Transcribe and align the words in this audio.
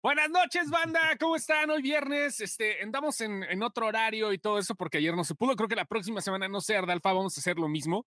Buenas 0.00 0.30
noches, 0.30 0.70
banda. 0.70 1.16
¿Cómo 1.18 1.34
están? 1.34 1.70
Hoy 1.70 1.82
viernes, 1.82 2.40
este, 2.40 2.80
andamos 2.82 3.20
en, 3.20 3.42
en, 3.42 3.62
otro 3.64 3.86
horario 3.86 4.32
y 4.32 4.38
todo 4.38 4.58
eso 4.58 4.76
porque 4.76 4.98
ayer 4.98 5.14
no 5.16 5.24
se 5.24 5.34
pudo. 5.34 5.56
Creo 5.56 5.68
que 5.68 5.74
la 5.74 5.86
próxima 5.86 6.20
semana, 6.20 6.46
no 6.48 6.60
sé, 6.60 6.76
Ardalfa, 6.76 7.12
vamos 7.12 7.36
a 7.36 7.40
hacer 7.40 7.58
lo 7.58 7.68
mismo. 7.68 8.06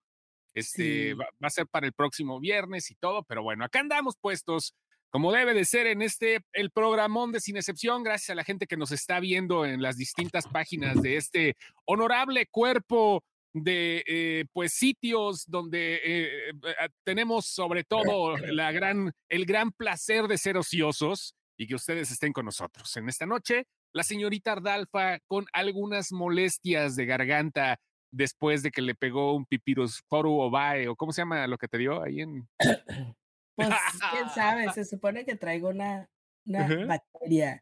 Este, 0.54 1.10
sí. 1.10 1.14
va, 1.14 1.26
va, 1.44 1.48
a 1.48 1.50
ser 1.50 1.68
para 1.68 1.86
el 1.86 1.94
próximo 1.94 2.40
viernes 2.40 2.92
y 2.92 2.96
todo, 2.96 3.24
pero 3.24 3.44
bueno, 3.44 3.66
acá 3.66 3.82
andamos 3.82 4.16
puestos 4.18 4.74
como 5.12 5.34
debe 5.34 5.54
de 5.54 5.66
ser 5.66 5.88
en 5.88 6.02
este, 6.02 6.40
el 6.54 6.72
programón 6.72 7.34
de 7.34 7.42
Sin 7.42 7.58
Excepción, 7.58 8.02
gracias 8.02 8.30
a 8.30 8.36
la 8.36 8.46
gente 8.46 8.66
que 8.66 8.78
nos 8.78 8.94
está 8.94 9.20
viendo 9.20 9.66
en 9.66 9.82
las 9.82 9.98
distintas 9.98 10.48
páginas 10.48 11.02
de 11.02 11.18
este 11.18 11.58
honorable 11.84 12.48
cuerpo 12.48 13.22
de 13.52 14.06
eh, 14.08 14.46
pues 14.54 14.72
sitios 14.72 15.44
donde 15.46 15.96
eh, 15.96 16.50
eh, 16.50 16.90
tenemos 17.04 17.48
sobre 17.48 17.84
todo 17.84 18.38
la 18.38 18.72
gran, 18.72 19.12
el 19.28 19.46
gran 19.46 19.74
placer 19.74 20.30
de 20.30 20.38
ser 20.38 20.56
ociosos 20.56 21.36
y 21.62 21.68
que 21.68 21.76
ustedes 21.76 22.10
estén 22.10 22.34
con 22.34 22.46
nosotros. 22.46 22.98
En 22.98 23.08
esta 23.08 23.28
noche, 23.28 23.68
la 23.94 24.02
señorita 24.02 24.54
Ardalfa 24.54 25.20
con 25.28 25.46
algunas 25.54 26.12
molestias 26.12 26.96
de 26.96 27.06
garganta 27.06 27.80
después 28.12 28.64
de 28.64 28.72
que 28.72 28.82
le 28.82 28.96
pegó 28.96 29.36
un 29.36 29.46
pipirus 29.46 30.02
foru 30.10 30.40
ovae, 30.40 30.88
o 30.88 30.96
cómo 30.96 31.12
se 31.12 31.22
llama 31.22 31.46
lo 31.46 31.60
que 31.60 31.68
te 31.68 31.78
dio 31.78 32.02
ahí 32.02 32.22
en... 32.22 32.50
Pues 33.54 33.70
quién 34.12 34.30
sabe, 34.30 34.72
se 34.72 34.86
supone 34.86 35.24
que 35.24 35.36
traigo 35.36 35.70
una, 35.70 36.10
una 36.48 36.66
uh 36.66 36.70
-huh. 36.70 36.88
bacteria. 36.88 37.62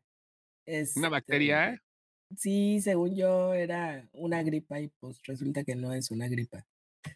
Este, 0.66 0.98
¿Una 0.98 1.10
bacteria? 1.10 1.82
Sí, 2.38 2.80
según 2.80 3.16
yo 3.16 3.54
era 3.54 4.08
una 4.14 4.44
gripa 4.44 4.80
y 4.80 4.88
pues 5.00 5.20
resulta 5.24 5.64
que 5.66 5.76
no 5.76 5.92
es 5.92 6.10
una 6.12 6.30
gripa. 6.30 6.66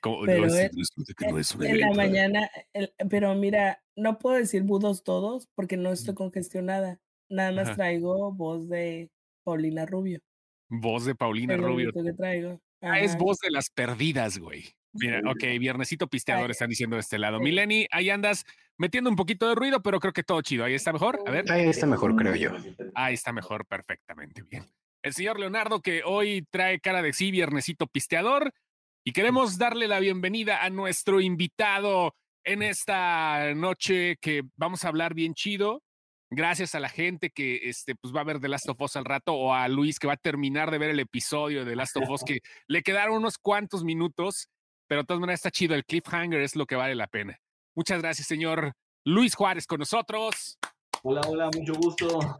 ¿Cómo? 0.01 0.25
Pero 0.25 0.47
no, 0.47 0.55
en, 0.55 0.71
no 1.29 1.39
es 1.39 1.55
la 1.57 1.93
mañana, 1.93 2.49
el, 2.73 2.93
pero 3.09 3.35
mira, 3.35 3.83
no 3.95 4.17
puedo 4.17 4.37
decir 4.37 4.63
budos 4.63 5.03
todos 5.03 5.49
porque 5.55 5.77
no 5.77 5.91
estoy 5.91 6.13
congestionada. 6.13 6.99
Nada 7.29 7.51
más 7.51 7.67
Ajá. 7.67 7.75
traigo 7.75 8.31
voz 8.31 8.69
de 8.69 9.09
Paulina 9.43 9.85
Rubio. 9.85 10.19
Voz 10.69 11.05
de 11.05 11.15
Paulina 11.15 11.57
Rubio. 11.57 11.91
que 11.91 12.13
traigo. 12.13 12.61
Ah, 12.81 12.99
es 12.99 13.17
voz 13.17 13.39
de 13.39 13.51
las 13.51 13.69
perdidas, 13.69 14.37
güey. 14.37 14.75
Mira, 14.93 15.21
ok, 15.25 15.43
viernesito 15.59 16.07
pisteador 16.07 16.51
están 16.51 16.69
diciendo 16.69 16.95
de 16.95 17.01
este 17.01 17.17
lado. 17.17 17.39
Mileni, 17.39 17.87
ahí 17.91 18.09
andas 18.09 18.45
metiendo 18.77 19.09
un 19.09 19.15
poquito 19.15 19.47
de 19.47 19.55
ruido, 19.55 19.81
pero 19.81 19.99
creo 19.99 20.13
que 20.13 20.23
todo 20.23 20.41
chido. 20.41 20.65
Ahí 20.65 20.75
está 20.75 20.93
mejor. 20.93 21.19
A 21.25 21.31
ver. 21.31 21.51
Ahí 21.51 21.67
está 21.67 21.87
mejor, 21.87 22.15
creo 22.15 22.35
yo. 22.35 22.51
Ahí 22.93 23.15
está 23.15 23.33
mejor, 23.33 23.65
perfectamente 23.65 24.43
bien. 24.43 24.65
El 25.01 25.13
señor 25.13 25.39
Leonardo, 25.39 25.81
que 25.81 26.01
hoy 26.05 26.47
trae 26.49 26.79
cara 26.79 27.01
de 27.01 27.13
sí, 27.13 27.31
viernesito 27.31 27.87
pisteador, 27.87 28.53
y 29.05 29.11
queremos 29.11 29.57
darle 29.57 29.87
la 29.87 29.99
bienvenida 29.99 30.63
a 30.63 30.69
nuestro 30.69 31.19
invitado 31.19 32.15
en 32.45 32.63
esta 32.63 33.53
noche 33.53 34.17
que 34.21 34.43
vamos 34.55 34.85
a 34.85 34.87
hablar 34.87 35.13
bien 35.13 35.33
chido. 35.33 35.83
Gracias 36.29 36.73
a 36.73 36.79
la 36.79 36.87
gente 36.89 37.29
que 37.29 37.69
este, 37.69 37.95
pues 37.95 38.15
va 38.15 38.21
a 38.21 38.23
ver 38.23 38.39
The 38.39 38.47
Last 38.47 38.69
of 38.69 38.81
Us 38.81 38.95
al 38.95 39.05
rato, 39.05 39.33
o 39.33 39.53
a 39.53 39.67
Luis 39.67 39.99
que 39.99 40.07
va 40.07 40.13
a 40.13 40.17
terminar 40.17 40.71
de 40.71 40.77
ver 40.77 40.89
el 40.89 40.99
episodio 40.99 41.65
de 41.65 41.71
The 41.71 41.75
Last 41.75 41.97
of 41.97 42.09
Us, 42.09 42.23
que 42.23 42.39
le 42.67 42.81
quedaron 42.81 43.17
unos 43.17 43.37
cuantos 43.37 43.83
minutos, 43.83 44.47
pero 44.87 45.01
de 45.01 45.05
todas 45.05 45.19
maneras 45.19 45.39
está 45.39 45.51
chido. 45.51 45.75
El 45.75 45.85
cliffhanger 45.85 46.41
es 46.41 46.55
lo 46.55 46.65
que 46.65 46.75
vale 46.75 46.95
la 46.95 47.07
pena. 47.07 47.37
Muchas 47.75 48.01
gracias, 48.01 48.25
señor 48.25 48.73
Luis 49.05 49.35
Juárez, 49.35 49.67
con 49.67 49.79
nosotros. 49.79 50.57
Hola, 51.05 51.19
hola, 51.27 51.49
mucho 51.53 51.73
gusto. 51.73 52.39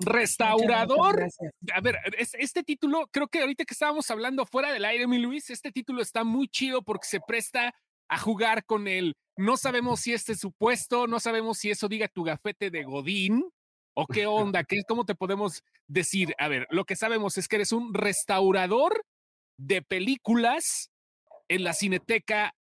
Restaurador. 0.00 1.26
A 1.74 1.80
ver, 1.80 1.96
es- 2.18 2.34
este 2.34 2.62
título, 2.62 3.06
creo 3.10 3.28
que 3.28 3.40
ahorita 3.40 3.64
que 3.64 3.72
estábamos 3.72 4.10
hablando 4.10 4.44
fuera 4.44 4.70
del 4.72 4.84
aire, 4.84 5.06
mi 5.06 5.18
Luis, 5.18 5.48
este 5.48 5.72
título 5.72 6.02
está 6.02 6.22
muy 6.22 6.48
chido 6.48 6.82
porque 6.82 7.06
se 7.08 7.20
presta 7.26 7.74
a 8.08 8.18
jugar 8.18 8.64
con 8.66 8.88
él. 8.88 9.14
No 9.38 9.56
sabemos 9.56 10.00
si 10.00 10.12
este 10.12 10.32
es 10.32 10.40
su 10.40 10.52
puesto, 10.52 11.06
no 11.06 11.18
sabemos 11.18 11.56
si 11.58 11.70
eso 11.70 11.88
diga 11.88 12.08
tu 12.08 12.24
gafete 12.24 12.70
de 12.70 12.84
Godín 12.84 13.48
o 13.94 14.06
qué 14.06 14.26
onda, 14.26 14.62
qué, 14.64 14.82
cómo 14.86 15.06
te 15.06 15.14
podemos 15.14 15.62
decir. 15.86 16.34
A 16.38 16.48
ver, 16.48 16.66
lo 16.70 16.84
que 16.84 16.94
sabemos 16.94 17.38
es 17.38 17.48
que 17.48 17.56
eres 17.56 17.72
un 17.72 17.94
restaurador 17.94 19.02
de 19.58 19.80
películas 19.80 20.90
en 21.48 21.64
la 21.64 21.72
Cineteca 21.72 22.54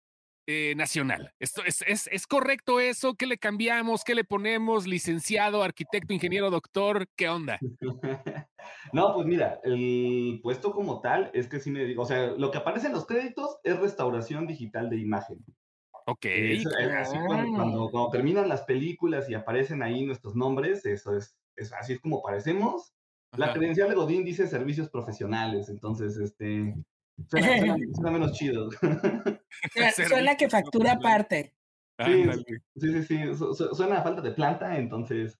eh, 0.46 0.74
Nacional. 0.76 1.34
Esto 1.40 1.64
es, 1.66 1.84
es, 1.88 2.08
¿Es 2.12 2.28
correcto 2.28 2.80
eso? 2.80 3.16
¿Qué 3.16 3.26
le 3.26 3.38
cambiamos? 3.38 4.04
¿Qué 4.04 4.16
le 4.16 4.24
ponemos? 4.24 4.88
Licenciado, 4.88 5.64
arquitecto, 5.64 6.14
ingeniero, 6.14 6.50
doctor, 6.50 7.08
¿qué 7.16 7.30
onda? 7.30 7.60
No, 8.94 9.14
pues 9.14 9.28
mira, 9.28 9.60
el 9.64 10.40
puesto 10.42 10.72
como 10.72 11.02
tal 11.02 11.30
es 11.34 11.48
que 11.48 11.60
sí 11.60 11.70
me 11.70 11.84
digo, 11.84 12.04
o 12.04 12.06
sea, 12.06 12.28
lo 12.28 12.50
que 12.50 12.60
aparece 12.60 12.88
en 12.88 12.94
los 12.94 13.06
créditos 13.06 13.58
es 13.64 13.78
restauración 13.78 14.48
digital 14.48 14.90
de 14.90 15.00
imagen. 15.00 15.44
Ok. 16.06 16.26
Así 16.98 17.18
cuando, 17.26 17.56
cuando, 17.56 17.90
cuando 17.90 18.10
terminan 18.10 18.48
las 18.50 18.62
películas 18.62 19.30
y 19.30 19.34
aparecen 19.34 19.84
ahí 19.84 20.06
nuestros 20.06 20.36
nombres, 20.36 20.86
eso 20.86 21.18
es, 21.18 21.38
es 21.56 21.74
así 21.74 21.94
es 21.94 22.00
como 22.00 22.22
parecemos. 22.22 22.94
La 23.36 23.48
Ajá. 23.48 23.56
credencial 23.56 23.90
de 23.90 23.96
Godín 23.96 24.24
dice 24.24 24.48
servicios 24.48 24.90
profesionales, 24.90 25.68
entonces, 25.70 26.18
este, 26.18 26.76
suena, 27.30 27.48
suena- 27.60 27.78
suena 27.96 28.12
menos 28.12 28.32
chido. 28.34 28.70
Suena- 29.74 29.92
Suena 30.08 30.36
que 30.38 30.50
factura 30.50 30.94
aparte. 30.94 31.54
Sí, 32.00 32.12
Ándale. 32.22 32.44
sí, 32.76 32.92
sí, 32.92 33.04
sí, 33.04 33.36
su- 33.36 33.54
suena 33.76 34.00
a 34.00 34.04
falta 34.04 34.22
de 34.22 34.32
planta, 34.32 34.78
entonces 34.78 35.38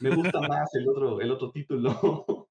me 0.00 0.14
gusta 0.14 0.40
más 0.40 0.74
el 0.74 0.88
otro, 0.88 1.20
el 1.20 1.30
otro 1.30 1.50
título. 1.52 2.46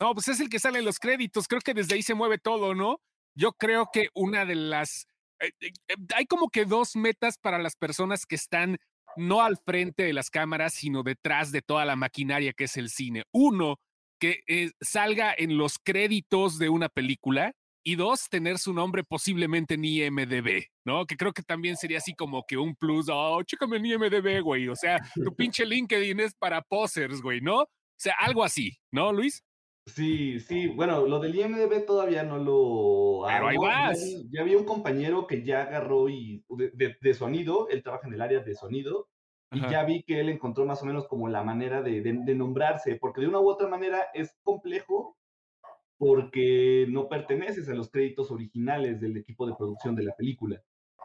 No, 0.00 0.14
pues 0.14 0.28
es 0.28 0.40
el 0.40 0.48
que 0.48 0.58
sale 0.58 0.78
en 0.80 0.84
los 0.84 0.98
créditos. 0.98 1.46
Creo 1.48 1.60
que 1.60 1.74
desde 1.74 1.94
ahí 1.94 2.02
se 2.02 2.14
mueve 2.14 2.38
todo, 2.38 2.74
¿no? 2.74 3.00
Yo 3.34 3.52
creo 3.52 3.88
que 3.92 4.08
una 4.14 4.44
de 4.44 4.54
las. 4.54 5.06
eh, 5.40 5.50
eh, 5.60 5.68
eh, 5.88 5.94
hay 6.14 6.26
como 6.26 6.48
que 6.48 6.64
dos 6.64 6.96
metas 6.96 7.36
para 7.38 7.58
las 7.58 7.76
personas 7.76 8.26
que 8.26 8.34
están 8.36 8.78
no 9.16 9.42
al 9.42 9.56
frente 9.58 10.04
de 10.04 10.12
las 10.12 10.30
cámaras, 10.30 10.72
sino 10.74 11.02
detrás 11.02 11.52
de 11.52 11.62
toda 11.62 11.84
la 11.84 11.96
maquinaria 11.96 12.52
que 12.52 12.64
es 12.64 12.76
el 12.76 12.90
cine. 12.90 13.24
Uno, 13.32 13.78
que 14.20 14.40
eh, 14.46 14.70
salga 14.80 15.34
en 15.36 15.56
los 15.58 15.78
créditos 15.78 16.58
de 16.58 16.68
una 16.68 16.88
película. 16.88 17.52
Y 17.82 17.96
dos, 17.96 18.28
tener 18.28 18.58
su 18.58 18.74
nombre 18.74 19.02
posiblemente 19.04 19.74
en 19.74 19.84
IMDB, 19.84 20.64
¿no? 20.84 21.06
Que 21.06 21.16
creo 21.16 21.32
que 21.32 21.42
también 21.42 21.76
sería 21.76 21.98
así 21.98 22.14
como 22.14 22.44
que 22.46 22.56
un 22.58 22.76
plus. 22.76 23.06
Oh, 23.10 23.42
chécame 23.42 23.78
en 23.78 23.86
IMDB, 23.86 24.42
güey. 24.42 24.68
O 24.68 24.76
sea, 24.76 24.98
tu 25.14 25.34
pinche 25.36 25.64
LinkedIn 25.64 26.20
es 26.20 26.34
para 26.34 26.60
posers, 26.62 27.22
güey, 27.22 27.40
¿no? 27.40 27.60
O 27.62 27.68
sea, 27.98 28.14
algo 28.20 28.44
así, 28.44 28.72
¿no, 28.92 29.12
Luis? 29.12 29.42
Sí, 29.86 30.38
sí, 30.40 30.68
bueno, 30.68 31.06
lo 31.06 31.18
del 31.20 31.34
IMDB 31.34 31.86
todavía 31.86 32.22
no 32.22 32.36
lo 32.38 33.26
Pero 33.26 33.48
ahí. 33.48 33.56
Ya 33.60 33.68
vas. 33.68 33.98
vi- 34.04 34.28
Ya 34.30 34.42
vi 34.44 34.54
un 34.54 34.64
compañero 34.64 35.26
que 35.26 35.42
ya 35.42 35.62
agarró 35.62 36.08
y 36.10 36.44
de, 36.50 36.70
de- 36.74 36.96
de 37.00 37.14
sonido, 37.14 37.66
él 37.70 37.82
trabaja 37.82 38.06
en 38.06 38.14
el 38.14 38.20
área 38.20 38.40
de 38.40 38.54
sonido, 38.54 39.08
y 39.52 39.58
Ajá. 39.58 39.70
ya 39.70 39.84
vi 39.84 40.02
que 40.04 40.20
él 40.20 40.28
encontró 40.28 40.64
más 40.66 40.82
o 40.82 40.84
menos 40.84 41.08
como 41.08 41.28
la 41.28 41.42
manera 41.42 41.82
de, 41.82 42.02
de- 42.02 42.20
de 42.24 42.34
nombrarse, 42.34 42.96
porque 42.96 43.22
de 43.22 43.28
una 43.28 43.40
u 43.40 43.48
otra 43.48 43.68
manera 43.68 44.04
es 44.14 44.36
complejo 44.42 45.16
porque 46.00 46.86
no 46.88 47.10
perteneces 47.10 47.68
a 47.68 47.74
los 47.74 47.90
créditos 47.90 48.30
originales 48.30 49.02
del 49.02 49.18
equipo 49.18 49.46
de 49.46 49.54
producción 49.54 49.94
de 49.94 50.04
la 50.04 50.16
película. 50.16 50.62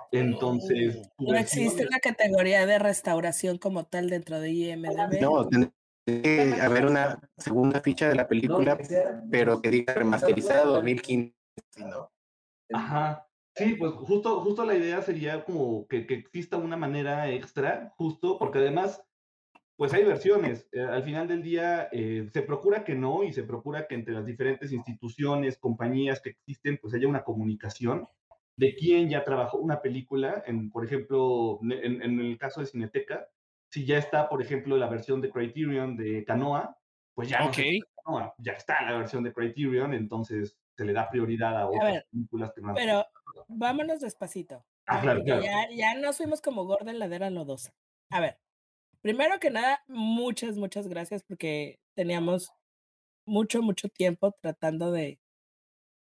Entonces, 0.10 1.12
tu 1.18 1.26
No 1.26 1.34
versión 1.34 1.66
existe 1.66 1.86
una 1.86 2.00
categoría 2.00 2.66
de 2.66 2.80
restauración 2.80 3.58
como 3.58 3.86
tal 3.86 4.10
dentro 4.10 4.40
de 4.40 4.52
IMDB. 4.52 5.20
No, 5.20 5.50
tendría 5.50 5.74
que 6.06 6.62
haber 6.62 6.86
una 6.86 7.20
segunda 7.38 7.82
ficha 7.82 8.08
de 8.08 8.16
la 8.16 8.26
película, 8.26 8.78
pero 9.30 9.62
que 9.62 9.70
diga 9.70 9.96
remasterizada 9.96 10.64
2015. 10.64 11.36
si 11.72 11.84
no. 11.84 12.10
Ajá. 12.72 13.28
Sí, 13.54 13.76
pues 13.76 13.92
justo, 13.96 14.40
justo 14.40 14.64
la 14.64 14.76
idea 14.76 15.02
sería 15.02 15.44
como 15.44 15.88
que, 15.88 16.08
que 16.08 16.14
exista 16.14 16.56
una 16.56 16.78
manera 16.78 17.30
extra, 17.30 17.94
justo, 17.98 18.40
porque 18.40 18.60
además, 18.60 19.05
pues 19.76 19.94
hay 19.94 20.04
versiones. 20.04 20.68
Eh, 20.72 20.82
al 20.82 21.04
final 21.04 21.28
del 21.28 21.44
día, 21.44 21.90
eh, 21.92 22.30
se 22.34 22.42
procura 22.42 22.84
que 22.84 22.96
no 22.96 23.24
y 23.24 23.34
se 23.34 23.44
procura 23.44 23.88
que 23.88 23.96
entre 23.96 24.14
las 24.14 24.26
diferentes 24.26 24.72
instituciones, 24.72 25.58
compañías 25.58 26.22
que 26.22 26.32
existen, 26.32 26.78
pues 26.82 26.94
haya 26.94 27.08
una 27.08 27.24
comunicación 27.24 28.08
de 28.58 28.76
quién 28.76 29.10
ya 29.10 29.24
trabajó 29.24 29.58
una 29.58 29.82
película. 29.82 30.44
En, 30.46 30.72
por 30.72 30.86
ejemplo, 30.86 31.60
en, 31.64 32.02
en 32.02 32.20
el 32.20 32.38
caso 32.38 32.62
de 32.62 32.68
Cineteca, 32.68 33.28
si 33.70 33.86
ya 33.86 33.98
está, 33.98 34.30
por 34.30 34.42
ejemplo, 34.42 34.78
la 34.78 34.88
versión 34.88 35.22
de 35.22 35.30
Criterion 35.30 35.98
de 35.98 36.24
Canoa, 36.24 36.78
pues 37.14 37.28
ya 37.30 37.40
no 37.44 37.52
Canoa, 37.52 38.36
ya 38.38 38.54
está 38.54 38.84
la 38.84 38.98
versión 38.98 39.24
de 39.24 39.34
Criterion, 39.34 39.94
entonces 39.94 40.58
se 40.78 40.86
le 40.86 40.94
da 40.94 41.10
prioridad 41.10 41.58
a 41.58 41.68
otras 41.68 41.94
ver, 41.94 42.06
películas 42.12 42.52
que 42.54 42.62
no 42.62 42.70
han 42.70 42.76
Pero 42.76 43.06
vámonos 43.48 44.00
despacito. 44.00 44.66
Ah, 44.88 45.02
claro, 45.02 45.20
porque 45.20 45.40
claro. 45.40 45.44
Ya, 45.44 45.76
ya 45.76 46.00
nos 46.00 46.18
fuimos 46.18 46.42
como 46.42 46.66
gorda 46.66 46.92
en 46.92 47.00
ladera 47.00 47.30
lodosa. 47.30 47.74
A 48.12 48.22
ver, 48.22 48.38
primero 49.06 49.40
que 49.40 49.52
nada, 49.52 49.84
muchas, 49.88 50.58
muchas 50.58 50.88
gracias 50.88 51.22
porque 51.22 51.80
teníamos 51.94 52.52
mucho, 53.24 53.62
mucho 53.62 53.88
tiempo 53.88 54.32
tratando 54.42 54.92
de, 54.92 55.20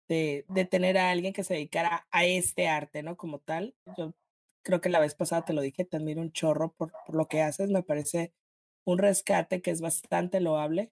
de, 0.09 0.69
tener 0.71 0.97
a 0.97 1.11
alguien 1.11 1.35
que 1.35 1.45
se 1.45 1.53
dedicara 1.53 2.07
a 2.11 2.25
este 2.25 2.67
arte, 2.67 3.03
¿no? 3.03 3.19
Como 3.19 3.41
tal. 3.41 3.75
Yo 3.99 4.15
creo 4.63 4.81
que 4.81 4.89
la 4.89 5.01
vez 5.01 5.15
pasada 5.15 5.45
te 5.45 5.53
lo 5.53 5.61
dije, 5.61 5.85
te 5.85 5.99
admiro 5.99 6.23
un 6.23 6.33
chorro 6.33 6.73
por, 6.73 6.93
por 7.05 7.15
lo 7.15 7.29
que 7.29 7.43
haces. 7.43 7.69
Me 7.69 7.83
parece 7.83 8.33
un 8.87 8.97
rescate 8.97 9.61
que 9.61 9.71
es 9.71 9.83
bastante 9.83 10.41
loable. 10.41 10.91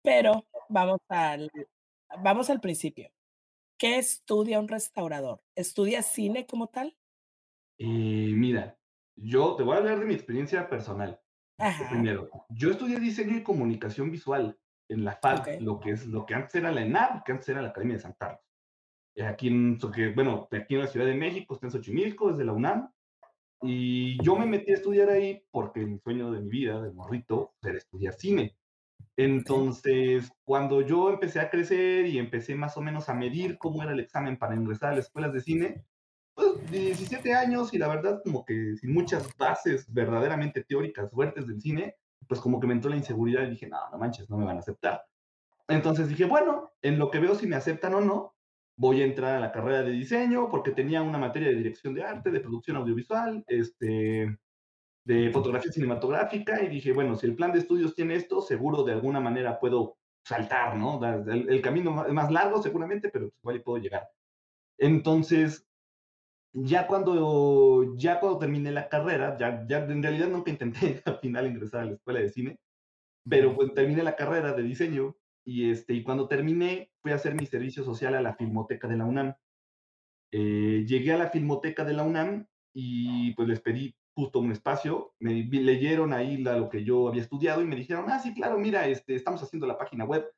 Pero 0.00 0.46
vamos 0.70 1.00
al, 1.08 1.50
vamos 2.22 2.48
al 2.48 2.62
principio. 2.62 3.12
¿Qué 3.76 3.98
estudia 3.98 4.58
un 4.58 4.68
restaurador? 4.68 5.42
¿Estudia 5.54 6.02
cine 6.02 6.46
como 6.46 6.68
tal? 6.68 6.96
Eh, 7.76 8.32
mira, 8.32 8.78
yo 9.22 9.56
te 9.56 9.62
voy 9.62 9.74
a 9.74 9.78
hablar 9.78 10.00
de 10.00 10.06
mi 10.06 10.14
experiencia 10.14 10.68
personal. 10.68 11.20
Primero, 11.90 12.30
yo 12.50 12.70
estudié 12.70 13.00
diseño 13.00 13.36
y 13.36 13.42
comunicación 13.42 14.10
visual 14.10 14.56
en 14.88 15.04
la 15.04 15.16
FAD, 15.16 15.60
lo 15.60 15.80
que 15.80 15.90
es 15.90 16.06
lo 16.06 16.24
que 16.24 16.34
antes 16.34 16.54
era 16.54 16.70
la 16.70 16.82
ENAP, 16.82 17.24
que 17.24 17.32
antes 17.32 17.48
era 17.48 17.60
la 17.60 17.68
Academia 17.68 17.96
de 17.96 18.02
San 18.02 18.14
Carlos. 18.18 18.40
Eh, 19.16 19.26
aquí 19.26 19.48
en, 19.48 19.78
bueno, 20.14 20.48
aquí 20.52 20.74
en 20.74 20.80
la 20.80 20.86
Ciudad 20.86 21.06
de 21.06 21.14
México, 21.14 21.54
está 21.54 21.66
en 21.66 21.72
Xochimilco, 21.72 22.30
desde 22.30 22.44
la 22.44 22.52
UNAM. 22.52 22.90
Y 23.60 24.22
yo 24.22 24.36
me 24.36 24.46
metí 24.46 24.70
a 24.70 24.74
estudiar 24.74 25.10
ahí 25.10 25.44
porque 25.50 25.80
mi 25.80 25.98
sueño 25.98 26.30
de 26.30 26.40
mi 26.40 26.48
vida, 26.48 26.80
de 26.80 26.92
morrito, 26.92 27.54
era 27.60 27.76
estudiar 27.76 28.14
cine. 28.14 28.56
Entonces, 29.16 30.30
cuando 30.44 30.80
yo 30.80 31.10
empecé 31.10 31.40
a 31.40 31.50
crecer 31.50 32.06
y 32.06 32.18
empecé 32.18 32.54
más 32.54 32.76
o 32.76 32.80
menos 32.80 33.08
a 33.08 33.14
medir 33.14 33.58
cómo 33.58 33.82
era 33.82 33.92
el 33.92 33.98
examen 33.98 34.36
para 34.36 34.54
ingresar 34.54 34.92
a 34.92 34.96
las 34.96 35.06
escuelas 35.06 35.32
de 35.32 35.40
cine, 35.40 35.84
pues 36.38 36.70
17 36.70 37.34
años 37.34 37.74
y 37.74 37.78
la 37.78 37.88
verdad 37.88 38.20
como 38.22 38.44
que 38.44 38.76
sin 38.76 38.94
muchas 38.94 39.36
bases 39.36 39.92
verdaderamente 39.92 40.62
teóricas 40.62 41.10
fuertes 41.10 41.46
del 41.46 41.60
cine, 41.60 41.96
pues 42.28 42.40
como 42.40 42.60
que 42.60 42.66
me 42.66 42.74
entró 42.74 42.90
la 42.90 42.96
inseguridad 42.96 43.42
y 43.42 43.50
dije, 43.50 43.66
no, 43.66 43.78
no 43.90 43.98
manches, 43.98 44.30
no 44.30 44.36
me 44.36 44.44
van 44.44 44.56
a 44.56 44.60
aceptar. 44.60 45.02
Entonces 45.66 46.08
dije, 46.08 46.24
bueno, 46.24 46.70
en 46.80 46.98
lo 46.98 47.10
que 47.10 47.18
veo 47.18 47.34
si 47.34 47.46
me 47.46 47.56
aceptan 47.56 47.94
o 47.94 48.00
no, 48.00 48.34
voy 48.76 49.02
a 49.02 49.04
entrar 49.04 49.34
a 49.34 49.40
la 49.40 49.50
carrera 49.50 49.82
de 49.82 49.90
diseño 49.90 50.48
porque 50.48 50.70
tenía 50.70 51.02
una 51.02 51.18
materia 51.18 51.48
de 51.48 51.56
dirección 51.56 51.94
de 51.94 52.04
arte, 52.04 52.30
de 52.30 52.40
producción 52.40 52.76
audiovisual, 52.76 53.44
este, 53.48 54.38
de 55.04 55.30
fotografía 55.32 55.72
cinematográfica 55.72 56.62
y 56.62 56.68
dije, 56.68 56.92
bueno, 56.92 57.16
si 57.16 57.26
el 57.26 57.34
plan 57.34 57.52
de 57.52 57.58
estudios 57.58 57.94
tiene 57.94 58.14
esto, 58.14 58.40
seguro 58.40 58.84
de 58.84 58.92
alguna 58.92 59.20
manera 59.20 59.58
puedo 59.58 59.96
saltar, 60.22 60.76
¿no? 60.76 61.00
El, 61.04 61.60
camino 61.60 62.06
es 62.06 62.12
más 62.12 62.30
largo 62.30 62.62
seguramente, 62.62 63.08
pero 63.08 63.30
pues 63.30 63.38
igual 63.42 63.62
puedo 63.62 63.82
llegar. 63.82 64.08
Entonces, 64.78 65.67
ya 66.52 66.86
cuando, 66.86 67.96
ya 67.96 68.20
cuando 68.20 68.38
terminé 68.38 68.70
la 68.72 68.88
carrera, 68.88 69.36
ya, 69.38 69.66
ya 69.66 69.78
en 69.84 70.02
realidad 70.02 70.28
nunca 70.28 70.50
intenté 70.50 71.02
al 71.04 71.18
final 71.18 71.46
ingresar 71.46 71.82
a 71.82 71.84
la 71.86 71.92
escuela 71.92 72.20
de 72.20 72.28
cine, 72.30 72.58
pero 73.28 73.54
pues 73.54 73.74
terminé 73.74 74.02
la 74.02 74.16
carrera 74.16 74.52
de 74.52 74.62
diseño 74.62 75.16
y, 75.44 75.70
este, 75.70 75.94
y 75.94 76.02
cuando 76.02 76.28
terminé 76.28 76.90
fui 77.02 77.12
a 77.12 77.16
hacer 77.16 77.34
mi 77.34 77.46
servicio 77.46 77.84
social 77.84 78.14
a 78.14 78.22
la 78.22 78.34
Filmoteca 78.34 78.88
de 78.88 78.96
la 78.96 79.04
UNAM. 79.04 79.34
Eh, 80.30 80.84
llegué 80.86 81.12
a 81.12 81.18
la 81.18 81.30
Filmoteca 81.30 81.84
de 81.84 81.94
la 81.94 82.02
UNAM 82.02 82.46
y 82.74 83.32
pues 83.34 83.48
les 83.48 83.60
pedí 83.60 83.94
justo 84.14 84.40
un 84.40 84.50
espacio, 84.50 85.14
me 85.20 85.44
leyeron 85.44 86.12
ahí 86.12 86.38
lo 86.38 86.68
que 86.68 86.82
yo 86.82 87.08
había 87.08 87.22
estudiado 87.22 87.62
y 87.62 87.66
me 87.66 87.76
dijeron, 87.76 88.06
ah, 88.08 88.18
sí, 88.18 88.34
claro, 88.34 88.58
mira, 88.58 88.88
este, 88.88 89.14
estamos 89.14 89.40
haciendo 89.42 89.66
la 89.66 89.78
página 89.78 90.04
web. 90.04 90.28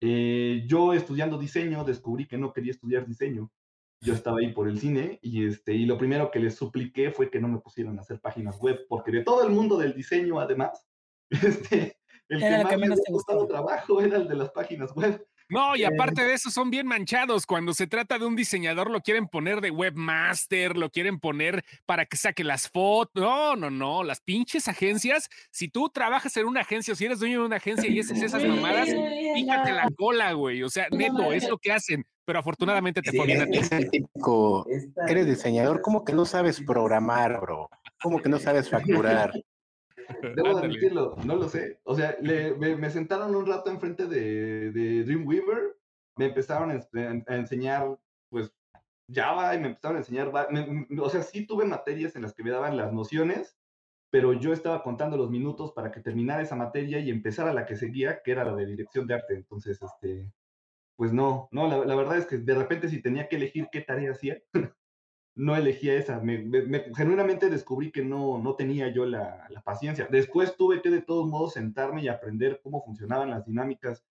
Eh, 0.00 0.64
yo 0.66 0.94
estudiando 0.94 1.36
diseño 1.36 1.84
descubrí 1.84 2.26
que 2.26 2.38
no 2.38 2.52
quería 2.52 2.70
estudiar 2.70 3.06
diseño. 3.06 3.50
Yo 4.00 4.14
estaba 4.14 4.38
ahí 4.38 4.52
por 4.52 4.68
el 4.68 4.80
cine 4.80 5.18
y, 5.22 5.46
este, 5.46 5.74
y 5.74 5.84
lo 5.84 5.98
primero 5.98 6.30
que 6.30 6.40
les 6.40 6.56
supliqué 6.56 7.10
fue 7.10 7.30
que 7.30 7.40
no 7.40 7.48
me 7.48 7.58
pusieran 7.58 7.98
a 7.98 8.00
hacer 8.00 8.20
páginas 8.20 8.58
web, 8.58 8.86
porque 8.88 9.12
de 9.12 9.22
todo 9.22 9.44
el 9.44 9.50
mundo 9.50 9.76
del 9.76 9.94
diseño, 9.94 10.40
además, 10.40 10.86
este, 11.30 11.98
el 12.28 12.40
que 12.40 12.76
más 12.78 12.88
me 12.88 13.12
gustado 13.12 13.46
trabajo 13.46 14.00
era 14.00 14.16
el 14.16 14.28
de 14.28 14.36
las 14.36 14.50
páginas 14.50 14.94
web. 14.94 15.26
No, 15.50 15.74
y 15.74 15.82
aparte 15.82 16.22
de 16.22 16.32
eso 16.32 16.48
son 16.48 16.70
bien 16.70 16.86
manchados. 16.86 17.44
Cuando 17.44 17.74
se 17.74 17.88
trata 17.88 18.20
de 18.20 18.24
un 18.24 18.36
diseñador, 18.36 18.88
lo 18.88 19.00
quieren 19.00 19.26
poner 19.26 19.60
de 19.60 19.72
webmaster, 19.72 20.76
lo 20.76 20.90
quieren 20.90 21.18
poner 21.18 21.64
para 21.86 22.06
que 22.06 22.16
saque 22.16 22.44
las 22.44 22.68
fotos. 22.68 23.20
No, 23.20 23.56
no, 23.56 23.68
no. 23.68 24.04
Las 24.04 24.20
pinches 24.20 24.68
agencias, 24.68 25.28
si 25.50 25.68
tú 25.68 25.90
trabajas 25.90 26.36
en 26.36 26.46
una 26.46 26.60
agencia 26.60 26.92
o 26.92 26.96
si 26.96 27.04
eres 27.04 27.18
dueño 27.18 27.40
de 27.40 27.46
una 27.46 27.56
agencia 27.56 27.90
y 27.90 27.98
haces 27.98 28.22
esas 28.22 28.44
mamadas, 28.44 28.88
fíjate 29.34 29.72
la 29.72 29.88
cola, 29.96 30.32
güey. 30.34 30.62
O 30.62 30.70
sea, 30.70 30.86
neto, 30.92 31.32
es 31.32 31.48
lo 31.48 31.58
que 31.58 31.72
hacen. 31.72 32.06
Pero 32.30 32.38
afortunadamente 32.38 33.02
te 33.02 33.12
ponen 33.12 33.42
a 33.42 33.46
ti. 33.46 33.58
Es 33.58 33.72
el 33.72 33.90
típico, 33.90 34.64
eres 35.08 35.26
diseñador, 35.26 35.80
¿cómo 35.80 36.04
que 36.04 36.12
no 36.12 36.24
sabes 36.24 36.60
programar, 36.64 37.40
bro? 37.40 37.68
¿Cómo 38.00 38.22
que 38.22 38.28
no 38.28 38.38
sabes 38.38 38.70
facturar? 38.70 39.32
Debo 40.36 40.58
admitirlo, 40.58 41.16
no 41.24 41.34
lo 41.34 41.48
sé. 41.48 41.80
O 41.82 41.96
sea, 41.96 42.16
me, 42.22 42.90
sentaron 42.90 43.34
un 43.34 43.46
rato 43.46 43.68
enfrente 43.68 44.06
de, 44.06 44.70
de 44.70 45.02
Dreamweaver, 45.02 45.76
me 46.18 46.26
empezaron 46.26 46.70
a, 46.70 47.34
enseñar, 47.34 47.98
pues, 48.28 48.52
Java 49.12 49.52
y 49.56 49.58
me 49.58 49.66
empezaron 49.66 49.96
a 49.96 49.98
enseñar, 49.98 50.30
o 50.32 51.10
sea, 51.10 51.22
sí 51.22 51.48
tuve 51.48 51.64
materias 51.64 52.14
en 52.14 52.22
las 52.22 52.32
que 52.32 52.44
me 52.44 52.52
daban 52.52 52.76
las 52.76 52.92
nociones, 52.92 53.58
pero 54.08 54.34
yo 54.34 54.52
estaba 54.52 54.84
contando 54.84 55.16
los 55.16 55.30
minutos 55.30 55.72
para 55.72 55.90
que 55.90 55.98
terminara 55.98 56.42
esa 56.42 56.54
materia 56.54 57.00
y 57.00 57.10
empezara 57.10 57.52
la 57.52 57.66
que 57.66 57.74
seguía, 57.74 58.22
que 58.22 58.30
era 58.30 58.44
la 58.44 58.54
de 58.54 58.66
dirección 58.66 59.08
de 59.08 59.14
arte. 59.14 59.34
Entonces, 59.34 59.80
este, 59.82 60.30
pues 61.00 61.14
no, 61.14 61.48
no, 61.50 61.66
la, 61.66 61.78
la 61.78 61.94
verdad 61.94 62.18
es 62.18 62.26
que 62.26 62.36
de 62.36 62.54
repente 62.54 62.90
si 62.90 63.00
tenía 63.00 63.26
que 63.26 63.36
elegir 63.36 63.70
qué 63.72 63.80
tarea 63.80 64.10
hacía, 64.10 64.36
no 65.34 65.56
elegía 65.56 65.94
esa. 65.94 66.20
Me, 66.20 66.44
genuinamente 66.94 67.48
descubrí 67.48 67.90
que 67.90 68.04
no, 68.04 68.36
no 68.36 68.54
tenía 68.54 68.92
yo 68.92 69.06
la, 69.06 69.48
paciencia. 69.64 70.06
Después 70.10 70.58
tuve 70.58 70.82
que 70.82 70.90
de 70.90 71.00
todos 71.00 71.26
modos 71.26 71.54
sentarme 71.54 72.02
y 72.02 72.08
aprender 72.08 72.60
cómo 72.62 72.84
funcionaban 72.84 73.30
las 73.30 73.46
dinámicas 73.46 74.04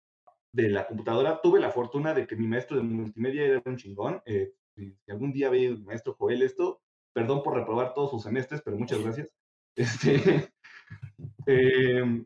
de 0.54 0.70
la 0.70 0.88
computadora. 0.88 1.42
Tuve 1.44 1.60
la 1.60 1.72
fortuna 1.72 2.14
de 2.14 2.26
que 2.26 2.38
mi 2.38 2.48
maestro 2.48 2.78
de 2.78 2.84
multimedia 2.84 3.44
era 3.44 3.62
un 3.66 3.76
chingón. 3.76 4.22
Eh, 4.26 4.54
si, 4.74 4.96
algún 5.10 5.34
día 5.34 5.50
ve 5.50 5.66
el 5.66 5.84
maestro 5.84 6.16
Joel 6.18 6.42
esto, 6.42 6.82
perdón 7.12 7.44
por 7.44 7.54
reprobar 7.54 7.94
todos 7.94 8.12
sus 8.12 8.24
semestres, 8.24 8.62
pero 8.62 8.78
muchas 8.78 9.04
gracias. 9.04 9.30
Este, 9.76 10.50
eh, 11.48 12.26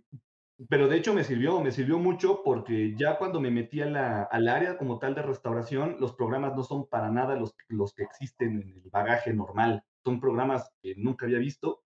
pero 0.69 0.87
de 0.87 0.97
hecho 0.97 1.13
me 1.13 1.23
sirvió, 1.23 1.59
me 1.61 1.71
sirvió 1.71 1.97
mucho 1.97 2.43
porque 2.43 2.95
ya 2.97 3.17
cuando 3.17 3.39
me 3.39 3.51
metí 3.51 3.81
al 3.81 3.95
área 3.95 4.77
como 4.77 4.99
tal 4.99 5.15
de 5.15 5.21
restauración, 5.21 5.97
los 5.99 6.13
programas 6.13 6.55
no 6.55 6.63
son 6.63 6.87
para 6.87 7.09
nada 7.09 7.35
los, 7.35 7.53
que 7.93 8.03
existen 8.03 8.61
en 8.61 8.81
el 8.83 8.89
bagaje 8.89 9.33
normal. 9.33 9.83
Son 10.03 10.19
programas 10.19 10.71
que 10.81 10.95
nunca 10.97 11.25
había 11.25 11.39
visto 11.39 11.83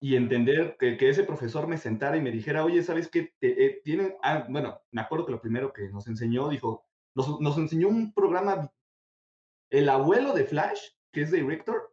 y 0.00 0.16
entender 0.16 0.76
que, 0.78 0.96
ese 1.08 1.24
profesor 1.24 1.66
me 1.66 1.78
sentara 1.78 2.16
y 2.16 2.20
me 2.20 2.30
dijera, 2.30 2.64
oye, 2.64 2.82
¿sabes 2.82 3.08
qué? 3.08 3.32
Te, 3.38 3.66
eh, 3.66 4.18
ah, 4.22 4.46
bueno, 4.48 4.80
me 4.90 5.00
acuerdo 5.00 5.26
que 5.26 5.32
lo 5.32 5.40
primero 5.40 5.72
que 5.72 5.88
nos 5.90 6.06
enseñó, 6.06 6.48
dijo, 6.48 6.84
nos, 7.14 7.40
nos 7.40 7.56
enseñó 7.56 7.88
un 7.88 8.12
programa, 8.12 8.70
el 9.70 9.88
abuelo 9.88 10.32
de 10.32 10.44
Flash, 10.44 10.80
que 11.12 11.22
es 11.22 11.30
Director, 11.30 11.91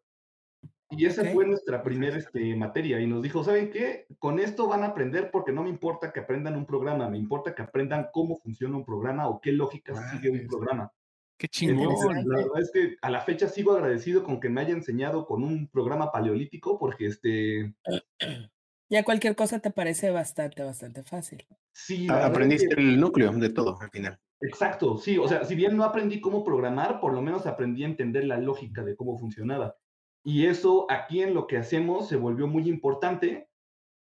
y 0.92 1.06
esa 1.06 1.24
fue 1.26 1.46
nuestra 1.46 1.84
primera 1.84 2.18
este, 2.18 2.56
materia 2.56 3.00
y 3.00 3.08
nos 3.08 3.22
dijo, 3.22 3.44
¿saben 3.44 3.70
qué? 3.70 4.08
Con 4.18 4.40
esto 4.40 4.68
van 4.68 4.84
a 4.84 4.88
aprender 4.88 5.30
porque 5.32 5.52
no 5.52 5.64
me 5.64 5.70
importa 5.70 6.12
que 6.12 6.22
aprendan 6.22 6.56
un 6.56 6.66
programa, 6.66 7.10
me 7.10 7.18
importa 7.18 7.54
que 7.54 7.62
aprendan 7.62 8.10
cómo 8.12 8.38
funciona 8.38 8.76
un 8.76 8.86
programa 8.86 9.28
o 9.28 9.40
qué 9.40 9.52
lógica 9.52 9.94
sigue 10.12 10.32
un 10.32 10.48
programa. 10.48 10.92
Qué 11.38 11.48
chingón. 11.48 11.96
la 12.28 12.38
verdad 12.38 12.62
es 12.62 12.72
que 12.72 12.98
a 13.02 13.10
la 13.10 13.22
fecha 13.22 13.48
sigo 13.48 13.74
agradecido 13.74 14.24
con 14.24 14.40
que 14.40 14.50
me 14.50 14.62
haya 14.62 14.74
enseñado 14.74 15.26
con 15.26 15.44
un 15.44 15.68
programa 15.68 16.12
paleolítico 16.12 16.78
porque 16.80 17.08
este... 17.08 17.74
Ya 18.92 19.04
cualquier 19.04 19.36
cosa 19.36 19.60
te 19.60 19.70
parece 19.70 20.10
bastante, 20.10 20.64
bastante 20.64 21.04
fácil. 21.04 21.46
Sí. 21.72 22.08
Aprendiste 22.10 22.74
el 22.76 23.00
núcleo 23.00 23.32
de 23.34 23.52
todo 23.52 23.78
al 23.80 23.92
final. 23.92 24.20
Exacto, 24.42 24.98
sí, 24.98 25.18
o 25.20 25.28
sea, 25.28 25.44
si 25.44 25.54
bien 25.54 25.78
no 25.78 25.84
aprendí 25.84 26.20
cómo 26.20 26.44
programar, 26.44 27.00
por 27.00 27.14
lo 27.14 27.22
menos 27.22 27.46
aprendí 27.46 27.84
a 27.84 27.88
entender 27.88 28.24
la 28.24 28.40
lógica 28.40 28.84
de 28.84 28.96
cómo 28.96 29.18
funcionaba. 29.20 29.76
Y 30.24 30.46
eso 30.46 30.86
aquí 30.90 31.22
en 31.22 31.34
lo 31.34 31.48
que 31.48 31.58
hacemos 31.58 32.08
se 32.08 32.16
volvió 32.16 32.48
muy 32.48 32.68
importante 32.70 33.50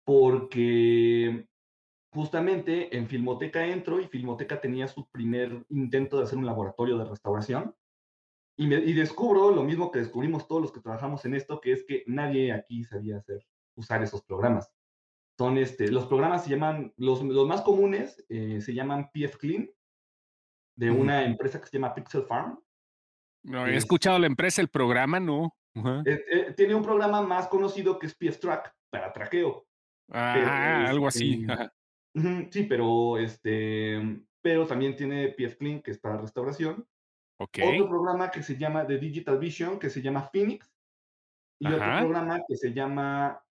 porque 0.03 1.47
justamente 2.13 2.95
en 2.97 3.07
Filmoteca 3.07 3.65
entro 3.65 3.99
y 3.99 4.07
Filmoteca 4.07 4.59
tenía 4.59 4.87
su 4.87 5.07
primer 5.09 5.65
intento 5.69 6.17
de 6.17 6.23
hacer 6.23 6.37
un 6.37 6.45
laboratorio 6.45 6.97
de 6.97 7.05
restauración. 7.05 7.75
Y, 8.57 8.67
me, 8.67 8.75
y, 8.75 8.93
descubro 8.93 9.51
lo 9.51 9.63
mismo 9.63 9.91
que 9.91 9.99
descubrimos 9.99 10.47
todos 10.47 10.61
los 10.61 10.71
que 10.71 10.81
trabajamos 10.81 11.23
en 11.25 11.35
esto, 11.35 11.61
que 11.61 11.71
es 11.71 11.85
que 11.85 12.03
nadie 12.05 12.51
aquí 12.51 12.83
sabía 12.83 13.17
hacer, 13.17 13.47
usar 13.75 14.03
esos 14.03 14.21
programas. 14.23 14.71
Son 15.37 15.57
este, 15.57 15.89
los 15.89 16.05
programas 16.05 16.43
se 16.43 16.51
llaman, 16.51 16.93
los, 16.97 17.23
los 17.23 17.47
más 17.47 17.61
comunes 17.61 18.23
eh, 18.29 18.59
se 18.61 18.73
llaman 18.73 19.09
PF 19.11 19.37
Clean, 19.37 19.69
de 20.75 20.91
una 20.91 21.23
empresa 21.25 21.59
que 21.59 21.67
se 21.67 21.77
llama 21.77 21.95
Pixel 21.95 22.23
Farm. 22.23 22.61
No, 23.43 23.65
he 23.65 23.75
escuchado 23.75 24.19
la 24.19 24.27
empresa, 24.27 24.61
el 24.61 24.67
programa, 24.67 25.19
no. 25.19 25.55
Eh, 25.73 26.25
eh, 26.29 26.53
tiene 26.55 26.75
un 26.75 26.83
programa 26.83 27.21
más 27.21 27.47
conocido 27.47 27.97
que 27.97 28.07
es 28.07 28.15
PF 28.15 28.39
Track 28.39 28.75
para 28.89 29.13
traqueo. 29.13 29.65
Ah, 30.11 30.85
algo 30.87 31.07
así. 31.07 31.45
Este, 32.13 32.51
sí, 32.51 32.63
pero 32.63 33.17
este, 33.17 34.21
pero 34.41 34.67
también 34.67 34.95
tiene 34.95 35.29
PF 35.29 35.57
Clean 35.57 35.81
que 35.81 35.91
es 35.91 35.99
para 35.99 36.17
restauración. 36.17 36.85
Otro 37.39 37.89
programa 37.89 38.29
que 38.29 38.43
se 38.43 38.57
llama 38.57 38.83
de 38.83 38.99
Digital 38.99 39.39
Vision 39.39 39.79
que 39.79 39.89
se 39.89 40.01
llama 40.01 40.29
Phoenix 40.31 40.71
y 41.59 41.67
otro 41.67 41.99
programa 41.99 42.41
que 42.47 42.55
se 42.55 42.71
llama 42.73 43.41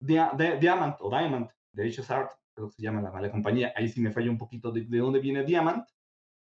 Diamond 0.00 0.96
o 1.00 1.10
Diamond 1.10 1.48
de 1.72 1.88
H's 1.88 2.10
Art, 2.10 2.32
creo 2.54 2.68
que 2.68 2.76
se 2.76 2.82
llama 2.82 3.02
la, 3.02 3.30
compañía. 3.30 3.72
Ahí 3.76 3.88
sí 3.88 4.00
me 4.00 4.10
falla 4.10 4.30
un 4.30 4.38
poquito 4.38 4.72
de, 4.72 4.82
de 4.82 4.98
dónde 4.98 5.20
viene 5.20 5.44
Diamond. 5.44 5.84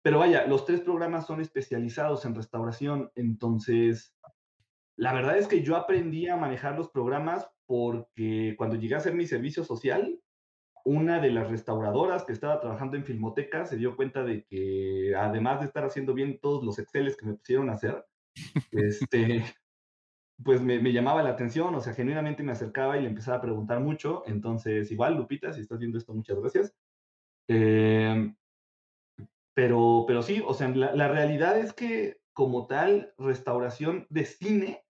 Pero 0.03 0.19
vaya, 0.19 0.47
los 0.47 0.65
tres 0.65 0.81
programas 0.81 1.27
son 1.27 1.41
especializados 1.41 2.25
en 2.25 2.35
restauración, 2.35 3.13
entonces 3.15 4.17
la 5.03 5.13
verdad 5.13 5.37
es 5.37 5.49
que 5.49 5.65
yo 5.65 5.75
aprendí 5.75 6.29
a 6.29 6.37
manejar 6.37 6.77
los 6.77 6.89
programas 6.89 7.51
porque 7.67 8.55
cuando 8.57 8.77
llegué 8.77 8.95
a 8.95 8.99
hacer 8.99 9.15
mi 9.15 9.27
servicio 9.27 9.65
social, 9.65 10.21
una 10.85 11.19
de 11.19 11.33
las 11.33 11.51
restauradoras 11.51 12.25
que 12.25 12.33
estaba 12.33 12.61
trabajando 12.61 12.97
en 12.97 13.05
Filmoteca 13.05 13.67
se 13.67 13.77
dio 13.77 13.97
cuenta 13.97 14.23
de 14.23 14.45
que 14.45 15.13
además 15.17 15.59
de 15.59 15.67
estar 15.67 15.85
haciendo 15.85 16.15
bien 16.15 16.39
todos 16.39 16.63
los 16.63 16.79
Exceles 16.79 17.17
que 17.17 17.27
me 17.27 17.35
pusieron 17.35 17.69
a 17.69 17.73
hacer, 17.73 18.07
este, 18.71 19.43
pues 20.45 20.63
me, 20.63 20.79
me, 20.79 20.93
llamaba 20.93 21.25
la 21.25 21.31
atención, 21.31 21.75
o 21.75 21.81
sea, 21.81 21.95
genuinamente 21.95 22.45
me 22.45 22.53
acercaba 22.53 22.97
y 22.97 23.03
le 23.03 23.09
empezaba 23.09 23.39
a 23.39 23.43
preguntar 23.43 23.81
mucho. 23.81 24.23
Entonces, 24.27 24.93
igual, 24.93 25.17
Lupita, 25.17 25.53
si 25.53 25.63
estás 25.63 25.81
viendo 25.81 25.99
esto, 25.99 26.15
muchas 26.15 26.39
gracias. 26.39 26.77
Eh, 27.49 28.33
pero, 29.53 30.05
pero 30.07 30.23
sí, 30.23 30.41
o 30.47 30.55
sea, 30.55 30.69
la, 30.69 30.95
la, 30.95 31.09
realidad 31.09 31.59
es 31.59 31.73
que 31.73 32.21
como 32.33 32.69
tal, 32.69 33.13
restauración 33.19 34.07
de 34.09 34.27
cine 34.27 34.85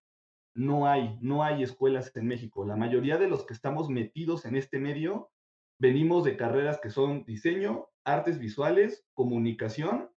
no 0.54 0.86
hay, 0.86 1.18
no 1.20 1.42
hay 1.42 1.62
escuelas 1.62 2.14
en 2.14 2.26
México. 2.26 2.66
La 2.66 2.76
mayoría 2.76 3.18
de 3.18 3.28
los 3.28 3.44
que 3.44 3.54
estamos 3.54 3.88
metidos 3.88 4.44
en 4.44 4.56
este 4.56 4.78
medio 4.78 5.30
venimos 5.78 6.24
de 6.24 6.36
carreras 6.36 6.80
que 6.80 6.90
son 6.90 7.24
diseño, 7.24 7.88
artes 8.04 8.38
visuales, 8.38 9.06
comunicación 9.14 10.10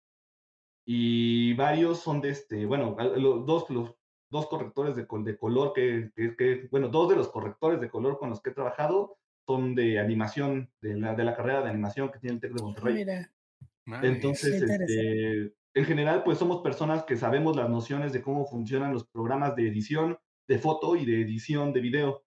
y 0.85 1.53
varios 1.53 1.99
son 1.99 2.21
de 2.21 2.29
este, 2.29 2.65
bueno, 2.65 2.95
los 3.17 3.45
dos, 3.45 3.69
los 3.69 3.95
dos 4.29 4.47
correctores 4.47 4.95
de, 4.95 5.07
de 5.09 5.37
color 5.37 5.73
que, 5.73 6.11
que, 6.15 6.67
bueno, 6.69 6.89
dos 6.89 7.09
de 7.09 7.15
los 7.15 7.29
correctores 7.29 7.79
de 7.79 7.89
color 7.89 8.19
con 8.19 8.29
los 8.29 8.41
que 8.41 8.51
he 8.51 8.53
trabajado 8.53 9.17
son 9.47 9.75
de 9.75 9.99
animación, 9.99 10.71
de 10.81 10.97
la, 10.97 11.15
de 11.15 11.23
la 11.23 11.35
carrera 11.35 11.61
de 11.61 11.69
animación 11.69 12.11
que 12.11 12.19
tiene 12.19 12.35
el 12.35 12.41
TEC 12.41 12.53
de 12.53 12.63
Monterrey. 12.63 12.95
Mira. 12.95 13.31
Entonces, 14.01 14.61
este, 14.61 15.53
en 15.75 15.85
general, 15.85 16.23
pues 16.23 16.39
somos 16.39 16.61
personas 16.61 17.03
que 17.03 17.17
sabemos 17.17 17.55
las 17.55 17.69
nociones 17.69 18.13
de 18.13 18.21
cómo 18.21 18.45
funcionan 18.45 18.93
los 18.93 19.05
programas 19.05 19.55
de 19.55 19.67
edición 19.67 20.17
de 20.47 20.59
foto 20.59 20.95
y 20.95 21.05
de 21.05 21.21
edición 21.21 21.73
de 21.73 21.81
video. 21.81 22.23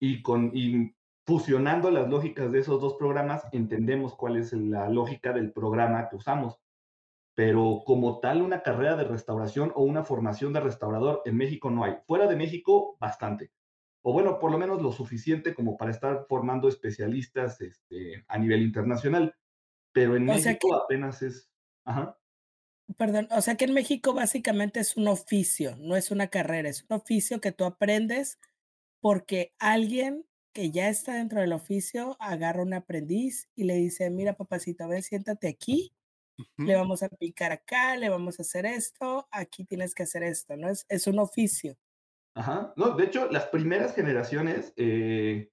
Y, 0.00 0.22
con, 0.22 0.50
y 0.54 0.94
fusionando 1.26 1.90
las 1.90 2.08
lógicas 2.08 2.52
de 2.52 2.60
esos 2.60 2.80
dos 2.80 2.94
programas, 2.94 3.46
entendemos 3.52 4.14
cuál 4.14 4.36
es 4.36 4.52
la 4.52 4.88
lógica 4.88 5.32
del 5.32 5.52
programa 5.52 6.08
que 6.08 6.16
usamos. 6.16 6.58
Pero 7.34 7.82
como 7.86 8.20
tal, 8.20 8.42
una 8.42 8.62
carrera 8.62 8.96
de 8.96 9.04
restauración 9.04 9.72
o 9.74 9.82
una 9.82 10.04
formación 10.04 10.52
de 10.52 10.60
restaurador 10.60 11.22
en 11.24 11.36
México 11.36 11.70
no 11.70 11.84
hay. 11.84 11.94
Fuera 12.06 12.26
de 12.26 12.36
México, 12.36 12.96
bastante. 12.98 13.52
O 14.02 14.12
bueno, 14.12 14.38
por 14.38 14.50
lo 14.50 14.58
menos 14.58 14.82
lo 14.82 14.92
suficiente 14.92 15.54
como 15.54 15.76
para 15.76 15.90
estar 15.90 16.26
formando 16.28 16.68
especialistas 16.68 17.60
este, 17.60 18.24
a 18.28 18.38
nivel 18.38 18.62
internacional. 18.62 19.34
Pero 19.92 20.16
en 20.16 20.24
México 20.24 20.74
apenas 20.74 21.22
es... 21.22 21.50
Ajá. 21.84 22.19
Perdón, 22.96 23.28
o 23.30 23.40
sea 23.40 23.56
que 23.56 23.66
en 23.66 23.74
México 23.74 24.14
básicamente 24.14 24.80
es 24.80 24.96
un 24.96 25.08
oficio, 25.08 25.76
no 25.78 25.96
es 25.96 26.10
una 26.10 26.28
carrera, 26.28 26.68
es 26.68 26.84
un 26.88 26.96
oficio 26.96 27.40
que 27.40 27.52
tú 27.52 27.64
aprendes 27.64 28.38
porque 29.00 29.54
alguien 29.58 30.26
que 30.52 30.70
ya 30.70 30.88
está 30.88 31.14
dentro 31.14 31.40
del 31.40 31.52
oficio 31.52 32.16
agarra 32.18 32.62
un 32.62 32.74
aprendiz 32.74 33.48
y 33.54 33.64
le 33.64 33.74
dice, 33.74 34.10
mira 34.10 34.34
papacito, 34.34 34.88
ven, 34.88 35.02
siéntate 35.02 35.48
aquí, 35.48 35.94
le 36.56 36.74
vamos 36.74 37.02
a 37.02 37.08
picar 37.08 37.52
acá, 37.52 37.96
le 37.96 38.08
vamos 38.08 38.38
a 38.38 38.42
hacer 38.42 38.66
esto, 38.66 39.28
aquí 39.30 39.64
tienes 39.64 39.94
que 39.94 40.02
hacer 40.04 40.22
esto, 40.22 40.56
¿no? 40.56 40.68
Es, 40.68 40.86
es 40.88 41.06
un 41.06 41.18
oficio. 41.18 41.76
Ajá, 42.34 42.72
no, 42.76 42.96
de 42.96 43.04
hecho, 43.04 43.30
las 43.30 43.46
primeras 43.46 43.94
generaciones 43.94 44.72
eh, 44.76 45.50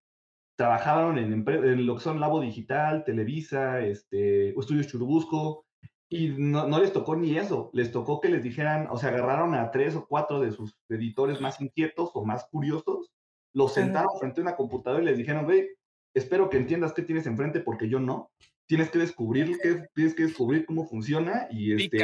trabajaron 0.57 1.17
en, 1.17 1.33
en, 1.47 1.85
lo 1.85 1.95
que 1.95 2.01
son 2.01 2.19
Labo 2.19 2.41
Digital, 2.41 3.03
Televisa, 3.03 3.81
este, 3.81 4.49
Estudios 4.57 4.87
Churubusco, 4.87 5.66
y 6.09 6.29
no, 6.29 6.67
no, 6.67 6.79
les 6.79 6.93
tocó 6.93 7.15
ni 7.15 7.37
eso, 7.37 7.69
les 7.73 7.91
tocó 7.91 8.21
que 8.21 8.29
les 8.29 8.41
dijeran, 8.41 8.87
o 8.89 8.97
sea, 8.97 9.09
agarraron 9.09 9.55
a 9.55 9.71
tres 9.71 9.95
o 9.95 10.07
cuatro 10.07 10.39
de 10.39 10.51
sus 10.51 10.73
editores 10.89 11.41
más 11.41 11.59
inquietos 11.59 12.11
o 12.13 12.23
más 12.23 12.45
curiosos, 12.45 13.11
los 13.53 13.73
sentaron 13.73 14.17
frente 14.19 14.39
a 14.39 14.43
una 14.43 14.55
computadora 14.55 15.03
y 15.03 15.05
les 15.05 15.17
dijeron, 15.17 15.45
ve, 15.47 15.75
espero 16.13 16.49
que 16.49 16.57
entiendas 16.57 16.93
qué 16.93 17.01
tienes 17.01 17.27
enfrente 17.27 17.59
porque 17.59 17.89
yo 17.89 17.99
no. 17.99 18.31
Tienes 18.67 18.89
que 18.89 18.99
descubrir, 18.99 19.57
qué, 19.61 19.85
tienes 19.95 20.15
que 20.15 20.23
descubrir 20.23 20.65
cómo 20.65 20.85
funciona 20.85 21.47
y, 21.49 21.73
este, 21.73 21.97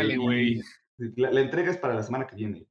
la, 1.16 1.42
entrega 1.42 1.72
es 1.72 1.78
para 1.78 1.94
la 1.94 2.04
semana 2.04 2.28
que 2.28 2.36
viene. 2.36 2.68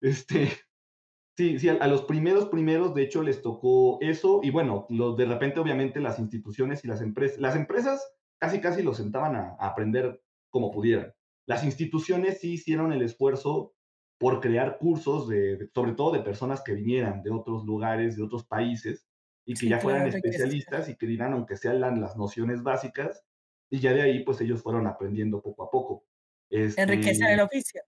Este, 0.00 0.48
sí, 1.36 1.60
sí, 1.60 1.68
a, 1.68 1.86
los 1.86 2.02
primeros 2.02 2.46
primeros, 2.46 2.92
de 2.94 3.02
hecho, 3.02 3.22
les 3.22 3.40
tocó 3.40 3.98
eso 4.00 4.40
y 4.42 4.50
bueno, 4.50 4.86
los, 4.88 5.16
de 5.16 5.26
repente 5.26 5.60
obviamente 5.60 6.00
las 6.00 6.18
instituciones 6.18 6.84
y 6.84 6.88
las 6.88 7.02
empresas, 7.02 7.38
las 7.38 7.54
empresas 7.54 8.04
casi 8.40 8.60
casi 8.60 8.82
los 8.82 8.96
sentaban 8.96 9.36
a, 9.36 9.56
a 9.60 9.68
aprender 9.68 10.20
como 10.52 10.70
pudieran. 10.70 11.12
Las 11.46 11.64
instituciones 11.64 12.38
sí 12.40 12.52
hicieron 12.52 12.92
el 12.92 13.02
esfuerzo 13.02 13.74
por 14.18 14.40
crear 14.40 14.78
cursos, 14.78 15.28
de, 15.28 15.68
sobre 15.74 15.92
todo 15.94 16.12
de 16.12 16.20
personas 16.20 16.62
que 16.62 16.74
vinieran 16.74 17.24
de 17.24 17.30
otros 17.32 17.64
lugares, 17.64 18.16
de 18.16 18.22
otros 18.22 18.44
países, 18.46 19.08
y 19.44 19.54
que 19.54 19.68
ya 19.68 19.80
fueran 19.80 20.06
especialistas 20.06 20.88
y 20.88 20.96
que 20.96 21.06
dieran, 21.06 21.32
aunque 21.32 21.56
sean 21.56 21.80
las 21.80 22.16
nociones 22.16 22.62
básicas, 22.62 23.24
y 23.68 23.80
ya 23.80 23.92
de 23.92 24.02
ahí, 24.02 24.22
pues 24.22 24.40
ellos 24.40 24.62
fueron 24.62 24.86
aprendiendo 24.86 25.42
poco 25.42 25.64
a 25.64 25.70
poco. 25.70 26.04
Este, 26.48 26.80
Enriquecer 26.80 27.32
el 27.32 27.40
oficio. 27.40 27.82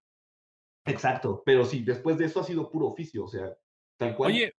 Exacto, 0.86 1.42
pero 1.46 1.64
sí, 1.64 1.84
después 1.84 2.18
de 2.18 2.24
eso 2.24 2.40
ha 2.40 2.44
sido 2.44 2.68
puro 2.68 2.88
oficio, 2.88 3.24
o 3.24 3.28
sea, 3.28 3.56
tal 3.96 4.16
cual. 4.16 4.32
Oye, 4.32 4.54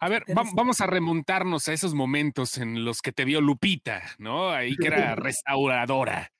a 0.00 0.08
ver, 0.08 0.24
vamos 0.34 0.82
a 0.82 0.86
remontarnos 0.86 1.68
a 1.68 1.72
esos 1.72 1.94
momentos 1.94 2.58
en 2.58 2.84
los 2.84 3.00
que 3.00 3.12
te 3.12 3.24
vio 3.24 3.40
Lupita, 3.40 4.02
¿no? 4.18 4.50
Ahí 4.50 4.76
que 4.76 4.88
era 4.88 5.14
restauradora. 5.16 6.33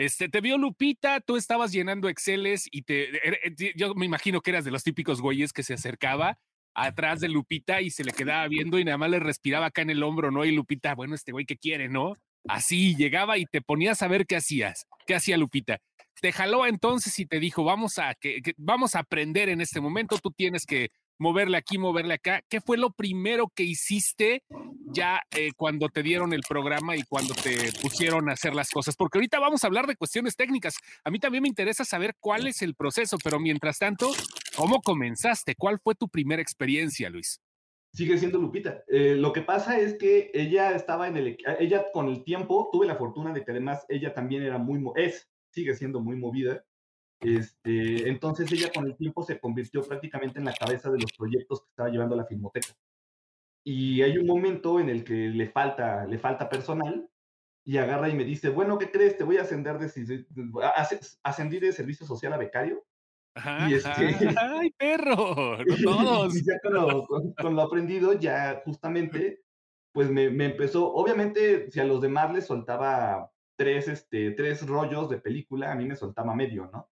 Este, 0.00 0.30
te 0.30 0.40
vio 0.40 0.56
Lupita, 0.56 1.20
tú 1.20 1.36
estabas 1.36 1.72
llenando 1.72 2.08
Exceles 2.08 2.66
y 2.72 2.84
te, 2.84 3.18
eh, 3.46 3.74
yo 3.76 3.94
me 3.94 4.06
imagino 4.06 4.40
que 4.40 4.50
eras 4.50 4.64
de 4.64 4.70
los 4.70 4.82
típicos 4.82 5.20
güeyes 5.20 5.52
que 5.52 5.62
se 5.62 5.74
acercaba 5.74 6.38
atrás 6.72 7.20
de 7.20 7.28
Lupita 7.28 7.82
y 7.82 7.90
se 7.90 8.02
le 8.02 8.12
quedaba 8.12 8.48
viendo 8.48 8.78
y 8.78 8.84
nada 8.84 8.96
más 8.96 9.10
le 9.10 9.20
respiraba 9.20 9.66
acá 9.66 9.82
en 9.82 9.90
el 9.90 10.02
hombro, 10.02 10.30
¿no? 10.30 10.46
Y 10.46 10.52
Lupita, 10.52 10.94
bueno, 10.94 11.14
este 11.14 11.32
güey, 11.32 11.44
¿qué 11.44 11.58
quiere, 11.58 11.90
no? 11.90 12.14
Así 12.48 12.96
llegaba 12.96 13.36
y 13.36 13.44
te 13.44 13.60
ponías 13.60 14.00
a 14.00 14.08
ver 14.08 14.26
qué 14.26 14.36
hacías, 14.36 14.86
qué 15.06 15.16
hacía 15.16 15.36
Lupita. 15.36 15.82
Te 16.18 16.32
jaló 16.32 16.64
entonces 16.64 17.18
y 17.18 17.26
te 17.26 17.38
dijo, 17.38 17.62
vamos 17.64 17.98
a, 17.98 18.14
que 18.14 18.40
vamos 18.56 18.94
a 18.94 19.00
aprender 19.00 19.50
en 19.50 19.60
este 19.60 19.82
momento, 19.82 20.16
tú 20.16 20.30
tienes 20.30 20.64
que 20.64 20.88
moverle 21.20 21.58
aquí, 21.58 21.78
moverle 21.78 22.14
acá. 22.14 22.42
¿Qué 22.48 22.60
fue 22.60 22.78
lo 22.78 22.90
primero 22.90 23.52
que 23.54 23.62
hiciste 23.62 24.42
ya 24.86 25.22
eh, 25.36 25.50
cuando 25.54 25.88
te 25.90 26.02
dieron 26.02 26.32
el 26.32 26.40
programa 26.48 26.96
y 26.96 27.02
cuando 27.02 27.34
te 27.34 27.72
pusieron 27.80 28.28
a 28.28 28.32
hacer 28.32 28.54
las 28.54 28.70
cosas? 28.70 28.96
Porque 28.96 29.18
ahorita 29.18 29.38
vamos 29.38 29.62
a 29.62 29.66
hablar 29.66 29.86
de 29.86 29.96
cuestiones 29.96 30.34
técnicas. 30.34 30.74
A 31.04 31.10
mí 31.10 31.20
también 31.20 31.42
me 31.42 31.48
interesa 31.48 31.84
saber 31.84 32.16
cuál 32.18 32.46
es 32.46 32.62
el 32.62 32.74
proceso, 32.74 33.18
pero 33.22 33.38
mientras 33.38 33.78
tanto, 33.78 34.10
¿cómo 34.56 34.80
comenzaste? 34.80 35.54
¿Cuál 35.54 35.78
fue 35.78 35.94
tu 35.94 36.08
primera 36.08 36.40
experiencia, 36.40 37.10
Luis? 37.10 37.40
Sigue 37.92 38.16
siendo 38.16 38.38
Lupita. 38.38 38.82
Eh, 38.88 39.16
lo 39.16 39.32
que 39.34 39.42
pasa 39.42 39.78
es 39.78 39.98
que 39.98 40.30
ella 40.32 40.74
estaba 40.74 41.06
en 41.06 41.18
el, 41.18 41.36
ella 41.58 41.84
con 41.92 42.08
el 42.08 42.24
tiempo, 42.24 42.70
tuve 42.72 42.86
la 42.86 42.96
fortuna 42.96 43.34
de 43.34 43.44
que 43.44 43.50
además 43.50 43.84
ella 43.90 44.14
también 44.14 44.42
era 44.42 44.56
muy, 44.56 44.80
es, 44.96 45.28
sigue 45.50 45.74
siendo 45.74 46.00
muy 46.00 46.16
movida 46.16 46.64
este, 47.20 48.08
entonces 48.08 48.50
ella 48.50 48.70
con 48.74 48.86
el 48.86 48.96
tiempo 48.96 49.22
se 49.22 49.38
convirtió 49.38 49.82
prácticamente 49.82 50.38
en 50.38 50.46
la 50.46 50.54
cabeza 50.54 50.90
de 50.90 50.98
los 50.98 51.12
proyectos 51.12 51.62
que 51.62 51.68
estaba 51.68 51.90
llevando 51.90 52.16
la 52.16 52.24
Filmoteca. 52.24 52.74
Y 53.62 54.00
hay 54.02 54.16
un 54.16 54.26
momento 54.26 54.80
en 54.80 54.88
el 54.88 55.04
que 55.04 55.12
le 55.12 55.48
falta, 55.48 56.06
le 56.06 56.18
falta 56.18 56.48
personal 56.48 57.08
y 57.64 57.76
agarra 57.76 58.08
y 58.08 58.14
me 58.14 58.24
dice, 58.24 58.48
bueno, 58.48 58.78
¿qué 58.78 58.90
crees? 58.90 59.18
Te 59.18 59.24
voy 59.24 59.36
a 59.36 59.42
ascender 59.42 59.78
de, 59.78 60.24
ascendí 61.22 61.60
de 61.60 61.72
servicio 61.72 62.06
social 62.06 62.32
a 62.32 62.38
becario. 62.38 62.82
y 63.68 63.74
este, 63.74 63.90
¡Ay, 64.40 64.70
perro! 64.70 65.58
todos. 65.84 66.36
y 66.36 66.44
ya 66.44 66.58
con 67.36 67.54
lo, 67.54 67.62
aprendido, 67.62 68.14
ya 68.14 68.62
justamente, 68.64 69.42
pues 69.92 70.10
me, 70.10 70.30
me, 70.30 70.46
empezó, 70.46 70.90
obviamente, 70.94 71.70
si 71.70 71.80
a 71.80 71.84
los 71.84 72.00
demás 72.00 72.32
les 72.32 72.46
soltaba 72.46 73.30
tres, 73.56 73.88
este, 73.88 74.30
tres 74.30 74.66
rollos 74.66 75.10
de 75.10 75.18
película, 75.18 75.70
a 75.70 75.74
mí 75.74 75.84
me 75.84 75.96
soltaba 75.96 76.34
medio, 76.34 76.70
¿no? 76.72 76.88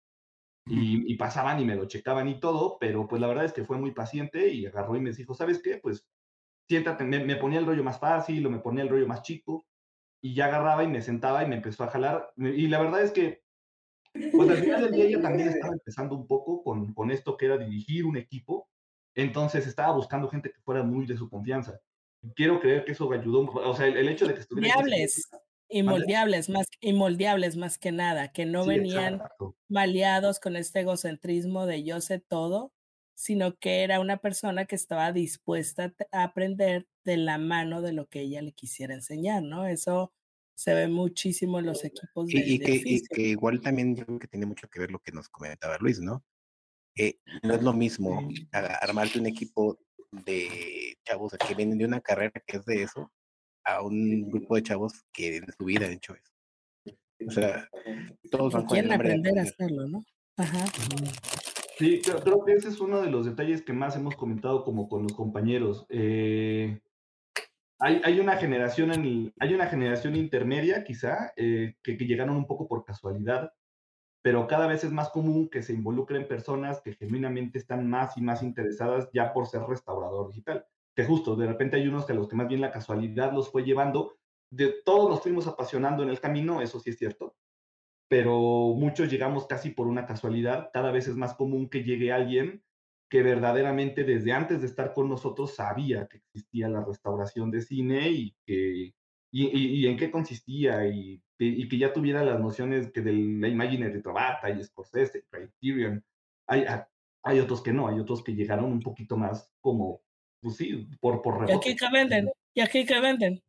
Y, 0.69 1.15
pasaban 1.17 1.61
y 1.61 1.65
me 1.65 1.75
lo 1.75 1.87
checaban 1.87 2.29
y 2.29 2.41
todo, 2.41 2.79
pero 2.79 3.09
pues 3.09 3.21
la 3.21 3.29
verdad 3.29 3.45
es 3.45 3.53
que 3.53 3.65
fue 3.65 3.79
muy 3.79 3.93
paciente 3.93 4.49
y 4.49 4.67
agarró 4.67 4.97
y 4.97 5.01
me 5.01 5.13
dijo, 5.13 5.35
¿sabes 5.35 5.61
qué? 5.63 5.79
Pues 5.79 6.07
siéntate, 6.69 7.05
me, 7.05 7.37
ponía 7.37 7.59
el 7.59 7.67
rollo 7.67 7.83
más 7.83 7.99
fácil 7.99 8.47
o 8.47 8.51
me 8.51 8.59
ponía 8.59 8.83
el 8.83 8.89
rollo 8.89 9.07
más 9.07 9.23
chico 9.23 9.67
y 10.21 10.35
ya 10.35 10.47
agarraba 10.47 10.85
y 10.85 10.89
me 10.89 11.03
sentaba 11.03 11.43
y 11.43 11.49
me 11.49 11.57
empezó 11.57 11.85
a 11.85 11.91
jalar. 11.91 12.33
Y 12.37 12.69
la 12.69 12.81
verdad 12.81 13.03
es 13.03 13.13
que, 13.13 13.43
pues 14.13 14.51
al 14.51 14.59
final 14.59 14.83
del 14.83 14.93
día 14.93 15.05
ella 15.07 15.23
también 15.23 15.49
estaba 15.49 15.73
empezando 15.73 16.15
un 16.15 16.27
poco 16.27 16.63
con, 16.63 16.93
con 16.93 17.11
esto 17.11 17.37
que 17.37 17.47
era 17.47 17.59
dirigir 17.59 18.05
un 18.05 18.17
equipo, 18.17 18.69
entonces 19.15 19.67
estaba 19.67 19.95
buscando 19.95 20.29
gente 20.29 20.51
que 20.53 20.61
fuera 20.61 20.83
muy 20.83 21.07
de 21.07 21.17
su 21.17 21.29
confianza. 21.29 21.81
Quiero 22.35 22.61
creer 22.61 22.85
que 22.85 22.93
eso 22.93 23.11
ayudó, 23.13 23.41
o 23.43 23.75
sea, 23.75 23.87
el, 23.87 24.09
hecho 24.09 24.27
de 24.27 24.35
que 24.35 24.41
estuviera... 24.41 24.75
moldeables 25.83 26.49
más, 26.49 26.67
y 26.81 26.93
moldeables 26.93 27.57
más 27.57 27.79
que 27.79 27.93
nada, 27.93 28.29
que 28.29 28.47
no 28.47 28.65
venían 28.65 29.21
maleados 29.69 30.41
con 30.41 30.57
este 30.57 30.81
egocentrismo 30.81 31.67
de 31.67 31.85
yo 31.85 32.01
sé 32.01 32.19
todo, 32.19 32.73
sino 33.15 33.59
que 33.59 33.83
era 33.83 34.01
una 34.01 34.19
persona 34.19 34.65
que 34.65 34.77
estaba 34.77 35.13
dispuesta 35.13 35.93
a 36.13 36.23
aprender 36.23 36.87
de 37.05 37.17
la 37.17 37.37
mano 37.39 37.83
de 37.83 37.93
lo 37.93 38.09
que 38.09 38.21
ella 38.21 38.43
le 38.43 38.53
quisiera 38.53 38.95
enseñar, 38.95 39.43
¿no? 39.43 39.67
Eso 39.67 40.13
se 40.55 40.75
ve 40.75 40.89
muchísimo 40.89 41.59
en 41.59 41.67
los 41.67 41.85
equipos 41.85 42.29
de, 42.29 42.43
y, 42.45 42.59
que, 42.59 43.23
igual 43.23 43.61
también 43.61 43.95
yo 43.95 44.05
creo 44.07 44.19
que 44.19 44.29
tiene 44.29 44.47
mucho 44.47 44.69
que 44.69 44.81
ver 44.81 44.91
lo 44.91 44.99
que 44.99 45.13
nos 45.13 45.29
comentaba 45.29 45.79
Luis, 45.79 46.01
¿no? 46.01 46.25
Eh, 46.97 47.19
no 47.45 47.55
es 47.55 47.63
lo 47.63 47.73
mismo 47.73 48.29
armarte 48.53 49.21
un 49.21 49.27
equipo 49.27 49.79
de 50.11 50.97
chavos 51.05 51.33
que 51.47 51.55
vienen 51.55 51.79
de 51.79 51.85
una 51.85 52.01
carrera 52.01 52.43
que 52.45 52.57
es 52.57 52.65
de 52.65 52.83
eso, 52.83 53.13
a 53.69 53.83
un 53.83 54.31
grupo 54.31 54.57
de 54.57 54.63
chavos 54.63 55.05
que 55.13 55.37
en 55.37 55.47
su 55.57 55.65
vida 55.65 55.87
han 55.87 55.93
hecho 55.93 56.15
eso. 56.15 56.97
O 57.27 57.31
sea, 57.31 57.69
todos 58.31 58.53
van 58.53 58.67
Quieren 58.67 58.93
aprender 58.93 59.39
a 59.39 59.43
hacerlo, 59.43 59.87
¿no? 59.87 60.03
Ajá. 60.37 60.65
Sí, 61.79 62.01
creo, 62.03 62.45
que 62.45 62.53
ese 62.53 62.69
es 62.69 62.81
uno 62.81 63.01
de 63.01 63.11
los 63.11 63.27
detalles 63.27 63.63
que 63.63 63.73
más 63.73 63.97
hemos 63.97 64.17
comentado 64.17 64.65
como 64.65 64.89
con 64.89 65.03
los 65.03 65.13
compañeros. 65.13 65.87
Eh, 65.89 66.81
hay, 67.81 68.19
una 68.19 68.37
generación 68.37 68.93
en 68.93 69.33
hay 69.39 69.55
una 69.55 69.67
generación 69.67 70.17
intermedia, 70.17 70.83
quizá, 70.83 71.33
eh, 71.37 71.77
que, 71.83 71.97
llegaron 71.97 72.37
un 72.37 72.47
poco 72.47 72.67
por 72.67 72.85
casualidad, 72.85 73.53
pero 74.23 74.49
cada 74.49 74.67
vez 74.67 74.83
es 74.83 74.91
más 74.91 75.11
común 75.11 75.49
que 75.49 75.63
se 75.63 75.73
involucren 75.73 76.27
personas 76.27 76.81
que 76.81 76.95
genuinamente 76.95 77.59
están 77.59 77.89
más 77.89 78.17
y 78.17 78.23
más 78.23 78.43
interesadas 78.43 79.09
ya 79.13 79.33
por 79.33 79.47
ser 79.47 79.63
restaurador 79.63 80.29
digital. 80.31 80.67
Que 80.99 81.05
justo, 81.05 81.37
de 81.37 81.47
repente 81.47 81.77
hay 81.77 81.87
unos 81.87 82.07
que 82.07 82.13
a 82.13 82.17
los 82.17 82.27
que 82.27 82.35
más 82.35 82.49
bien 82.49 82.61
la 82.61 82.73
casualidad 82.73 83.33
los 83.33 83.53
fue 83.53 83.63
llevando, 83.63 84.19
de 84.51 84.75
todos 84.85 85.09
nos 85.09 85.23
fuimos 85.23 85.47
apasionando 85.47 86.03
en 86.03 86.09
el 86.09 86.19
camino, 86.19 86.61
eso 86.61 86.81
sí 86.81 86.91
es 86.91 86.99
cierto, 86.99 87.37
pero 88.09 88.75
muchos 88.75 89.09
llegamos 89.09 89.47
casi 89.47 89.71
por 89.71 89.87
una 89.87 90.07
casualidad. 90.07 90.71
Cada 90.73 90.91
vez 90.91 91.07
es 91.07 91.15
más 91.15 91.35
común 91.35 91.69
que 91.69 91.85
llegue 91.85 92.11
alguien 92.11 92.65
que 93.09 93.23
verdaderamente 93.23 94.03
desde 94.03 94.33
antes 94.33 94.61
de 94.61 94.67
estar 94.67 94.93
con 94.93 95.09
nosotros 95.09 95.55
sabía 95.55 96.09
que 96.09 96.17
existía 96.17 96.69
la 96.69 96.85
restauración 96.85 97.53
de 97.53 97.63
cine 97.63 98.11
y 98.11 98.37
que 98.45 98.93
y, 99.31 99.87
en 99.87 99.97
qué 99.97 100.11
consistía 100.11 100.85
y, 100.89 101.23
que 101.39 101.79
ya 101.79 101.93
tuviera 101.93 102.25
las 102.25 102.41
nociones 102.41 102.91
que 102.91 103.03
de 103.03 103.13
la 103.13 103.47
Imaginary 103.47 103.93
de 103.93 104.03
Trovata 104.03 104.51
y 104.51 104.65
Scorsese, 104.65 105.27
Criterion. 105.31 106.05
Hay, 106.49 106.65
hay 107.23 107.39
otros 107.39 107.63
que 107.63 107.73
no, 107.73 107.87
hay 107.87 108.01
otros 108.01 108.25
que 108.25 108.35
llegaron 108.35 108.73
un 108.73 108.81
poquito 108.81 109.17
más 109.17 109.55
como, 109.61 110.03
pues 110.41 110.57
sí, 110.57 110.87
por, 111.01 111.23
por 111.23 111.49
Y 111.49 111.53
aquí 111.53 111.75
que 111.77 111.89
venden, 111.91 112.31
y 112.55 112.61
aquí 112.61 112.85
que 112.85 113.01
venden. 113.01 113.43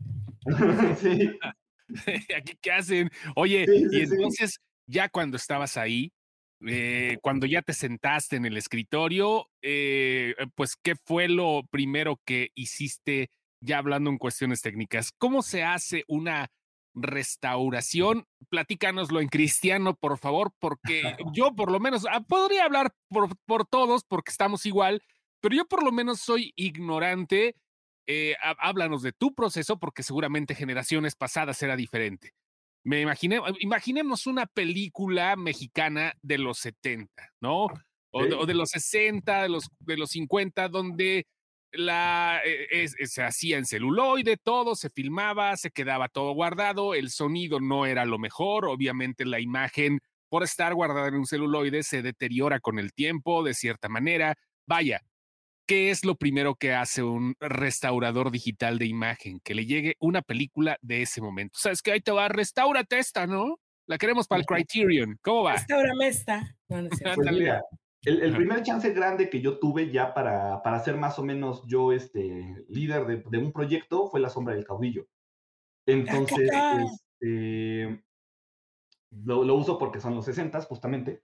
sí. 1.00 1.32
aquí 2.38 2.58
qué 2.62 2.72
hacen. 2.72 3.10
Oye, 3.36 3.66
y 3.92 4.02
entonces, 4.02 4.60
ya 4.88 5.10
cuando 5.10 5.38
estabas 5.38 5.78
ahí, 5.78 6.12
eh, 6.68 7.18
cuando 7.22 7.46
ya 7.46 7.62
te 7.62 7.74
sentaste 7.74 8.36
en 8.36 8.46
el 8.46 8.58
escritorio, 8.58 9.50
eh, 9.62 10.36
pues, 10.56 10.76
¿qué 10.76 10.96
fue 10.96 11.28
lo 11.28 11.64
primero 11.72 12.20
que 12.26 12.52
hiciste 12.56 13.30
ya 13.62 13.78
hablando 13.78 14.10
en 14.10 14.18
cuestiones 14.18 14.62
técnicas? 14.62 15.12
¿Cómo 15.18 15.42
se 15.42 15.64
hace 15.64 16.04
una 16.08 16.50
restauración? 16.94 18.26
Platícanoslo 18.50 19.22
en 19.22 19.30
cristiano, 19.30 19.96
por 19.96 20.18
favor, 20.18 20.52
porque 20.60 21.02
yo 21.34 21.56
por 21.56 21.72
lo 21.72 21.80
menos, 21.80 22.06
ah, 22.12 22.22
podría 22.22 22.66
hablar 22.66 22.92
por, 23.10 23.30
por 23.46 23.66
todos 23.66 24.04
porque 24.04 24.32
estamos 24.32 24.66
igual, 24.66 25.02
pero 25.42 25.56
yo 25.56 25.66
por 25.66 25.84
lo 25.84 25.92
menos 25.92 26.20
soy 26.20 26.54
ignorante 26.56 27.56
eh, 28.12 28.36
háblanos 28.42 29.04
de 29.04 29.12
tu 29.12 29.36
proceso 29.36 29.78
porque 29.78 30.02
seguramente 30.02 30.56
generaciones 30.56 31.16
pasadas 31.16 31.62
era 31.62 31.76
diferente. 31.76 32.34
Me 32.84 33.02
imaginé, 33.02 33.40
imaginemos 33.60 34.26
una 34.26 34.48
película 34.48 35.36
mexicana 35.36 36.16
de 36.24 36.40
los 36.40 36.58
70, 36.58 37.34
¿no? 37.40 37.68
O, 38.12 38.46
de 38.48 38.54
los 38.56 38.70
60, 38.72 39.44
de 39.44 39.50
los, 39.50 39.70
de 39.82 39.98
los 39.98 40.10
50, 40.10 40.70
donde 40.70 41.28
la, 41.72 42.42
eh, 42.44 42.88
se 42.88 43.22
hacía 43.22 43.60
en 43.60 43.68
celuloide, 43.68 44.38
todo 44.38 44.74
se 44.74 44.90
filmaba, 44.90 45.56
se 45.56 45.70
quedaba 45.70 46.08
todo 46.08 46.34
guardado, 46.34 46.96
el 46.96 47.12
sonido 47.12 47.60
no 47.60 47.86
era 47.86 48.06
lo 48.06 48.18
mejor, 48.18 48.66
obviamente 48.66 49.24
la 49.24 49.40
imagen 49.40 50.00
por 50.30 50.42
estar 50.42 50.74
guardada 50.74 51.10
en 51.10 51.16
un 51.16 51.28
celuloide 51.28 51.84
se 51.84 52.02
deteriora 52.02 52.60
con 52.60 52.80
el 52.80 52.92
tiempo 52.94 53.44
de 53.44 53.54
cierta 53.54 53.88
manera. 53.88 54.36
Vaya, 54.66 55.04
¿qué 55.70 55.92
es 55.92 56.04
lo 56.04 56.16
primero 56.16 56.56
que 56.56 56.74
hace 56.74 57.04
un 57.04 57.36
restaurador 57.40 58.32
digital 58.32 58.80
de 58.80 58.88
imagen? 58.88 59.40
Que 59.44 59.54
le 59.54 59.68
llegue 59.68 59.96
una 60.00 60.24
película 60.24 60.80
de 60.82 61.04
ese 61.04 61.22
momento. 61.22 61.60
Sabes 61.62 61.84
que 61.84 61.92
ahí 61.92 62.02
te 62.02 62.12
va, 62.12 62.28
restaurate 62.28 62.98
esta, 62.98 63.28
¿no? 63.28 63.60
La 63.86 64.00
queremos 64.00 64.28
para 64.28 64.40
el 64.42 64.48
Criterion. 64.48 65.20
¿Cómo 65.22 65.44
va? 65.44 65.54
Restaurame 65.54 66.08
esta. 66.08 66.56
pues 66.68 67.32
mira, 67.32 67.62
el, 68.02 68.36
primer 68.36 68.64
chance 68.64 68.92
grande 68.94 69.30
que 69.30 69.42
yo 69.42 69.60
tuve 69.60 69.92
ya 69.92 70.12
para, 70.16 70.64
para 70.64 70.80
ser 70.80 70.98
más 70.98 71.20
o 71.20 71.24
menos 71.24 71.62
yo 71.68 71.92
este, 71.92 72.66
líder 72.68 73.06
de, 73.06 73.38
un 73.38 73.52
proyecto 73.52 74.08
fue 74.08 74.20
La 74.20 74.30
Sombra 74.30 74.56
del 74.56 74.66
Caudillo. 74.66 75.06
Entonces, 75.86 76.50
este, 77.22 78.04
lo, 79.24 79.44
lo, 79.44 79.54
uso 79.54 79.78
porque 79.78 80.00
son 80.00 80.16
los 80.16 80.26
60 80.26 80.62
justamente. 80.62 81.22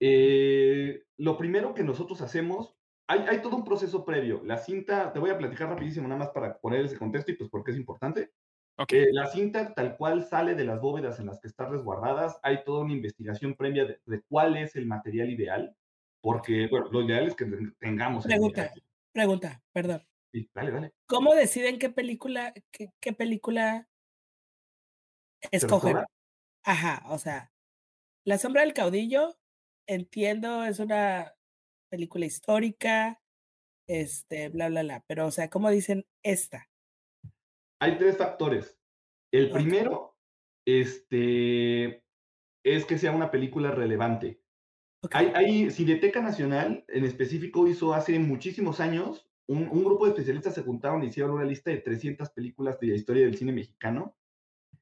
Eh, 0.00 1.04
lo 1.18 1.36
primero 1.36 1.74
que 1.74 1.84
nosotros 1.84 2.22
hacemos 2.22 2.78
hay, 3.06 3.42
todo 3.42 3.56
un 3.56 3.64
proceso 3.64 4.04
previo. 4.04 4.42
La 4.44 4.58
cinta, 4.58 5.12
te 5.12 5.18
voy 5.18 5.30
a 5.30 5.38
platicar 5.38 5.68
rapidísimo 5.68 6.08
nada 6.08 6.20
más 6.20 6.30
para 6.30 6.58
poner 6.58 6.84
ese 6.84 6.98
contexto 6.98 7.32
y 7.32 7.36
pues 7.36 7.50
porque 7.50 7.72
es 7.72 7.76
importante. 7.76 8.32
Okay. 8.76 9.02
Eh, 9.02 9.08
la 9.12 9.26
cinta 9.26 9.74
tal 9.74 9.96
cual 9.96 10.24
sale 10.24 10.54
de 10.54 10.64
las 10.64 10.80
bóvedas 10.80 11.20
en 11.20 11.26
las 11.26 11.38
que 11.40 11.48
están 11.48 11.70
resguardadas, 11.70 12.38
hay 12.42 12.64
toda 12.64 12.84
una 12.84 12.94
investigación 12.94 13.54
previa 13.54 13.84
de, 13.84 14.22
cuál 14.28 14.56
es 14.56 14.76
el 14.76 14.86
material 14.86 15.30
ideal, 15.30 15.76
porque, 16.22 16.68
bueno, 16.68 16.88
lo 16.90 17.02
ideal 17.02 17.26
es 17.26 17.34
que 17.34 17.44
tengamos... 17.78 18.24
Pregunta, 18.24 18.72
pregunta, 19.12 19.62
perdón. 19.72 20.02
Sí, 20.32 20.48
dale, 20.54 20.70
dale. 20.70 20.92
¿Cómo 21.06 21.34
deciden 21.34 21.78
qué 21.78 21.90
película, 21.90 22.54
qué, 22.70 22.90
qué 22.98 23.12
película 23.12 23.88
escoger? 25.50 26.06
Ajá, 26.64 27.02
o 27.08 27.18
sea, 27.18 27.52
La 28.24 28.38
sombra 28.38 28.62
del 28.62 28.72
caudillo, 28.72 29.36
entiendo, 29.86 30.64
es 30.64 30.78
una 30.78 31.34
película 31.92 32.24
histórica, 32.24 33.20
este, 33.86 34.48
bla, 34.48 34.70
bla, 34.70 34.82
bla. 34.82 35.04
Pero, 35.06 35.26
o 35.26 35.30
sea, 35.30 35.50
¿cómo 35.50 35.70
dicen 35.70 36.06
esta? 36.22 36.70
Hay 37.80 37.98
tres 37.98 38.16
factores. 38.16 38.78
El 39.30 39.50
primero, 39.50 40.16
este, 40.66 42.02
es 42.64 42.86
que 42.86 42.96
sea 42.96 43.12
una 43.12 43.30
película 43.30 43.72
relevante. 43.72 44.40
Hay, 45.10 45.32
hay, 45.34 45.70
Cineteca 45.70 46.22
Nacional, 46.22 46.84
en 46.88 47.04
específico, 47.04 47.68
hizo 47.68 47.92
hace 47.92 48.18
muchísimos 48.18 48.80
años, 48.80 49.28
un, 49.46 49.68
un, 49.68 49.84
grupo 49.84 50.06
de 50.06 50.12
especialistas 50.12 50.54
se 50.54 50.62
juntaron 50.62 51.02
y 51.02 51.08
hicieron 51.08 51.32
una 51.32 51.44
lista 51.44 51.70
de 51.70 51.78
300 51.78 52.30
películas 52.30 52.80
de 52.80 52.86
la 52.86 52.94
historia 52.94 53.24
del 53.24 53.36
cine 53.36 53.52
mexicano, 53.52 54.16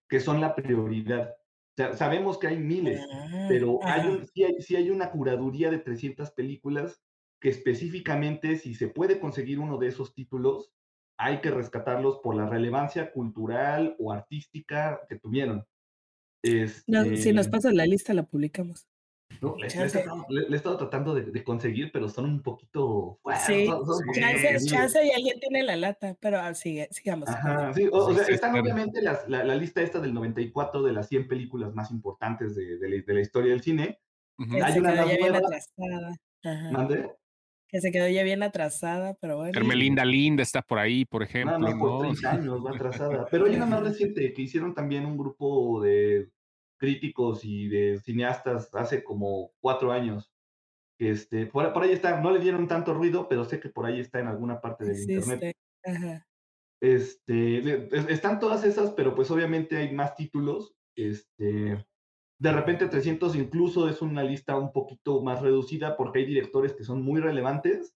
que 0.08 0.20
son 0.20 0.40
la 0.40 0.54
prioridad 0.54 1.39
sabemos 1.76 2.38
que 2.38 2.48
hay 2.48 2.58
miles, 2.58 3.00
ah, 3.12 3.46
pero 3.48 3.78
hay 3.82 4.26
sí, 4.60 4.76
hay, 4.76 4.90
una 4.90 5.10
curaduría 5.10 5.70
de 5.70 5.78
300 5.78 6.30
películas 6.32 7.02
que 7.40 7.48
específicamente, 7.48 8.56
si 8.56 8.74
se 8.74 8.88
puede 8.88 9.18
conseguir 9.18 9.58
uno 9.58 9.78
de 9.78 9.88
esos 9.88 10.14
títulos, 10.14 10.72
hay 11.16 11.40
que 11.40 11.50
rescatarlos 11.50 12.18
por 12.18 12.34
la 12.34 12.46
relevancia 12.46 13.12
cultural 13.12 13.96
o 13.98 14.12
artística 14.12 15.00
que 15.08 15.16
tuvieron. 15.16 15.64
si 16.42 16.82
nos 16.92 17.06
este 17.06 17.50
pasa 17.50 17.72
la 17.72 17.86
lista, 17.86 18.12
la 18.12 18.24
publicamos. 18.24 18.89
No, 19.40 19.56
le, 19.56 19.66
he 19.66 20.56
estado, 20.56 20.76
tratando 20.76 21.14
de, 21.14 21.44
conseguir, 21.44 21.90
pero 21.92 22.08
son 22.08 22.26
un 22.26 22.42
poquito. 22.42 23.18
sí, 23.46 23.66
chance, 24.66 25.04
y 25.04 25.10
alguien 25.12 25.40
tiene 25.40 25.62
la 25.62 25.76
lata, 25.76 26.16
pero 26.20 26.38
ah, 26.38 26.52
sigue, 26.54 26.88
sigamos. 26.90 27.28
sí, 27.74 27.88
o, 27.90 28.12
sea, 28.12 28.26
están 28.26 28.58
obviamente 28.58 29.00
las, 29.00 29.26
la, 29.28 29.54
lista 29.54 29.80
esta 29.80 30.00
del 30.00 30.12
94 30.12 30.82
de 30.82 30.92
las 30.92 31.08
100 31.08 31.28
películas 31.28 31.74
más 31.74 31.90
importantes 31.90 32.54
de, 32.54 32.78
de, 32.78 33.14
la, 33.14 33.20
historia 33.20 33.52
del 33.52 33.62
cine. 33.62 33.98
Hay 34.62 34.78
una 34.78 34.94
ya 34.94 35.16
bien 35.16 35.34
atrasada. 35.34 36.16
¿Mande? 36.72 37.10
Que 37.68 37.80
se 37.80 37.92
quedó 37.92 38.08
ya 38.08 38.24
bien 38.24 38.42
atrasada, 38.42 39.16
pero 39.20 39.36
bueno. 39.36 39.52
Hermelinda 39.56 40.04
Linda 40.04 40.42
está 40.42 40.60
por 40.60 40.78
ahí, 40.80 41.04
por 41.04 41.22
ejemplo. 41.22 41.56
No, 41.56 41.70
no, 41.70 41.78
por 41.78 42.00
30 42.00 42.30
años 42.30 42.66
va 42.66 42.70
atrasada. 42.74 43.26
Pero 43.30 43.46
hay 43.46 43.54
una 43.54 43.66
más 43.66 43.82
reciente 43.82 44.32
que 44.32 44.42
hicieron 44.42 44.74
también 44.74 45.06
un 45.06 45.16
grupo 45.16 45.80
de 45.80 46.30
críticos 46.80 47.44
y 47.44 47.68
de 47.68 48.00
cineastas 48.00 48.74
hace 48.74 49.04
como 49.04 49.52
cuatro 49.60 49.92
años. 49.92 50.32
Este, 50.98 51.46
por, 51.46 51.72
por 51.72 51.82
ahí 51.82 51.92
está, 51.92 52.20
no 52.20 52.30
le 52.30 52.40
dieron 52.40 52.66
tanto 52.66 52.94
ruido, 52.94 53.28
pero 53.28 53.44
sé 53.44 53.60
que 53.60 53.68
por 53.68 53.86
ahí 53.86 54.00
está 54.00 54.18
en 54.18 54.26
alguna 54.26 54.60
parte 54.60 54.84
del 54.84 54.98
internet. 54.98 55.56
Este, 56.82 57.88
están 58.12 58.40
todas 58.40 58.64
esas, 58.64 58.90
pero 58.92 59.14
pues 59.14 59.30
obviamente 59.30 59.76
hay 59.76 59.94
más 59.94 60.16
títulos. 60.16 60.74
Este, 60.96 61.86
de 62.40 62.52
repente 62.52 62.88
300 62.88 63.36
incluso 63.36 63.88
es 63.88 64.00
una 64.00 64.22
lista 64.24 64.56
un 64.56 64.72
poquito 64.72 65.22
más 65.22 65.42
reducida 65.42 65.96
porque 65.96 66.20
hay 66.20 66.24
directores 66.24 66.72
que 66.72 66.84
son 66.84 67.02
muy 67.02 67.20
relevantes 67.20 67.94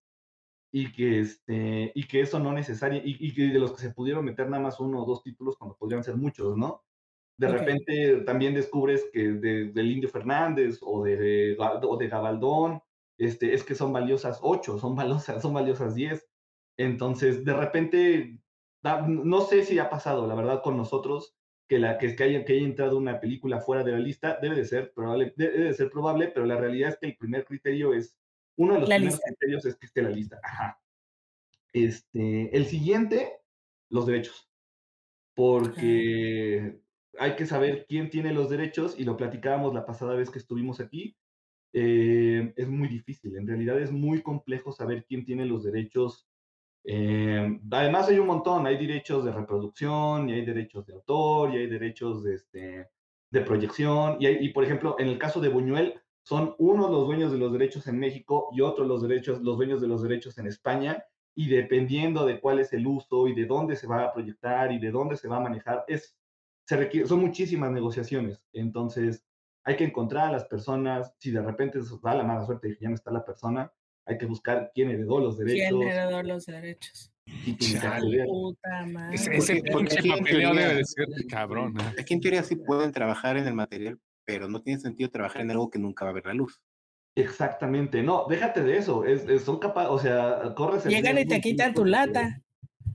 y 0.70 0.92
que, 0.92 1.20
este, 1.20 1.92
y 1.94 2.06
que 2.06 2.20
eso 2.20 2.38
no 2.38 2.52
necesario, 2.52 3.00
y, 3.04 3.16
y, 3.20 3.32
que 3.32 3.44
de 3.44 3.58
los 3.60 3.72
que 3.72 3.80
se 3.80 3.94
pudieron 3.94 4.24
meter 4.24 4.50
nada 4.50 4.62
más 4.62 4.80
uno 4.80 5.02
o 5.02 5.06
dos 5.06 5.22
títulos 5.22 5.56
cuando 5.56 5.76
podrían 5.76 6.02
ser 6.02 6.16
muchos, 6.16 6.56
¿no? 6.56 6.82
De 7.36 7.48
repente 7.48 8.18
también 8.18 8.54
descubres 8.54 9.04
que 9.12 9.32
de, 9.32 9.72
del 9.72 9.90
Indio 9.90 10.08
Fernández 10.08 10.78
o 10.82 11.02
de, 11.02 11.56
o 11.58 11.96
de 11.96 12.08
Gabaldón, 12.08 12.80
este, 13.18 13.54
es 13.54 13.64
que 13.64 13.74
son 13.74 13.92
valiosas 13.92 14.38
ocho, 14.42 14.78
son 14.78 14.94
valiosas, 14.94 15.42
son 15.42 15.54
valiosas 15.54 15.94
diez. 15.94 16.28
Entonces, 16.76 17.44
de 17.44 17.52
repente, 17.52 18.38
no 18.82 19.40
sé 19.42 19.64
si 19.64 19.78
ha 19.78 19.90
pasado, 19.90 20.26
la 20.26 20.34
verdad, 20.34 20.62
con 20.62 20.76
nosotros, 20.76 21.36
que, 21.68 21.78
la, 21.78 21.98
que, 21.98 22.14
que, 22.14 22.24
haya, 22.24 22.44
que 22.44 22.54
haya 22.54 22.64
entrado 22.64 22.96
una 22.98 23.20
película 23.20 23.60
fuera 23.60 23.82
de 23.82 23.92
la 23.92 23.98
lista, 23.98 24.38
debe 24.40 24.56
de 24.56 24.64
ser 24.64 24.92
probable, 24.92 25.32
debe 25.36 25.64
de 25.64 25.74
ser 25.74 25.90
probable, 25.90 26.28
pero 26.28 26.46
la 26.46 26.56
realidad 26.56 26.90
es 26.90 26.98
que 26.98 27.06
el 27.06 27.16
primer 27.16 27.44
criterio 27.44 27.94
es, 27.94 28.16
uno 28.56 28.74
de 28.74 28.80
los 28.80 28.88
primeros 28.88 29.20
criterios 29.20 29.64
es 29.64 29.76
que 29.76 29.86
esté 29.86 30.02
la 30.02 30.10
lista. 30.10 30.38
Ajá. 30.42 30.80
Este, 31.72 32.56
el 32.56 32.66
siguiente, 32.66 33.40
los 33.88 34.06
derechos. 34.06 34.48
Porque 35.34 36.80
hay 37.18 37.36
que 37.36 37.46
saber 37.46 37.86
quién 37.88 38.10
tiene 38.10 38.32
los 38.32 38.50
derechos 38.50 38.98
y 38.98 39.04
lo 39.04 39.16
platicábamos 39.16 39.74
la 39.74 39.86
pasada 39.86 40.14
vez 40.14 40.30
que 40.30 40.38
estuvimos 40.38 40.80
aquí. 40.80 41.16
eh, 41.72 42.52
es 42.56 42.68
muy 42.68 42.88
difícil. 42.88 43.36
En 43.36 43.46
realidad 43.46 43.80
es 43.80 43.90
muy 43.92 44.22
complejo 44.22 44.72
saber 44.72 45.04
quién 45.06 45.24
tiene 45.24 45.44
los 45.44 45.64
derechos. 45.64 46.28
Eh, 46.84 47.60
además 47.70 48.08
hay 48.08 48.18
un 48.18 48.26
montón, 48.28 48.66
hay 48.66 48.76
derechos 48.76 49.24
de 49.24 49.32
reproducción, 49.32 50.28
y 50.28 50.34
hay 50.34 50.44
derechos 50.44 50.86
de 50.86 50.94
autor, 50.94 51.52
y 51.54 51.58
hay 51.58 51.66
derechos 51.66 52.22
de, 52.22 52.34
este, 52.34 52.88
de 53.30 53.40
proyección, 53.40 54.18
y, 54.20 54.48
por 54.50 54.64
ejemplo, 54.64 54.96
en 54.98 55.08
el 55.08 55.18
caso 55.18 55.40
de 55.40 55.48
Buñuel, 55.48 56.00
son 56.22 56.54
uno 56.58 56.88
los 56.88 57.06
dueños 57.06 57.32
de 57.32 57.38
los 57.38 57.52
derechos 57.52 57.86
en 57.86 57.98
México 57.98 58.48
y 58.52 58.60
otro 58.60 58.84
los, 58.84 59.02
derechos, 59.02 59.42
los 59.42 59.56
dueños 59.56 59.80
de 59.80 59.88
los 59.88 60.02
derechos 60.02 60.38
en 60.38 60.46
España, 60.46 61.04
y 61.34 61.48
dependiendo 61.48 62.24
de 62.24 62.40
cuál 62.40 62.60
es 62.60 62.72
el 62.72 62.86
uso 62.86 63.26
y 63.28 63.34
de 63.34 63.46
dónde 63.46 63.76
se 63.76 63.86
va 63.86 64.04
a 64.04 64.12
proyectar 64.12 64.70
y 64.70 64.78
de 64.78 64.90
dónde 64.90 65.16
se 65.16 65.28
va 65.28 65.38
a 65.38 65.40
manejar, 65.40 65.84
es, 65.88 66.16
se 66.66 66.76
requiere, 66.76 67.06
son 67.06 67.20
muchísimas 67.20 67.70
negociaciones. 67.70 68.40
Entonces, 68.52 69.24
hay 69.64 69.76
que 69.76 69.84
encontrar 69.84 70.28
a 70.28 70.32
las 70.32 70.44
personas, 70.44 71.14
si 71.18 71.30
de 71.30 71.42
repente 71.42 71.82
se 71.82 71.94
da 72.02 72.14
la 72.14 72.24
mala 72.24 72.44
suerte 72.44 72.68
que 72.68 72.82
ya 72.82 72.88
no 72.88 72.94
está 72.94 73.10
la 73.10 73.24
persona, 73.24 73.72
hay 74.06 74.18
que 74.18 74.26
buscar 74.26 74.70
quién 74.74 74.90
heredó 74.90 75.18
los 75.20 75.38
derechos. 75.38 75.78
¿Quién 75.78 75.88
heredó 75.88 76.22
los 76.22 76.46
derechos? 76.46 77.10
Puta 78.26 78.86
madre. 78.86 79.14
Ese, 79.14 79.62
pinche 79.62 80.08
papeleo 80.08 80.54
debe 80.54 80.74
de 80.74 80.84
ser 80.84 81.06
cabrón. 81.28 81.74
Aquí 81.98 82.14
en 82.14 82.20
teoría 82.20 82.42
sí 82.42 82.56
pueden 82.56 82.92
trabajar 82.92 83.38
en 83.38 83.46
el 83.46 83.54
material, 83.54 83.98
pero 84.26 84.48
no 84.48 84.60
tiene 84.60 84.80
sentido 84.80 85.10
trabajar 85.10 85.42
en 85.42 85.50
algo 85.50 85.70
que 85.70 85.78
nunca 85.78 86.04
va 86.04 86.10
a 86.10 86.14
ver 86.14 86.26
la 86.26 86.34
luz. 86.34 86.60
Exactamente, 87.16 88.02
no, 88.02 88.26
déjate 88.28 88.64
de 88.64 88.76
eso, 88.76 89.04
es, 89.04 89.44
son 89.44 89.60
capaces, 89.60 89.88
o 89.88 89.98
sea, 90.00 90.52
corres 90.56 90.84
el 90.84 90.92
Llegan 90.92 91.16
y 91.16 91.24
te 91.24 91.40
quitan 91.40 91.72
tu 91.72 91.84
lata. 91.84 92.42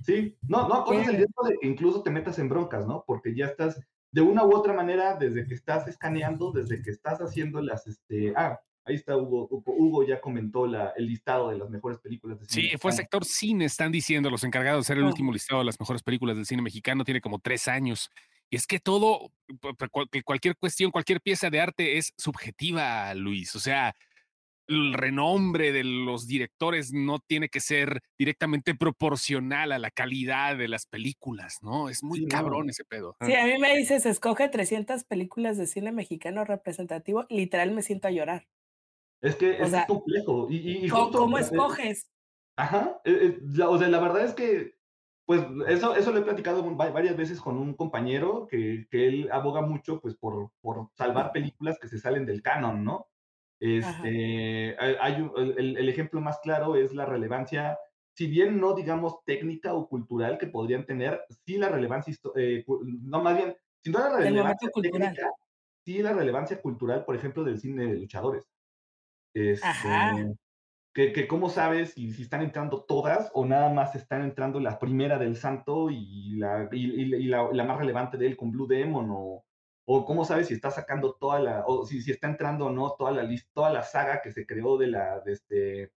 Sí, 0.04 0.38
no, 0.48 0.68
no, 0.68 0.84
corres 0.84 1.08
el 1.08 1.18
riesgo 1.18 1.44
de 1.48 1.58
que 1.60 1.68
incluso 1.68 2.02
te 2.04 2.10
metas 2.10 2.40
en 2.40 2.50
broncas, 2.50 2.88
¿no? 2.88 3.04
Porque 3.06 3.36
ya 3.36 3.46
estás, 3.46 3.80
de 4.12 4.22
una 4.22 4.46
u 4.46 4.56
otra 4.56 4.74
manera, 4.74 5.16
desde 5.16 5.46
que 5.46 5.54
estás 5.54 5.88
escaneando, 5.88 6.52
desde 6.52 6.82
que 6.82 6.92
estás 6.92 7.20
haciendo 7.20 7.62
las, 7.62 7.86
este, 7.88 8.34
ah, 8.36 8.60
ahí 8.86 8.96
está 8.96 9.16
Hugo, 9.18 9.48
Hugo, 9.66 10.06
ya 10.06 10.20
comentó 10.20 10.66
la, 10.66 10.94
el 10.98 11.08
listado 11.08 11.50
de 11.50 11.58
las 11.58 11.70
mejores 11.70 12.00
películas 12.00 12.40
de 12.40 12.46
cine. 12.46 12.70
Sí, 12.70 12.78
fue 12.78 12.92
sector 12.92 13.26
cine, 13.26 13.66
están 13.66 13.92
diciendo 13.92 14.30
los 14.30 14.44
encargados 14.44 14.80
de 14.80 14.94
hacer 14.94 14.98
el 14.98 15.06
ah. 15.06 15.08
último 15.08 15.32
listado 15.32 15.60
de 15.60 15.66
las 15.66 15.80
mejores 15.80 16.04
películas 16.04 16.36
del 16.36 16.46
cine 16.46 16.62
mexicano, 16.62 17.04
tiene 17.04 17.22
como 17.22 17.40
tres 17.40 17.68
años. 17.68 18.10
Y 18.52 18.56
es 18.56 18.66
que 18.66 18.80
todo, 18.80 19.32
cualquier 20.26 20.56
cuestión, 20.58 20.90
cualquier 20.90 21.22
pieza 21.22 21.52
de 21.52 21.62
arte 21.62 21.98
es 21.98 22.14
subjetiva, 22.18 23.14
Luis. 23.14 23.56
O 23.56 23.60
sea, 23.60 23.96
el 24.70 24.94
renombre 24.94 25.72
de 25.72 25.84
los 25.84 26.28
directores 26.28 26.94
no 26.94 27.20
tiene 27.20 27.50
que 27.50 27.60
ser 27.60 28.02
directamente 28.18 28.76
proporcional 28.76 29.72
a 29.72 29.80
la 29.80 29.90
calidad 29.90 30.58
de 30.58 30.68
las 30.68 30.86
películas, 30.86 31.58
¿no? 31.62 31.90
Es 31.90 32.04
muy 32.04 32.28
cabrón 32.28 32.70
ese 32.70 32.86
pedo. 32.86 33.18
Sí, 33.26 33.34
a 33.34 33.46
mí 33.46 33.58
me 33.58 33.76
dices, 33.76 34.06
escoge 34.06 34.48
300 34.48 35.04
películas 35.06 35.58
de 35.58 35.66
cine 35.66 35.92
mexicano 35.92 36.46
representativo, 36.46 37.26
literal 37.30 37.72
me 37.72 37.82
siento 37.82 38.08
a 38.08 38.12
llorar. 38.12 38.48
Es 39.22 39.36
que 39.36 39.58
es 39.60 39.74
complejo. 39.88 40.48
Y, 40.50 40.88
¿Cómo, 40.88 41.40
escoges? 41.40 42.10
Ajá, 42.56 43.02
eh, 43.04 43.20
eh, 43.22 43.40
la, 43.42 43.70
o 43.70 43.78
sea, 43.78 43.90
la 43.90 44.00
verdad 44.00 44.24
es 44.24 44.34
que, 44.34 44.76
pues, 45.26 45.42
eso, 45.68 45.96
eso 45.96 46.12
lo 46.12 46.20
he 46.20 46.24
platicado 46.24 46.64
varias 46.76 47.18
veces 47.18 47.42
con 47.42 47.58
un 47.58 47.74
compañero 47.74 48.48
que, 48.48 48.88
que 48.92 49.08
él 49.08 49.30
aboga 49.32 49.62
mucho, 49.62 50.00
pues, 50.00 50.16
por, 50.16 50.52
por 50.62 50.90
salvar 50.94 51.32
películas 51.32 51.80
que 51.82 51.88
se 51.88 51.98
salen 51.98 52.26
del 52.26 52.44
canon, 52.44 52.84
¿no? 52.84 53.08
Este, 53.60 54.76
hay, 54.80 55.30
el, 55.58 55.90
ejemplo 55.90 56.22
más 56.22 56.40
claro 56.40 56.76
es 56.76 56.94
la 56.94 57.06
relevancia, 57.06 57.78
si 58.14 58.28
bien 58.28 58.60
no 58.60 58.74
digamos 58.74 59.24
técnica 59.26 59.74
o 59.74 59.90
cultural 59.90 60.38
que 60.38 60.48
podrían 60.48 60.86
tener, 60.86 61.22
sí 61.46 61.58
la 61.58 61.68
relevancia, 61.68 62.14
eh, 62.36 62.64
no 63.02 63.22
más 63.22 63.36
bien, 63.36 63.56
si 63.84 63.92
no 63.92 64.00
la 64.00 64.18
relevancia 64.18 64.70
técnica, 64.82 65.30
sí 65.86 66.02
la 66.02 66.14
relevancia 66.14 66.62
cultural, 66.62 67.04
por 67.04 67.16
ejemplo, 67.16 67.44
del 67.44 67.60
cine 67.60 67.88
de 67.88 67.96
luchadores. 67.96 68.46
Este, 69.34 69.68
que, 70.94 71.14
que 71.14 71.28
cómo 71.28 71.50
sabes 71.50 71.94
si, 71.94 72.14
si, 72.14 72.24
están 72.24 72.42
entrando 72.42 72.84
todas 72.84 73.30
o 73.34 73.46
nada 73.46 73.72
más 73.72 73.96
están 73.96 74.24
entrando 74.24 74.60
la 74.60 74.80
primera 74.80 75.20
del 75.20 75.36
santo 75.36 75.90
y 75.92 76.36
la, 76.38 76.68
y, 76.72 77.28
la, 77.28 77.48
la, 77.52 77.64
más 77.64 77.78
relevante 77.78 78.18
de 78.18 78.26
él 78.26 78.36
con 78.36 78.52
Blue 78.52 78.68
Demon 78.68 79.08
o, 79.12 79.46
o 79.92 80.06
cómo 80.06 80.24
sabes 80.24 80.48
si 80.48 80.54
está 80.54 80.70
sacando 80.70 81.16
toda 81.16 81.40
la, 81.40 81.64
o 81.66 81.84
si, 81.84 82.04
si 82.04 82.12
está 82.12 82.28
entrando 82.28 82.68
o 82.68 82.72
no 82.72 82.92
toda 82.92 83.12
la 83.12 83.24
lista, 83.24 83.50
toda 83.56 83.74
la 83.74 83.82
saga 83.82 84.22
que 84.22 84.32
se 84.32 84.46
creó 84.46 84.78
de 84.78 84.86
la, 84.86 85.20
de 85.22 85.34
este, 85.34 85.92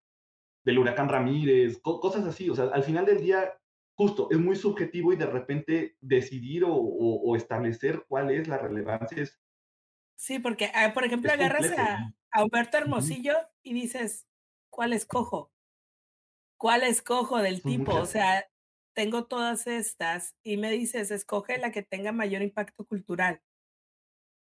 del 0.64 0.78
huracán 0.78 1.10
Ramírez, 1.10 1.78
cosas 1.82 2.24
así, 2.24 2.48
o 2.48 2.54
sea, 2.54 2.70
al 2.72 2.84
final 2.84 3.04
del 3.04 3.20
día, 3.20 3.52
justo, 3.94 4.28
es 4.30 4.38
muy 4.38 4.56
subjetivo 4.56 5.12
y 5.12 5.16
de 5.16 5.26
repente 5.26 5.98
decidir 6.00 6.64
o, 6.64 6.74
o, 6.74 7.36
establecer 7.36 8.06
cuál 8.08 8.30
es 8.30 8.48
la 8.48 8.56
relevancia 8.56 9.22
es... 9.22 9.38
Sí, 10.16 10.38
porque, 10.38 10.70
ah, 10.74 10.94
por 10.94 11.04
ejemplo, 11.04 11.30
agarras 11.30 11.70
a, 11.76 12.14
a, 12.30 12.44
Humberto 12.44 12.78
Hermosillo 12.78 13.34
y 13.62 13.74
dices, 13.74 14.26
¿cuál 14.70 14.94
escojo? 14.94 15.52
¿Cuál 16.56 16.84
escojo 16.84 17.42
del 17.42 17.60
tipo? 17.60 17.94
O 17.96 18.06
sea, 18.06 18.46
tengo 18.94 19.26
todas 19.26 19.66
estas 19.66 20.34
y 20.42 20.56
me 20.56 20.70
dices, 20.70 21.10
escoge 21.10 21.58
la 21.58 21.72
que 21.72 21.82
tenga 21.82 22.10
mayor 22.12 22.40
impacto 22.40 22.86
cultural. 22.86 23.42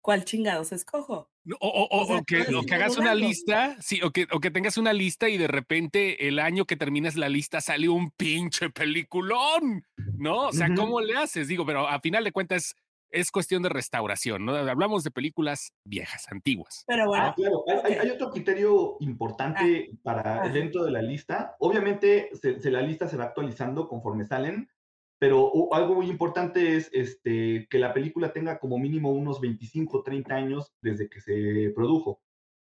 ¿Cuál 0.01 0.25
chingados 0.25 0.73
escojo? 0.73 1.31
O, 1.61 2.23
que, 2.27 2.45
que, 2.69 2.75
hagas 2.75 2.97
una 2.99 3.15
lista, 3.15 3.77
sí, 3.81 4.01
o 4.03 4.11
que, 4.11 4.27
o 4.31 4.41
que 4.41 4.51
tengas 4.51 4.77
una 4.77 4.93
lista 4.93 5.29
y 5.29 5.39
de 5.39 5.49
repente 5.49 6.29
el 6.29 6.39
año 6.39 6.67
que 6.67 6.77
terminas 6.77 7.17
la 7.17 7.29
lista 7.29 7.61
sale 7.61 7.89
un 7.89 8.11
pinche 8.11 8.71
peliculón, 8.71 9.85
¿no? 10.17 10.49
O 10.49 10.53
sea, 10.53 10.75
¿cómo 10.75 11.01
le 11.01 11.17
haces? 11.17 11.49
Digo, 11.49 11.65
pero 11.65 11.89
a 11.89 12.01
final 12.01 12.25
de 12.25 12.33
cuentas 12.33 12.75
es 13.11 13.31
cuestión 13.31 13.63
de 13.63 13.69
restauración, 13.69 14.45
¿no? 14.45 14.55
Hablamos 14.55 15.05
de 15.05 15.11
películas 15.11 15.73
viejas, 15.85 16.27
antiguas. 16.31 16.85
Pero 16.87 17.07
bueno. 17.07 17.27
Ah, 17.27 17.35
claro, 17.35 17.65
hay, 17.85 18.11
otro 18.11 18.31
criterio 18.31 18.97
importante 19.01 19.91
ah, 19.91 19.97
para 20.03 20.49
dentro 20.49 20.85
de 20.85 20.91
la 20.91 21.03
lista. 21.03 21.57
Obviamente, 21.59 22.31
se, 22.41 22.71
la 22.71 22.83
lista 22.83 23.09
se 23.09 23.17
va 23.17 23.25
actualizando 23.25 23.89
conforme 23.89 24.27
salen, 24.27 24.69
pero 25.19 25.53
algo 25.73 25.97
muy 25.97 26.09
importante 26.09 26.77
es 26.77 26.91
este, 26.93 27.67
que 27.69 27.79
la 27.79 27.93
película 27.93 28.33
tenga 28.33 28.59
como 28.59 28.79
mínimo 28.79 29.13
unos 29.13 29.41
25, 29.41 30.03
30 30.03 30.35
años 30.35 30.73
desde 30.81 31.09
que 31.09 31.21
se 31.21 31.73
produjo. 31.75 32.21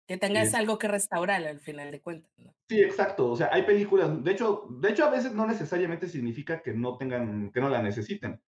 Que 0.08 0.18
tengas 0.18 0.54
algo 0.56 0.78
que 0.78 0.88
restaurar 0.88 1.46
al 1.46 1.60
final 1.60 1.92
de 1.92 2.02
cuentas. 2.02 2.32
Sí, 2.68 2.82
exacto. 2.82 3.32
O 3.32 3.36
sea, 3.36 3.50
hay 3.52 3.64
películas, 3.64 4.24
de 4.24 4.32
hecho, 4.32 4.68
de 4.70 4.90
hecho 4.90 5.06
a 5.06 5.12
veces 5.12 5.34
no 5.34 5.46
necesariamente 5.46 6.08
significa 6.08 6.62
que 6.62 6.74
no 6.74 6.98
tengan, 6.98 7.52
que 7.52 7.62
no 7.62 7.70
la 7.70 7.82
necesiten. 7.82 8.42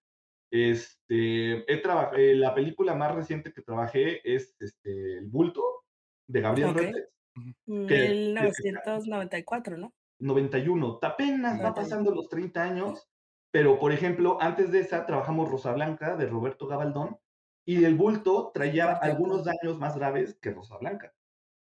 Este, 0.52 1.72
he 1.72 1.82
eh, 2.16 2.36
la 2.36 2.54
película 2.54 2.96
más 2.96 3.16
reciente 3.16 3.54
que 3.54 3.62
trabajé 3.62 4.22
es 4.24 4.56
este, 4.60 5.20
El 5.20 5.28
Bulto, 5.28 5.64
de 6.28 6.42
Gabriel 6.42 6.72
okay. 6.72 6.92
1994, 7.66 9.78
¿no? 9.78 9.94
91. 10.20 11.00
Apenas 11.02 11.64
va 11.64 11.74
pasando 11.74 12.14
los 12.14 12.30
30 12.30 12.62
años 12.62 13.08
pero, 13.54 13.78
por 13.78 13.92
ejemplo, 13.92 14.40
antes 14.42 14.72
de 14.72 14.80
esa 14.80 15.06
trabajamos 15.06 15.48
Rosa 15.48 15.74
Blanca 15.74 16.16
de 16.16 16.26
Roberto 16.26 16.66
Gabaldón 16.66 17.20
y 17.64 17.84
el 17.84 17.94
bulto 17.94 18.50
traía 18.52 18.94
algunos 18.94 19.46
daños 19.46 19.78
más 19.78 19.96
graves 19.96 20.40
que 20.42 20.50
Rosa 20.50 20.76
Blanca. 20.80 21.14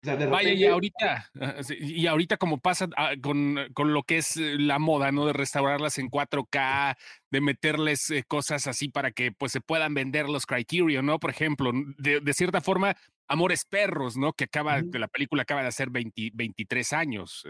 Vaya, 0.03 0.51
y 0.51 0.65
ahorita, 0.65 1.31
y 1.79 2.05
ahorita 2.07 2.35
como 2.35 2.59
pasa 2.59 2.89
ah, 2.97 3.13
con, 3.21 3.57
con, 3.73 3.93
lo 3.93 4.03
que 4.03 4.17
es 4.17 4.35
eh, 4.35 4.57
la 4.59 4.79
moda, 4.79 5.13
¿no? 5.13 5.25
De 5.25 5.31
restaurarlas 5.31 5.97
en 5.97 6.09
4K, 6.09 6.97
de 7.31 7.41
meterles 7.41 8.09
eh, 8.11 8.23
cosas 8.27 8.67
así 8.67 8.89
para 8.89 9.11
que 9.11 9.31
pues 9.31 9.53
se 9.53 9.61
puedan 9.61 9.93
vender 9.93 10.27
los 10.27 10.45
Criterion, 10.45 11.05
¿no? 11.05 11.19
Por 11.19 11.29
ejemplo, 11.29 11.71
de, 11.97 12.19
de 12.19 12.33
cierta 12.33 12.59
forma, 12.59 12.97
Amores 13.29 13.63
Perros, 13.63 14.17
¿no? 14.17 14.33
Que 14.33 14.43
acaba, 14.43 14.81
que 14.91 14.99
la 14.99 15.07
película 15.07 15.43
acaba 15.43 15.61
de 15.61 15.69
hacer 15.69 15.89
23 15.89 16.93
años, 16.93 17.45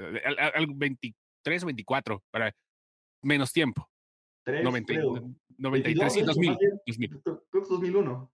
23 0.76 1.64
o 1.64 1.66
24, 1.66 2.24
para 2.30 2.56
menos 3.24 3.52
tiempo. 3.52 3.90
93 4.48 6.18
y 6.18 6.22
2000. 6.22 6.58
Creo 7.24 7.42
que 7.52 7.60
2001. 7.70 8.32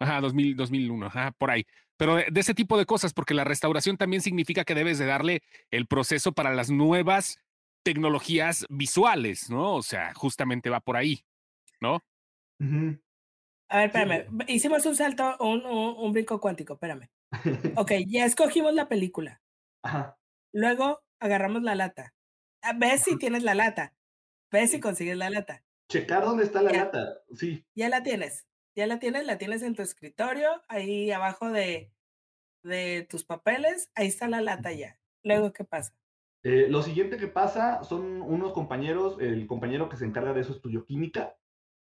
Ajá, 0.00 0.20
2000, 0.20 0.56
2001, 0.56 1.06
ajá, 1.06 1.30
por 1.32 1.50
ahí. 1.50 1.64
Pero 1.96 2.16
de, 2.16 2.32
ese 2.34 2.54
tipo 2.54 2.76
de 2.76 2.86
cosas, 2.86 3.12
porque 3.12 3.34
la 3.34 3.44
restauración 3.44 3.96
también 3.96 4.22
significa 4.22 4.64
que 4.64 4.74
debes 4.74 4.98
de 4.98 5.06
darle 5.06 5.42
el 5.70 5.86
proceso 5.86 6.32
para 6.32 6.52
las 6.52 6.70
nuevas 6.70 7.38
tecnologías 7.84 8.66
visuales, 8.68 9.48
¿no? 9.50 9.74
O 9.74 9.82
sea, 9.82 10.12
justamente 10.14 10.70
va 10.70 10.80
por 10.80 10.96
ahí, 10.96 11.24
¿no? 11.80 12.02
A 13.68 13.78
ver, 13.78 13.86
espérame. 13.86 14.26
Hicimos 14.48 14.84
un 14.86 14.96
salto, 14.96 15.36
un, 15.38 15.64
un, 15.64 16.12
brinco 16.12 16.40
cuántico, 16.40 16.74
espérame. 16.74 17.08
ok, 17.76 17.92
ya 18.06 18.24
escogimos 18.24 18.74
la 18.74 18.88
película. 18.88 19.40
Ajá. 19.82 20.18
Luego 20.52 21.02
agarramos 21.20 21.62
la 21.62 21.74
lata. 21.74 22.14
Ves 22.76 23.02
si 23.04 23.16
tienes 23.16 23.42
la 23.42 23.54
lata. 23.54 23.94
Ves 24.52 24.70
si 24.70 24.80
consigues 24.80 25.16
la 25.16 25.30
lata. 25.30 25.64
Checar 25.88 26.24
dónde 26.24 26.44
está 26.44 26.62
la 26.62 26.72
lata, 26.72 27.22
sí. 27.34 27.64
Ya 27.74 27.88
la 27.88 28.02
tienes, 28.02 28.46
ya 28.76 28.86
la 28.86 28.98
tienes, 28.98 29.24
la 29.24 29.38
tienes 29.38 29.62
en 29.62 29.74
tu 29.74 29.80
escritorio, 29.80 30.48
ahí 30.68 31.10
abajo 31.10 31.50
de, 31.50 31.90
de 32.62 33.06
tus 33.08 33.24
papeles, 33.24 33.90
ahí 33.94 34.08
está 34.08 34.28
la 34.28 34.42
lata 34.42 34.72
ya. 34.72 34.98
Luego, 35.24 35.52
¿qué 35.52 35.64
pasa? 35.64 35.94
Eh, 36.44 36.66
lo 36.68 36.82
siguiente 36.82 37.16
que 37.16 37.28
pasa 37.28 37.82
son 37.84 38.20
unos 38.20 38.52
compañeros, 38.52 39.16
el 39.20 39.46
compañero 39.46 39.88
que 39.88 39.96
se 39.96 40.04
encarga 40.04 40.34
de 40.34 40.42
eso 40.42 40.52
estudió 40.52 40.84
química, 40.84 41.36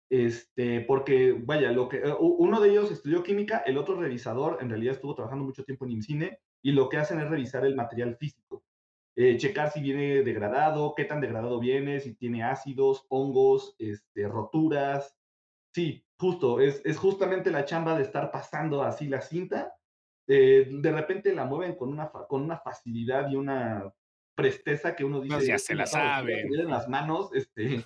este, 0.09 0.81
porque, 0.81 1.33
vaya, 1.37 1.71
lo 1.71 1.87
que, 1.87 1.97
eh, 1.97 2.15
uno 2.19 2.61
de 2.61 2.69
ellos 2.69 2.91
estudió 2.91 3.21
química, 3.21 3.59
el 3.59 3.77
otro 3.77 3.99
revisador, 3.99 4.57
en 4.61 4.69
realidad 4.69 4.95
estuvo 4.95 5.13
trabajando 5.13 5.45
mucho 5.45 5.63
tiempo 5.65 5.85
en 5.85 5.91
IMCINE, 5.91 6.39
y 6.63 6.71
lo 6.71 6.89
que 6.89 6.97
hacen 6.97 7.19
es 7.19 7.29
revisar 7.29 7.65
el 7.65 7.75
material 7.75 8.15
físico, 8.17 8.63
eh, 9.15 9.37
checar 9.37 9.71
si 9.71 9.81
viene 9.81 10.23
degradado, 10.23 10.93
qué 10.95 11.05
tan 11.05 11.21
degradado 11.21 11.59
viene, 11.59 11.99
si 11.99 12.15
tiene 12.15 12.43
ácidos, 12.43 13.05
hongos, 13.09 13.75
este, 13.79 14.27
roturas. 14.27 15.15
Sí, 15.73 16.05
justo, 16.17 16.59
es, 16.59 16.81
es 16.85 16.97
justamente 16.97 17.51
la 17.51 17.65
chamba 17.65 17.95
de 17.95 18.03
estar 18.03 18.31
pasando 18.31 18.83
así 18.83 19.07
la 19.07 19.21
cinta. 19.21 19.73
Eh, 20.27 20.67
de 20.69 20.91
repente 20.91 21.33
la 21.33 21.45
mueven 21.45 21.75
con 21.75 21.89
una, 21.89 22.09
con 22.09 22.41
una 22.41 22.57
facilidad 22.57 23.29
y 23.29 23.35
una 23.35 23.93
presteza 24.35 24.95
que 24.95 25.05
uno 25.05 25.21
dice. 25.21 25.35
Pues 25.35 25.47
ya 25.47 25.59
se 25.59 25.75
la 25.75 25.85
sabe. 25.85 26.41
En 26.41 26.69
las 26.69 26.89
manos, 26.89 27.29
este, 27.33 27.85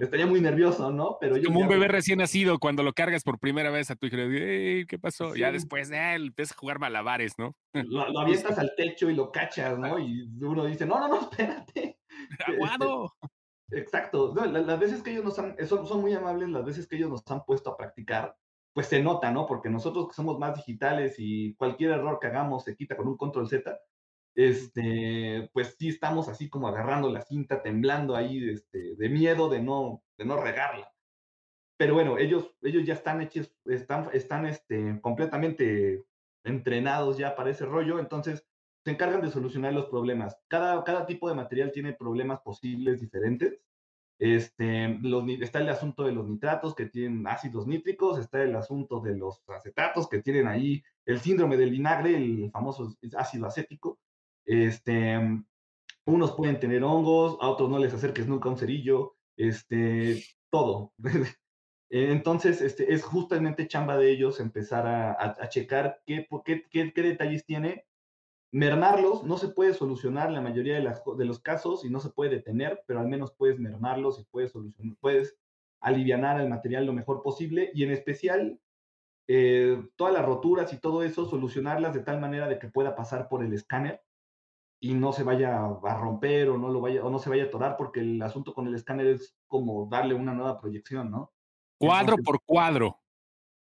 estaría 0.00 0.26
muy 0.26 0.40
nervioso, 0.40 0.90
¿no? 0.90 1.16
Pero 1.20 1.36
Como 1.44 1.60
un 1.60 1.68
bebé 1.68 1.88
recién 1.88 2.18
nacido 2.18 2.58
cuando 2.58 2.82
lo 2.82 2.92
cargas 2.92 3.22
por 3.22 3.38
primera 3.38 3.70
vez 3.70 3.90
a 3.90 3.96
tu 3.96 4.06
hijo, 4.06 4.16
¿qué 4.16 4.98
pasó? 5.00 5.34
Ya 5.34 5.52
después 5.52 5.88
de 5.88 6.14
él 6.14 6.26
empieza 6.26 6.54
a 6.54 6.58
jugar 6.58 6.78
malabares, 6.78 7.34
¿no? 7.38 7.54
Lo, 7.88 8.08
lo, 8.10 8.20
avientas 8.20 8.58
al 8.58 8.72
techo 8.76 9.10
y 9.10 9.14
lo 9.14 9.30
cachas, 9.30 9.78
¿no? 9.78 9.98
Y 9.98 10.28
uno 10.40 10.64
dice, 10.64 10.86
no, 10.86 10.98
no, 10.98 11.08
no, 11.08 11.20
espérate. 11.22 11.98
¡Aguado! 12.46 13.12
Este, 13.68 13.80
exacto. 13.80 14.34
las, 14.34 14.78
veces 14.78 15.02
que 15.02 15.12
ellos 15.12 15.24
nos 15.24 15.38
han, 15.38 15.56
son, 15.66 15.86
son 15.86 16.00
muy 16.00 16.12
amables, 16.12 16.48
las 16.48 16.64
veces 16.64 16.86
que 16.86 16.96
ellos 16.96 17.10
nos 17.10 17.22
han 17.30 17.44
puesto 17.44 17.70
a 17.70 17.76
practicar, 17.76 18.36
pues 18.72 18.86
se 18.86 19.02
nota, 19.02 19.30
¿no? 19.30 19.46
Porque 19.46 19.70
nosotros 19.70 20.08
que 20.08 20.14
somos 20.14 20.38
más 20.38 20.56
digitales 20.56 21.16
y 21.18 21.54
cualquier 21.54 21.92
error 21.92 22.18
que 22.20 22.26
hagamos 22.26 22.64
se 22.64 22.76
quita 22.76 22.96
con 22.96 23.08
un 23.08 23.16
control 23.16 23.48
Z, 23.48 23.78
este, 24.34 25.50
pues 25.52 25.76
sí 25.78 25.88
estamos 25.88 26.28
así 26.28 26.48
como 26.48 26.68
agarrando 26.68 27.10
la 27.10 27.22
cinta, 27.22 27.62
temblando 27.62 28.16
ahí 28.16 28.48
este, 28.50 28.96
de 28.96 29.08
miedo 29.08 29.48
de 29.48 29.62
no, 29.62 30.02
de 30.18 30.24
no 30.24 30.36
regarla. 30.36 30.92
Pero 31.76 31.94
bueno, 31.94 32.18
ellos, 32.18 32.54
ellos 32.62 32.84
ya 32.84 32.94
están 32.94 33.20
hechos, 33.20 33.52
están, 33.64 34.08
están 34.12 34.46
este, 34.46 35.00
completamente 35.00 36.04
entrenados 36.44 37.18
ya 37.18 37.34
para 37.34 37.50
ese 37.50 37.64
rollo, 37.64 37.98
entonces 37.98 38.46
se 38.84 38.90
encargan 38.90 39.22
de 39.22 39.30
solucionar 39.30 39.72
los 39.72 39.86
problemas. 39.86 40.38
Cada, 40.48 40.84
cada 40.84 41.06
tipo 41.06 41.28
de 41.28 41.34
material 41.34 41.72
tiene 41.72 41.94
problemas 41.94 42.40
posibles 42.40 43.00
diferentes. 43.00 43.58
Este, 44.18 44.88
los, 45.00 45.28
está 45.40 45.58
el 45.58 45.68
asunto 45.68 46.04
de 46.04 46.12
los 46.12 46.28
nitratos 46.28 46.74
que 46.74 46.86
tienen 46.86 47.26
ácidos 47.26 47.66
nítricos, 47.66 48.18
está 48.18 48.42
el 48.42 48.54
asunto 48.54 49.00
de 49.00 49.16
los 49.16 49.42
acetatos 49.48 50.08
que 50.08 50.22
tienen 50.22 50.46
ahí 50.46 50.82
el 51.04 51.18
síndrome 51.20 51.56
del 51.56 51.70
vinagre, 51.70 52.16
el 52.16 52.50
famoso 52.52 52.94
ácido 53.16 53.46
acético. 53.46 53.98
Este, 54.44 55.18
unos 56.06 56.32
pueden 56.32 56.60
tener 56.60 56.84
hongos, 56.84 57.38
a 57.40 57.48
otros 57.48 57.70
no 57.70 57.78
les 57.78 57.94
acerques 57.94 58.26
nunca 58.26 58.48
un 58.48 58.58
cerillo, 58.58 59.16
este, 59.36 60.22
todo. 60.50 60.92
Entonces, 61.90 62.60
este, 62.60 62.92
es 62.92 63.04
justamente 63.04 63.68
chamba 63.68 63.96
de 63.96 64.10
ellos 64.10 64.40
empezar 64.40 64.86
a, 64.86 65.12
a, 65.12 65.48
checar 65.48 66.02
qué, 66.06 66.26
qué, 66.44 66.64
qué, 66.70 66.92
qué, 66.92 67.02
detalles 67.02 67.44
tiene, 67.44 67.86
mermarlos, 68.52 69.24
no 69.24 69.36
se 69.36 69.48
puede 69.48 69.74
solucionar 69.74 70.30
la 70.30 70.40
mayoría 70.40 70.74
de, 70.74 70.82
las, 70.82 71.02
de, 71.16 71.24
los 71.24 71.40
casos 71.40 71.84
y 71.84 71.90
no 71.90 72.00
se 72.00 72.10
puede 72.10 72.30
detener, 72.30 72.82
pero 72.86 73.00
al 73.00 73.08
menos 73.08 73.32
puedes 73.32 73.58
mermarlos 73.58 74.18
y 74.18 74.24
puedes 74.24 74.52
solucionar, 74.52 74.96
puedes 75.00 75.36
aliviar 75.80 76.40
el 76.40 76.48
material 76.48 76.86
lo 76.86 76.92
mejor 76.92 77.22
posible 77.22 77.70
y 77.74 77.84
en 77.84 77.90
especial 77.90 78.58
eh, 79.28 79.82
todas 79.96 80.14
las 80.14 80.24
roturas 80.24 80.72
y 80.72 80.78
todo 80.78 81.02
eso, 81.02 81.26
solucionarlas 81.26 81.94
de 81.94 82.00
tal 82.00 82.20
manera 82.20 82.48
de 82.48 82.58
que 82.58 82.68
pueda 82.68 82.96
pasar 82.96 83.28
por 83.28 83.44
el 83.44 83.52
escáner 83.52 84.02
y 84.84 84.92
no 84.92 85.14
se 85.14 85.22
vaya 85.22 85.64
a 85.64 85.94
romper 85.98 86.50
o 86.50 86.58
no 86.58 86.68
lo 86.68 86.82
vaya 86.82 87.02
o 87.02 87.08
no 87.08 87.18
se 87.18 87.30
vaya 87.30 87.44
a 87.44 87.46
atorar 87.46 87.78
porque 87.78 88.00
el 88.00 88.20
asunto 88.20 88.52
con 88.52 88.66
el 88.66 88.74
escáner 88.74 89.06
es 89.06 89.34
como 89.46 89.88
darle 89.90 90.12
una 90.12 90.34
nueva 90.34 90.60
proyección, 90.60 91.10
¿no? 91.10 91.32
Cuadro 91.78 92.18
por 92.18 92.42
cuadro. 92.44 93.00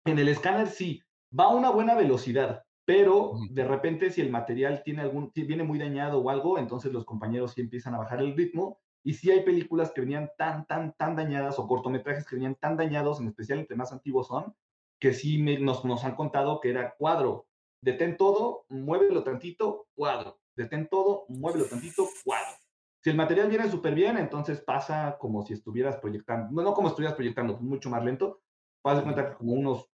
En 0.04 0.18
el 0.18 0.28
escáner 0.30 0.66
sí, 0.66 1.04
va 1.38 1.44
a 1.44 1.50
una 1.50 1.70
buena 1.70 1.94
velocidad, 1.94 2.64
pero 2.86 3.34
de 3.52 3.64
repente 3.66 4.10
si 4.10 4.22
el 4.22 4.32
material 4.32 4.82
tiene 4.84 5.04
algún 5.04 5.32
viene 5.36 5.64
muy 5.64 5.78
dañado 5.78 6.22
o 6.22 6.32
algo, 6.32 6.58
entonces 6.58 6.92
los 6.92 7.06
compañeros 7.06 7.52
sí 7.54 7.62
empiezan 7.62 7.94
a 7.94 8.00
bajar 8.00 8.20
el 8.20 8.36
ritmo 8.36 8.80
y 9.04 9.14
sí 9.14 9.30
hay 9.30 9.44
películas 9.44 9.92
que 9.92 10.02
venían 10.02 10.32
tan 10.40 10.66
tan 10.66 10.94
tan 10.94 11.16
dañadas 11.16 11.60
o 11.60 11.68
cortometrajes 11.68 12.26
que 12.26 12.36
venían 12.36 12.56
tan 12.56 12.78
dañados, 12.78 13.22
en 13.22 13.28
especial 13.28 13.60
entre 13.60 13.78
más 13.78 13.94
antiguos 13.94 14.26
son, 14.26 14.56
que 15.00 15.14
sí 15.14 15.40
nos, 15.60 15.86
nos 15.86 16.04
han 16.04 16.16
contado 16.16 16.60
que 16.62 16.72
era 16.72 16.96
cuadro, 16.96 17.46
detén 17.80 18.18
todo, 18.18 18.66
muévelo 18.70 19.24
tantito, 19.24 19.86
cuadro 19.94 20.40
detén 20.56 20.88
todo, 20.88 21.26
muévelo 21.30 21.66
tantito, 21.66 22.08
cuadro. 22.24 22.58
Si 23.04 23.10
el 23.10 23.18
material 23.18 23.50
viene 23.50 23.70
súper 23.70 23.94
bien, 23.94 24.18
entonces 24.18 24.62
pasa 24.62 25.18
como 25.20 25.46
si 25.46 25.54
estuvieras 25.54 25.98
proyectando, 25.98 26.52
no, 26.52 26.64
no 26.64 26.74
como 26.74 26.88
estuvieras 26.88 27.16
proyectando, 27.16 27.54
pues 27.54 27.64
mucho 27.64 27.90
más 27.90 28.04
lento, 28.04 28.42
vas 28.84 29.00
a 29.00 29.04
cuenta 29.04 29.30
que 29.30 29.36
como 29.36 29.54
unos 29.54 29.90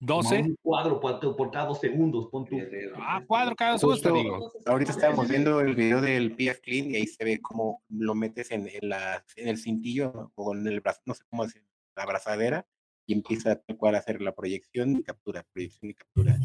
12 0.00 0.42
un 0.42 0.56
cuadro 0.60 0.98
por, 0.98 1.50
cada 1.52 1.66
dos 1.66 1.78
segundos, 1.78 2.28
pon 2.28 2.44
tu... 2.44 2.56
Ah, 2.96 3.22
cuadro 3.24 3.54
cada 3.54 3.76
dos 3.76 4.00
segundos, 4.00 4.52
Ahorita 4.66 4.90
estábamos 4.90 5.28
viendo 5.28 5.60
el 5.60 5.76
video 5.76 6.00
del 6.00 6.34
PF 6.34 6.60
Clean 6.60 6.90
y 6.90 6.96
ahí 6.96 7.06
se 7.06 7.24
ve 7.24 7.40
cómo 7.40 7.84
lo 7.88 8.16
metes 8.16 8.50
en, 8.50 8.66
en, 8.66 8.88
la, 8.88 9.24
en 9.36 9.46
el 9.46 9.58
cintillo 9.58 10.32
o 10.34 10.54
en 10.56 10.66
el 10.66 10.80
brazo, 10.80 11.02
no 11.06 11.14
sé 11.14 11.22
cómo 11.30 11.44
decir, 11.44 11.64
la 11.94 12.02
abrazadera 12.02 12.66
y 13.06 13.12
empieza 13.14 13.52
a 13.52 13.96
hacer 13.96 14.20
la 14.20 14.34
proyección 14.34 14.96
y 14.96 15.02
captura, 15.04 15.44
proyección 15.52 15.90
y 15.90 15.94
captura. 15.94 16.36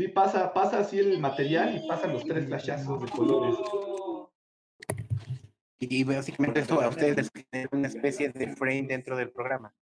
Sí, 0.00 0.08
pasa, 0.08 0.54
pasa 0.54 0.78
así 0.78 0.98
el 0.98 1.18
material 1.18 1.76
y 1.76 1.86
pasan 1.86 2.14
los 2.14 2.24
tres 2.24 2.46
flashazos 2.46 3.02
de 3.02 3.10
colores. 3.10 3.54
Y 5.78 6.04
básicamente 6.04 6.60
esto 6.60 6.80
a 6.80 6.88
ustedes 6.88 7.30
es 7.52 7.68
una 7.70 7.88
especie 7.88 8.30
de 8.30 8.56
frame 8.56 8.86
dentro 8.88 9.14
del 9.14 9.30
programa. 9.30 9.74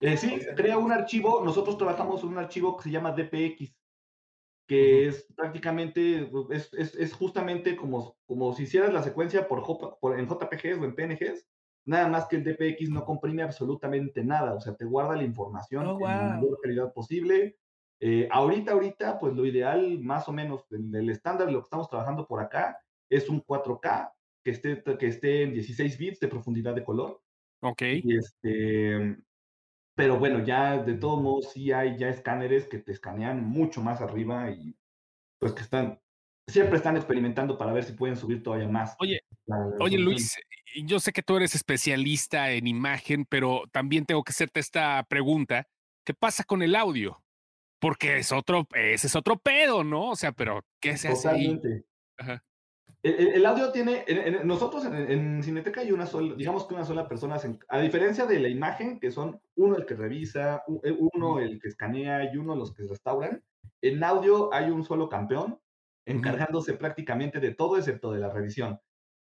Eh, 0.00 0.16
sí, 0.16 0.36
crea 0.56 0.78
un 0.78 0.90
archivo, 0.90 1.44
nosotros 1.44 1.78
trabajamos 1.78 2.24
en 2.24 2.30
un 2.30 2.38
archivo 2.38 2.76
que 2.76 2.82
se 2.82 2.90
llama 2.90 3.12
DPX, 3.12 3.72
que 4.66 5.06
es 5.06 5.32
prácticamente, 5.36 6.28
es, 6.50 6.68
es, 6.72 6.96
es, 6.96 7.12
justamente 7.12 7.76
como, 7.76 8.16
como 8.26 8.52
si 8.52 8.64
hicieras 8.64 8.92
la 8.92 9.04
secuencia 9.04 9.46
por, 9.46 9.62
por, 10.00 10.18
en 10.18 10.26
JPGs 10.26 10.80
o 10.80 10.84
en 10.86 10.96
PNGs, 10.96 11.46
nada 11.84 12.08
más 12.08 12.26
que 12.26 12.34
el 12.34 12.42
DPX 12.42 12.90
no 12.90 13.04
comprime 13.04 13.44
absolutamente 13.44 14.24
nada, 14.24 14.54
o 14.54 14.60
sea, 14.60 14.74
te 14.74 14.84
guarda 14.84 15.14
la 15.14 15.22
información 15.22 15.86
oh, 15.86 15.94
en 16.00 16.00
la 16.00 16.34
mayor 16.34 16.58
calidad 16.60 16.92
posible, 16.92 17.60
eh, 18.04 18.26
ahorita, 18.32 18.72
ahorita, 18.72 19.20
pues 19.20 19.32
lo 19.32 19.46
ideal, 19.46 20.00
más 20.00 20.28
o 20.28 20.32
menos, 20.32 20.64
el, 20.72 21.08
estándar 21.08 21.46
de 21.46 21.52
lo 21.52 21.60
que 21.60 21.66
estamos 21.66 21.88
trabajando 21.88 22.26
por 22.26 22.40
acá, 22.40 22.76
es 23.08 23.28
un 23.28 23.40
4K 23.44 24.12
que 24.44 24.50
esté, 24.50 24.82
que 24.98 25.06
esté 25.06 25.44
en 25.44 25.52
16 25.52 25.98
bits 25.98 26.18
de 26.18 26.26
profundidad 26.26 26.74
de 26.74 26.82
color. 26.82 27.22
Ok. 27.60 27.82
Y 27.82 28.16
este, 28.16 29.18
pero 29.94 30.18
bueno, 30.18 30.44
ya 30.44 30.82
de 30.82 30.94
todos 30.94 31.22
modos 31.22 31.52
sí 31.52 31.70
hay 31.70 31.96
ya 31.96 32.08
escáneres 32.08 32.66
que 32.66 32.78
te 32.78 32.90
escanean 32.90 33.44
mucho 33.44 33.80
más 33.80 34.00
arriba 34.00 34.50
y 34.50 34.76
pues 35.38 35.52
que 35.52 35.62
están, 35.62 36.00
siempre 36.48 36.78
están 36.78 36.96
experimentando 36.96 37.56
para 37.56 37.72
ver 37.72 37.84
si 37.84 37.92
pueden 37.92 38.16
subir 38.16 38.42
todavía 38.42 38.66
más. 38.66 38.96
Oye, 38.98 39.20
oye 39.78 39.98
Luis, 39.98 40.40
yo 40.86 40.98
sé 40.98 41.12
que 41.12 41.22
tú 41.22 41.36
eres 41.36 41.54
especialista 41.54 42.50
en 42.50 42.66
imagen, 42.66 43.26
pero 43.26 43.62
también 43.70 44.06
tengo 44.06 44.24
que 44.24 44.30
hacerte 44.30 44.58
esta 44.58 45.04
pregunta. 45.04 45.68
¿Qué 46.04 46.14
pasa 46.14 46.42
con 46.42 46.62
el 46.62 46.74
audio? 46.74 47.22
Porque 47.82 48.18
es 48.18 48.30
otro, 48.30 48.68
ese 48.76 49.08
es 49.08 49.16
otro 49.16 49.36
pedo, 49.36 49.82
¿no? 49.82 50.10
O 50.10 50.16
sea, 50.16 50.30
pero 50.30 50.60
¿qué 50.80 50.96
se 50.96 51.08
hace 51.08 51.28
ahí? 51.28 51.60
El, 53.02 53.44
audio 53.44 53.72
tiene, 53.72 54.04
nosotros 54.44 54.84
en, 54.84 55.42
Cineteca 55.42 55.80
hay 55.80 55.90
una 55.90 56.06
sola, 56.06 56.36
digamos 56.36 56.64
que 56.64 56.74
una 56.74 56.84
sola 56.84 57.08
persona, 57.08 57.40
a 57.68 57.80
diferencia 57.80 58.24
de 58.24 58.38
la 58.38 58.48
imagen, 58.48 59.00
que 59.00 59.10
son 59.10 59.40
uno 59.56 59.76
el 59.76 59.84
que 59.84 59.96
revisa, 59.96 60.62
eh, 60.84 60.96
uno 60.96 61.40
el 61.40 61.60
que 61.60 61.66
escanea 61.66 62.32
y 62.32 62.36
uno 62.36 62.54
los 62.54 62.72
que 62.72 62.84
restauran, 62.84 63.42
en 63.80 64.04
audio 64.04 64.54
hay 64.54 64.70
un 64.70 64.84
solo 64.84 65.08
campeón 65.08 65.58
encargándose 66.06 66.74
prácticamente 66.74 67.40
de 67.40 67.52
todo 67.52 67.76
excepto 67.76 68.12
de 68.12 68.20
la 68.20 68.30
revisión. 68.30 68.78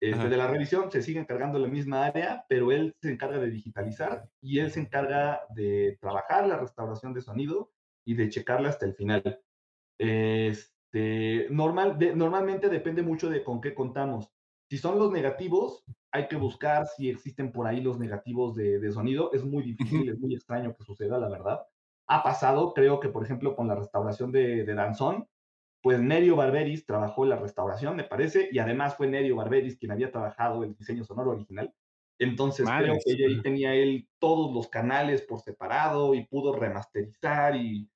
Este, 0.00 0.28
de 0.28 0.36
la 0.36 0.48
revisión 0.48 0.90
se 0.90 1.02
sigue 1.02 1.20
encargando 1.20 1.60
la 1.60 1.68
misma 1.68 2.04
área, 2.04 2.44
pero 2.48 2.72
él 2.72 2.96
se 3.00 3.12
encarga 3.12 3.38
de 3.38 3.50
digitalizar 3.50 4.28
y 4.40 4.58
él 4.58 4.72
se 4.72 4.80
encarga 4.80 5.42
de 5.50 5.98
trabajar 6.00 6.48
la 6.48 6.56
restauración 6.56 7.12
de 7.12 7.20
sonido 7.20 7.70
y 8.04 8.14
de 8.14 8.28
checarla 8.28 8.68
hasta 8.68 8.86
el 8.86 8.94
final. 8.94 9.40
Este, 9.98 11.46
normal, 11.50 11.98
normalmente 12.16 12.68
depende 12.68 13.02
mucho 13.02 13.28
de 13.30 13.44
con 13.44 13.60
qué 13.60 13.74
contamos. 13.74 14.30
Si 14.68 14.78
son 14.78 14.98
los 14.98 15.10
negativos, 15.10 15.84
hay 16.12 16.28
que 16.28 16.36
buscar 16.36 16.86
si 16.86 17.08
existen 17.08 17.52
por 17.52 17.66
ahí 17.66 17.80
los 17.80 17.98
negativos 17.98 18.54
de, 18.54 18.90
sonido. 18.92 19.32
Es 19.32 19.44
muy 19.44 19.62
difícil, 19.62 20.08
es 20.08 20.18
muy 20.18 20.34
extraño 20.34 20.74
que 20.76 20.84
suceda, 20.84 21.18
la 21.18 21.28
verdad. 21.28 21.60
Ha 22.06 22.22
pasado, 22.22 22.72
creo 22.74 23.00
que 23.00 23.08
por 23.08 23.24
ejemplo 23.24 23.54
con 23.54 23.68
la 23.68 23.74
restauración 23.74 24.32
de, 24.32 24.64
de 24.64 24.74
Danzón, 24.74 25.28
pues 25.82 26.00
Nerio 26.00 26.36
Barberis 26.36 26.84
trabajó 26.84 27.24
la 27.24 27.36
restauración, 27.36 27.96
me 27.96 28.04
parece, 28.04 28.48
y 28.52 28.58
además 28.58 28.96
fue 28.96 29.06
Nerio 29.06 29.36
Barberis 29.36 29.78
quien 29.78 29.92
había 29.92 30.10
trabajado 30.10 30.62
el 30.62 30.76
diseño 30.76 31.04
sonoro 31.04 31.30
original. 31.30 31.72
Entonces 32.20 32.68
creo 32.68 32.98
que 33.04 33.24
ahí 33.24 33.40
tenía 33.40 33.74
él 33.74 34.06
todos 34.18 34.54
los 34.54 34.68
canales 34.68 35.22
por 35.22 35.40
separado 35.40 36.14
y 36.14 36.26
pudo 36.26 36.54
remasterizar 36.54 37.56
y 37.56 37.88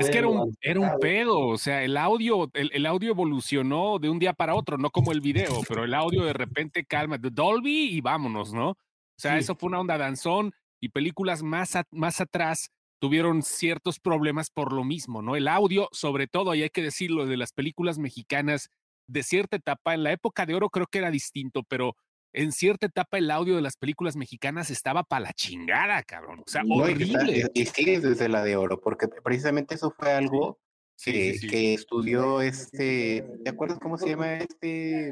es 0.00 0.10
que 0.10 0.18
era 0.18 0.28
un, 0.28 0.56
era 0.60 0.80
un 0.80 0.98
pedo, 0.98 1.38
o 1.38 1.58
sea, 1.58 1.84
el 1.84 1.96
audio, 1.96 2.50
el, 2.54 2.86
audio 2.86 3.10
evolucionó 3.10 4.00
de 4.00 4.08
un 4.08 4.18
día 4.18 4.32
para 4.32 4.56
otro, 4.56 4.78
no 4.78 4.90
como 4.90 5.12
el 5.12 5.20
video, 5.20 5.60
pero 5.68 5.84
el 5.84 5.94
audio 5.94 6.24
de 6.24 6.32
repente 6.32 6.84
calma, 6.84 7.18
de 7.18 7.30
Dolby 7.30 7.94
y 7.94 8.00
vámonos, 8.00 8.52
¿no? 8.52 8.70
O 8.70 9.18
sea, 9.18 9.38
eso 9.38 9.54
fue 9.54 9.68
una 9.68 9.78
onda 9.78 9.96
danzón 9.96 10.52
y 10.80 10.88
películas 10.88 11.42
más, 11.42 11.78
más 11.92 12.20
atrás 12.20 12.70
tuvieron 12.98 13.42
ciertos 13.42 14.00
problemas 14.00 14.50
por 14.50 14.72
lo 14.72 14.82
mismo, 14.82 15.22
¿no? 15.22 15.36
El 15.36 15.46
audio, 15.46 15.88
sobre 15.92 16.26
todo, 16.26 16.54
y 16.54 16.62
hay 16.62 16.70
que 16.70 16.82
decirlo, 16.82 17.24
de 17.24 17.36
las 17.36 17.52
películas 17.52 17.98
mexicanas 17.98 18.70
de 19.06 19.22
cierta 19.22 19.56
etapa, 19.56 19.94
en 19.94 20.02
la 20.02 20.10
época 20.10 20.46
de 20.46 20.54
oro 20.54 20.68
creo 20.68 20.88
que 20.88 20.98
era 20.98 21.12
distinto, 21.12 21.62
pero 21.62 21.94
en 22.36 22.52
cierta 22.52 22.86
etapa 22.86 23.16
el 23.18 23.30
audio 23.30 23.56
de 23.56 23.62
las 23.62 23.76
películas 23.76 24.14
mexicanas 24.14 24.70
estaba 24.70 25.02
para 25.02 25.26
la 25.26 25.32
chingada, 25.32 26.02
cabrón. 26.02 26.40
O 26.40 26.48
sea, 26.48 26.62
horrible. 26.68 27.50
Y, 27.54 27.64
sigue 27.66 27.98
desde 27.98 28.28
la 28.28 28.44
de 28.44 28.56
oro, 28.56 28.80
porque 28.80 29.08
precisamente 29.08 29.74
eso 29.74 29.90
fue 29.90 30.12
algo 30.12 30.60
que, 31.02 31.74
estudió 31.74 32.42
este, 32.42 33.24
¿te 33.42 33.50
acuerdas 33.50 33.78
cómo 33.78 33.96
se 33.96 34.10
llama 34.10 34.34
este, 34.34 35.10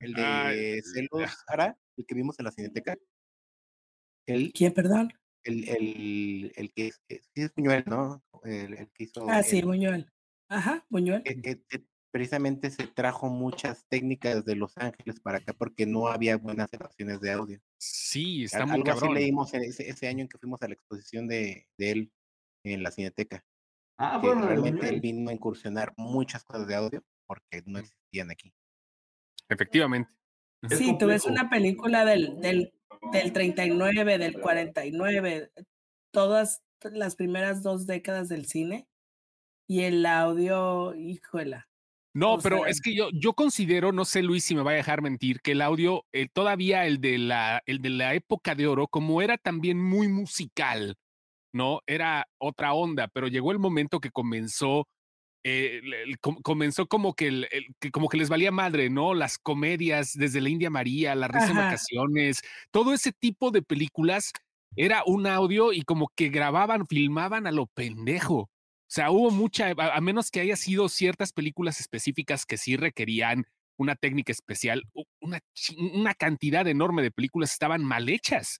el 0.00 0.12
de 0.12 0.82
Celos 0.84 1.44
Ara, 1.48 1.76
el 1.96 2.06
que 2.06 2.14
vimos 2.14 2.38
en 2.38 2.44
la 2.44 2.52
Cineteca? 2.52 2.96
El, 4.26 4.52
¿Quién, 4.52 4.74
perdón? 4.74 5.12
El, 5.44 5.68
el, 5.68 6.52
el 6.56 6.72
que 6.72 6.88
es, 6.88 7.00
es 7.34 7.54
Buñuel, 7.54 7.84
¿no? 7.86 8.22
El, 8.44 8.76
que 8.92 9.04
hizo. 9.04 9.26
Ah, 9.30 9.42
sí, 9.42 9.62
Buñuel. 9.62 10.12
Ajá, 10.48 10.84
Buñuel 10.90 11.22
precisamente 12.16 12.70
se 12.70 12.86
trajo 12.86 13.28
muchas 13.28 13.84
técnicas 13.90 14.42
de 14.46 14.56
Los 14.56 14.78
Ángeles 14.78 15.20
para 15.20 15.36
acá 15.36 15.52
porque 15.52 15.84
no 15.84 16.08
había 16.08 16.38
buenas 16.38 16.70
grabaciones 16.70 17.20
de 17.20 17.30
audio. 17.30 17.60
Sí, 17.76 18.44
está 18.44 18.64
muy 18.64 18.76
Algo 18.76 18.84
cabrón. 18.84 19.10
Así 19.10 19.20
leímos 19.20 19.52
ese, 19.52 19.90
ese, 19.90 20.08
año 20.08 20.22
en 20.22 20.28
que 20.28 20.38
fuimos 20.38 20.62
a 20.62 20.68
la 20.68 20.72
exposición 20.72 21.28
de, 21.28 21.68
de 21.76 21.90
él 21.90 22.12
en 22.64 22.82
la 22.82 22.90
Cineteca. 22.90 23.44
Ah, 23.98 24.16
bueno. 24.16 24.46
Realmente 24.46 24.88
él 24.88 25.02
vino 25.02 25.28
a 25.28 25.34
incursionar 25.34 25.92
muchas 25.98 26.42
cosas 26.42 26.66
de 26.66 26.74
audio 26.76 27.04
porque 27.26 27.62
no 27.66 27.80
existían 27.80 28.30
aquí. 28.30 28.50
Efectivamente. 29.50 30.10
Sí, 30.70 30.96
tú 30.98 31.08
ves 31.08 31.26
una 31.26 31.50
película 31.50 32.06
del, 32.06 32.40
del, 32.40 32.72
del 33.12 33.32
39, 33.34 34.16
del 34.16 34.40
49, 34.40 35.52
todas 36.14 36.62
las 36.80 37.14
primeras 37.14 37.62
dos 37.62 37.86
décadas 37.86 38.30
del 38.30 38.46
cine 38.46 38.88
y 39.68 39.82
el 39.82 40.06
audio, 40.06 40.94
híjola. 40.94 41.68
No, 42.16 42.38
pero 42.42 42.64
es 42.64 42.80
que 42.80 42.94
yo, 42.94 43.10
yo 43.12 43.34
considero, 43.34 43.92
no 43.92 44.06
sé 44.06 44.22
Luis 44.22 44.42
si 44.42 44.54
me 44.54 44.62
va 44.62 44.70
a 44.70 44.74
dejar 44.74 45.02
mentir, 45.02 45.42
que 45.42 45.52
el 45.52 45.60
audio, 45.60 46.06
eh, 46.14 46.28
todavía 46.32 46.86
el 46.86 46.98
de, 46.98 47.18
la, 47.18 47.62
el 47.66 47.82
de 47.82 47.90
la 47.90 48.14
época 48.14 48.54
de 48.54 48.66
oro, 48.66 48.88
como 48.88 49.20
era 49.20 49.36
también 49.36 49.78
muy 49.78 50.08
musical, 50.08 50.96
¿no? 51.52 51.80
Era 51.86 52.26
otra 52.38 52.72
onda, 52.72 53.08
pero 53.08 53.28
llegó 53.28 53.52
el 53.52 53.58
momento 53.58 54.00
que 54.00 54.10
comenzó, 54.10 54.88
eh, 55.44 55.82
comenzó 56.42 56.86
como 56.86 57.12
que, 57.12 57.28
el, 57.28 57.48
como 57.92 58.08
que 58.08 58.16
les 58.16 58.30
valía 58.30 58.50
madre, 58.50 58.88
¿no? 58.88 59.12
Las 59.12 59.36
comedias 59.36 60.14
desde 60.14 60.40
la 60.40 60.48
India 60.48 60.70
María, 60.70 61.14
La 61.14 61.28
Risa 61.28 61.50
en 61.50 61.56
Vacaciones, 61.56 62.40
todo 62.70 62.94
ese 62.94 63.12
tipo 63.12 63.50
de 63.50 63.60
películas 63.60 64.32
era 64.74 65.02
un 65.04 65.26
audio 65.26 65.70
y 65.70 65.82
como 65.82 66.08
que 66.16 66.30
grababan, 66.30 66.86
filmaban 66.86 67.46
a 67.46 67.52
lo 67.52 67.66
pendejo. 67.66 68.48
O 68.86 68.88
sea, 68.88 69.10
hubo 69.10 69.32
mucha, 69.32 69.70
a, 69.76 70.00
menos 70.00 70.30
que 70.30 70.38
haya 70.38 70.54
sido 70.54 70.88
ciertas 70.88 71.32
películas 71.32 71.80
específicas 71.80 72.46
que 72.46 72.56
sí 72.56 72.76
requerían 72.76 73.44
una 73.76 73.96
técnica 73.96 74.30
especial, 74.30 74.84
una, 75.20 75.40
una 75.92 76.14
cantidad 76.14 76.66
enorme 76.68 77.02
de 77.02 77.10
películas 77.10 77.52
estaban 77.52 77.84
mal 77.84 78.08
hechas. 78.08 78.58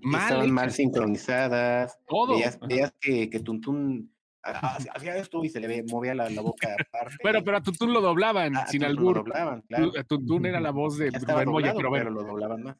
Mal 0.00 0.22
estaban 0.22 0.50
mal 0.50 0.72
sincronizadas. 0.72 1.98
Todo. 2.08 2.36
Veías, 2.66 2.94
que, 3.00 3.30
que 3.30 3.40
Tuntún 3.40 4.12
hacía 4.42 5.16
esto 5.16 5.44
y 5.44 5.48
se 5.48 5.60
le 5.60 5.84
movía 5.84 6.14
la, 6.16 6.28
boca 6.40 6.74
aparte. 6.74 7.16
pero, 7.22 7.44
pero 7.44 7.58
a 7.58 7.62
Tuntún 7.62 7.92
lo 7.92 8.00
doblaban 8.00 8.56
ah, 8.56 8.66
sin 8.66 8.82
albur. 8.84 9.18
Lo 9.18 9.22
doblaban, 9.22 9.62
claro. 9.62 9.92
Tuntún 10.08 10.46
era 10.46 10.60
la 10.60 10.72
voz 10.72 10.98
de 10.98 11.10
Rubén 11.10 11.48
Moya, 11.48 11.74
pero, 11.76 11.90
bueno. 11.90 12.10
lo 12.10 12.24
doblaban 12.24 12.62
más. 12.64 12.76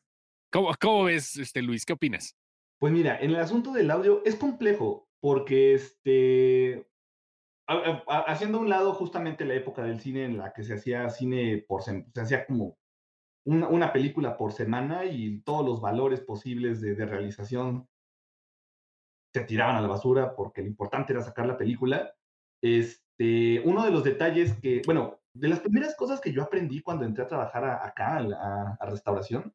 ¿Cómo, 0.50 0.74
¿Cómo, 0.80 1.04
ves, 1.04 1.36
este, 1.36 1.62
Luis? 1.62 1.86
¿Qué 1.86 1.92
opinas? 1.92 2.34
Pues 2.80 2.92
mira, 2.92 3.20
en 3.20 3.30
el 3.30 3.36
asunto 3.36 3.72
del 3.72 3.90
audio 3.90 4.22
es 4.24 4.34
complejo 4.34 5.09
porque 5.20 5.74
este, 5.74 6.86
haciendo 7.66 8.58
un 8.58 8.68
lado 8.68 8.94
justamente 8.94 9.44
la 9.44 9.54
época 9.54 9.82
del 9.82 10.00
cine 10.00 10.24
en 10.24 10.38
la 10.38 10.52
que 10.52 10.64
se 10.64 10.74
hacía 10.74 11.08
cine 11.10 11.64
por, 11.68 11.82
se 11.82 12.04
hacía 12.16 12.46
como 12.46 12.78
una, 13.44 13.92
película 13.92 14.36
por 14.36 14.52
semana 14.52 15.04
y 15.04 15.40
todos 15.42 15.64
los 15.64 15.80
valores 15.80 16.20
posibles 16.20 16.80
de, 16.80 16.94
realización 17.06 17.88
se 19.32 19.44
tiraban 19.44 19.76
a 19.76 19.80
la 19.80 19.88
basura 19.88 20.34
porque 20.34 20.62
lo 20.62 20.68
importante 20.68 21.12
era 21.12 21.22
sacar 21.22 21.46
la 21.46 21.56
película. 21.56 22.12
Este, 22.62 23.60
uno 23.64 23.84
de 23.84 23.90
los 23.90 24.04
detalles 24.04 24.54
que, 24.60 24.82
bueno, 24.84 25.20
de 25.32 25.48
las 25.48 25.60
primeras 25.60 25.96
cosas 25.96 26.20
que 26.20 26.32
yo 26.32 26.42
aprendí 26.42 26.82
cuando 26.82 27.04
entré 27.04 27.24
a 27.24 27.28
trabajar 27.28 27.64
acá, 27.64 28.18
a, 28.18 28.76
a, 28.78 28.86
restauración, 28.86 29.54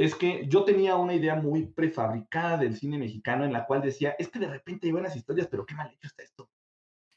es 0.00 0.14
que 0.14 0.46
yo 0.48 0.64
tenía 0.64 0.96
una 0.96 1.12
idea 1.12 1.34
muy 1.34 1.66
prefabricada 1.66 2.56
del 2.56 2.74
cine 2.74 2.96
mexicano 2.96 3.44
en 3.44 3.52
la 3.52 3.66
cual 3.66 3.82
decía, 3.82 4.16
es 4.18 4.30
que 4.30 4.38
de 4.38 4.48
repente 4.48 4.86
hay 4.86 4.92
buenas 4.92 5.14
historias, 5.14 5.46
pero 5.46 5.66
qué 5.66 5.74
mal 5.74 5.92
hecho 5.92 6.06
está 6.06 6.22
esto. 6.22 6.48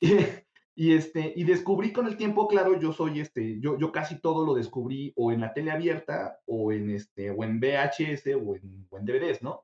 y, 0.75 0.93
este, 0.93 1.31
y 1.33 1.45
descubrí 1.45 1.93
con 1.93 2.07
el 2.07 2.17
tiempo, 2.17 2.45
claro, 2.45 2.77
yo 2.77 2.91
soy 2.91 3.21
este, 3.21 3.57
yo, 3.61 3.79
yo 3.79 3.93
casi 3.93 4.19
todo 4.19 4.45
lo 4.45 4.53
descubrí 4.53 5.13
o 5.15 5.31
en 5.31 5.39
la 5.39 5.53
tele 5.53 5.71
abierta 5.71 6.41
o 6.45 6.73
en 6.73 6.89
este, 6.89 7.31
o 7.31 7.45
en 7.45 7.61
VHS 7.61 8.27
o 8.35 8.57
en, 8.57 8.85
o 8.89 8.97
en 8.97 9.05
DVDs, 9.05 9.41
¿no? 9.41 9.63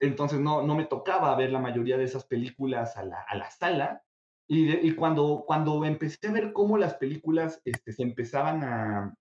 Entonces 0.00 0.40
no, 0.40 0.62
no 0.62 0.74
me 0.74 0.86
tocaba 0.86 1.36
ver 1.36 1.52
la 1.52 1.60
mayoría 1.60 1.98
de 1.98 2.04
esas 2.04 2.24
películas 2.24 2.96
a 2.96 3.04
la, 3.04 3.20
a 3.20 3.36
la 3.36 3.50
sala. 3.50 4.02
Y, 4.48 4.74
y, 4.74 4.94
cuando, 4.94 5.44
cuando 5.46 5.84
empecé 5.84 6.26
a 6.28 6.32
ver 6.32 6.54
cómo 6.54 6.78
las 6.78 6.94
películas 6.94 7.60
este, 7.66 7.92
se 7.92 8.02
empezaban 8.02 8.64
a, 8.64 9.14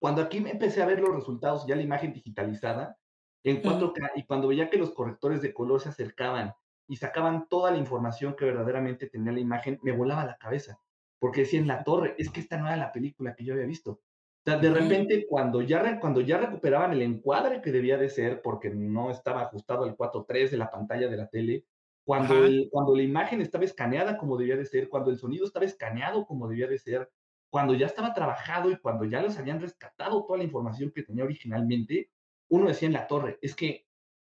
cuando 0.00 0.22
aquí 0.22 0.40
me 0.40 0.50
empecé 0.50 0.82
a 0.82 0.86
ver 0.86 1.00
los 1.00 1.14
resultados, 1.14 1.66
ya 1.66 1.76
la 1.76 1.82
imagen 1.82 2.12
digitalizada, 2.12 2.96
en 3.44 3.62
4K, 3.62 4.12
y 4.16 4.24
cuando 4.24 4.48
veía 4.48 4.70
que 4.70 4.78
los 4.78 4.92
correctores 4.92 5.42
de 5.42 5.54
color 5.54 5.80
se 5.80 5.90
acercaban 5.90 6.54
y 6.88 6.96
sacaban 6.96 7.46
toda 7.48 7.70
la 7.70 7.78
información 7.78 8.34
que 8.34 8.46
verdaderamente 8.46 9.08
tenía 9.08 9.32
la 9.32 9.40
imagen, 9.40 9.78
me 9.82 9.92
volaba 9.92 10.24
la 10.24 10.36
cabeza, 10.36 10.80
porque 11.18 11.42
decía 11.42 11.60
en 11.60 11.68
la 11.68 11.84
torre, 11.84 12.14
es 12.18 12.30
que 12.30 12.40
esta 12.40 12.56
no 12.56 12.66
era 12.66 12.76
la 12.76 12.92
película 12.92 13.34
que 13.34 13.44
yo 13.44 13.54
había 13.54 13.66
visto. 13.66 13.92
O 13.92 14.50
sea, 14.50 14.58
de 14.58 14.70
repente, 14.70 15.26
cuando 15.28 15.60
ya, 15.60 16.00
cuando 16.00 16.22
ya 16.22 16.38
recuperaban 16.38 16.92
el 16.92 17.02
encuadre 17.02 17.60
que 17.60 17.70
debía 17.70 17.98
de 17.98 18.08
ser, 18.08 18.40
porque 18.40 18.70
no 18.70 19.10
estaba 19.10 19.42
ajustado 19.42 19.84
al 19.84 19.96
4.3 19.96 20.48
de 20.50 20.56
la 20.56 20.70
pantalla 20.70 21.08
de 21.08 21.16
la 21.16 21.28
tele, 21.28 21.66
cuando, 22.04 22.34
cuando 22.70 22.96
la 22.96 23.02
imagen 23.02 23.42
estaba 23.42 23.64
escaneada 23.64 24.16
como 24.16 24.38
debía 24.38 24.56
de 24.56 24.64
ser, 24.64 24.88
cuando 24.88 25.10
el 25.10 25.18
sonido 25.18 25.44
estaba 25.44 25.66
escaneado 25.66 26.26
como 26.26 26.48
debía 26.48 26.66
de 26.66 26.78
ser, 26.78 27.10
cuando 27.50 27.74
ya 27.74 27.86
estaba 27.86 28.14
trabajado 28.14 28.70
y 28.70 28.76
cuando 28.76 29.04
ya 29.04 29.20
les 29.20 29.36
habían 29.38 29.60
rescatado 29.60 30.24
toda 30.24 30.38
la 30.38 30.44
información 30.44 30.92
que 30.94 31.02
tenía 31.02 31.24
originalmente, 31.24 32.10
uno 32.48 32.68
decía 32.68 32.86
en 32.86 32.94
la 32.94 33.06
torre, 33.06 33.38
es 33.42 33.54
que, 33.54 33.86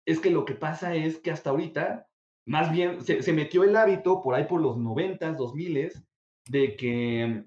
es 0.06 0.20
que 0.20 0.30
lo 0.30 0.46
que 0.46 0.54
pasa 0.54 0.96
es 0.96 1.18
que 1.18 1.32
hasta 1.32 1.50
ahorita, 1.50 2.08
más 2.46 2.72
bien, 2.72 3.02
se, 3.04 3.34
metió 3.34 3.64
el 3.64 3.76
hábito 3.76 4.22
por 4.22 4.36
ahí 4.36 4.46
por 4.46 4.62
los 4.62 4.78
noventas, 4.78 5.36
dos 5.36 5.54
miles, 5.56 6.04
de 6.46 6.76
que 6.76 7.46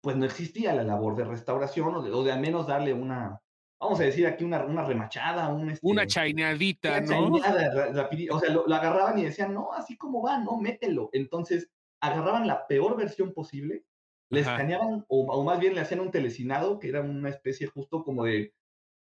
pues 0.00 0.16
no 0.16 0.24
existía 0.24 0.74
la 0.74 0.82
labor 0.82 1.16
de 1.16 1.24
restauración 1.24 1.94
o 1.94 2.02
de, 2.02 2.10
o 2.10 2.24
de 2.24 2.32
al 2.32 2.40
menos 2.40 2.66
darle 2.66 2.92
una, 2.92 3.40
vamos 3.80 4.00
a 4.00 4.04
decir 4.04 4.26
aquí 4.26 4.44
una, 4.44 4.64
una 4.64 4.84
remachada, 4.84 5.48
un, 5.48 5.70
este, 5.70 5.86
una 5.86 6.06
chaineadita, 6.06 7.00
¿no? 7.02 7.28
o 7.28 7.38
sea, 7.38 8.50
lo, 8.50 8.74
agarraban 8.74 9.18
y 9.18 9.24
decían, 9.24 9.54
no, 9.54 9.72
así 9.72 9.96
como 9.96 10.22
va, 10.22 10.38
no, 10.38 10.58
mételo. 10.58 11.08
Entonces, 11.12 11.70
agarraban 12.00 12.46
la 12.46 12.66
peor 12.66 12.96
versión 12.96 13.32
posible 13.32 13.84
le 14.30 14.40
escaneaban, 14.40 15.04
o, 15.08 15.44
más 15.44 15.60
bien 15.60 15.74
le 15.74 15.80
hacían 15.80 16.00
un 16.00 16.10
telecinado, 16.10 16.78
que 16.78 16.88
era 16.88 17.00
una 17.00 17.28
especie 17.28 17.66
justo 17.66 18.04
como 18.04 18.24
de 18.24 18.54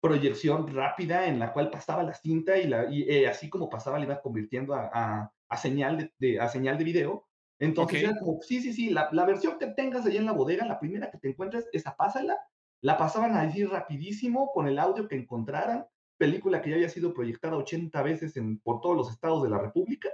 proyección 0.00 0.68
rápida 0.68 1.26
en 1.26 1.38
la 1.38 1.52
cual 1.52 1.70
pasaba 1.70 2.02
la 2.02 2.14
cinta 2.14 2.56
y, 2.56 2.68
la, 2.68 2.90
y 2.90 3.02
eh, 3.10 3.28
así 3.28 3.48
como 3.48 3.68
pasaba 3.68 3.98
le 3.98 4.04
iba 4.04 4.22
convirtiendo 4.22 4.74
a, 4.74 5.32
a, 5.48 5.56
señal, 5.56 6.12
de, 6.18 6.40
a 6.40 6.48
señal 6.48 6.78
de 6.78 6.84
video. 6.84 7.26
Entonces 7.58 8.04
era 8.04 8.16
como, 8.16 8.40
sí, 8.40 8.60
sí, 8.60 8.72
sí, 8.72 8.90
la, 8.90 9.08
la, 9.10 9.26
versión 9.26 9.58
que 9.58 9.66
tengas 9.66 10.06
allá 10.06 10.20
en 10.20 10.26
la 10.26 10.32
bodega, 10.32 10.64
la 10.64 10.78
primera 10.78 11.10
que 11.10 11.18
te 11.18 11.28
encuentres, 11.28 11.68
esa 11.72 11.96
pásala. 11.96 12.38
La 12.80 12.96
pasaban 12.96 13.34
así 13.36 13.64
rapidísimo 13.64 14.52
con 14.52 14.68
el 14.68 14.78
audio 14.78 15.08
que 15.08 15.16
encontraran, 15.16 15.86
película 16.16 16.62
que 16.62 16.70
ya 16.70 16.76
había 16.76 16.88
sido 16.88 17.12
proyectada 17.12 17.56
80 17.56 18.00
veces 18.02 18.36
en, 18.36 18.60
por 18.60 18.80
todos 18.80 18.96
los 18.96 19.10
estados 19.10 19.42
de 19.42 19.50
la 19.50 19.58
República. 19.58 20.08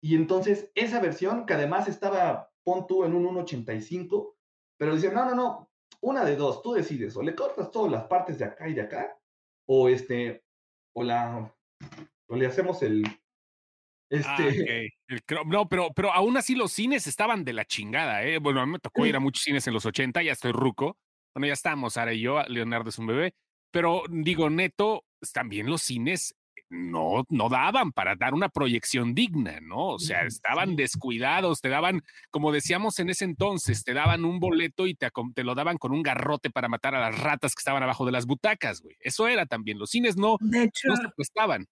Y 0.00 0.16
entonces 0.16 0.70
esa 0.74 1.00
versión, 1.00 1.44
que 1.44 1.52
además 1.52 1.88
estaba 1.88 2.51
pon 2.64 2.86
tú 2.86 3.04
en 3.04 3.14
un 3.14 3.24
1.85, 3.36 4.34
pero 4.76 4.94
dicen, 4.94 5.14
no, 5.14 5.24
no, 5.24 5.34
no, 5.34 5.70
una 6.00 6.24
de 6.24 6.36
dos, 6.36 6.62
tú 6.62 6.72
decides, 6.72 7.16
o 7.16 7.22
le 7.22 7.34
cortas 7.34 7.70
todas 7.70 7.92
las 7.92 8.04
partes 8.04 8.38
de 8.38 8.44
acá 8.44 8.68
y 8.68 8.74
de 8.74 8.82
acá, 8.82 9.16
o 9.66 9.88
este, 9.88 10.44
o 10.94 11.02
la, 11.02 11.54
o 12.28 12.36
le 12.36 12.46
hacemos 12.46 12.82
el, 12.82 13.04
ah, 14.24 14.36
este... 14.38 14.92
no, 15.46 15.68
pero, 15.68 15.92
pero 15.94 16.12
aún 16.12 16.36
así 16.36 16.54
los 16.54 16.72
cines 16.72 17.06
estaban 17.06 17.44
de 17.44 17.52
la 17.52 17.64
chingada, 17.64 18.24
¿eh? 18.24 18.38
Bueno, 18.38 18.60
a 18.60 18.66
mí 18.66 18.72
me 18.72 18.78
tocó 18.78 19.06
ir 19.06 19.16
a 19.16 19.20
muchos 19.20 19.44
cines 19.44 19.66
en 19.66 19.74
los 19.74 19.86
80, 19.86 20.22
ya 20.22 20.32
estoy 20.32 20.52
ruco. 20.52 20.98
Bueno, 21.34 21.46
ya 21.46 21.54
estamos, 21.54 21.94
Sara 21.94 22.12
y 22.12 22.20
yo, 22.20 22.42
Leonardo 22.48 22.90
es 22.90 22.98
un 22.98 23.06
bebé. 23.06 23.34
Pero 23.70 24.02
digo, 24.10 24.50
neto, 24.50 25.06
también 25.32 25.66
los 25.70 25.82
cines 25.82 26.34
no, 26.72 27.24
no 27.28 27.48
daban 27.48 27.92
para 27.92 28.16
dar 28.16 28.32
una 28.34 28.48
proyección 28.48 29.14
digna, 29.14 29.60
¿no? 29.60 29.88
O 29.88 29.98
sea, 29.98 30.22
estaban 30.22 30.74
descuidados, 30.74 31.60
te 31.60 31.68
daban, 31.68 32.02
como 32.30 32.50
decíamos 32.50 32.98
en 32.98 33.10
ese 33.10 33.26
entonces, 33.26 33.84
te 33.84 33.92
daban 33.92 34.24
un 34.24 34.40
boleto 34.40 34.86
y 34.86 34.94
te, 34.94 35.10
te, 35.34 35.44
lo 35.44 35.54
daban 35.54 35.76
con 35.76 35.92
un 35.92 36.02
garrote 36.02 36.50
para 36.50 36.68
matar 36.68 36.94
a 36.94 37.00
las 37.00 37.20
ratas 37.20 37.54
que 37.54 37.60
estaban 37.60 37.82
abajo 37.82 38.06
de 38.06 38.12
las 38.12 38.26
butacas, 38.26 38.80
güey. 38.80 38.96
Eso 39.00 39.28
era 39.28 39.44
también. 39.44 39.78
Los 39.78 39.90
cines 39.90 40.16
no, 40.16 40.36
de 40.40 40.64
hecho, 40.64 40.88
no 40.88 40.96
se 40.96 41.08
prestaban. 41.14 41.66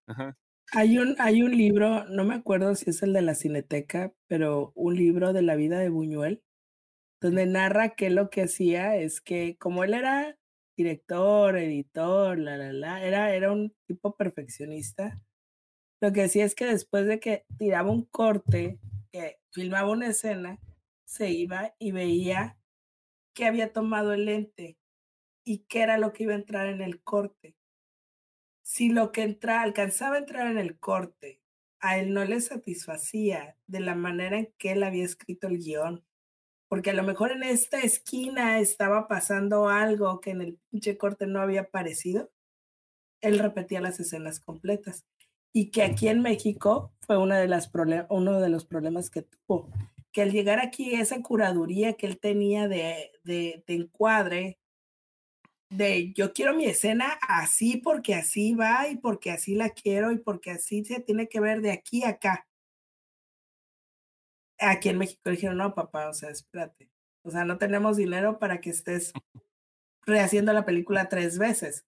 Hay 0.72 0.98
un, 0.98 1.16
hay 1.18 1.42
un 1.42 1.56
libro, 1.56 2.04
no 2.04 2.24
me 2.24 2.34
acuerdo 2.34 2.74
si 2.74 2.90
es 2.90 3.02
el 3.02 3.12
de 3.12 3.22
la 3.22 3.34
Cineteca, 3.34 4.12
pero 4.28 4.72
un 4.74 4.94
libro 4.96 5.32
de 5.32 5.42
la 5.42 5.56
vida 5.56 5.78
de 5.78 5.88
Buñuel, 5.88 6.42
donde 7.20 7.46
narra 7.46 7.90
que 7.90 8.10
lo 8.10 8.28
que 8.28 8.42
hacía 8.42 8.96
es 8.96 9.20
que 9.20 9.56
como 9.58 9.82
él 9.82 9.94
era 9.94 10.36
director, 10.82 11.56
editor, 11.56 12.38
la, 12.38 12.56
la, 12.56 12.72
la, 12.72 13.04
era, 13.04 13.34
era 13.34 13.52
un 13.52 13.74
tipo 13.86 14.16
perfeccionista. 14.16 15.20
Lo 16.00 16.12
que 16.12 16.22
hacía 16.22 16.44
es 16.44 16.54
que 16.54 16.66
después 16.66 17.06
de 17.06 17.20
que 17.20 17.44
tiraba 17.58 17.90
un 17.90 18.04
corte, 18.04 18.78
que 19.12 19.38
filmaba 19.52 19.90
una 19.90 20.08
escena, 20.08 20.58
se 21.04 21.30
iba 21.30 21.74
y 21.78 21.92
veía 21.92 22.58
qué 23.34 23.46
había 23.46 23.72
tomado 23.72 24.12
el 24.12 24.24
lente 24.24 24.78
y 25.44 25.64
qué 25.68 25.82
era 25.82 25.98
lo 25.98 26.12
que 26.12 26.24
iba 26.24 26.32
a 26.32 26.36
entrar 26.36 26.66
en 26.68 26.80
el 26.80 27.02
corte. 27.02 27.56
Si 28.62 28.88
lo 28.88 29.12
que 29.12 29.22
entra, 29.22 29.62
alcanzaba 29.62 30.16
a 30.16 30.20
entrar 30.20 30.46
en 30.50 30.58
el 30.58 30.78
corte 30.78 31.40
a 31.80 31.98
él 31.98 32.12
no 32.12 32.24
le 32.24 32.40
satisfacía 32.40 33.56
de 33.66 33.80
la 33.80 33.94
manera 33.94 34.38
en 34.38 34.52
que 34.58 34.72
él 34.72 34.82
había 34.82 35.04
escrito 35.04 35.48
el 35.48 35.58
guion, 35.58 36.04
porque 36.70 36.90
a 36.90 36.94
lo 36.94 37.02
mejor 37.02 37.32
en 37.32 37.42
esta 37.42 37.80
esquina 37.80 38.60
estaba 38.60 39.08
pasando 39.08 39.68
algo 39.68 40.20
que 40.20 40.30
en 40.30 40.40
el 40.40 40.58
pinche 40.70 40.96
corte 40.96 41.26
no 41.26 41.40
había 41.40 41.62
aparecido, 41.62 42.30
él 43.20 43.40
repetía 43.40 43.80
las 43.80 43.98
escenas 43.98 44.38
completas. 44.38 45.04
Y 45.52 45.72
que 45.72 45.82
aquí 45.82 46.06
en 46.06 46.22
México 46.22 46.94
fue 47.00 47.18
una 47.18 47.40
de 47.40 47.48
las 47.48 47.72
uno 48.08 48.40
de 48.40 48.48
los 48.50 48.66
problemas 48.66 49.10
que 49.10 49.22
tuvo, 49.22 49.68
que 50.12 50.22
al 50.22 50.30
llegar 50.30 50.60
aquí 50.60 50.94
esa 50.94 51.20
curaduría 51.22 51.94
que 51.94 52.06
él 52.06 52.20
tenía 52.20 52.68
de, 52.68 53.10
de, 53.24 53.64
de 53.66 53.74
encuadre, 53.74 54.60
de 55.70 56.12
yo 56.12 56.32
quiero 56.32 56.54
mi 56.54 56.66
escena 56.66 57.18
así 57.26 57.78
porque 57.78 58.14
así 58.14 58.54
va 58.54 58.88
y 58.88 58.96
porque 58.96 59.32
así 59.32 59.56
la 59.56 59.70
quiero 59.70 60.12
y 60.12 60.18
porque 60.18 60.52
así 60.52 60.84
se 60.84 61.00
tiene 61.00 61.28
que 61.28 61.40
ver 61.40 61.62
de 61.62 61.72
aquí 61.72 62.04
a 62.04 62.10
acá 62.10 62.46
aquí 64.60 64.88
en 64.90 64.98
México 64.98 65.30
dijeron, 65.30 65.56
no, 65.56 65.74
papá, 65.74 66.08
o 66.08 66.14
sea, 66.14 66.30
espérate. 66.30 66.90
O 67.22 67.30
sea, 67.30 67.44
no 67.44 67.58
tenemos 67.58 67.96
dinero 67.96 68.38
para 68.38 68.60
que 68.60 68.70
estés 68.70 69.12
rehaciendo 70.06 70.52
la 70.52 70.64
película 70.64 71.08
tres 71.08 71.38
veces. 71.38 71.86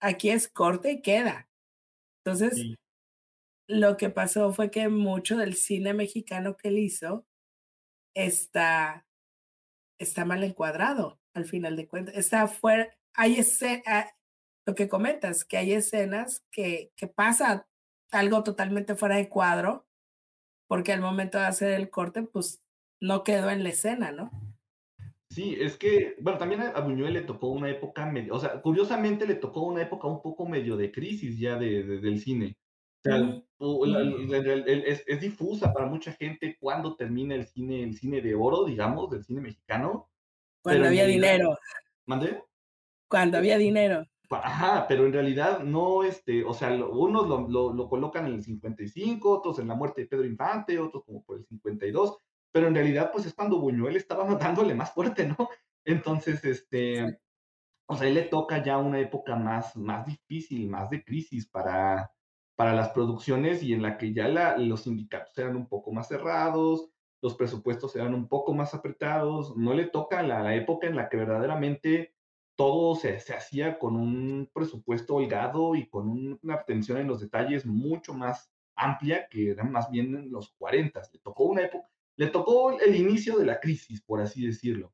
Aquí 0.00 0.30
es 0.30 0.48
corte 0.48 0.92
y 0.92 1.02
queda. 1.02 1.48
Entonces, 2.24 2.76
lo 3.68 3.96
que 3.96 4.10
pasó 4.10 4.52
fue 4.52 4.70
que 4.70 4.88
mucho 4.88 5.36
del 5.36 5.54
cine 5.54 5.94
mexicano 5.94 6.56
que 6.56 6.68
él 6.68 6.78
hizo 6.78 7.26
está, 8.14 9.06
está 9.98 10.24
mal 10.24 10.44
encuadrado, 10.44 11.20
al 11.34 11.46
final 11.46 11.76
de 11.76 11.88
cuentas. 11.88 12.16
Está 12.16 12.48
fuera, 12.48 12.94
hay 13.14 13.36
escenas, 13.36 14.10
lo 14.66 14.74
que 14.74 14.88
comentas, 14.88 15.44
que 15.44 15.56
hay 15.56 15.72
escenas 15.72 16.44
que, 16.50 16.92
que 16.96 17.06
pasa 17.06 17.66
algo 18.10 18.42
totalmente 18.42 18.94
fuera 18.94 19.16
de 19.16 19.28
cuadro 19.28 19.86
porque 20.72 20.94
al 20.94 21.02
momento 21.02 21.36
de 21.36 21.44
hacer 21.44 21.72
el 21.72 21.90
corte, 21.90 22.22
pues 22.22 22.64
no 22.98 23.24
quedó 23.24 23.50
en 23.50 23.62
la 23.62 23.68
escena, 23.68 24.10
¿no? 24.10 24.30
Sí, 25.28 25.54
es 25.60 25.76
que, 25.76 26.16
bueno, 26.18 26.38
también 26.38 26.62
a 26.62 26.80
Buñuel 26.80 27.12
le 27.12 27.20
tocó 27.20 27.48
una 27.48 27.68
época, 27.68 28.06
medio, 28.06 28.34
o 28.34 28.40
sea, 28.40 28.62
curiosamente 28.62 29.26
le 29.26 29.34
tocó 29.34 29.64
una 29.64 29.82
época 29.82 30.08
un 30.08 30.22
poco 30.22 30.48
medio 30.48 30.78
de 30.78 30.90
crisis 30.90 31.38
ya 31.38 31.58
de, 31.58 31.82
del 32.00 32.18
cine. 32.20 32.56
O 33.04 33.84
sea, 33.84 33.98
es, 35.06 35.20
difusa 35.20 35.74
para 35.74 35.84
mucha 35.84 36.10
gente 36.12 36.56
cuando 36.58 36.96
termina 36.96 37.34
el 37.34 37.46
cine, 37.46 37.82
el 37.82 37.94
cine 37.94 38.22
de 38.22 38.34
oro, 38.34 38.64
digamos, 38.64 39.10
del 39.10 39.24
cine 39.24 39.42
mexicano. 39.42 40.08
Cuando 40.62 40.86
había 40.86 41.04
dinero. 41.04 41.54
¿Mandé? 42.06 42.42
Cuando 43.08 43.36
había 43.36 43.58
dinero. 43.58 44.08
Ajá, 44.34 44.86
pero 44.88 45.06
en 45.06 45.12
realidad 45.12 45.60
no, 45.60 46.04
este, 46.04 46.44
o 46.44 46.54
sea, 46.54 46.72
unos 46.72 47.28
lo, 47.28 47.72
lo, 47.72 47.88
colocan 47.88 48.26
en 48.26 48.34
el 48.34 48.42
55, 48.42 49.30
otros 49.30 49.58
en 49.58 49.68
la 49.68 49.74
muerte 49.74 50.02
de 50.02 50.06
Pedro 50.06 50.24
Infante, 50.24 50.78
otros 50.78 51.04
como 51.04 51.22
por 51.24 51.38
el 51.38 51.46
52, 51.46 52.16
pero 52.50 52.68
en 52.68 52.74
realidad 52.74 53.10
pues 53.12 53.26
es 53.26 53.34
cuando 53.34 53.60
Buñuel 53.60 53.96
estaba 53.96 54.24
dándole 54.36 54.74
más 54.74 54.92
fuerte, 54.92 55.26
¿no? 55.26 55.48
Entonces, 55.84 56.44
este, 56.44 57.18
o 57.86 57.96
sea, 57.96 58.08
él 58.08 58.14
le 58.14 58.22
toca 58.22 58.62
ya 58.62 58.78
una 58.78 59.00
época 59.00 59.36
más, 59.36 59.76
más 59.76 60.06
difícil, 60.06 60.68
más 60.68 60.90
de 60.90 61.04
crisis 61.04 61.48
para, 61.48 62.12
para 62.56 62.74
las 62.74 62.90
producciones 62.90 63.62
y 63.62 63.72
en 63.72 63.82
la 63.82 63.98
que 63.98 64.12
ya 64.12 64.28
la, 64.28 64.56
los 64.56 64.82
sindicatos 64.82 65.36
eran 65.38 65.56
un 65.56 65.68
poco 65.68 65.92
más 65.92 66.08
cerrados, 66.08 66.88
los 67.20 67.34
presupuestos 67.34 67.94
eran 67.96 68.14
un 68.14 68.28
poco 68.28 68.54
más 68.54 68.74
apretados, 68.74 69.56
no 69.56 69.74
le 69.74 69.86
toca 69.86 70.22
la, 70.22 70.42
la 70.42 70.54
época 70.54 70.86
en 70.86 70.96
la 70.96 71.08
que 71.08 71.16
verdaderamente 71.16 72.14
todo 72.62 72.94
se, 72.94 73.18
se, 73.18 73.34
hacía 73.34 73.76
con 73.76 73.96
un 73.96 74.48
presupuesto 74.54 75.16
holgado 75.16 75.74
y 75.74 75.88
con 75.88 76.38
una 76.40 76.54
atención 76.54 76.98
en 76.98 77.08
los 77.08 77.20
detalles 77.20 77.66
mucho 77.66 78.14
más 78.14 78.52
amplia 78.76 79.26
que 79.28 79.50
eran 79.50 79.72
más 79.72 79.90
bien 79.90 80.14
en 80.14 80.30
los 80.30 80.52
40. 80.58 81.02
Le 81.12 81.18
tocó 81.18 81.42
una 81.42 81.62
época, 81.62 81.88
le 82.14 82.28
tocó 82.28 82.78
el 82.78 82.94
inicio 82.94 83.36
de 83.36 83.46
la 83.46 83.58
crisis, 83.58 84.00
por 84.00 84.20
así 84.20 84.46
decirlo. 84.46 84.92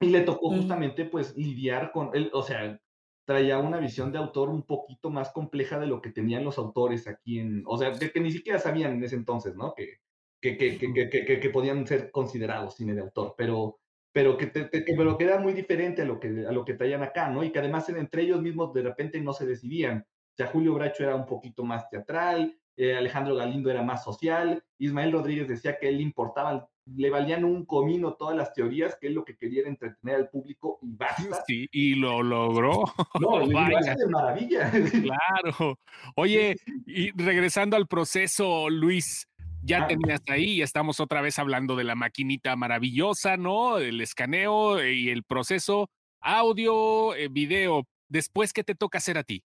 Y 0.00 0.10
le 0.10 0.20
tocó 0.20 0.50
justamente 0.50 1.04
pues 1.04 1.36
lidiar 1.36 1.90
con, 1.90 2.10
él, 2.14 2.30
o 2.32 2.44
sea, 2.44 2.80
traía 3.24 3.58
una 3.58 3.78
visión 3.78 4.12
de 4.12 4.18
autor 4.18 4.48
un 4.48 4.62
poquito 4.62 5.10
más 5.10 5.32
compleja 5.32 5.80
de 5.80 5.88
lo 5.88 6.00
que 6.00 6.12
tenían 6.12 6.44
los 6.44 6.58
autores 6.58 7.08
aquí 7.08 7.40
en, 7.40 7.64
o 7.66 7.76
sea, 7.76 7.90
de 7.90 8.12
que 8.12 8.20
ni 8.20 8.30
siquiera 8.30 8.60
sabían 8.60 8.92
en 8.92 9.02
ese 9.02 9.16
entonces, 9.16 9.56
¿no? 9.56 9.74
Que, 9.74 9.98
que, 10.40 10.56
que, 10.56 10.78
que, 10.78 11.40
que 11.40 11.50
podían 11.50 11.84
ser 11.88 12.12
considerados 12.12 12.76
cine 12.76 12.94
de 12.94 13.00
autor, 13.00 13.34
pero 13.36 13.80
pero 14.18 14.36
que, 14.36 14.46
te, 14.46 14.64
pero 14.96 15.16
que 15.16 15.22
era 15.22 15.38
muy 15.38 15.52
diferente 15.52 16.02
a 16.02 16.04
lo 16.04 16.18
que, 16.18 16.44
a 16.44 16.50
lo 16.50 16.64
que 16.64 16.74
traían 16.74 17.04
acá, 17.04 17.30
¿no? 17.30 17.44
Y 17.44 17.52
que 17.52 17.60
además 17.60 17.88
entre 17.88 18.22
ellos 18.22 18.42
mismos 18.42 18.74
de 18.74 18.82
repente 18.82 19.20
no 19.20 19.32
se 19.32 19.46
decidían. 19.46 20.04
O 20.08 20.36
sea, 20.36 20.48
Julio 20.48 20.74
Bracho 20.74 21.04
era 21.04 21.14
un 21.14 21.24
poquito 21.24 21.62
más 21.62 21.88
teatral, 21.88 22.58
eh, 22.76 22.96
Alejandro 22.96 23.36
Galindo 23.36 23.70
era 23.70 23.84
más 23.84 24.02
social, 24.02 24.64
Ismael 24.76 25.12
Rodríguez 25.12 25.46
decía 25.46 25.78
que 25.78 25.88
él 25.88 25.98
le 25.98 26.02
importaba, 26.02 26.68
le 26.96 27.10
valían 27.10 27.44
un 27.44 27.64
comino 27.64 28.14
todas 28.14 28.36
las 28.36 28.52
teorías, 28.52 28.98
que 29.00 29.06
él 29.06 29.14
lo 29.14 29.24
que 29.24 29.36
quería 29.36 29.60
era 29.60 29.68
entretener 29.68 30.16
al 30.16 30.28
público 30.30 30.80
y 30.82 30.96
basta. 30.96 31.44
Sí, 31.46 31.68
y 31.70 31.94
lo 31.94 32.20
logró. 32.20 32.82
No, 33.20 33.38
lo 33.38 33.46
de 33.46 34.06
maravilla. 34.08 34.72
Claro. 35.00 35.78
Oye, 36.16 36.56
y 36.86 37.12
regresando 37.12 37.76
al 37.76 37.86
proceso, 37.86 38.68
Luis, 38.68 39.28
ya 39.68 39.86
tenías 39.86 40.22
ahí, 40.28 40.52
y 40.52 40.62
estamos 40.62 40.98
otra 40.98 41.20
vez 41.20 41.38
hablando 41.38 41.76
de 41.76 41.84
la 41.84 41.94
maquinita 41.94 42.56
maravillosa, 42.56 43.36
¿no? 43.36 43.78
El 43.78 44.00
escaneo 44.00 44.82
y 44.84 45.10
el 45.10 45.22
proceso 45.24 45.90
audio, 46.20 47.14
eh, 47.14 47.28
video. 47.28 47.84
Después, 48.08 48.52
¿qué 48.52 48.64
te 48.64 48.74
toca 48.74 48.98
hacer 48.98 49.18
a 49.18 49.24
ti? 49.24 49.44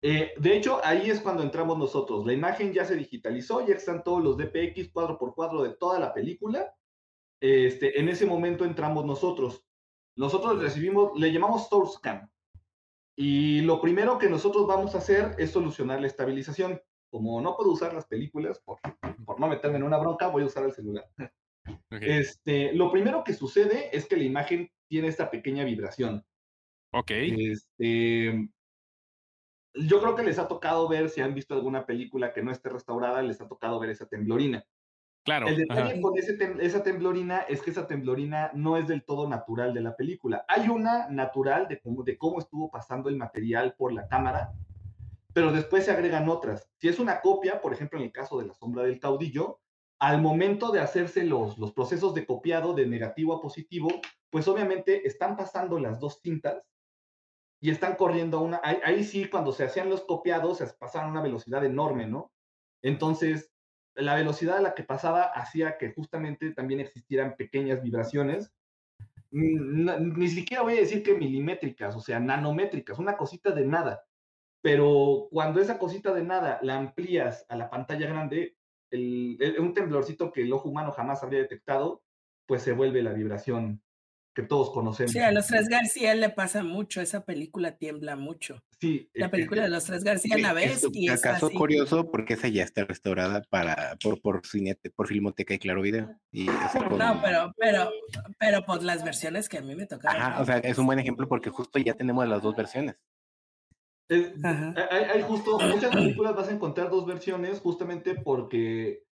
Eh, 0.00 0.32
de 0.38 0.56
hecho, 0.56 0.80
ahí 0.84 1.10
es 1.10 1.20
cuando 1.20 1.42
entramos 1.42 1.76
nosotros. 1.76 2.24
La 2.24 2.32
imagen 2.32 2.72
ya 2.72 2.84
se 2.84 2.94
digitalizó, 2.94 3.66
ya 3.66 3.74
están 3.74 4.04
todos 4.04 4.22
los 4.22 4.36
DPX 4.36 4.90
cuadro 4.92 5.18
por 5.18 5.34
cuadro 5.34 5.62
de 5.64 5.70
toda 5.70 5.98
la 5.98 6.14
película. 6.14 6.72
Este, 7.40 7.98
en 7.98 8.08
ese 8.08 8.26
momento 8.26 8.64
entramos 8.64 9.04
nosotros. 9.04 9.64
Nosotros 10.16 10.60
recibimos, 10.60 11.18
le 11.18 11.32
llamamos 11.32 11.68
source 11.68 11.94
scan. 11.96 12.30
Y 13.16 13.62
lo 13.62 13.80
primero 13.80 14.18
que 14.18 14.28
nosotros 14.28 14.66
vamos 14.66 14.94
a 14.94 14.98
hacer 14.98 15.34
es 15.38 15.50
solucionar 15.50 16.00
la 16.00 16.06
estabilización 16.06 16.80
como 17.14 17.40
no 17.40 17.56
puedo 17.56 17.70
usar 17.70 17.94
las 17.94 18.06
películas 18.06 18.58
por, 18.58 18.80
por 19.24 19.38
no 19.38 19.46
meterme 19.46 19.76
en 19.76 19.84
una 19.84 19.98
bronca, 19.98 20.26
voy 20.26 20.42
a 20.42 20.46
usar 20.46 20.64
el 20.64 20.72
celular. 20.72 21.08
Este, 21.90 22.74
lo 22.74 22.90
primero 22.90 23.24
que 23.24 23.32
sucede 23.32 23.96
es 23.96 24.04
que 24.04 24.18
la 24.18 24.24
imagen 24.24 24.70
tiene 24.86 25.08
esta 25.08 25.30
pequeña 25.30 25.64
vibración. 25.64 26.22
Ok. 26.92 27.10
Este, 27.12 28.50
yo 29.74 30.00
creo 30.02 30.14
que 30.14 30.24
les 30.24 30.38
ha 30.38 30.46
tocado 30.46 30.88
ver, 30.88 31.08
si 31.08 31.22
han 31.22 31.34
visto 31.34 31.54
alguna 31.54 31.86
película 31.86 32.34
que 32.34 32.42
no 32.42 32.50
esté 32.50 32.68
restaurada, 32.68 33.22
les 33.22 33.40
ha 33.40 33.48
tocado 33.48 33.78
ver 33.78 33.90
esa 33.90 34.06
temblorina. 34.06 34.66
Claro. 35.24 35.46
El 35.46 35.56
detalle 35.56 36.00
con 36.02 36.18
ese 36.18 36.36
esa 36.60 36.82
temblorina 36.82 37.42
es 37.48 37.62
que 37.62 37.70
esa 37.70 37.86
temblorina 37.86 38.50
no 38.54 38.76
es 38.76 38.88
del 38.88 39.04
todo 39.04 39.26
natural 39.26 39.72
de 39.72 39.80
la 39.80 39.96
película. 39.96 40.44
Hay 40.48 40.68
una 40.68 41.08
natural 41.08 41.68
de 41.68 41.80
cómo, 41.80 42.02
de 42.02 42.18
cómo 42.18 42.40
estuvo 42.40 42.70
pasando 42.70 43.08
el 43.08 43.16
material 43.16 43.74
por 43.78 43.92
la 43.92 44.06
cámara, 44.06 44.52
pero 45.34 45.52
después 45.52 45.84
se 45.84 45.90
agregan 45.90 46.28
otras. 46.28 46.70
Si 46.78 46.88
es 46.88 46.98
una 47.00 47.20
copia, 47.20 47.60
por 47.60 47.74
ejemplo, 47.74 47.98
en 47.98 48.06
el 48.06 48.12
caso 48.12 48.38
de 48.38 48.46
la 48.46 48.54
sombra 48.54 48.84
del 48.84 49.00
caudillo, 49.00 49.60
al 49.98 50.22
momento 50.22 50.70
de 50.70 50.80
hacerse 50.80 51.24
los, 51.24 51.58
los 51.58 51.72
procesos 51.72 52.14
de 52.14 52.24
copiado 52.24 52.72
de 52.72 52.86
negativo 52.86 53.34
a 53.34 53.42
positivo, 53.42 53.88
pues 54.30 54.46
obviamente 54.46 55.06
están 55.06 55.36
pasando 55.36 55.78
las 55.78 55.98
dos 55.98 56.20
cintas 56.22 56.62
y 57.60 57.70
están 57.70 57.96
corriendo 57.96 58.38
a 58.38 58.42
una... 58.42 58.60
Ahí, 58.62 59.02
sí, 59.02 59.28
cuando 59.28 59.50
se 59.50 59.64
hacían 59.64 59.90
los 59.90 60.04
copiados, 60.04 60.58
se 60.58 60.66
pasaban 60.66 61.08
a 61.08 61.12
una 61.12 61.22
velocidad 61.22 61.64
enorme, 61.64 62.06
¿no? 62.06 62.32
Entonces, 62.82 63.52
la 63.96 64.14
velocidad 64.14 64.58
a 64.58 64.62
la 64.62 64.74
que 64.74 64.84
pasaba 64.84 65.24
hacía 65.24 65.78
que 65.78 65.92
justamente 65.92 66.52
también 66.52 66.78
existieran 66.78 67.34
pequeñas 67.36 67.82
vibraciones, 67.82 68.52
ni 69.32 70.28
siquiera 70.28 70.62
voy 70.62 70.74
a 70.74 70.80
decir 70.80 71.02
que 71.02 71.14
milimétricas, 71.14 71.96
o 71.96 72.00
sea, 72.00 72.20
nanométricas, 72.20 73.00
una 73.00 73.16
cosita 73.16 73.50
de 73.50 73.66
nada 73.66 74.04
pero 74.64 75.28
cuando 75.30 75.60
esa 75.60 75.78
cosita 75.78 76.14
de 76.14 76.24
nada 76.24 76.58
la 76.62 76.78
amplías 76.78 77.44
a 77.50 77.56
la 77.56 77.68
pantalla 77.68 78.06
grande, 78.06 78.56
el, 78.90 79.36
un 79.58 79.74
temblorcito 79.74 80.32
que 80.32 80.40
el 80.40 80.52
ojo 80.54 80.70
humano 80.70 80.90
jamás 80.90 81.22
habría 81.22 81.40
detectado, 81.40 82.02
pues 82.46 82.62
se 82.62 82.72
vuelve 82.72 83.02
la 83.02 83.12
vibración 83.12 83.82
que 84.34 84.42
todos 84.42 84.70
conocemos. 84.70 85.12
Sí, 85.12 85.18
a 85.18 85.32
los 85.32 85.48
tres 85.48 85.68
García 85.68 86.14
le 86.14 86.30
pasa 86.30 86.62
mucho, 86.62 87.02
esa 87.02 87.26
película 87.26 87.76
tiembla 87.76 88.16
mucho. 88.16 88.64
Sí. 88.80 89.10
La 89.12 89.30
película 89.30 89.64
de 89.64 89.68
los 89.68 89.84
tres 89.84 90.02
García 90.02 90.38
la 90.38 90.54
vez 90.54 90.82
y 90.94 91.10
es 91.10 91.22
acaso 91.22 91.50
curioso 91.50 92.10
porque 92.10 92.32
esa 92.32 92.48
ya 92.48 92.64
está 92.64 92.86
restaurada 92.86 93.42
para 93.50 93.98
por 94.02 94.22
por 94.22 94.46
Cinete, 94.46 94.88
por 94.88 95.08
Filmoteca 95.08 95.52
y 95.52 95.58
Claro 95.58 95.82
Video. 95.82 96.18
Y 96.32 96.46
No, 96.46 97.20
pero 97.22 97.52
pero 97.58 97.90
pero 98.38 98.64
por 98.64 98.82
las 98.82 99.04
versiones 99.04 99.50
que 99.50 99.58
a 99.58 99.60
mí 99.60 99.76
me 99.76 99.84
tocaron. 99.84 100.22
Ajá, 100.22 100.40
o 100.40 100.44
sea, 100.46 100.56
es 100.56 100.78
un 100.78 100.86
buen 100.86 100.98
ejemplo 100.98 101.28
porque 101.28 101.50
justo 101.50 101.78
ya 101.78 101.92
tenemos 101.92 102.26
las 102.26 102.40
dos 102.40 102.56
versiones. 102.56 102.96
Hay, 104.08 105.04
hay, 105.04 105.22
justo 105.22 105.58
muchas 105.58 105.94
películas 105.94 106.36
vas 106.36 106.48
a 106.48 106.52
encontrar 106.52 106.90
dos 106.90 107.06
versiones 107.06 107.60
justamente 107.60 108.14
porque 108.14 109.04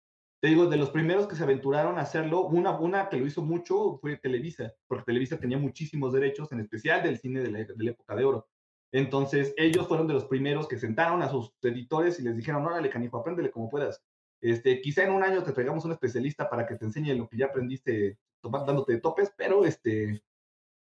te 0.41 0.49
digo, 0.49 0.67
de 0.67 0.79
los 0.79 0.91
primeros 0.91 1.27
que 1.27 1.37
se 1.37 1.43
aventuraron 1.43 1.99
a 1.99 2.03
hacerlo, 2.03 2.47
una, 2.47 2.79
una 2.79 3.11
que 3.11 3.19
lo 3.19 3.27
hizo 3.27 3.43
mucho 3.43 3.99
fue 4.01 4.17
Televisa, 4.17 4.73
porque 4.87 5.05
Televisa 5.05 5.39
tenía 5.39 5.59
muchísimos 5.59 6.15
derechos, 6.15 6.51
en 6.53 6.61
especial 6.61 7.03
del 7.03 7.19
cine 7.19 7.41
de 7.41 7.51
la, 7.51 7.59
de 7.59 7.85
la 7.85 7.91
época 7.91 8.17
de 8.17 8.25
oro. 8.25 8.49
Entonces, 8.91 9.53
ellos 9.59 9.87
fueron 9.87 10.07
de 10.07 10.15
los 10.15 10.25
primeros 10.25 10.67
que 10.67 10.79
sentaron 10.79 11.23
a 11.23 11.29
sus 11.29 11.53
editores 11.63 12.19
y 12.19 12.23
les 12.23 12.37
dijeron, 12.37 12.65
órale, 12.65 12.89
canijo, 12.89 13.19
apréndele 13.19 13.51
como 13.51 13.69
puedas. 13.69 14.03
Este, 14.41 14.81
quizá 14.81 15.05
en 15.05 15.13
un 15.13 15.23
año 15.23 15.43
te 15.43 15.53
traigamos 15.53 15.85
un 15.85 15.93
especialista 15.93 16.49
para 16.49 16.67
que 16.67 16.77
te 16.77 16.87
enseñe 16.87 17.15
lo 17.15 17.29
que 17.29 17.37
ya 17.37 17.47
aprendiste 17.47 18.19
dándote 18.43 18.95
de 18.95 19.01
topes, 19.01 19.35
pero 19.37 19.67
este, 19.67 20.23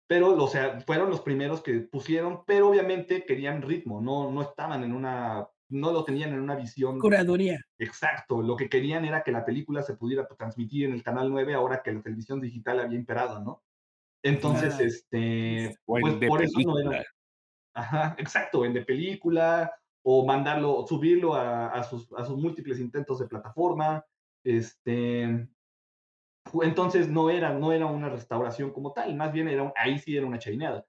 pero, 0.07 0.43
o 0.43 0.49
sea, 0.49 0.81
fueron 0.81 1.11
los 1.11 1.21
primeros 1.21 1.63
que 1.63 1.81
pusieron, 1.81 2.45
pero 2.47 2.69
obviamente 2.69 3.25
querían 3.25 3.63
ritmo, 3.63 4.01
no, 4.01 4.31
no 4.31 4.43
estaban 4.43 4.85
en 4.85 4.93
una 4.93 5.49
no 5.69 5.93
lo 5.93 6.05
tenían 6.05 6.33
en 6.33 6.41
una 6.41 6.55
visión. 6.55 6.99
Curaduría. 6.99 7.61
Exacto. 7.79 8.43
Lo 8.43 8.57
que 8.57 8.69
querían 8.69 9.05
era 9.05 9.23
que 9.23 9.33
la 9.33 9.45
película 9.45 9.83
se 9.83 9.97
pudiera 9.97 10.27
transmitir 10.27 10.87
en 10.87 10.93
el 10.93 11.03
canal 11.03 11.31
9 11.31 11.55
ahora 11.55 11.83
que 11.83 11.93
la 11.93 12.03
televisión 12.03 12.41
digital 12.41 12.81
había 12.81 12.99
imperado, 12.99 13.41
¿no? 13.41 13.63
Entonces, 14.23 14.79
este. 14.81 15.77
Pues 15.85 16.15
por 16.27 16.43
eso 16.43 16.61
no 16.61 16.79
era. 16.79 17.05
Ajá, 17.75 18.17
exacto, 18.19 18.65
en 18.65 18.73
de 18.73 18.83
película, 18.83 19.71
o 20.03 20.25
mandarlo, 20.25 20.87
subirlo 20.89 21.35
a, 21.35 21.83
sus, 21.85 22.11
a 22.15 22.25
sus 22.25 22.39
múltiples 22.39 22.81
intentos 22.81 23.19
de 23.19 23.29
plataforma. 23.29 24.05
Este. 24.45 25.49
Entonces 26.63 27.09
no 27.09 27.31
era, 27.31 27.53
no 27.53 27.73
era 27.73 27.87
una 27.87 28.09
restauración 28.09 28.71
como 28.73 28.93
tal, 28.93 29.15
más 29.15 29.33
bien 29.33 29.49
era 29.49 29.73
ahí 29.77 29.99
sí 29.99 30.17
era 30.17 30.27
una 30.27 30.39
chaineada 30.39 30.87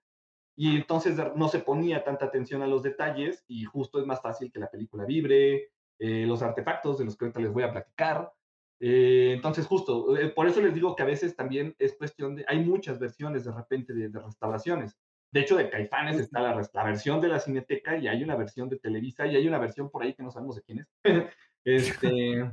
y 0.57 0.75
entonces 0.75 1.15
no 1.35 1.47
se 1.47 1.59
ponía 1.59 2.03
tanta 2.03 2.25
atención 2.25 2.63
a 2.63 2.67
los 2.67 2.81
detalles 2.81 3.45
y 3.47 3.63
justo 3.65 3.99
es 3.99 4.07
más 4.07 4.21
fácil 4.21 4.51
que 4.51 4.59
la 4.59 4.71
película 4.71 5.05
vibre, 5.05 5.69
eh, 5.99 6.25
los 6.25 6.41
artefactos 6.41 6.97
de 6.97 7.05
los 7.05 7.15
que 7.15 7.25
ahorita 7.25 7.39
les 7.39 7.53
voy 7.53 7.63
a 7.63 7.71
platicar. 7.71 8.33
Eh, 8.79 9.33
entonces 9.35 9.67
justo, 9.67 10.17
eh, 10.17 10.29
por 10.29 10.47
eso 10.47 10.59
les 10.59 10.73
digo 10.73 10.95
que 10.95 11.03
a 11.03 11.05
veces 11.05 11.35
también 11.35 11.75
es 11.77 11.95
cuestión 11.95 12.35
de, 12.35 12.43
hay 12.47 12.59
muchas 12.59 12.97
versiones 12.97 13.45
de 13.45 13.51
repente 13.51 13.93
de, 13.93 14.09
restauraciones. 14.09 14.97
De 15.31 15.41
hecho, 15.41 15.57
de 15.57 15.69
Caifanes 15.69 16.19
está 16.19 16.39
la, 16.39 16.67
la, 16.73 16.83
versión 16.83 17.21
de 17.21 17.27
la 17.27 17.39
Cineteca 17.39 17.95
y 17.95 18.07
hay 18.07 18.23
una 18.23 18.35
versión 18.35 18.67
de 18.67 18.79
Televisa 18.79 19.27
y 19.27 19.35
hay 19.35 19.47
una 19.47 19.59
versión 19.59 19.91
por 19.91 20.01
ahí 20.01 20.15
que 20.15 20.23
no 20.23 20.31
sabemos 20.31 20.55
de 20.55 20.63
quién 20.63 20.79
es. 20.79 20.87
este, 21.65 22.51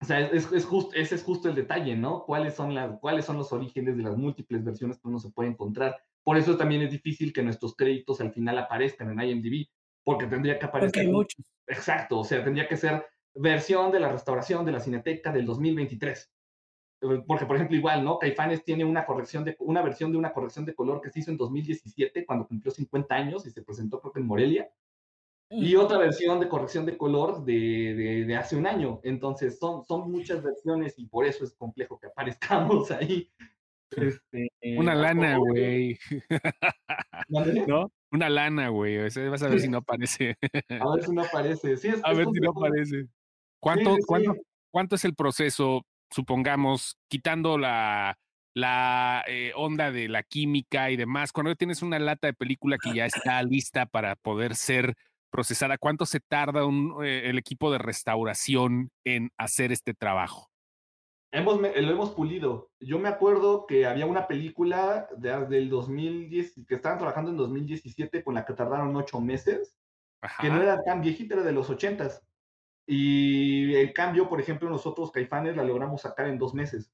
o 0.00 0.04
sea, 0.04 0.20
es, 0.20 0.50
es 0.52 0.64
just, 0.64 0.94
ese 0.94 1.14
es 1.14 1.22
justo 1.22 1.48
el 1.48 1.54
detalle, 1.54 1.96
¿no? 1.96 2.24
¿Cuáles 2.24 2.54
son, 2.54 2.74
las, 2.74 2.98
¿Cuáles 3.00 3.24
son 3.24 3.38
los 3.38 3.52
orígenes 3.52 3.96
de 3.96 4.02
las 4.02 4.16
múltiples 4.16 4.62
versiones 4.62 4.98
que 4.98 5.08
uno 5.08 5.18
se 5.18 5.30
puede 5.30 5.50
encontrar? 5.50 5.96
Por 6.22 6.36
eso 6.36 6.56
también 6.56 6.82
es 6.82 6.90
difícil 6.90 7.32
que 7.32 7.42
nuestros 7.42 7.74
créditos 7.74 8.20
al 8.20 8.32
final 8.32 8.58
aparezcan 8.58 9.10
en 9.10 9.28
IMDb, 9.28 9.68
porque 10.04 10.26
tendría 10.26 10.58
que 10.58 10.66
aparecer. 10.66 10.92
Porque 10.92 11.06
hay 11.06 11.12
muchos. 11.12 11.46
Exacto, 11.66 12.18
o 12.18 12.24
sea, 12.24 12.44
tendría 12.44 12.68
que 12.68 12.76
ser 12.76 13.06
versión 13.34 13.90
de 13.90 14.00
la 14.00 14.10
restauración 14.10 14.64
de 14.64 14.72
la 14.72 14.80
Cineteca 14.80 15.32
del 15.32 15.46
2023. 15.46 16.30
Eh, 17.02 17.22
porque, 17.26 17.46
por 17.46 17.56
ejemplo, 17.56 17.76
igual, 17.76 18.04
¿no? 18.04 18.18
Caifanes 18.18 18.64
tiene 18.64 18.84
una 18.84 19.04
corrección 19.04 19.44
de, 19.44 19.56
una 19.60 19.82
versión 19.82 20.12
de 20.12 20.18
una 20.18 20.32
corrección 20.32 20.64
de 20.64 20.74
color 20.74 21.00
que 21.00 21.10
se 21.10 21.20
hizo 21.20 21.30
en 21.30 21.36
2017, 21.36 22.24
cuando 22.24 22.46
cumplió 22.46 22.70
50 22.70 23.14
años 23.14 23.46
y 23.46 23.50
se 23.50 23.62
presentó, 23.62 24.00
creo 24.00 24.12
que 24.12 24.20
en 24.20 24.26
Morelia. 24.26 24.70
Y 25.48 25.76
otra 25.76 25.98
versión 25.98 26.40
de 26.40 26.48
corrección 26.48 26.86
de 26.86 26.96
color 26.96 27.44
de, 27.44 28.24
de, 28.26 28.36
hace 28.36 28.56
un 28.56 28.66
año. 28.66 29.00
Entonces, 29.04 29.58
son, 29.58 29.84
son 29.84 30.10
muchas 30.10 30.42
versiones 30.42 30.98
y 30.98 31.06
por 31.06 31.24
eso 31.24 31.44
es 31.44 31.54
complejo 31.54 31.98
que 31.98 32.08
aparezcamos 32.08 32.90
ahí. 32.90 33.30
Este, 33.90 34.50
una 34.76 34.94
lana, 34.94 35.38
güey. 35.38 35.96
¿No? 37.68 37.92
Una 38.10 38.28
lana, 38.28 38.68
güey. 38.68 38.98
Vas 38.98 39.42
a 39.42 39.48
ver 39.48 39.60
si 39.60 39.68
no 39.68 39.78
aparece. 39.78 40.36
a 40.68 40.94
ver 40.94 41.04
si 41.04 41.12
no 41.12 41.22
aparece. 41.22 41.76
Sí, 41.76 41.88
a 42.02 42.12
ver 42.12 42.26
si 42.26 42.40
no 42.40 42.50
aparece. 42.50 43.06
¿Cuánto, 43.60 43.96
¿cuánto, 44.06 44.34
¿Cuánto 44.70 44.96
es 44.96 45.04
el 45.04 45.14
proceso, 45.14 45.86
supongamos, 46.10 46.98
quitando 47.08 47.58
la, 47.58 48.18
la 48.54 49.24
eh, 49.26 49.52
onda 49.54 49.90
de 49.90 50.08
la 50.08 50.22
química 50.22 50.90
y 50.90 50.96
demás? 50.96 51.32
Cuando 51.32 51.54
tienes 51.54 51.82
una 51.82 51.98
lata 51.98 52.26
de 52.26 52.34
película 52.34 52.76
que 52.76 52.92
ya 52.92 53.06
está 53.06 53.42
lista 53.42 53.86
para 53.86 54.16
poder 54.16 54.54
ser 54.54 54.94
procesada, 55.36 55.76
¿cuánto 55.76 56.06
se 56.06 56.20
tarda 56.20 56.64
un, 56.64 57.04
eh, 57.04 57.28
el 57.28 57.36
equipo 57.36 57.70
de 57.70 57.76
restauración 57.76 58.90
en 59.04 59.30
hacer 59.36 59.70
este 59.70 59.92
trabajo? 59.92 60.48
hemos, 61.36 61.60
lo 61.60 61.90
hemos 61.90 62.10
pulido. 62.12 62.70
Yo 62.80 62.98
me 62.98 63.08
acuerdo 63.08 63.66
que 63.66 63.84
había 63.84 64.06
una 64.06 64.26
película 64.26 65.08
de, 65.16 65.46
del 65.46 65.68
2010, 65.68 66.64
que 66.66 66.74
estaban 66.74 66.98
trabajando 66.98 67.30
en 67.30 67.36
2017 67.36 68.24
con 68.24 68.34
la 68.34 68.46
que 68.46 68.54
tardaron 68.54 68.96
ocho 68.96 69.20
meses, 69.20 69.76
que 70.40 70.48
no 70.48 70.62
era 70.62 70.82
tan 70.82 71.02
viejita, 71.02 71.34
era 71.34 71.44
de 71.44 71.52
los 71.52 71.68
ochentas. 71.68 72.22
Y 72.86 73.74
el 73.74 73.92
cambio, 73.92 74.28
por 74.28 74.40
ejemplo, 74.40 74.70
nosotros, 74.70 75.12
Caifanes, 75.12 75.56
la 75.56 75.64
logramos 75.64 76.02
sacar 76.02 76.28
en 76.28 76.38
dos 76.38 76.54
meses. 76.54 76.90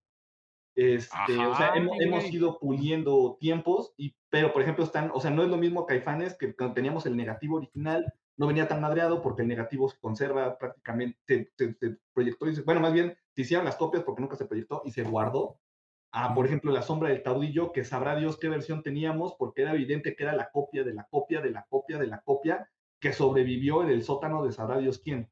Este, 0.74 1.38
o 1.38 1.55
sea, 1.55 1.74
hemos, 1.74 2.01
hemos, 2.01 2.32
ido 2.32 2.59
puliendo 2.59 3.36
tiempos, 3.38 3.93
y, 3.97 4.16
pero 4.30 4.53
por 4.53 4.62
ejemplo, 4.62 4.84
están, 4.84 5.11
o 5.14 5.20
sea, 5.20 5.30
no 5.30 5.43
es 5.43 5.51
lo 5.51 5.59
mismo 5.59 5.86
Caifanes 5.86 6.34
que 6.36 6.57
cuando 6.57 6.74
teníamos 6.74 7.05
el 7.05 7.16
negativo 7.16 7.59
original, 7.59 8.12
no 8.36 8.46
venía 8.46 8.68
tan 8.68 8.80
madreado 8.80 9.22
porque 9.22 9.42
el 9.42 9.48
negativo 9.48 9.88
se 9.88 9.98
conserva 9.98 10.58
prácticamente, 10.58 11.52
se, 11.56 11.76
proyectó, 12.12 12.48
y 12.48 12.60
bueno, 12.62 12.80
más 12.80 12.92
bien 12.92 13.16
se 13.34 13.42
hicieron 13.42 13.64
las 13.64 13.76
copias 13.76 14.02
porque 14.04 14.22
nunca 14.22 14.36
se 14.36 14.46
proyectó 14.46 14.82
y 14.84 14.90
se 14.90 15.02
guardó. 15.02 15.58
Ah, 16.12 16.34
por 16.34 16.44
ejemplo, 16.44 16.72
La 16.72 16.82
Sombra 16.82 17.08
del 17.08 17.22
Caudillo, 17.22 17.72
que 17.72 17.84
sabrá 17.84 18.16
Dios 18.16 18.38
qué 18.38 18.48
versión 18.48 18.82
teníamos, 18.82 19.34
porque 19.38 19.62
era 19.62 19.72
evidente 19.72 20.14
que 20.14 20.24
era 20.24 20.34
la 20.34 20.50
copia 20.50 20.84
de 20.84 20.92
la 20.92 21.04
copia 21.10 21.40
de 21.40 21.50
la 21.50 21.66
copia 21.68 21.98
de 21.98 22.06
la 22.06 22.20
copia 22.20 22.68
que 23.00 23.12
sobrevivió 23.12 23.82
en 23.82 23.90
el 23.90 24.04
sótano 24.04 24.44
de 24.44 24.52
sabrá 24.52 24.78
Dios 24.78 24.98
quién. 24.98 25.30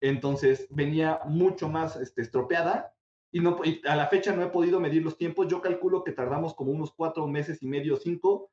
Entonces 0.00 0.66
venía 0.70 1.20
mucho 1.26 1.68
más 1.68 1.96
este, 1.96 2.22
estropeada 2.22 2.94
y, 3.30 3.40
no, 3.40 3.60
y 3.64 3.80
a 3.86 3.94
la 3.94 4.08
fecha 4.08 4.34
no 4.34 4.42
he 4.42 4.48
podido 4.48 4.80
medir 4.80 5.02
los 5.02 5.16
tiempos. 5.16 5.46
Yo 5.48 5.62
calculo 5.62 6.02
que 6.02 6.12
tardamos 6.12 6.54
como 6.54 6.72
unos 6.72 6.92
cuatro 6.92 7.26
meses 7.28 7.62
y 7.62 7.68
medio, 7.68 7.96
cinco, 7.96 8.50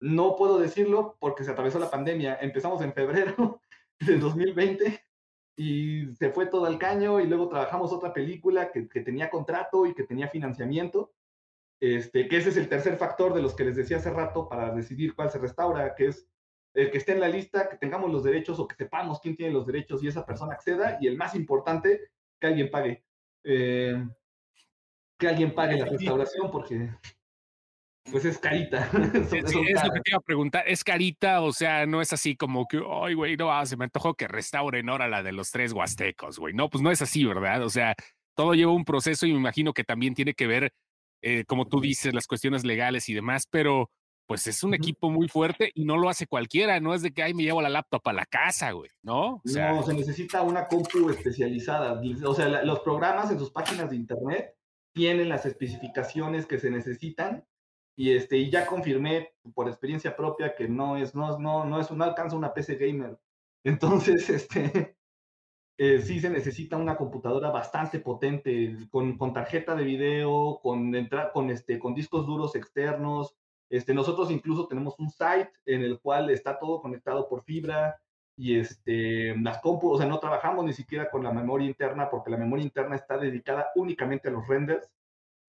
no 0.00 0.36
puedo 0.36 0.58
decirlo 0.58 1.16
porque 1.20 1.44
se 1.44 1.50
atravesó 1.50 1.78
la 1.78 1.90
pandemia. 1.90 2.38
Empezamos 2.40 2.82
en 2.82 2.92
febrero 2.92 3.60
del 4.00 4.20
2020 4.20 5.00
y 5.56 6.06
se 6.14 6.30
fue 6.30 6.46
todo 6.46 6.64
al 6.64 6.78
caño 6.78 7.20
y 7.20 7.26
luego 7.26 7.48
trabajamos 7.48 7.92
otra 7.92 8.12
película 8.12 8.72
que, 8.72 8.82
tenía 8.82 9.30
contrato 9.30 9.86
y 9.86 9.94
que 9.94 10.04
tenía 10.04 10.28
financiamiento. 10.28 11.12
Este, 11.80 12.28
que 12.28 12.36
ese 12.38 12.50
es 12.50 12.56
el 12.56 12.68
tercer 12.68 12.96
factor 12.96 13.32
de 13.34 13.42
los 13.42 13.54
que 13.54 13.64
les 13.64 13.76
decía 13.76 13.98
hace 13.98 14.10
rato 14.10 14.48
para 14.48 14.74
decidir 14.74 15.14
cuál 15.14 15.30
se 15.30 15.38
restaura, 15.38 15.94
que 15.94 16.08
es 16.08 16.28
el 16.74 16.90
que 16.90 16.98
esté 16.98 17.12
en 17.12 17.20
la 17.20 17.28
lista, 17.28 17.68
que 17.68 17.76
tengamos 17.76 18.10
los 18.10 18.22
derechos 18.22 18.58
o 18.58 18.68
que 18.68 18.76
sepamos 18.76 19.20
quién 19.20 19.36
tiene 19.36 19.52
los 19.52 19.66
derechos 19.66 20.02
y 20.02 20.08
esa 20.08 20.24
persona 20.24 20.54
acceda. 20.54 20.98
Y 21.00 21.06
el 21.06 21.16
más 21.16 21.34
importante, 21.34 22.10
que 22.38 22.46
alguien 22.46 22.70
pague. 22.70 23.04
Eh, 23.44 24.02
que 25.18 25.28
alguien 25.28 25.54
pague 25.54 25.78
la 25.78 25.84
restauración 25.84 26.50
porque 26.50 26.90
pues 28.10 28.24
es 28.24 28.38
carita. 28.38 28.88
es 29.32 29.54
lo 29.54 29.62
que 29.62 30.00
te 30.00 30.10
iba 30.10 30.18
a 30.18 30.24
preguntar, 30.24 30.64
¿es 30.66 30.84
carita? 30.84 31.42
O 31.42 31.52
sea, 31.52 31.86
no 31.86 32.00
es 32.00 32.12
así 32.12 32.36
como 32.36 32.66
que, 32.66 32.80
ay, 33.02 33.14
güey, 33.14 33.36
no, 33.36 33.52
ah, 33.52 33.66
se 33.66 33.76
me 33.76 33.84
antojó 33.84 34.14
que 34.14 34.28
restauren 34.28 34.88
ahora 34.88 35.08
la 35.08 35.22
de 35.22 35.32
los 35.32 35.50
tres 35.50 35.72
huastecos, 35.72 36.38
güey. 36.38 36.54
No, 36.54 36.68
pues 36.68 36.82
no 36.82 36.90
es 36.90 37.02
así, 37.02 37.24
¿verdad? 37.24 37.62
O 37.62 37.70
sea, 37.70 37.94
todo 38.34 38.54
lleva 38.54 38.72
un 38.72 38.84
proceso 38.84 39.26
y 39.26 39.32
me 39.32 39.38
imagino 39.38 39.72
que 39.72 39.84
también 39.84 40.14
tiene 40.14 40.34
que 40.34 40.46
ver, 40.46 40.72
eh, 41.22 41.44
como 41.44 41.66
tú 41.66 41.80
dices, 41.80 42.14
las 42.14 42.26
cuestiones 42.26 42.64
legales 42.64 43.08
y 43.08 43.14
demás, 43.14 43.46
pero 43.50 43.90
pues 44.26 44.46
es 44.46 44.62
un 44.62 44.74
equipo 44.74 45.10
muy 45.10 45.26
fuerte 45.28 45.72
y 45.74 45.84
no 45.84 45.96
lo 45.96 46.08
hace 46.08 46.28
cualquiera, 46.28 46.78
no 46.78 46.94
es 46.94 47.02
de 47.02 47.10
que, 47.10 47.24
ay, 47.24 47.34
me 47.34 47.42
llevo 47.42 47.60
la 47.60 47.68
laptop 47.68 48.00
a 48.04 48.12
la 48.12 48.24
casa, 48.26 48.70
güey, 48.70 48.88
¿no? 49.02 49.34
O 49.34 49.42
sea, 49.44 49.72
no, 49.72 49.82
se 49.82 49.92
necesita 49.92 50.42
una 50.42 50.68
compu 50.68 51.10
especializada. 51.10 52.00
O 52.24 52.34
sea, 52.34 52.62
los 52.62 52.78
programas 52.78 53.32
en 53.32 53.40
sus 53.40 53.50
páginas 53.50 53.90
de 53.90 53.96
internet 53.96 54.54
tienen 54.92 55.28
las 55.28 55.46
especificaciones 55.46 56.46
que 56.46 56.60
se 56.60 56.70
necesitan 56.70 57.44
y 58.00 58.16
este 58.16 58.38
y 58.38 58.48
ya 58.48 58.64
confirmé 58.64 59.34
por 59.52 59.68
experiencia 59.68 60.16
propia 60.16 60.54
que 60.54 60.66
no 60.66 60.96
es 60.96 61.14
no 61.14 61.38
no 61.38 61.66
no 61.66 61.78
es 61.78 61.90
un 61.90 62.00
alcanza 62.00 62.34
una 62.34 62.54
PC 62.54 62.76
gamer. 62.76 63.18
Entonces 63.62 64.30
este 64.30 64.96
eh, 65.76 66.00
sí 66.00 66.18
se 66.18 66.30
necesita 66.30 66.78
una 66.78 66.96
computadora 66.96 67.50
bastante 67.50 67.98
potente 68.00 68.74
con, 68.90 69.18
con 69.18 69.34
tarjeta 69.34 69.74
de 69.74 69.84
video 69.84 70.60
con 70.62 70.90
con 71.34 71.50
este 71.50 71.78
con 71.78 71.94
discos 71.94 72.26
duros 72.26 72.56
externos. 72.56 73.36
Este 73.68 73.92
nosotros 73.92 74.30
incluso 74.30 74.66
tenemos 74.66 74.98
un 74.98 75.10
site 75.10 75.52
en 75.66 75.82
el 75.82 76.00
cual 76.00 76.30
está 76.30 76.58
todo 76.58 76.80
conectado 76.80 77.28
por 77.28 77.44
fibra 77.44 78.00
y 78.34 78.58
este, 78.58 79.36
las 79.36 79.58
compu, 79.60 79.90
o 79.90 79.98
sea, 79.98 80.06
no 80.06 80.18
trabajamos 80.18 80.64
ni 80.64 80.72
siquiera 80.72 81.10
con 81.10 81.22
la 81.22 81.32
memoria 81.32 81.68
interna 81.68 82.08
porque 82.08 82.30
la 82.30 82.38
memoria 82.38 82.64
interna 82.64 82.96
está 82.96 83.18
dedicada 83.18 83.66
únicamente 83.74 84.28
a 84.28 84.32
los 84.32 84.48
renders 84.48 84.90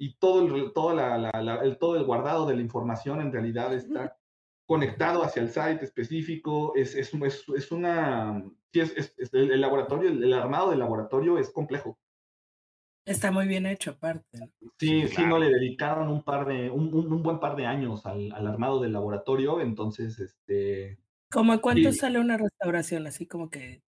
y 0.01 0.15
todo 0.15 0.43
el, 0.43 0.73
todo, 0.73 0.91
el, 0.91 1.77
todo 1.77 1.95
el 1.95 2.05
guardado 2.05 2.47
de 2.47 2.55
la 2.55 2.61
información 2.63 3.21
en 3.21 3.31
realidad 3.31 3.71
está 3.71 4.17
conectado 4.65 5.23
hacia 5.23 5.43
el 5.43 5.49
site 5.49 5.85
específico, 5.85 6.73
es, 6.75 6.95
es, 6.95 7.13
es, 7.55 7.71
una, 7.71 8.43
es, 8.73 9.13
el, 9.31 9.61
laboratorio, 9.61 10.09
el, 10.09 10.33
armado 10.33 10.71
del 10.71 10.79
laboratorio 10.79 11.37
es 11.37 11.51
complejo. 11.51 11.99
Está 13.05 13.29
muy 13.29 13.47
bien 13.47 13.67
hecho 13.67 13.91
aparte. 13.91 14.39
Sí, 14.79 15.07
sí, 15.07 15.23
no 15.23 15.37
le 15.37 15.49
dedicaron 15.49 16.07
un 16.09 16.23
par 16.23 16.47
de, 16.47 16.71
un, 16.71 16.91
un, 16.91 17.21
buen 17.21 17.39
par 17.39 17.55
de 17.55 17.67
años 17.67 18.03
al, 18.07 18.31
al, 18.31 18.47
armado 18.47 18.81
del 18.81 18.93
laboratorio, 18.93 19.61
entonces, 19.61 20.17
este, 20.17 20.97
¿Cómo 21.31 21.61
cuánto 21.61 21.93
sale 21.93 22.19
una 22.19 22.37
restauración? 22.37 23.05
Así 23.05 23.27
como 23.27 23.51
que. 23.51 23.83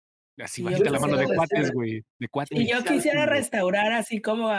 Así 0.43 0.63
bajita 0.63 0.91
la 0.91 1.01
mano 1.01 1.17
de 1.17 1.27
cuates, 1.27 1.73
güey. 1.73 2.05
De 2.19 2.29
cuates. 2.29 2.59
Y 2.59 2.69
yo 2.69 2.83
quisiera 2.85 3.27
restaurar 3.27 3.93
así 3.93 4.21
como 4.21 4.51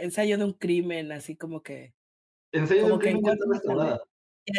ensayo 0.00 0.38
de 0.38 0.44
un 0.44 0.52
crimen, 0.52 1.12
así 1.12 1.36
como 1.36 1.62
que. 1.62 1.94
Ensayo 2.52 2.86
de 2.86 2.92
un 2.92 2.98
crimen 2.98 3.22
ya 3.24 3.32
está 3.32 3.44
restaurada. 3.50 4.00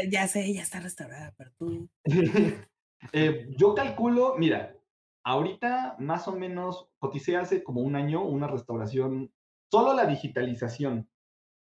Ya, 0.09 0.27
sé, 0.27 0.53
ya 0.53 0.61
está 0.61 0.79
restaurada, 0.79 1.33
pero 1.37 1.51
tú. 1.57 1.89
eh, 3.13 3.47
yo 3.57 3.73
calculo, 3.73 4.35
mira, 4.37 4.75
ahorita 5.23 5.95
más 5.99 6.27
o 6.27 6.35
menos 6.35 6.89
coticé 6.99 7.37
hace 7.37 7.63
como 7.63 7.81
un 7.81 7.95
año 7.95 8.23
una 8.23 8.47
restauración, 8.47 9.31
solo 9.71 9.93
la 9.93 10.05
digitalización 10.05 11.09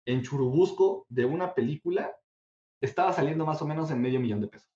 en 0.05 0.21
Churubusco 0.21 1.05
de 1.09 1.25
una 1.25 1.53
película 1.53 2.15
estaba 2.81 3.13
saliendo 3.13 3.45
más 3.45 3.61
o 3.61 3.67
menos 3.67 3.91
en 3.91 4.01
medio 4.01 4.19
millón 4.19 4.41
de 4.41 4.47
pesos. 4.47 4.70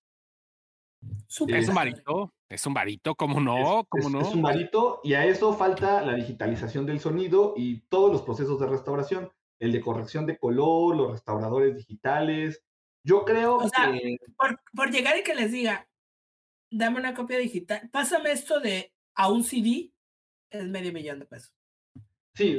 Es 1.27 1.69
un 1.69 1.75
varito, 1.75 2.33
es 2.47 2.65
un 2.65 2.73
varito, 2.73 3.15
¿cómo 3.15 3.41
no? 3.41 3.85
¿Cómo 3.89 4.09
no? 4.09 4.21
Es 4.21 4.33
un 4.33 4.41
varito 4.41 5.01
y 5.03 5.13
a 5.13 5.25
eso 5.25 5.53
falta 5.53 6.01
la 6.01 6.13
digitalización 6.15 6.85
del 6.85 6.99
sonido 6.99 7.53
y 7.57 7.81
todos 7.87 8.11
los 8.11 8.21
procesos 8.21 8.59
de 8.59 8.67
restauración, 8.67 9.31
el 9.59 9.71
de 9.71 9.81
corrección 9.81 10.25
de 10.25 10.37
color, 10.37 10.95
los 10.95 11.11
restauradores 11.11 11.75
digitales. 11.75 12.63
Yo 13.03 13.25
creo 13.25 13.59
que... 13.59 14.17
Por, 14.73 14.91
llegar 14.91 15.17
y 15.17 15.23
que 15.23 15.35
les 15.35 15.51
diga, 15.51 15.89
dame 16.71 16.99
una 16.99 17.13
copia 17.13 17.37
digital, 17.37 17.89
pásame 17.91 18.31
esto 18.31 18.59
de 18.59 18.93
a 19.15 19.29
un 19.29 19.43
CD, 19.43 19.91
es 20.49 20.65
medio 20.65 20.93
millón 20.93 21.19
de 21.19 21.25
pesos. 21.25 21.53
Sí, 22.33 22.57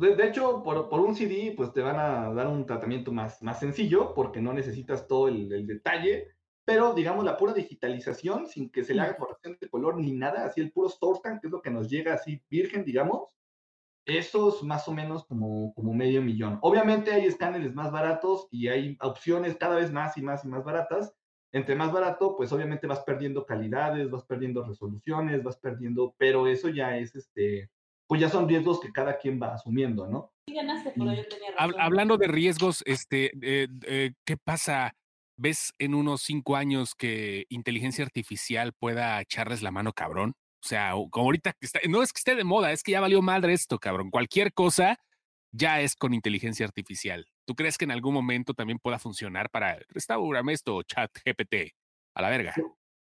de, 0.00 0.26
hecho, 0.26 0.62
por, 0.62 0.88
por, 0.88 1.00
un 1.00 1.16
CD, 1.16 1.52
pues 1.56 1.72
te 1.72 1.80
van 1.80 1.98
a 1.98 2.32
dar 2.32 2.46
un 2.46 2.64
tratamiento 2.64 3.10
más, 3.10 3.42
más 3.42 3.58
sencillo, 3.58 4.14
porque 4.14 4.40
no 4.40 4.52
necesitas 4.52 5.08
todo 5.08 5.26
el, 5.26 5.52
el 5.52 5.66
detalle 5.66 6.35
pero 6.66 6.92
digamos 6.92 7.24
la 7.24 7.36
pura 7.36 7.54
digitalización 7.54 8.48
sin 8.48 8.70
que 8.70 8.82
se 8.82 8.92
le 8.92 9.00
haga 9.00 9.16
corrección 9.16 9.56
de 9.58 9.70
color 9.70 9.98
ni 9.98 10.12
nada, 10.12 10.44
así 10.44 10.60
el 10.60 10.72
puro 10.72 10.88
scan, 10.88 11.38
que 11.40 11.46
es 11.46 11.52
lo 11.52 11.62
que 11.62 11.70
nos 11.70 11.88
llega 11.88 12.12
así 12.12 12.42
virgen, 12.50 12.84
digamos, 12.84 13.36
eso 14.04 14.48
es 14.48 14.62
más 14.64 14.86
o 14.88 14.92
menos 14.92 15.24
como, 15.26 15.72
como 15.74 15.94
medio 15.94 16.22
millón. 16.22 16.58
Obviamente 16.62 17.12
hay 17.12 17.26
escáneres 17.26 17.74
más 17.74 17.92
baratos 17.92 18.48
y 18.50 18.68
hay 18.68 18.96
opciones 19.00 19.56
cada 19.56 19.76
vez 19.76 19.92
más 19.92 20.16
y 20.16 20.22
más 20.22 20.44
y 20.44 20.48
más 20.48 20.64
baratas. 20.64 21.14
Entre 21.52 21.76
más 21.76 21.92
barato, 21.92 22.36
pues 22.36 22.52
obviamente 22.52 22.86
vas 22.86 23.00
perdiendo 23.00 23.46
calidades, 23.46 24.10
vas 24.10 24.24
perdiendo 24.24 24.64
resoluciones, 24.64 25.42
vas 25.42 25.56
perdiendo, 25.56 26.14
pero 26.18 26.48
eso 26.48 26.68
ya 26.68 26.96
es 26.98 27.14
este, 27.14 27.70
pues 28.06 28.20
ya 28.20 28.28
son 28.28 28.48
riesgos 28.48 28.80
que 28.80 28.92
cada 28.92 29.18
quien 29.18 29.40
va 29.40 29.54
asumiendo, 29.54 30.06
¿no? 30.06 30.32
Hablando 31.78 32.16
de 32.16 32.28
riesgos, 32.28 32.82
este, 32.86 33.32
eh, 33.42 33.68
eh, 33.86 34.12
¿qué 34.24 34.36
pasa? 34.36 34.94
¿Ves 35.38 35.74
en 35.78 35.94
unos 35.94 36.22
cinco 36.22 36.56
años 36.56 36.94
que 36.94 37.44
inteligencia 37.50 38.04
artificial 38.04 38.72
pueda 38.72 39.20
echarles 39.20 39.62
la 39.62 39.70
mano, 39.70 39.92
cabrón? 39.92 40.34
O 40.64 40.68
sea, 40.68 40.92
como 41.10 41.26
ahorita 41.26 41.52
está, 41.60 41.80
no 41.88 42.02
es 42.02 42.12
que 42.12 42.18
esté 42.18 42.34
de 42.34 42.44
moda, 42.44 42.72
es 42.72 42.82
que 42.82 42.92
ya 42.92 43.00
valió 43.00 43.22
madre 43.22 43.52
esto, 43.52 43.78
cabrón. 43.78 44.10
Cualquier 44.10 44.52
cosa 44.52 44.98
ya 45.52 45.80
es 45.80 45.94
con 45.94 46.14
inteligencia 46.14 46.66
artificial. 46.66 47.26
¿Tú 47.46 47.54
crees 47.54 47.78
que 47.78 47.84
en 47.84 47.92
algún 47.92 48.14
momento 48.14 48.54
también 48.54 48.78
pueda 48.78 48.98
funcionar 48.98 49.50
para 49.50 49.78
restaurarme 49.88 50.52
esto, 50.52 50.82
chat 50.82 51.10
GPT? 51.24 51.72
A 52.14 52.22
la 52.22 52.30
verga. 52.30 52.54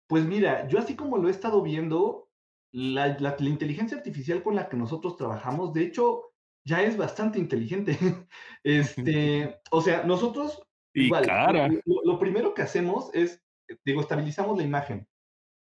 Pues 0.08 0.26
mira, 0.26 0.68
yo 0.68 0.80
así 0.80 0.96
como 0.96 1.18
lo 1.18 1.28
he 1.28 1.32
estado 1.32 1.62
viendo, 1.62 2.30
la, 2.72 3.18
la, 3.20 3.36
inteligencia 3.40 3.98
artificial 3.98 4.44
con 4.44 4.56
la 4.56 4.70
que 4.70 4.78
nosotros 4.78 5.18
trabajamos, 5.18 5.74
de 5.74 5.84
hecho, 5.84 6.34
ya 6.66 6.84
es 6.84 6.98
bastante 6.98 7.40
inteligente. 7.40 7.98
Este, 8.64 9.60
o 9.72 9.82
sea, 9.82 10.04
nosotros 10.04 10.62
Igual, 10.94 11.82
lo, 11.86 12.20
primero 12.20 12.54
que 12.54 12.62
hacemos 12.62 13.10
es, 13.14 13.44
digo, 13.86 14.02
estabilizamos 14.02 14.58
la 14.58 14.64
imagen. 14.64 15.08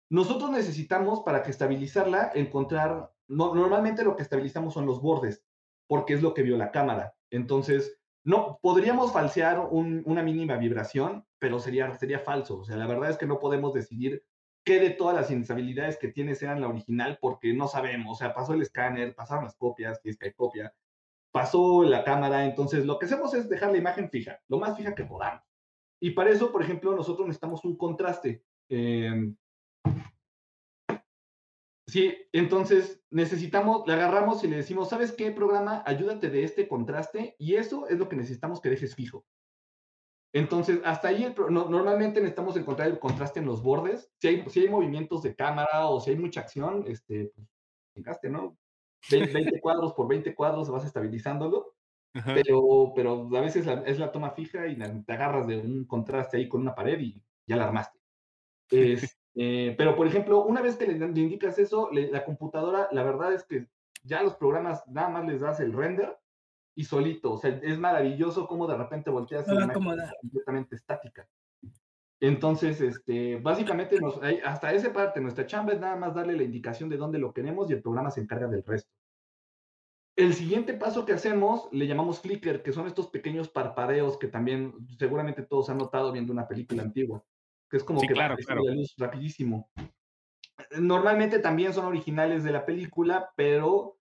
Nosotros 0.09 0.51
necesitamos, 0.51 1.21
para 1.21 1.43
que 1.43 1.51
estabilizarla, 1.51 2.31
encontrar, 2.33 3.11
normalmente 3.27 4.03
lo 4.03 4.15
que 4.15 4.23
estabilizamos 4.23 4.73
son 4.73 4.85
los 4.85 5.01
bordes, 5.01 5.43
porque 5.87 6.13
es 6.13 6.21
lo 6.21 6.33
que 6.33 6.43
vio 6.43 6.57
la 6.57 6.71
cámara. 6.71 7.15
Entonces, 7.29 7.99
no, 8.23 8.59
podríamos 8.61 9.11
falsear 9.11 9.59
una 9.71 10.23
mínima 10.23 10.57
vibración, 10.57 11.25
pero 11.39 11.59
sería, 11.59 11.93
sería 11.95 12.19
falso. 12.19 12.59
O 12.59 12.63
sea, 12.63 12.77
la 12.77 12.87
verdad 12.87 13.09
es 13.09 13.17
que 13.17 13.25
no 13.25 13.39
podemos 13.39 13.73
decidir 13.73 14.23
qué 14.65 14.79
de 14.79 14.89
todas 14.89 15.15
las 15.15 15.31
inestabilidades 15.31 15.97
que 15.97 16.09
tiene 16.09 16.35
sean 16.35 16.59
la 16.59 16.67
original, 16.67 17.17
porque 17.21 17.53
no 17.53 17.67
sabemos. 17.67 18.17
O 18.17 18.19
sea, 18.19 18.33
pasó 18.33 18.53
el 18.53 18.61
escáner, 18.61 19.15
pasaron 19.15 19.45
las 19.45 19.55
copias, 19.55 20.01
si 20.01 20.09
es 20.09 20.17
que 20.17 20.27
hay 20.27 20.33
copia, 20.33 20.73
pasó 21.31 21.83
la 21.83 22.03
cámara, 22.03 22.45
entonces 22.45 22.85
lo 22.85 22.97
que 22.97 23.05
hacemos 23.05 23.33
es 23.33 23.49
dejar 23.49 23.71
la 23.71 23.77
imagen 23.77 24.09
fija, 24.09 24.39
lo 24.47 24.59
más 24.59 24.77
fija 24.77 24.95
que 24.95 25.05
podamos. 25.05 25.43
Y 25.99 26.11
para 26.11 26.29
eso, 26.29 26.51
por 26.51 26.61
ejemplo, 26.61 26.95
nosotros 26.95 27.27
necesitamos 27.27 27.65
un 27.65 27.77
contraste. 27.77 28.43
Em, 28.69 29.35
sí, 31.87 32.13
entonces 32.31 33.01
necesitamos, 33.09 33.87
le 33.87 33.93
agarramos 33.93 34.43
y 34.43 34.47
le 34.47 34.57
decimos, 34.57 34.89
¿sabes 34.89 35.11
qué 35.11 35.31
programa? 35.31 35.83
Ayúdate 35.85 36.29
de 36.29 36.43
este 36.43 36.67
contraste 36.67 37.35
y 37.39 37.55
eso 37.55 37.87
es 37.87 37.97
lo 37.97 38.09
que 38.09 38.15
necesitamos 38.15 38.61
que 38.61 38.69
dejes 38.69 38.95
fijo. 38.95 39.25
Entonces, 40.33 40.81
hasta 40.83 41.07
ahí 41.07 41.33
normalmente 41.49 42.19
necesitamos 42.19 42.57
encontrar 42.57 42.89
el 42.89 42.99
contraste 42.99 43.39
en 43.39 43.45
los 43.45 43.63
bordes. 43.63 44.11
Si 44.19 44.27
hay, 44.27 44.49
si 44.49 44.59
hay 44.59 44.69
movimientos 44.69 45.23
de 45.23 45.35
cámara 45.35 45.87
o 45.87 45.99
si 45.99 46.11
hay 46.11 46.17
mucha 46.17 46.41
acción, 46.41 46.83
este, 46.87 47.31
pues, 47.33 48.19
¿no? 48.29 48.57
20, 49.09 49.59
cuadros 49.61 49.93
por 49.93 50.07
20 50.07 50.35
cuadros 50.35 50.69
vas 50.69 50.85
estabilizándolo, 50.85 51.75
pero, 52.25 52.93
pero 52.95 53.29
a 53.35 53.41
veces 53.41 53.67
es 53.85 53.99
la 53.99 54.11
toma 54.11 54.31
fija 54.31 54.67
y 54.67 54.75
te 54.75 55.13
agarras 55.13 55.47
de 55.47 55.59
un 55.59 55.85
contraste 55.85 56.37
ahí 56.37 56.49
con 56.49 56.61
una 56.61 56.75
pared 56.75 56.99
y 56.99 57.21
ya 57.45 57.55
la 57.55 57.65
armaste. 57.65 57.99
Eh, 59.39 59.75
pero, 59.77 59.95
por 59.95 60.07
ejemplo, 60.07 60.43
una 60.45 60.63
vez 60.63 60.77
que 60.77 60.87
le, 60.87 61.05
indicas 61.05 61.59
eso, 61.59 61.91
la 61.91 62.25
computadora, 62.25 62.87
la 62.91 63.03
verdad 63.03 63.33
es 63.33 63.43
que 63.43 63.67
ya 64.03 64.23
los 64.23 64.33
programas 64.33 64.81
nada 64.87 65.09
más 65.09 65.27
les 65.27 65.41
das 65.41 65.59
el 65.59 65.73
render 65.73 66.17
y 66.73 66.85
solito. 66.85 67.33
O 67.33 67.37
sea, 67.37 67.51
es 67.61 67.77
maravilloso 67.77 68.47
cómo 68.47 68.65
de 68.65 68.77
repente 68.77 69.11
volteas 69.11 69.47
la 69.47 69.71
completamente 69.71 70.75
estática. 70.75 71.29
Entonces, 72.19 72.81
este, 72.81 73.37
básicamente, 73.37 73.99
nos, 73.99 74.19
hasta 74.43 74.73
esa 74.73 74.91
parte, 74.91 75.21
nuestra 75.21 75.45
chamba 75.45 75.73
es 75.73 75.79
nada 75.79 75.95
más 75.95 76.15
darle 76.15 76.35
la 76.35 76.43
indicación 76.43 76.89
de 76.89 76.97
dónde 76.97 77.19
lo 77.19 77.33
queremos 77.33 77.69
y 77.69 77.73
el 77.73 77.81
programa 77.81 78.09
se 78.09 78.21
encarga 78.21 78.47
del 78.47 78.63
resto. 78.63 78.91
El 80.15 80.33
siguiente 80.33 80.73
paso 80.73 81.05
que 81.05 81.13
hacemos 81.13 81.69
le 81.71 81.85
llamamos 81.85 82.21
flicker, 82.21 82.63
que 82.63 82.73
son 82.73 82.87
estos 82.87 83.07
pequeños 83.07 83.49
parpadeos 83.49 84.17
que 84.17 84.27
también 84.27 84.73
seguramente 84.97 85.43
todos 85.43 85.69
han 85.69 85.77
notado 85.77 86.11
viendo 86.11 86.33
una 86.33 86.47
película 86.47 86.81
antigua, 86.81 87.23
que 87.69 87.77
es 87.77 87.83
como 87.83 88.01
que 88.01 88.07
claro, 88.07 88.35
va 88.49 88.55
la 88.55 88.73
luz 88.73 88.95
rapidísimo. 88.97 89.69
Normalmente 90.79 91.37
también 91.37 91.71
son 91.71 91.85
originales 91.85 92.43
de 92.43 92.51
la 92.51 92.65
película, 92.65 93.31
pero 93.35 93.99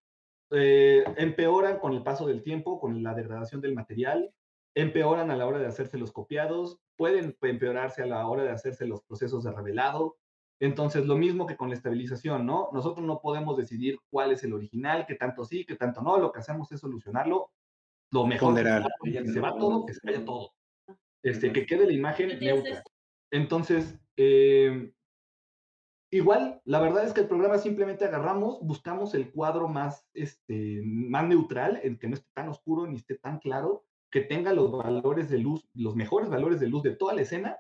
eh, 0.52 1.04
empeoran 1.18 1.78
con 1.78 1.92
el 1.92 2.02
paso 2.02 2.26
del 2.26 2.42
tiempo, 2.42 2.80
con 2.80 3.02
la 3.02 3.12
degradación 3.12 3.60
del 3.60 3.74
material, 3.74 4.32
empeoran 4.74 5.30
a 5.30 5.36
la 5.36 5.46
hora 5.46 5.58
de 5.58 5.66
hacerse 5.66 5.98
los 5.98 6.12
copiados, 6.12 6.80
pueden 6.97 7.36
empeorarse 7.42 8.03
a 8.03 8.07
la 8.07 8.26
hora 8.26 8.44
de 8.44 8.51
hacerse 8.51 8.86
los 8.86 9.03
procesos 9.03 9.44
de 9.44 9.53
revelado. 9.53 10.16
Entonces, 10.61 11.07
lo 11.07 11.16
mismo 11.16 11.47
que 11.47 11.57
con 11.57 11.68
la 11.68 11.74
estabilización, 11.74 12.47
¿no? 12.47 12.70
Nosotros 12.72 13.07
no 13.07 13.20
podemos 13.20 13.57
decidir 13.57 13.99
cuál 14.11 14.32
es 14.32 14.42
el 14.44 14.55
original, 14.55 15.05
qué 15.07 15.14
tanto 15.14 15.44
sí, 15.44 15.66
qué 15.66 15.76
tanto 15.76 16.01
no. 16.03 16.18
Lo 16.18 16.32
que 16.32 16.40
hacemos 16.40 16.72
es 16.72 16.80
solucionarlo 16.80 17.51
lo 18.11 18.26
mejor. 18.26 18.55
Que 19.03 19.26
se 19.26 19.40
va 19.40 19.57
todo, 19.57 19.84
que 19.86 19.94
se 19.94 20.01
vaya 20.05 20.24
todo. 20.24 20.53
Este, 21.22 21.53
que 21.53 21.66
quede 21.66 21.86
la 21.86 21.92
imagen 21.92 22.38
neutra. 22.38 22.82
Entonces, 23.30 23.99
eh, 24.16 24.92
igual, 26.11 26.61
la 26.64 26.80
verdad 26.80 27.05
es 27.05 27.12
que 27.12 27.20
el 27.20 27.28
programa 27.28 27.59
simplemente 27.59 28.05
agarramos, 28.05 28.61
buscamos 28.62 29.14
el 29.14 29.30
cuadro 29.32 29.68
más, 29.68 30.09
este, 30.14 30.82
más 30.84 31.26
neutral, 31.26 31.80
el 31.82 31.99
que 31.99 32.09
no 32.09 32.14
esté 32.14 32.28
tan 32.32 32.49
oscuro 32.49 32.86
ni 32.86 32.97
esté 32.97 33.16
tan 33.16 33.40
claro, 33.40 33.84
que 34.16 34.22
tenga 34.22 34.54
los 34.54 34.72
valores 34.72 35.28
de 35.28 35.36
luz, 35.36 35.68
los 35.74 35.94
mejores 35.94 36.30
valores 36.30 36.58
de 36.58 36.68
luz 36.68 36.82
de 36.82 36.96
toda 36.96 37.12
la 37.12 37.20
escena, 37.20 37.58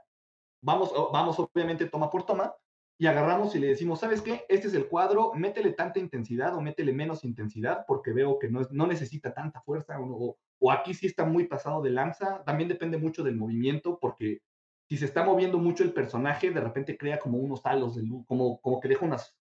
vamos, 0.62 0.90
vamos 1.12 1.38
obviamente 1.38 1.84
toma 1.84 2.08
por 2.08 2.24
toma 2.24 2.54
y 2.96 3.04
agarramos 3.04 3.54
y 3.54 3.58
le 3.58 3.66
decimos, 3.66 4.00
¿sabes 4.00 4.22
qué? 4.22 4.46
Este 4.48 4.68
es 4.68 4.72
el 4.72 4.88
cuadro, 4.88 5.34
métele 5.34 5.72
tanta 5.72 5.98
intensidad 5.98 6.56
o 6.56 6.62
métele 6.62 6.94
menos 6.94 7.24
intensidad 7.24 7.84
porque 7.86 8.14
veo 8.14 8.38
que 8.38 8.48
no, 8.48 8.62
no 8.70 8.86
necesita 8.86 9.34
tanta 9.34 9.60
fuerza 9.60 10.00
o, 10.00 10.38
o, 10.58 10.72
aquí 10.72 10.94
sí 10.94 11.04
está 11.04 11.26
muy 11.26 11.46
pasado 11.46 11.82
de 11.82 11.90
lanza. 11.90 12.42
También 12.44 12.70
depende 12.70 12.96
mucho 12.96 13.22
del 13.22 13.36
movimiento 13.36 13.98
porque 14.00 14.40
si 14.88 14.96
se 14.96 15.04
está 15.04 15.24
moviendo 15.24 15.58
mucho 15.58 15.84
el 15.84 15.92
personaje, 15.92 16.50
de 16.50 16.60
repente 16.62 16.96
crea 16.96 17.18
como 17.18 17.36
unos 17.36 17.66
halos 17.66 17.96
de 17.96 18.02
luz, 18.02 18.24
como, 18.26 18.62
como 18.62 18.80
que 18.80 18.88
deja 18.88 19.04
unas, 19.04 19.36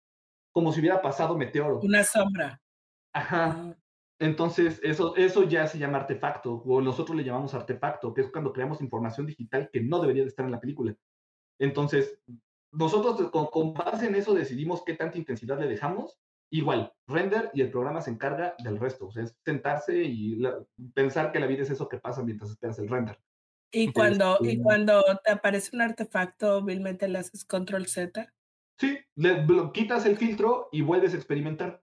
como 0.51 0.73
si 0.73 0.81
hubiera 0.81 1.01
pasado 1.01 1.37
meteoro. 1.37 1.79
Una 1.79 2.03
sombra. 2.03 2.61
Ajá. 3.13 3.77
Entonces, 4.19 4.79
eso, 4.83 5.15
eso 5.15 5.43
ya 5.43 5.67
se 5.67 5.77
llama 5.77 5.97
artefacto, 5.99 6.53
o 6.65 6.81
nosotros 6.81 7.17
le 7.17 7.23
llamamos 7.23 7.53
artefacto, 7.53 8.13
que 8.13 8.21
es 8.21 8.31
cuando 8.31 8.53
creamos 8.53 8.81
información 8.81 9.25
digital 9.25 9.69
que 9.71 9.81
no 9.81 9.99
debería 9.99 10.23
de 10.23 10.29
estar 10.29 10.45
en 10.45 10.51
la 10.51 10.61
película. 10.61 10.95
Entonces, 11.59 12.17
nosotros 12.71 13.29
con, 13.31 13.47
con 13.47 13.73
base 13.73 14.07
en 14.07 14.15
eso 14.15 14.33
decidimos 14.33 14.83
qué 14.83 14.93
tanta 14.93 15.17
intensidad 15.17 15.59
le 15.59 15.67
dejamos. 15.67 16.17
Igual, 16.51 16.93
render 17.07 17.49
y 17.53 17.61
el 17.61 17.71
programa 17.71 18.01
se 18.01 18.11
encarga 18.11 18.55
del 18.63 18.79
resto. 18.79 19.07
O 19.07 19.11
sea, 19.11 19.23
es 19.23 19.35
sentarse 19.43 19.97
y 20.03 20.35
la- 20.35 20.63
pensar 20.93 21.31
que 21.31 21.39
la 21.39 21.47
vida 21.47 21.63
es 21.63 21.69
eso 21.71 21.89
que 21.89 21.97
pasa 21.97 22.23
mientras 22.23 22.51
esperas 22.51 22.79
el 22.79 22.87
render. 22.87 23.19
Y 23.73 23.91
cuando, 23.91 24.37
y 24.41 24.49
Este- 24.51 24.63
cuando 24.63 25.03
te 25.23 25.31
aparece 25.31 25.75
un 25.75 25.81
artefacto, 25.81 26.63
vilmente 26.63 27.07
le 27.07 27.19
haces 27.19 27.43
control 27.43 27.87
Z. 27.87 28.31
Sí, 28.79 28.99
le 29.15 29.45
quitas 29.73 30.05
el 30.05 30.17
filtro 30.17 30.69
y 30.71 30.81
vuelves 30.81 31.13
a 31.13 31.17
experimentar. 31.17 31.81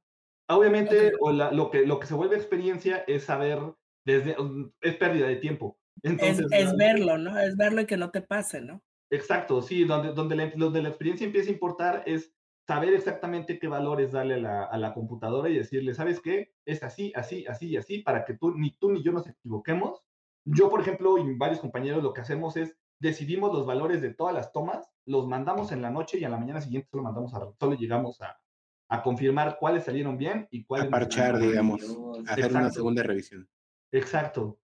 Obviamente, 0.49 1.09
Ok. 1.09 1.21
o 1.21 1.33
la- 1.33 1.53
lo, 1.53 1.71
que, 1.71 1.87
lo 1.87 1.99
que 1.99 2.07
se 2.07 2.15
vuelve 2.15 2.37
experiencia 2.37 3.05
es 3.07 3.25
saber, 3.25 3.59
desde, 4.05 4.37
mm, 4.37 4.73
es 4.81 4.97
pérdida 4.97 5.27
de 5.29 5.37
tiempo. 5.37 5.79
Es, 6.03 6.11
Entonces, 6.13 6.47
es 6.51 6.77
verlo, 6.77 7.19
¿no? 7.19 7.39
Es 7.39 7.57
verlo 7.57 7.83
y 7.83 7.87
que 7.87 7.97
no 7.97 8.11
te 8.11 8.23
pase, 8.23 8.61
¿no? 8.61 8.83
Exacto, 9.11 9.61
sí, 9.63 9.85
donde, 9.85 10.13
donde, 10.13 10.37
la, 10.37 10.51
donde 10.57 10.83
la 10.83 10.89
experiencia 10.89 11.27
empieza 11.27 11.51
a 11.51 11.53
importar 11.53 12.03
es 12.07 12.35
saber 12.67 12.95
exactamente 12.95 13.59
qué 13.59 13.69
valores 13.69 14.13
darle 14.13 14.35
a 14.35 14.39
la, 14.39 14.65
a 14.65 14.79
la 14.79 14.95
computadora 14.95 15.49
y 15.51 15.59
decirle, 15.59 15.95
¿sabes 15.95 16.21
qué? 16.21 16.55
Es 16.65 16.83
así, 16.83 17.13
así, 17.15 17.45
así 17.47 17.69
y 17.69 17.77
así, 17.77 17.99
para 17.99 18.25
que 18.25 18.35
tú, 18.35 18.53
ni 18.57 18.71
tú 18.79 18.91
ni 18.91 19.03
yo 19.03 19.13
nos 19.13 19.27
equivoquemos. 19.29 20.03
Yo, 20.45 20.71
por 20.71 20.81
ejemplo, 20.81 21.19
y 21.19 21.37
varios 21.37 21.61
compañeros 21.61 22.03
lo 22.03 22.13
que 22.15 22.23
hacemos 22.23 22.57
es 22.57 22.77
decidimos 23.01 23.53
los 23.53 23.67
valores 23.67 24.01
de 24.01 24.15
todas 24.15 24.35
las 24.35 24.53
tomas, 24.53 24.89
los 25.05 25.27
mandamos 25.29 25.73
en 25.73 25.83
la 25.83 25.91
noche 25.91 26.19
y 26.19 26.25
a 26.25 26.29
la 26.29 26.39
mañana 26.39 26.61
siguiente 26.61 26.89
solo, 26.91 27.03
mandamos 27.03 27.35
a, 27.35 27.41
solo 27.61 27.75
llegamos 27.75 28.21
a, 28.23 28.41
a 28.89 29.03
confirmar 29.03 29.59
cuáles 29.59 29.85
salieron 29.85 30.19
bien 30.19 30.47
y 30.51 30.65
cuáles 30.65 30.89
A 30.89 30.91
parchar, 30.91 31.39
digamos, 31.39 31.81
bien. 31.81 32.29
hacer 32.29 32.45
una 32.51 32.59
Exacto. 32.61 32.71
segunda 32.75 33.03
revisión. 33.03 33.49
Exacto. 33.93 34.59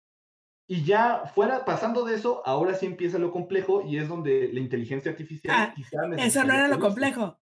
Y 0.67 0.83
ya 0.85 1.27
fuera, 1.35 1.65
pasando 1.67 2.05
de 2.05 2.15
eso, 2.15 2.43
ahora 2.47 2.75
sí 2.75 2.87
empieza 2.87 3.19
lo 3.19 3.31
complejo 3.33 3.83
y 3.83 3.99
es 3.99 4.09
donde 4.09 4.51
la 4.53 4.61
inteligencia 4.61 5.11
artificial 5.11 5.55
Ah, 5.59 5.73
quizá 5.77 5.99
Eso 6.17 6.43
no 6.45 6.55
era 6.55 6.69
lo 6.69 6.79
complejo. 6.81 7.39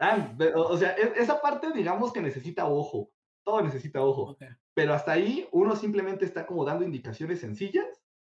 Ah, 0.00 0.36
o 0.54 0.76
sea, 0.76 0.96
e- 0.96 1.14
esa 1.16 1.40
parte 1.40 1.72
digamos 1.72 2.12
que 2.12 2.20
necesita 2.20 2.66
ojo, 2.66 3.10
todo 3.44 3.62
necesita 3.62 4.02
ojo, 4.02 4.32
Ok. 4.32 4.42
pero 4.74 4.94
hasta 4.94 5.12
ahí 5.12 5.48
uno 5.52 5.74
simplemente 5.76 6.24
está 6.24 6.46
como 6.46 6.64
dando 6.64 6.84
indicaciones 6.84 7.40
sencillas 7.40 7.86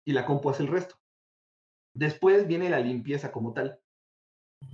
y 0.06 0.12
la 0.12 0.24
compu 0.26 0.50
hace 0.50 0.62
el 0.64 0.68
resto. 0.68 0.96
Después 1.94 2.46
viene 2.48 2.70
la 2.70 2.80
limpieza 2.80 3.30
como 3.32 3.52
tal. 3.52 3.80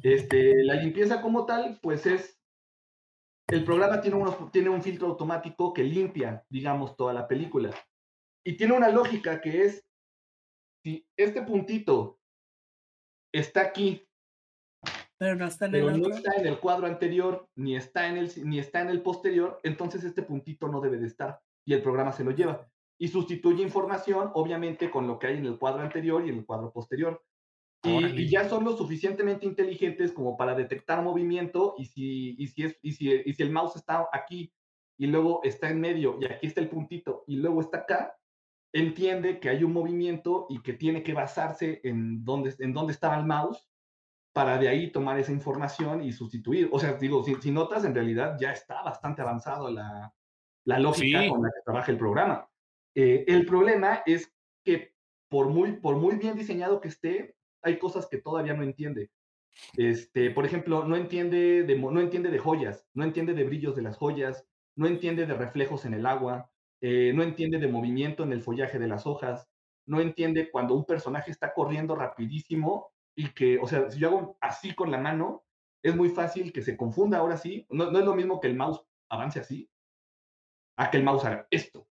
Este, 0.03 0.63
la 0.65 0.75
limpieza 0.75 1.21
como 1.21 1.47
tal, 1.47 1.79
pues 1.83 2.07
es, 2.07 2.41
el 3.49 3.65
programa 3.65 4.01
tiene, 4.01 4.17
unos, 4.17 4.51
tiene 4.51 4.71
un 4.71 4.83
filtro 4.83 5.09
automático 5.09 5.73
que 5.73 5.85
limpia, 5.85 6.45
digamos, 6.49 6.97
toda 6.97 7.13
la 7.13 7.29
película. 7.29 7.71
Y 8.45 8.57
tiene 8.57 8.75
una 8.75 8.89
lógica 8.89 9.41
que 9.41 9.65
es, 9.65 9.85
si 10.83 11.07
este 11.17 11.43
puntito 11.43 12.19
está 13.33 13.63
aquí 13.63 14.07
Pero 15.19 15.35
no 15.35 15.47
está 15.47 15.67
en 15.67 15.75
el 15.75 16.01
no 16.01 16.15
está 16.15 16.35
en 16.37 16.47
el 16.47 16.61
cuadro 16.61 16.87
anterior, 16.87 17.49
ni 17.57 17.77
está 17.77 18.09
en 18.09 18.19
el, 18.19 18.31
ni 18.49 18.59
está 18.59 18.81
en 18.81 18.91
el 18.91 19.03
posterior, 19.03 19.61
entonces 19.63 20.05
este 20.05 20.23
puntito 20.23 20.69
no 20.69 20.81
debe 20.81 20.99
de 20.99 21.07
estar 21.07 21.41
y 21.67 21.73
el 21.73 21.83
programa 21.83 22.13
se 22.13 22.25
lo 22.25 22.33
lleva 22.33 22.69
y 22.99 23.09
sustituye 23.09 23.63
información, 23.63 24.31
obviamente, 24.35 24.91
con 24.91 25.07
lo 25.07 25.19
que 25.19 25.27
hay 25.27 25.39
en 25.39 25.47
el 25.47 25.59
cuadro 25.59 25.83
anterior 25.83 26.25
y 26.25 26.31
en 26.31 26.39
el 26.39 26.47
cuadro 26.47 26.73
posterior. 26.73 27.23
Y, 27.85 28.23
y 28.23 28.29
ya 28.29 28.49
son 28.49 28.65
lo 28.65 28.77
suficientemente 28.77 29.47
inteligentes 29.47 30.13
como 30.13 30.37
para 30.37 30.55
detectar 30.55 31.03
movimiento 31.03 31.75
y 31.79 31.85
si, 31.87 32.35
y 32.39 32.47
si, 32.49 32.65
es, 32.65 32.79
y 32.83 32.93
si, 32.93 33.11
y 33.25 33.35
si 33.35 33.43
el 33.43 33.51
mouse 33.51 33.77
está 33.77 34.09
aquí 34.13 34.53
y 34.99 35.07
luego 35.07 35.41
está 35.45 35.69
en 35.71 35.81
medio 35.81 36.19
y 36.21 36.25
aquí 36.25 36.47
está 36.47 36.61
el 36.61 36.69
puntito 36.69 37.25
y 37.27 37.37
luego 37.37 37.61
está 37.61 37.79
acá, 37.79 38.17
entiende 38.73 39.39
que 39.41 39.49
hay 39.51 39.63
un 39.65 39.73
movimiento 39.73 40.47
y 40.49 40.63
que 40.63 40.73
tiene 40.73 41.03
que 41.03 41.15
basarse 41.15 41.81
en 41.85 42.25
dónde, 42.25 42.55
en 42.59 42.73
dónde 42.73 42.93
estaba 42.93 43.19
el 43.19 43.27
mouse 43.27 43.69
para 44.33 44.59
de 44.59 44.69
ahí 44.69 44.91
tomar 44.91 45.19
esa 45.19 45.31
información 45.33 46.03
y 46.03 46.13
sustituir. 46.13 46.69
O 46.73 46.79
sea, 46.79 46.95
digo, 46.95 47.23
si, 47.23 47.35
si 47.37 47.53
notas, 47.53 47.85
en 47.85 47.95
realidad 47.95 48.37
ya 48.41 48.51
está 48.53 48.83
bastante 48.83 49.23
avanzado 49.23 49.71
la, 49.71 50.13
la 50.65 50.79
lógica 50.81 51.23
Sí. 51.23 51.29
con 51.29 51.43
la 51.43 51.51
que 51.51 51.61
trabaja 51.65 51.93
el 51.93 51.99
programa. 51.99 52.49
Eh, 52.97 53.25
el 53.29 53.47
problema 53.47 54.03
es 54.07 54.33
que 54.65 54.95
por 55.29 55.49
muy, 55.49 55.73
por 55.73 55.97
muy 55.97 56.17
bien 56.17 56.37
diseñado 56.37 56.81
que 56.81 56.89
esté, 56.89 57.37
hay 57.65 57.79
cosas 57.79 58.07
que 58.09 58.19
todavía 58.21 58.55
no 58.55 58.63
entiende. 58.63 59.11
Este, 59.77 60.31
por 60.31 60.47
ejemplo, 60.47 60.85
no 60.85 60.97
entiende, 60.97 61.65
de, 61.65 61.79
no 61.79 62.01
entiende 62.01 62.31
de 62.31 62.39
joyas, 62.39 62.89
no 62.95 63.05
entiende 63.05 63.35
de 63.35 63.45
brillos 63.45 63.77
de 63.77 63.83
las 63.83 63.97
joyas, 63.97 64.47
no 64.77 64.87
entiende 64.87 65.27
de 65.27 65.35
reflejos 65.35 65.85
en 65.85 65.95
el 65.95 66.07
agua, 66.07 66.51
eh, 66.81 67.13
no 67.15 67.23
entiende 67.23 67.59
de 67.59 67.69
movimiento 67.69 68.23
en 68.25 68.33
el 68.33 68.43
follaje 68.43 68.79
de 68.79 68.89
las 68.89 69.07
hojas, 69.07 69.49
no 69.87 70.01
entiende 70.01 70.51
cuando 70.51 70.75
un 70.75 70.85
personaje 70.85 71.31
está 71.31 71.55
corriendo 71.55 71.95
rapidísimo 71.95 72.93
y 73.17 73.31
que, 73.33 73.59
o 73.59 73.67
sea, 73.67 73.91
si 73.91 74.01
yo 74.01 74.09
hago 74.09 74.39
así 74.41 74.75
con 74.75 74.91
la 74.91 74.99
mano, 74.99 75.45
es 75.83 75.95
muy 75.95 76.09
fácil 76.09 76.53
que 76.53 76.63
se 76.63 76.77
confunda 76.77 77.19
ahora 77.19 77.37
sí. 77.37 77.67
No, 77.71 77.91
no 77.91 77.99
es 77.99 78.05
lo 78.05 78.15
mismo 78.15 78.41
que 78.41 78.49
el 78.49 78.57
mouse 78.57 78.85
avance 79.09 79.41
así, 79.41 79.71
a 80.77 80.91
que 80.91 80.97
el 80.99 81.05
mouse 81.05 81.25
haga 81.25 81.47
esto. 81.51 81.89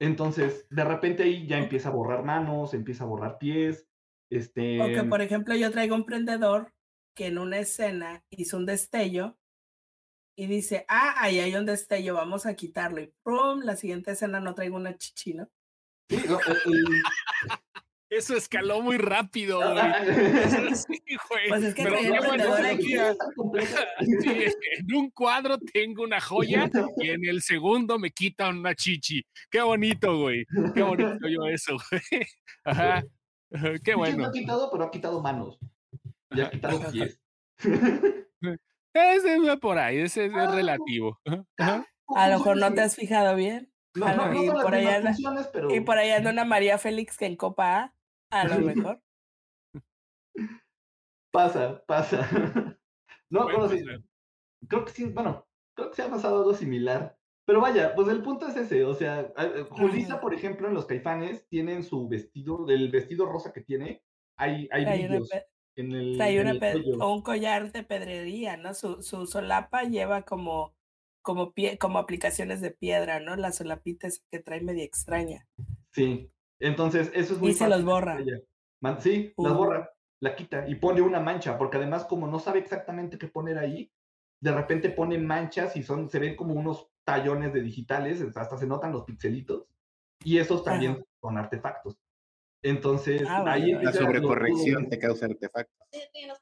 Entonces, 0.00 0.66
de 0.70 0.84
repente 0.84 1.24
ahí 1.24 1.46
ya 1.46 1.58
empieza 1.58 1.90
a 1.90 1.92
borrar 1.92 2.24
manos, 2.24 2.74
empieza 2.74 3.04
a 3.04 3.08
borrar 3.08 3.38
pies. 3.38 3.88
Este, 4.32 4.80
O 4.80 4.86
que, 4.86 5.02
por 5.04 5.20
ejemplo, 5.20 5.54
yo 5.54 5.70
traigo 5.70 5.94
un 5.94 6.06
prendedor 6.06 6.72
que 7.14 7.26
en 7.26 7.36
una 7.36 7.58
escena 7.58 8.24
hizo 8.30 8.56
un 8.56 8.64
destello 8.64 9.38
y 10.34 10.46
dice, 10.46 10.86
ah, 10.88 11.14
ahí 11.18 11.38
hay 11.38 11.54
un 11.54 11.66
destello, 11.66 12.14
vamos 12.14 12.46
a 12.46 12.56
quitarlo. 12.56 13.02
Y 13.02 13.12
¡pum! 13.22 13.60
La 13.62 13.76
siguiente 13.76 14.12
escena 14.12 14.40
no 14.40 14.54
traigo 14.54 14.76
una 14.76 14.96
chichi, 14.96 15.34
¿no? 15.34 15.50
sí, 16.08 16.16
no, 16.26 16.38
Eso 18.08 18.34
escaló 18.34 18.80
muy 18.80 18.96
rápido, 18.96 19.58
güey. 19.58 19.76
Sí, 20.76 21.02
güey. 21.28 21.48
Pues 21.50 21.64
es 21.64 21.74
que 21.74 21.82
Pero 21.82 21.98
qué 21.98 22.20
bueno 22.26 22.54
aquí. 22.54 22.94
sí, 24.22 24.44
en 24.78 24.94
un 24.94 25.10
cuadro 25.10 25.58
tengo 25.58 26.04
una 26.04 26.22
joya 26.22 26.70
y 26.96 27.10
en 27.10 27.26
el 27.26 27.42
segundo 27.42 27.98
me 27.98 28.10
quitan 28.10 28.60
una 28.60 28.74
chichi. 28.74 29.22
Qué 29.50 29.60
bonito, 29.60 30.18
güey. 30.20 30.46
Qué 30.74 30.80
bonito 30.80 31.28
yo 31.28 31.46
eso, 31.48 31.76
güey. 31.90 32.26
Ajá. 32.64 33.04
Qué 33.84 33.84
Sí, 33.84 33.90
No 33.92 33.98
bueno. 33.98 34.26
ha 34.26 34.32
quitado, 34.32 34.70
pero 34.70 34.84
ha 34.84 34.90
quitado 34.90 35.20
manos. 35.20 35.58
Y 36.30 36.40
ha 36.40 36.50
quitado 36.50 36.80
pies. 36.90 37.20
Ese 38.94 39.36
es 39.36 39.56
por 39.60 39.78
ahí, 39.78 39.98
ese 39.98 40.26
es 40.26 40.32
relativo. 40.32 41.18
Ajá. 41.58 41.86
A 42.14 42.28
lo 42.28 42.38
mejor 42.38 42.58
no 42.58 42.74
te 42.74 42.82
has 42.82 42.94
fijado 42.94 43.34
bien. 43.36 43.72
No, 43.94 44.06
a 44.06 44.14
no, 44.14 44.26
lo- 44.26 44.32
no 44.34 44.42
y 44.44 44.48
por 44.50 44.72
mismas 44.76 45.24
anda- 45.24 45.50
pero 45.52 45.74
Y 45.74 45.80
por 45.80 45.96
ahí 45.98 46.10
anda 46.10 46.30
una 46.30 46.44
María 46.44 46.76
Félix 46.78 47.16
que 47.16 47.26
en 47.26 47.36
Copa 47.36 47.94
A, 48.30 48.40
a 48.40 48.44
lo 48.48 48.58
mejor. 48.60 49.02
pasa, 51.30 51.82
pasa. 51.86 52.28
No, 53.30 53.44
Puede 53.44 53.56
bueno, 53.56 53.68
sí, 53.74 53.84
pasar. 53.84 54.00
creo 54.68 54.84
que 54.84 54.92
sí, 54.92 55.04
bueno, 55.06 55.46
creo 55.74 55.88
que 55.90 55.96
se 55.96 56.02
ha 56.02 56.10
pasado 56.10 56.38
algo 56.38 56.52
similar. 56.54 57.16
Pero 57.44 57.60
vaya, 57.60 57.94
pues 57.94 58.08
el 58.08 58.22
punto 58.22 58.46
es 58.46 58.56
ese, 58.56 58.84
o 58.84 58.94
sea, 58.94 59.32
a- 59.36 59.42
a- 59.42 59.64
Julissa, 59.70 60.14
Ajá. 60.14 60.20
por 60.20 60.32
ejemplo, 60.34 60.68
en 60.68 60.74
los 60.74 60.86
caifanes, 60.86 61.46
tienen 61.48 61.82
su 61.82 62.08
vestido, 62.08 62.64
del 62.64 62.90
vestido 62.90 63.26
rosa 63.26 63.52
que 63.52 63.62
tiene, 63.62 64.02
hay, 64.36 64.68
hay 64.70 64.84
brillos 64.84 65.28
en 65.76 65.92
el, 65.92 66.20
en 66.20 66.46
el 66.48 66.84
o 67.00 67.12
un 67.12 67.22
collar 67.22 67.72
de 67.72 67.82
pedrería, 67.82 68.56
¿no? 68.56 68.74
Su, 68.74 69.02
su 69.02 69.26
solapa 69.26 69.82
lleva 69.84 70.22
como, 70.22 70.74
como, 71.20 71.52
pie, 71.52 71.78
como 71.78 71.98
aplicaciones 71.98 72.60
de 72.60 72.70
piedra, 72.70 73.18
¿no? 73.20 73.34
La 73.36 73.52
solapita 73.52 74.06
es 74.06 74.24
que 74.30 74.38
trae 74.38 74.60
media 74.60 74.84
extraña. 74.84 75.48
Sí, 75.90 76.30
entonces 76.60 77.10
eso 77.14 77.34
es 77.34 77.40
muy 77.40 77.50
Y 77.50 77.54
se 77.54 77.68
los 77.68 77.84
borra. 77.84 78.18
sí, 79.00 79.32
las 79.36 79.56
borra, 79.56 79.90
la 80.20 80.36
quita 80.36 80.68
y 80.68 80.76
pone 80.76 81.02
una 81.02 81.18
mancha, 81.20 81.58
porque 81.58 81.78
además 81.78 82.04
como 82.04 82.28
no 82.28 82.38
sabe 82.38 82.60
exactamente 82.60 83.18
qué 83.18 83.26
poner 83.26 83.58
ahí, 83.58 83.92
de 84.40 84.52
repente 84.52 84.90
pone 84.90 85.18
manchas 85.18 85.76
y 85.76 85.82
son, 85.82 86.08
se 86.08 86.18
ven 86.18 86.36
como 86.36 86.54
unos 86.54 86.91
tallones 87.04 87.52
de 87.52 87.62
digitales, 87.62 88.22
hasta 88.34 88.56
se 88.56 88.66
notan 88.66 88.92
los 88.92 89.04
pixelitos, 89.04 89.66
y 90.24 90.38
esos 90.38 90.64
también 90.64 90.92
Ajá. 90.92 91.04
son 91.20 91.38
artefactos. 91.38 91.98
Entonces, 92.62 93.24
Ah, 93.26 93.44
ahí 93.48 93.72
vale. 93.74 93.84
La 93.84 93.92
sobrecorrección 93.92 94.88
te 94.88 94.98
causa 94.98 95.26
artefactos. 95.26 95.88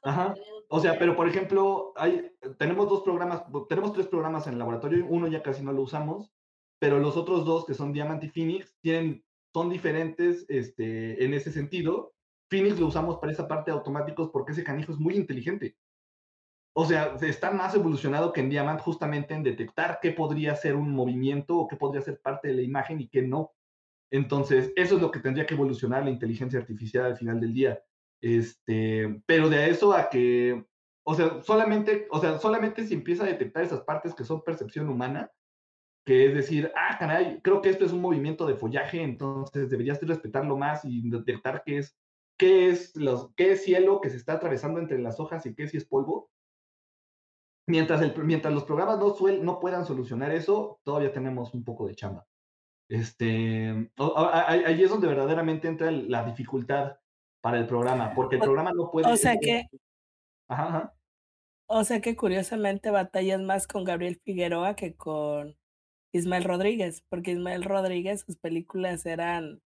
Ajá. 0.03 0.35
O 0.69 0.79
sea, 0.79 0.99
pero 0.99 1.15
por 1.15 1.27
ejemplo, 1.27 1.93
hay, 1.95 2.31
tenemos 2.59 2.87
dos 2.87 3.01
programas, 3.01 3.43
tenemos 3.67 3.93
tres 3.93 4.07
programas 4.07 4.45
en 4.45 4.53
el 4.53 4.59
laboratorio, 4.59 5.05
uno 5.09 5.27
ya 5.27 5.41
casi 5.41 5.63
no 5.63 5.73
lo 5.73 5.81
usamos, 5.81 6.31
pero 6.79 6.99
los 6.99 7.17
otros 7.17 7.43
dos, 7.43 7.65
que 7.65 7.73
son 7.73 7.91
Diamant 7.91 8.23
y 8.23 8.29
Phoenix, 8.29 8.75
tienen, 8.81 9.23
son 9.53 9.69
diferentes 9.69 10.45
este, 10.47 11.23
en 11.25 11.33
ese 11.33 11.51
sentido. 11.51 12.13
Phoenix 12.49 12.79
lo 12.79 12.87
usamos 12.87 13.17
para 13.17 13.31
esa 13.31 13.47
parte 13.47 13.71
de 13.71 13.77
automáticos 13.77 14.29
porque 14.29 14.51
ese 14.51 14.63
canijo 14.63 14.91
es 14.91 14.99
muy 14.99 15.15
inteligente. 15.15 15.75
O 16.73 16.85
sea, 16.85 17.17
está 17.21 17.51
más 17.51 17.75
evolucionado 17.75 18.31
que 18.31 18.41
en 18.41 18.49
Diamant 18.49 18.79
justamente 18.79 19.33
en 19.33 19.43
detectar 19.43 19.99
qué 20.01 20.11
podría 20.11 20.55
ser 20.55 20.75
un 20.75 20.91
movimiento 20.91 21.57
o 21.57 21.67
qué 21.67 21.75
podría 21.75 22.01
ser 22.01 22.21
parte 22.21 22.47
de 22.47 22.53
la 22.55 22.61
imagen 22.61 23.01
y 23.01 23.09
qué 23.09 23.21
no. 23.21 23.51
Entonces, 24.09 24.71
eso 24.75 24.95
es 24.95 25.01
lo 25.01 25.11
que 25.11 25.19
tendría 25.19 25.45
que 25.45 25.53
evolucionar 25.53 26.03
la 26.03 26.11
inteligencia 26.11 26.59
artificial 26.59 27.05
al 27.05 27.17
final 27.17 27.39
del 27.39 27.53
día. 27.53 27.83
Este, 28.21 29.21
pero 29.25 29.49
de 29.49 29.69
eso 29.69 29.93
a 29.93 30.09
que, 30.09 30.65
o 31.03 31.15
sea, 31.15 31.41
solamente, 31.41 32.07
o 32.11 32.19
sea, 32.19 32.39
solamente 32.39 32.85
si 32.85 32.93
empieza 32.93 33.23
a 33.23 33.27
detectar 33.27 33.63
esas 33.63 33.81
partes 33.81 34.13
que 34.13 34.23
son 34.23 34.43
percepción 34.43 34.89
humana, 34.89 35.31
que 36.05 36.27
es 36.27 36.33
decir, 36.33 36.71
ah, 36.75 36.97
caray, 36.97 37.41
creo 37.41 37.61
que 37.61 37.69
esto 37.69 37.85
es 37.85 37.91
un 37.91 38.01
movimiento 38.01 38.45
de 38.47 38.55
follaje, 38.55 39.01
entonces 39.01 39.69
deberías 39.69 40.01
respetarlo 40.01 40.57
más 40.57 40.83
y 40.83 41.09
detectar 41.09 41.63
qué 41.65 41.79
es, 41.79 41.97
qué 42.37 42.69
es, 42.69 42.95
los, 42.95 43.33
qué 43.35 43.51
es 43.51 43.63
cielo 43.63 44.01
que 44.01 44.09
se 44.09 44.17
está 44.17 44.33
atravesando 44.33 44.79
entre 44.79 44.99
las 44.99 45.19
hojas 45.19 45.45
y 45.45 45.53
qué 45.53 45.67
si 45.67 45.77
es 45.77 45.85
polvo. 45.85 46.30
Mientras, 47.71 48.01
el, 48.01 48.13
mientras 48.25 48.53
los 48.53 48.65
programas 48.65 48.99
no, 48.99 49.15
suel, 49.15 49.45
no 49.45 49.61
puedan 49.61 49.85
solucionar 49.85 50.31
eso, 50.31 50.81
todavía 50.83 51.13
tenemos 51.13 51.53
un 51.53 51.63
poco 51.63 51.87
de 51.87 51.95
chamba. 51.95 52.27
Este, 52.89 53.89
ahí 53.97 54.83
es 54.83 54.89
donde 54.89 55.07
verdaderamente 55.07 55.69
entra 55.69 55.89
la 55.89 56.25
dificultad 56.25 56.97
para 57.41 57.57
el 57.57 57.65
programa, 57.65 58.13
porque 58.13 58.35
el 58.35 58.41
programa 58.41 58.73
no 58.73 58.91
puede... 58.91 59.09
O 59.09 59.15
sea 59.15 59.37
que... 59.37 59.69
Ajá, 60.49 60.93
O 61.67 61.85
sea 61.85 62.01
que 62.01 62.17
curiosamente 62.17 62.91
batallas 62.91 63.39
más 63.39 63.65
con 63.65 63.85
Gabriel 63.85 64.19
Figueroa 64.25 64.75
que 64.75 64.97
con 64.97 65.55
Ismael 66.13 66.43
Rodríguez, 66.43 67.05
porque 67.07 67.31
Ismael 67.31 67.63
Rodríguez, 67.63 68.25
sus 68.25 68.35
películas 68.35 69.05
eran, 69.05 69.61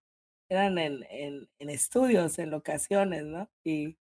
eran 0.47 0.77
en, 0.77 1.03
en, 1.09 1.49
en 1.57 1.69
estudios, 1.71 2.37
en 2.37 2.51
locaciones, 2.51 3.25
¿no? 3.25 3.49
Y 3.63 3.97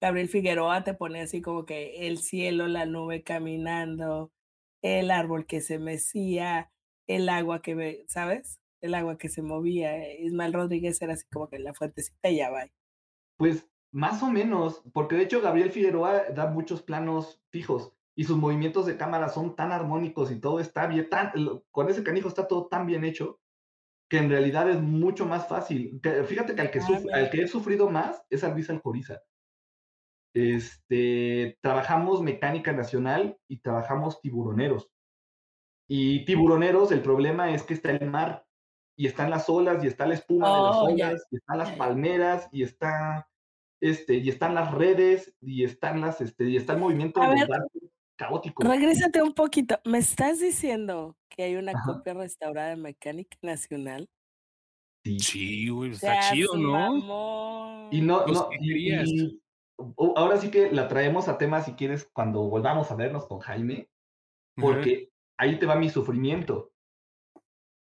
Gabriel 0.00 0.28
Figueroa 0.28 0.82
te 0.82 0.94
pone 0.94 1.20
así 1.20 1.42
como 1.42 1.66
que 1.66 2.06
el 2.06 2.18
cielo, 2.18 2.68
la 2.68 2.86
nube 2.86 3.22
caminando, 3.22 4.32
el 4.82 5.10
árbol 5.10 5.46
que 5.46 5.60
se 5.60 5.78
mecía, 5.78 6.70
el 7.06 7.28
agua 7.28 7.60
que 7.60 8.04
¿sabes? 8.08 8.60
El 8.80 8.94
agua 8.94 9.18
que 9.18 9.28
se 9.28 9.42
movía. 9.42 10.14
Ismael 10.18 10.54
Rodríguez 10.54 11.00
era 11.02 11.12
así 11.12 11.26
como 11.30 11.48
que 11.48 11.58
la 11.58 11.74
fuertecita 11.74 12.30
ya 12.30 12.50
va. 12.50 12.66
Pues 13.36 13.68
más 13.92 14.22
o 14.22 14.30
menos, 14.30 14.82
porque 14.92 15.16
de 15.16 15.24
hecho 15.24 15.40
Gabriel 15.40 15.70
Figueroa 15.70 16.30
da 16.30 16.46
muchos 16.46 16.82
planos 16.82 17.42
fijos 17.50 17.92
y 18.14 18.24
sus 18.24 18.36
movimientos 18.36 18.86
de 18.86 18.96
cámara 18.96 19.28
son 19.28 19.56
tan 19.56 19.72
armónicos 19.72 20.30
y 20.30 20.40
todo 20.40 20.60
está 20.60 20.86
bien, 20.86 21.08
tan, 21.08 21.32
con 21.70 21.88
ese 21.88 22.02
canijo 22.02 22.28
está 22.28 22.46
todo 22.46 22.66
tan 22.68 22.86
bien 22.86 23.04
hecho 23.04 23.40
que 24.08 24.18
en 24.18 24.28
realidad 24.28 24.68
es 24.68 24.80
mucho 24.80 25.26
más 25.26 25.46
fácil. 25.46 26.00
fíjate 26.26 26.54
que 26.54 26.60
al 26.60 26.70
que, 26.70 26.80
al 27.12 27.30
que 27.30 27.42
he 27.42 27.48
sufrido 27.48 27.88
más 27.88 28.22
es 28.28 28.42
a 28.42 28.48
Luis 28.48 28.68
Alcoriza. 28.70 29.20
Este, 30.34 31.58
trabajamos 31.60 32.22
mecánica 32.22 32.72
nacional 32.72 33.36
y 33.48 33.60
trabajamos 33.60 34.20
tiburoneros. 34.20 34.90
Y 35.88 36.24
tiburoneros, 36.24 36.92
el 36.92 37.02
problema 37.02 37.52
es 37.52 37.64
que 37.64 37.74
está 37.74 37.90
el 37.90 38.08
mar 38.08 38.46
y 38.96 39.06
están 39.06 39.30
las 39.30 39.48
olas 39.48 39.82
y 39.82 39.88
está 39.88 40.06
la 40.06 40.14
espuma 40.14 40.46
de 40.46 40.62
las 40.62 40.76
oh, 40.76 40.84
olas 40.84 41.26
y 41.30 41.36
están 41.36 41.58
las 41.58 41.72
palmeras 41.76 42.48
y 42.52 42.62
está 42.62 43.26
este 43.80 44.16
y 44.16 44.28
están 44.28 44.54
las 44.54 44.72
redes 44.72 45.34
y 45.40 45.64
están 45.64 46.00
las 46.00 46.20
este 46.20 46.44
y 46.44 46.56
está 46.56 46.74
el 46.74 46.80
movimiento 46.80 47.20
caótico. 48.16 48.62
Regrésate 48.62 49.22
un 49.22 49.32
poquito. 49.32 49.80
¿Me 49.84 49.98
estás 49.98 50.38
diciendo 50.38 51.16
que 51.28 51.44
hay 51.44 51.56
una 51.56 51.72
copia 51.72 52.14
restaurada 52.14 52.68
de 52.68 52.76
Mecánica 52.76 53.36
Nacional? 53.42 54.08
Sí, 55.02 55.68
güey, 55.70 55.92
está 55.92 56.30
chido, 56.30 56.56
¿no? 56.56 57.88
Y 57.90 58.02
no, 58.02 58.26
no, 58.26 58.50
y, 58.60 59.40
ahora 60.16 60.38
sí 60.38 60.50
que 60.50 60.70
la 60.70 60.88
traemos 60.88 61.28
a 61.28 61.38
tema 61.38 61.62
si 61.62 61.72
quieres 61.72 62.08
cuando 62.12 62.42
volvamos 62.48 62.90
a 62.90 62.96
vernos 62.96 63.26
con 63.26 63.40
Jaime, 63.40 63.88
porque 64.56 65.10
ahí 65.38 65.58
te 65.58 65.66
va 65.66 65.76
mi 65.76 65.88
sufrimiento. 65.88 66.72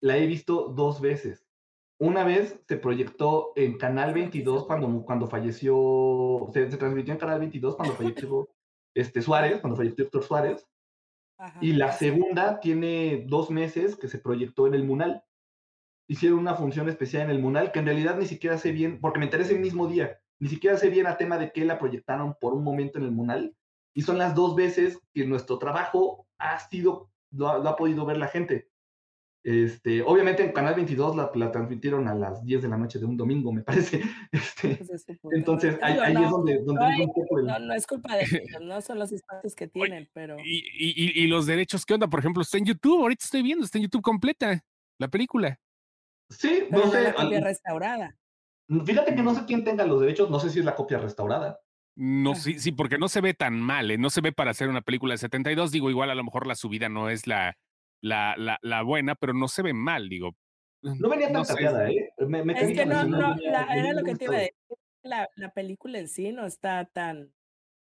La 0.01 0.17
he 0.17 0.27
visto 0.27 0.69
dos 0.69 1.01
veces. 1.01 1.47
Una 1.99 2.25
vez 2.25 2.61
se 2.67 2.77
proyectó 2.77 3.53
en 3.57 3.79
Canal 3.79 4.13
22 4.13 4.67
cuando, 4.67 5.05
cuando 5.05 5.29
falleció, 5.29 6.49
se, 6.53 6.67
transmitió 6.77 7.15
en 7.15 7.21
Canal 7.21 7.39
22 7.41 7.77
cuando 7.77 7.95
falleció 7.95 8.49
este, 8.95 9.23
Suárez, 9.23 9.61
cuando 9.61 9.77
falleció 9.77 10.05
Héctor 10.05 10.25
Suárez. 10.25 10.67
y 11.61 11.73
la 11.73 11.93
segunda 11.93 12.61
tiene 12.61 13.25
dos 13.29 13.51
meses 13.51 13.97
que 13.97 14.09
se 14.09 14.19
proyectó 14.19 14.67
en 14.67 14.75
el 14.75 14.85
Munal. 14.85 15.25
Hicieron 16.09 16.41
una 16.41 16.57
función 16.57 16.89
especial 16.89 17.23
en 17.23 17.31
el 17.31 17.39
Munal 17.39 17.73
que 17.73 17.79
en 17.79 17.87
realidad 17.87 18.19
ni 18.19 18.27
siquiera 18.27 18.59
sé 18.59 18.73
bien, 18.73 19.01
porque 19.01 19.21
me 19.21 19.27
enteré 19.27 19.45
ese 19.45 19.59
mismo 19.59 19.87
día, 19.87 20.21
ni 20.41 20.49
siquiera 20.49 20.77
sé 20.77 20.89
bien 20.91 21.07
a 21.07 21.17
tema 21.17 21.39
de 21.39 21.53
que 21.53 21.65
la 21.65 21.79
proyectaron 21.79 22.35
por 22.41 22.55
un 22.55 22.65
momento 22.65 22.99
en 22.99 23.05
el 23.05 23.13
Munal. 23.13 23.57
Y 23.95 24.03
son 24.03 24.19
las 24.19 24.35
dos 24.35 24.57
veces 24.57 24.99
que 25.13 25.25
nuestro 25.27 25.59
trabajo 25.59 26.27
ha 26.39 26.59
sido, 26.59 27.11
lo 27.31 27.49
ha 27.49 27.77
podido 27.77 28.05
ver 28.05 28.19
la 28.19 28.29
gente. 28.29 28.69
Este, 29.45 30.01
obviamente 30.01 30.43
en 30.43 30.53
Canal 30.53 30.75
22 30.75 31.17
la, 31.17 31.31
la, 31.35 31.53
transmitieron 31.53 32.09
a 32.09 32.15
las 32.15 32.43
10 32.43 32.63
de 32.63 32.69
la 32.69 32.79
noche 32.79 32.99
de 32.99 33.05
un 33.05 33.15
domingo, 33.15 33.53
me 33.53 33.63
parece. 33.63 34.01
Este, 34.33 34.81
entonces, 35.33 35.79
ahí, 35.83 35.99
ahí 35.99 36.15
es 36.15 36.31
donde, 36.31 36.63
donde 36.65 36.99
no, 36.99 37.13
poco 37.13 37.39
el... 37.39 37.47
no, 37.47 37.59
no, 37.59 37.75
es 37.75 37.87
culpa 37.87 38.17
de 38.17 38.23
ellos, 38.23 38.63
no 38.63 38.81
son 38.81 38.99
los 38.99 39.13
espacios 39.13 39.55
que 39.55 39.69
tienen, 39.69 40.09
pero... 40.15 40.39
Y, 40.39 40.65
y, 40.79 41.23
y, 41.23 41.27
los 41.27 41.45
derechos, 41.45 41.85
¿qué 41.85 41.93
onda? 41.93 42.09
Por 42.09 42.21
ejemplo, 42.21 42.41
está 42.41 42.57
en 42.57 42.65
YouTube, 42.65 43.03
ahorita 43.03 43.23
estoy 43.23 43.43
viendo, 43.43 43.67
está 43.67 43.77
en 43.77 43.85
YouTube 43.85 44.01
completa, 44.01 44.65
la 44.99 45.09
película. 45.09 45.61
Sí, 46.31 46.65
no 46.71 46.91
sé. 46.91 47.03
la 47.03 47.15
copia 47.15 47.41
restaurada. 47.41 48.17
Fíjate 48.85 49.15
que 49.15 49.23
no 49.23 49.35
sé 49.35 49.45
quién 49.47 49.65
tenga 49.65 49.85
los 49.85 50.01
derechos, 50.01 50.31
no 50.31 50.41
sé 50.41 50.51
si 50.51 50.61
es 50.61 50.65
la 50.65 50.75
copia 50.75 50.99
restaurada. 50.99 51.61
No, 51.97 52.35
sí, 52.35 52.59
sí, 52.59 52.73
porque 52.73 52.99
no 52.99 53.09
se 53.09 53.21
ve 53.21 53.35
tan 53.35 53.61
mal, 53.61 53.91
¿eh? 53.91 53.99
no 53.99 54.11
se 54.11 54.21
ve 54.21 54.33
para 54.33 54.51
hacer 54.51 54.69
una 54.69 54.81
película 54.81 55.15
de 55.15 55.19
72, 55.19 55.71
digo, 55.71 55.91
igual 55.91 56.11
a 56.11 56.15
lo 56.17 56.25
mejor 56.25 56.47
la 56.47 56.57
subida 56.57 56.89
no 56.89 57.09
es 57.09 57.27
la 57.27 57.57
la, 58.05 58.35
la, 58.37 58.59
la 58.63 58.83
buena, 58.83 59.15
pero 59.15 59.33
no 59.33 59.49
se 59.49 59.63
ve 59.63 59.73
mal, 59.73 60.09
digo. 60.09 60.37
No 60.83 61.09
venía 61.09 61.33
tan 61.33 61.43
no 61.43 61.81
¿eh? 61.87 62.11
Me, 62.19 62.53
es 62.53 62.77
que 62.77 62.85
no, 62.85 63.05
no, 63.05 63.35
era 63.41 63.95
lo 63.95 64.05
que 64.05 64.15
te 64.15 64.25
iba 64.27 64.35
a 64.35 64.41
decir. 64.41 64.55
La, 65.03 65.29
la 65.37 65.51
película 65.51 65.99
en 65.99 66.09
sí 66.09 66.31
no 66.33 66.45
está 66.45 66.85
tan, 66.85 67.33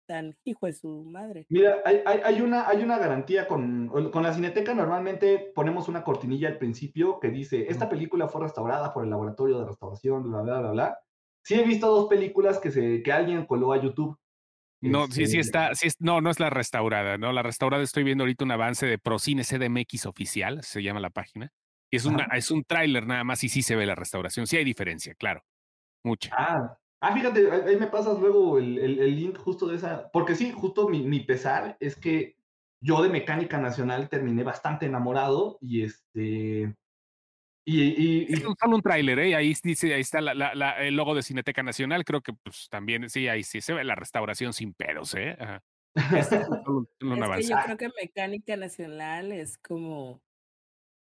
tan 0.05 0.35
hijo 0.43 0.65
de 0.65 0.73
su 0.73 1.03
madre. 1.05 1.45
Mira, 1.49 1.77
hay, 1.85 2.01
hay, 2.05 2.19
hay, 2.23 2.41
una, 2.41 2.67
hay 2.67 2.83
una 2.83 2.97
garantía 2.97 3.47
con, 3.47 3.89
con 4.11 4.23
la 4.23 4.33
Cineteca. 4.33 4.73
Normalmente 4.73 5.51
ponemos 5.53 5.87
una 5.87 6.03
cortinilla 6.03 6.47
al 6.47 6.57
principio 6.57 7.19
que 7.19 7.29
dice: 7.29 7.65
Esta 7.69 7.89
película 7.89 8.27
fue 8.27 8.41
restaurada 8.41 8.93
por 8.93 9.03
el 9.03 9.09
laboratorio 9.09 9.59
de 9.59 9.65
restauración, 9.65 10.29
bla, 10.29 10.41
bla, 10.41 10.59
bla, 10.59 10.71
bla. 10.71 10.99
Sí 11.43 11.55
he 11.55 11.63
visto 11.63 11.87
dos 11.87 12.07
películas 12.07 12.59
que, 12.59 12.71
se, 12.71 13.03
que 13.03 13.11
alguien 13.11 13.45
coló 13.45 13.71
a 13.71 13.81
YouTube 13.81 14.17
no, 14.89 15.07
sí, 15.07 15.25
sí 15.25 15.39
este 15.39 15.39
está, 15.39 15.75
sí 15.75 15.89
no, 15.99 16.21
no 16.21 16.29
es 16.29 16.39
la 16.39 16.49
restaurada, 16.49 17.17
¿no? 17.17 17.31
La 17.31 17.43
restaurada 17.43 17.83
estoy 17.83 18.03
viendo 18.03 18.23
ahorita 18.23 18.45
un 18.45 18.51
avance 18.51 18.85
de 18.85 18.97
Procine 18.97 19.43
CDMX 19.43 20.05
oficial, 20.05 20.63
se 20.63 20.83
llama 20.83 20.99
la 20.99 21.09
página. 21.09 21.51
Y 21.91 21.97
es, 21.97 22.05
una, 22.05 22.25
es 22.33 22.51
un 22.51 22.63
tráiler 22.63 23.05
nada 23.05 23.23
más 23.23 23.43
y 23.43 23.49
sí 23.49 23.61
se 23.61 23.75
ve 23.75 23.85
la 23.85 23.95
restauración. 23.95 24.47
Sí 24.47 24.57
hay 24.57 24.63
diferencia, 24.63 25.13
claro. 25.15 25.43
Mucha. 26.03 26.33
Ah, 26.37 26.77
ah 27.05 27.13
fíjate, 27.13 27.51
ahí 27.51 27.77
me 27.77 27.87
pasas 27.87 28.19
luego 28.19 28.57
el, 28.57 28.79
el, 28.79 29.15
link 29.15 29.37
justo 29.37 29.67
de 29.67 29.75
esa. 29.75 30.09
Porque 30.11 30.35
sí, 30.35 30.51
justo 30.51 30.89
mi, 30.89 31.03
mi 31.03 31.19
pesar 31.19 31.77
es 31.79 31.95
que 31.95 32.35
yo 32.81 33.01
de 33.01 33.09
Mecánica 33.09 33.57
Nacional 33.57 34.09
terminé 34.09 34.43
bastante 34.43 34.85
enamorado 34.85 35.57
y 35.61 35.83
este 35.83 36.75
y, 37.67 38.31
es 38.31 38.41
solo 38.59 38.75
un 38.75 38.81
tráiler, 38.81 39.17
¿eh? 39.17 39.35
Ahí 39.35 39.55
dice, 39.63 39.91
ahí 39.93 40.01
está 40.01 40.19
el 40.19 40.95
logo 40.95 41.15
de 41.15 41.23
Cineteca 41.23 41.63
Nacional. 41.63 42.05
Creo 42.05 42.21
que 42.21 42.33
pues 42.33 42.67
también, 42.69 43.09
sí, 43.09 43.27
ahí 43.27 43.43
sí 43.43 43.59
se 43.59 43.73
ve 43.73 43.83
la 43.83 43.95
restauración 43.95 44.53
sin 44.53 44.73
pedos, 44.73 45.15
¿eh? 45.15 45.35
es, 46.15 46.27
que 46.27 46.37
yo 47.43 47.55
creo 47.63 47.77
que 47.77 47.89
Mecánica 47.99 48.55
Nacional 48.55 49.31
es 49.31 49.57
como, 49.57 50.21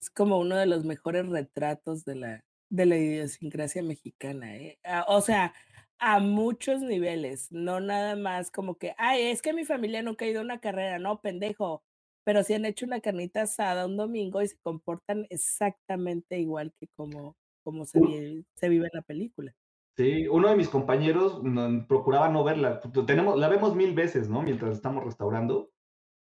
es 0.01 0.11
como 0.11 0.39
uno 0.39 0.57
de 0.57 0.67
los 0.67 0.85
mejores 0.85 1.27
retratos 1.27 2.05
de 2.05 2.17
la, 2.17 2.45
de 2.69 2.87
la 2.87 2.97
idiosincrasia 2.97 3.83
mexicana, 3.83 4.55
¿eh? 4.55 4.79
Ah, 4.85 5.07
o 5.09 5.23
sea, 5.23 5.55
a 6.03 6.21
muchos 6.21 6.81
niveles, 6.81 7.51
no 7.53 7.81
nada 7.81 8.17
más 8.17 8.51
como 8.51 8.77
que, 8.77 8.95
ay, 8.99 9.23
es 9.27 9.41
que 9.41 9.53
mi 9.53 9.65
familia 9.65 10.03
nunca 10.03 10.25
ha 10.25 10.29
ido 10.29 10.41
a 10.41 10.45
una 10.45 10.61
carrera, 10.61 10.99
no, 10.99 11.21
pendejo 11.21 11.83
pero 12.25 12.43
si 12.43 12.55
han 12.55 12.65
hecho 12.65 12.87
una 12.87 13.01
carnita 13.01 13.43
asada 13.43 13.87
un 13.87 13.97
domingo 13.97 14.43
y 14.43 14.49
se 14.49 14.59
comportan 14.59 15.27
exactamente 15.31 16.39
igual 16.39 16.73
que 16.79 16.89
como, 16.95 17.37
como 17.65 17.85
se, 17.85 18.01
vive, 18.01 18.45
se 18.55 18.69
vive 18.69 18.87
en 18.87 18.91
la 18.95 19.03
película. 19.03 19.55
Sí, 19.97 20.27
uno 20.29 20.49
de 20.49 20.57
mis 20.57 20.69
compañeros 20.69 21.43
procuraba 21.87 22.29
no 22.29 22.45
verla. 22.45 22.81
Tenemos, 23.07 23.39
la 23.39 23.49
vemos 23.49 23.75
mil 23.75 23.95
veces, 23.95 24.29
¿no? 24.29 24.43
Mientras 24.43 24.77
estamos 24.77 25.05
restaurando, 25.05 25.71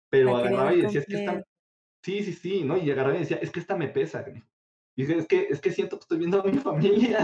pero 0.09 0.37
agarraba 0.37 0.73
y 0.73 0.83
decía, 0.83 1.01
es 1.01 1.07
que 1.07 1.17
esta... 1.17 1.45
Sí, 2.03 2.23
sí, 2.23 2.33
sí, 2.33 2.65
¿no? 2.65 2.79
Y 2.79 2.91
agarraba 2.91 3.17
y 3.17 3.21
decía, 3.21 3.39
es 3.43 3.51
que 3.51 3.61
esta 3.61 3.77
me 3.77 3.89
pesa. 3.89 4.25
Y 4.97 5.03
dice, 5.03 5.19
es 5.19 5.27
que, 5.27 5.49
es 5.51 5.61
que 5.61 5.73
siento 5.73 5.99
que 5.99 6.03
estoy 6.03 6.19
viendo 6.19 6.41
a 6.41 6.45
mi 6.45 6.53
familia. 6.59 7.19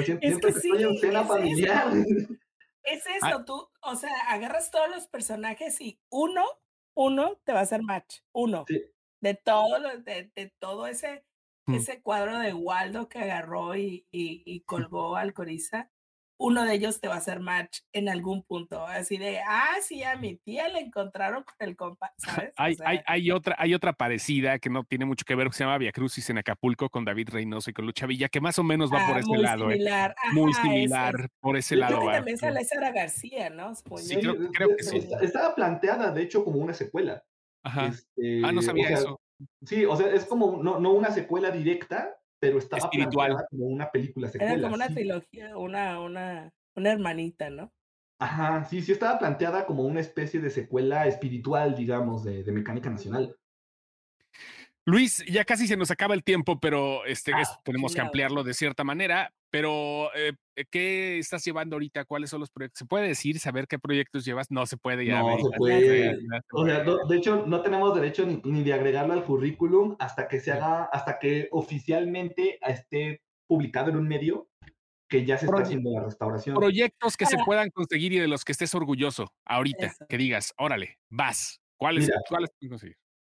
Es 0.00 0.38
que, 0.38 0.48
estoy 0.48 0.82
en 0.82 0.98
cena 0.98 1.24
familiar. 1.24 1.92
Es 2.82 3.04
esto, 3.22 3.44
tú, 3.44 3.68
o 3.82 3.96
sea, 3.96 4.10
agarras 4.28 4.70
todos 4.70 4.88
los 4.88 5.06
personajes 5.06 5.80
y 5.80 6.00
uno 6.10 6.44
uno 6.98 7.36
te 7.44 7.52
va 7.52 7.60
a 7.60 7.62
hacer 7.62 7.82
match, 7.82 8.22
uno. 8.32 8.64
De 9.20 9.34
todo, 9.34 9.78
de, 10.00 10.32
de 10.34 10.52
todo 10.58 10.88
ese, 10.88 11.24
mm. 11.66 11.74
ese 11.74 12.02
cuadro 12.02 12.40
de 12.40 12.52
Waldo 12.52 13.08
que 13.08 13.20
agarró 13.20 13.76
y, 13.76 14.04
y, 14.10 14.42
y 14.44 14.60
colgó 14.62 15.14
al 15.14 15.32
Coriza, 15.32 15.90
uno 16.40 16.64
de 16.64 16.72
ellos 16.74 17.00
te 17.00 17.08
va 17.08 17.14
a 17.14 17.18
hacer 17.18 17.40
match 17.40 17.80
en 17.92 18.08
algún 18.08 18.42
punto. 18.44 18.86
Así 18.86 19.16
de, 19.16 19.40
ah, 19.40 19.74
sí, 19.82 20.02
a 20.04 20.16
mi 20.16 20.36
tía 20.36 20.68
le 20.68 20.78
encontraron 20.80 21.42
con 21.42 21.54
el 21.58 21.76
compa, 21.76 22.12
¿sabes? 22.16 22.52
hay, 22.56 22.76
hay, 22.84 23.00
hay, 23.06 23.30
otra, 23.30 23.56
hay 23.58 23.74
otra 23.74 23.92
parecida 23.92 24.58
que 24.58 24.70
no 24.70 24.84
tiene 24.84 25.04
mucho 25.04 25.24
que 25.24 25.34
ver, 25.34 25.48
que 25.48 25.54
se 25.54 25.64
llama 25.64 25.78
Via 25.78 25.92
Crucis 25.92 26.30
en 26.30 26.38
Acapulco 26.38 26.88
con 26.90 27.04
David 27.04 27.30
Reynoso 27.30 27.70
y 27.70 27.72
con 27.72 27.86
Lucha 27.86 28.06
Villa, 28.06 28.28
que 28.28 28.40
más 28.40 28.58
o 28.58 28.62
menos 28.62 28.92
va 28.92 29.06
por 29.06 29.16
ah, 29.16 29.20
ese 29.20 29.28
muy 29.28 29.38
lado. 29.38 29.70
¿eh? 29.70 29.74
Similar. 29.74 30.14
muy 30.32 30.52
Ajá, 30.52 30.62
similar, 30.62 31.14
ese. 31.18 31.28
por 31.40 31.56
ese 31.56 31.74
Yo 31.74 31.80
lado. 31.80 31.96
creo 31.98 32.08
que 32.10 32.16
también 32.16 32.38
sale 32.38 32.64
Sara 32.64 32.92
García, 32.92 33.50
¿no? 33.50 33.74
Sí, 33.74 34.16
creo- 34.16 34.34
eh, 34.34 34.48
creo 34.52 34.68
que 34.68 34.74
eh, 34.74 34.84
sí. 34.84 35.08
Estaba 35.20 35.54
planteada, 35.54 36.12
de 36.12 36.22
hecho, 36.22 36.44
como 36.44 36.58
una 36.58 36.72
secuela. 36.74 37.24
Ajá. 37.64 37.86
Este, 37.86 38.42
Ah, 38.44 38.52
no 38.52 38.60
o 38.60 38.62
sabía 38.62 38.86
sea, 38.88 38.98
eso. 38.98 39.20
Sí, 39.64 39.84
o 39.84 39.96
sea, 39.96 40.08
es 40.12 40.24
como 40.24 40.62
no, 40.62 40.78
no 40.80 40.92
una 40.92 41.10
secuela 41.10 41.50
directa, 41.50 42.17
pero 42.40 42.58
estaba 42.58 42.80
Espiritual. 42.80 43.28
planteada 43.28 43.48
como 43.50 43.66
una 43.66 43.90
película 43.90 44.28
secuela. 44.28 44.52
Era 44.52 44.62
como 44.62 44.74
una 44.74 44.88
sí. 44.88 44.94
trilogía, 44.94 45.56
una, 45.56 46.00
una, 46.00 46.52
una 46.76 46.92
hermanita, 46.92 47.50
¿no? 47.50 47.72
Ajá, 48.20 48.64
sí, 48.64 48.82
sí 48.82 48.92
estaba 48.92 49.18
planteada 49.18 49.64
como 49.64 49.84
una 49.84 50.00
especie 50.00 50.40
de 50.40 50.50
secuela 50.50 51.06
espiritual, 51.06 51.74
digamos, 51.76 52.24
de, 52.24 52.42
de 52.42 52.52
Mecánica 52.52 52.90
Nacional. 52.90 53.36
Luis, 54.88 55.22
ya 55.28 55.44
casi 55.44 55.66
se 55.66 55.76
nos 55.76 55.90
acaba 55.90 56.14
el 56.14 56.24
tiempo, 56.24 56.58
pero 56.58 57.04
este, 57.04 57.32
Ah, 57.34 57.42
es- 57.42 57.50
tenemos 57.62 57.94
que 57.94 58.00
ampliarlo 58.00 58.42
de 58.42 58.54
cierta 58.54 58.84
manera. 58.84 59.30
Pero, 59.50 60.10
eh, 60.14 60.32
¿qué 60.70 61.18
estás 61.18 61.44
llevando 61.44 61.76
ahorita? 61.76 62.04
¿Cuáles 62.06 62.30
son 62.30 62.40
los 62.40 62.50
proyectos? 62.50 62.78
¿Se 62.80 62.84
puede 62.86 63.08
decir, 63.08 63.38
saber 63.38 63.66
qué 63.66 63.78
proyectos 63.78 64.24
llevas? 64.24 64.50
No 64.50 64.64
se 64.66 64.76
puede 64.78 65.04
ya. 65.06 65.20
No 65.20 65.36
se 65.38 65.56
puede. 65.58 66.18
O 66.52 66.66
sea, 66.66 66.84
no- 66.84 67.06
de 67.06 67.16
hecho, 67.16 67.44
no 67.46 67.60
tenemos 67.62 67.94
derecho 67.94 68.24
ni, 68.26 68.40
ni 68.44 68.62
de 68.62 68.72
agregarlo 68.72 69.12
al 69.14 69.24
currículum 69.24 69.96
hasta 69.98 70.26
que 70.28 70.40
se 70.40 70.52
haga, 70.52 70.84
hasta 70.84 71.18
que 71.18 71.48
oficialmente 71.50 72.58
esté 72.66 73.22
publicado 73.46 73.90
en 73.90 73.96
un 73.96 74.08
medio 74.08 74.48
que 75.10 75.24
ya 75.24 75.38
se 75.38 75.46
está 75.46 75.62
haciendo 75.62 75.90
la 75.90 76.04
restauración. 76.04 76.54
proyectos 76.56 77.16
que 77.16 77.24
se 77.26 77.36
Ahora- 77.36 77.44
puedan 77.46 77.70
conseguir 77.70 78.12
y 78.12 78.18
de 78.18 78.28
los 78.28 78.44
que 78.44 78.52
estés 78.52 78.74
orgulloso 78.74 79.32
ahorita, 79.46 79.86
Eso. 79.86 80.06
que 80.08 80.18
digas, 80.18 80.52
órale, 80.58 80.98
vas. 81.10 81.60
¿Cuáles. 81.78 82.10
¿cuáles 82.28 82.50
conseguir? 82.68 82.96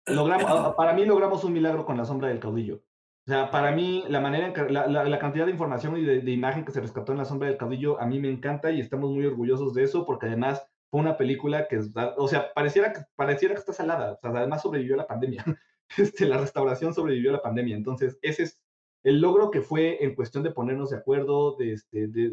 Logramos, 0.10 0.50
a- 0.52 0.76
para 0.76 0.94
mí 0.94 1.06
logramos 1.06 1.44
un 1.44 1.54
milagro 1.54 1.86
con 1.86 1.98
la 1.98 2.06
sombra 2.06 2.28
del 2.30 2.40
caudillo. 2.40 2.82
O 3.28 3.32
sea, 3.32 3.52
para 3.52 3.72
mí 3.72 4.04
la 4.08 4.22
manera 4.22 4.48
en 4.48 4.74
la, 4.74 4.88
la- 4.88 5.04
la 5.04 5.20
cantidad 5.20 5.46
de 5.46 5.52
información 5.52 5.98
y 5.98 6.04
de, 6.04 6.22
de 6.22 6.32
imagen 6.32 6.66
que 6.66 6.72
se 6.72 6.82
rescató 6.82 7.12
en 7.12 7.18
la 7.20 7.26
sombra 7.26 7.48
del 7.48 7.58
caudillo 7.58 8.00
a 8.02 8.06
mí 8.06 8.20
me 8.20 8.30
encanta 8.32 8.72
y 8.72 8.80
estamos 8.80 9.12
muy 9.12 9.26
orgullosos 9.26 9.74
de 9.74 9.84
eso 9.84 10.06
porque 10.06 10.26
además 10.28 10.66
fue 10.90 11.02
una 11.02 11.18
película 11.18 11.68
que, 11.68 11.80
o 12.18 12.28
sea, 12.28 12.52
pareciera 12.54 12.92
que 12.92 13.02
pareciera 13.16 13.54
que 13.54 13.60
está 13.60 13.74
salada. 13.74 14.14
O 14.14 14.20
sea, 14.22 14.32
además 14.32 14.62
sobrevivió 14.64 14.96
a 14.96 14.98
la 14.98 15.08
pandemia. 15.08 15.44
Este, 15.98 16.28
la 16.28 16.38
restauración 16.38 16.94
sobrevivió 16.94 17.32
a 17.32 17.34
la 17.34 17.42
pandemia. 17.42 17.76
Entonces, 17.76 18.20
ese 18.22 18.44
es 18.44 18.62
el 19.04 19.20
logro 19.22 19.50
que 19.50 19.62
fue 19.62 20.04
en 20.04 20.14
cuestión 20.14 20.44
de 20.44 20.52
ponernos 20.52 20.92
de 20.92 20.98
acuerdo, 20.98 21.56
de, 21.58 21.74
este, 21.74 22.08
de, 22.08 22.30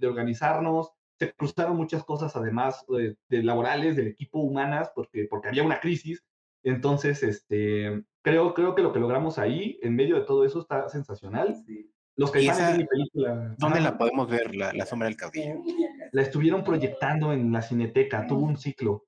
de- 0.00 0.06
organizarnos. 0.08 0.90
Se 1.16 1.32
cruzaron 1.32 1.76
muchas 1.76 2.02
cosas, 2.02 2.34
además 2.34 2.84
de, 2.88 3.16
de 3.28 3.42
laborales, 3.44 3.94
del 3.94 4.08
equipo 4.08 4.40
humanas, 4.40 4.90
porque, 4.96 5.28
porque 5.30 5.46
había 5.46 5.62
una 5.62 5.78
crisis. 5.78 6.24
Entonces, 6.68 7.22
este, 7.22 8.02
creo, 8.22 8.54
creo 8.54 8.74
que 8.74 8.82
lo 8.82 8.92
que 8.92 9.00
logramos 9.00 9.38
ahí, 9.38 9.78
en 9.82 9.94
medio 9.96 10.16
de 10.16 10.22
todo 10.26 10.44
eso, 10.44 10.60
está 10.60 10.88
sensacional. 10.88 11.56
Los 12.16 12.30
¿Y 12.30 12.32
caifanes 12.32 12.60
esa- 12.60 12.70
es 12.72 12.78
mi 12.78 12.84
película. 12.86 13.54
¿Dónde 13.58 13.80
la 13.80 13.96
podemos 13.96 14.28
ver, 14.28 14.54
la, 14.54 14.72
la 14.72 14.86
sombra 14.86 15.08
del 15.08 15.16
caudillo? 15.16 15.62
La 16.12 16.22
estuvieron 16.22 16.64
proyectando 16.64 17.32
en 17.32 17.52
la 17.52 17.62
Cineteca, 17.62 18.26
tuvo 18.26 18.44
un 18.44 18.56
ciclo. 18.56 19.04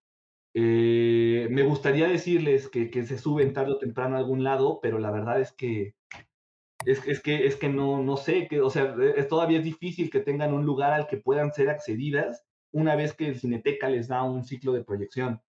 Eh, 0.55 1.47
me 1.51 1.63
gustaría 1.63 2.09
decirles 2.09 2.69
que, 2.69 2.91
que 2.91 3.05
se 3.05 3.19
suben 3.19 3.53
tarde 3.53 3.73
o 3.73 3.79
temprano 3.79 4.17
a 4.17 4.19
algún 4.19 4.43
lado, 4.43 4.81
pero 4.83 4.99
la 4.99 5.11
verdad 5.11 5.41
es 5.41 5.53
que 5.53 5.95
es, 6.87 7.07
es 7.07 7.21
que 7.21 7.47
es 7.47 7.57
que 7.57 7.69
no, 7.69 8.03
no 8.03 8.17
sé, 8.17 8.49
que, 8.49 8.61
o 8.61 8.71
sea, 8.71 8.97
es, 9.17 9.29
todavía 9.29 9.59
es 9.59 9.65
difícil 9.65 10.11
que 10.11 10.21
tengan 10.21 10.53
un 10.55 10.65
lugar 10.65 10.93
al 10.93 11.07
que 11.07 11.19
puedan 11.19 11.53
ser 11.53 11.69
accedidas 11.69 12.45
una 12.73 12.97
vez 12.97 13.13
que 13.15 13.29
el 13.29 13.39
Cineteca 13.39 13.89
les 13.89 14.09
da 14.09 14.23
un 14.23 14.45
ciclo 14.45 14.73
de 14.73 14.83
proyección. 14.85 15.41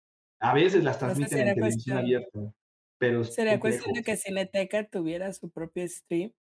A 0.40 0.54
veces 0.54 0.82
las 0.84 0.98
transmiten 0.98 1.38
en 1.48 1.54
televisión 1.54 1.60
cuestión- 1.60 1.98
abierta, 1.98 2.54
pero 2.98 3.24
Sería 3.24 3.60
cuestión 3.60 3.92
de 3.94 4.02
que 4.02 4.16
Cineteca 4.16 4.88
tuviera 4.88 5.32
su 5.32 5.50
propio 5.50 5.86
stream 5.88 6.32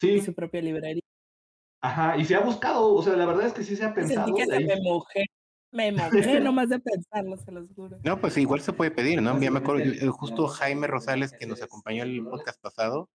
Sí, 0.00 0.10
y 0.10 0.20
su 0.20 0.34
propia 0.34 0.60
librería. 0.62 1.02
ajá, 1.82 2.16
y 2.18 2.24
se 2.24 2.34
ha 2.34 2.40
buscado, 2.40 2.92
o 2.94 3.02
sea, 3.02 3.14
la 3.16 3.26
verdad 3.26 3.46
es 3.46 3.52
que 3.54 3.62
sí 3.62 3.76
se 3.76 3.84
ha 3.84 3.94
Sentí 3.94 4.14
pensado. 4.14 4.34
que 4.34 4.46
de 4.46 4.56
se 4.58 4.64
me 4.64 4.80
mojé. 4.82 5.24
Me 5.72 5.92
mojé 5.92 6.00
nomás 6.40 6.68
de 6.70 6.78
pensarlo, 6.80 7.36
se 7.38 7.52
los 7.52 7.68
juro. 7.74 7.98
No, 8.04 8.20
pues 8.20 8.36
igual 8.38 8.60
se 8.60 8.72
puede 8.72 8.90
pedir, 8.90 9.20
¿no? 9.22 9.38
Ya 9.40 9.50
me 9.50 9.58
acuerdo, 9.58 10.12
justo 10.12 10.46
Jaime 10.48 10.86
Rosales, 10.86 11.32
que 11.32 11.46
nos 11.46 11.62
acompañó 11.62 12.02
en 12.04 12.10
el 12.10 12.24
podcast 12.24 12.60
pasado, 12.62 13.10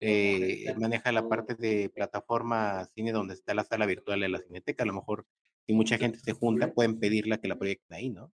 eh, 0.00 0.72
maneja 0.76 1.10
la 1.12 1.28
parte 1.28 1.54
de 1.54 1.88
plataforma 1.90 2.84
cine 2.94 3.10
donde 3.12 3.34
está 3.34 3.54
la 3.54 3.64
sala 3.64 3.86
virtual 3.86 4.20
de 4.20 4.28
la 4.28 4.38
Cineteca. 4.38 4.84
A 4.84 4.86
lo 4.86 4.92
mejor, 4.92 5.26
si 5.66 5.72
mucha 5.72 5.98
gente 5.98 6.18
se 6.18 6.32
junta, 6.32 6.72
pueden 6.72 7.00
pedirla 7.00 7.38
que 7.38 7.48
la 7.48 7.56
proyecten 7.56 7.96
ahí, 7.96 8.10
¿no? 8.10 8.32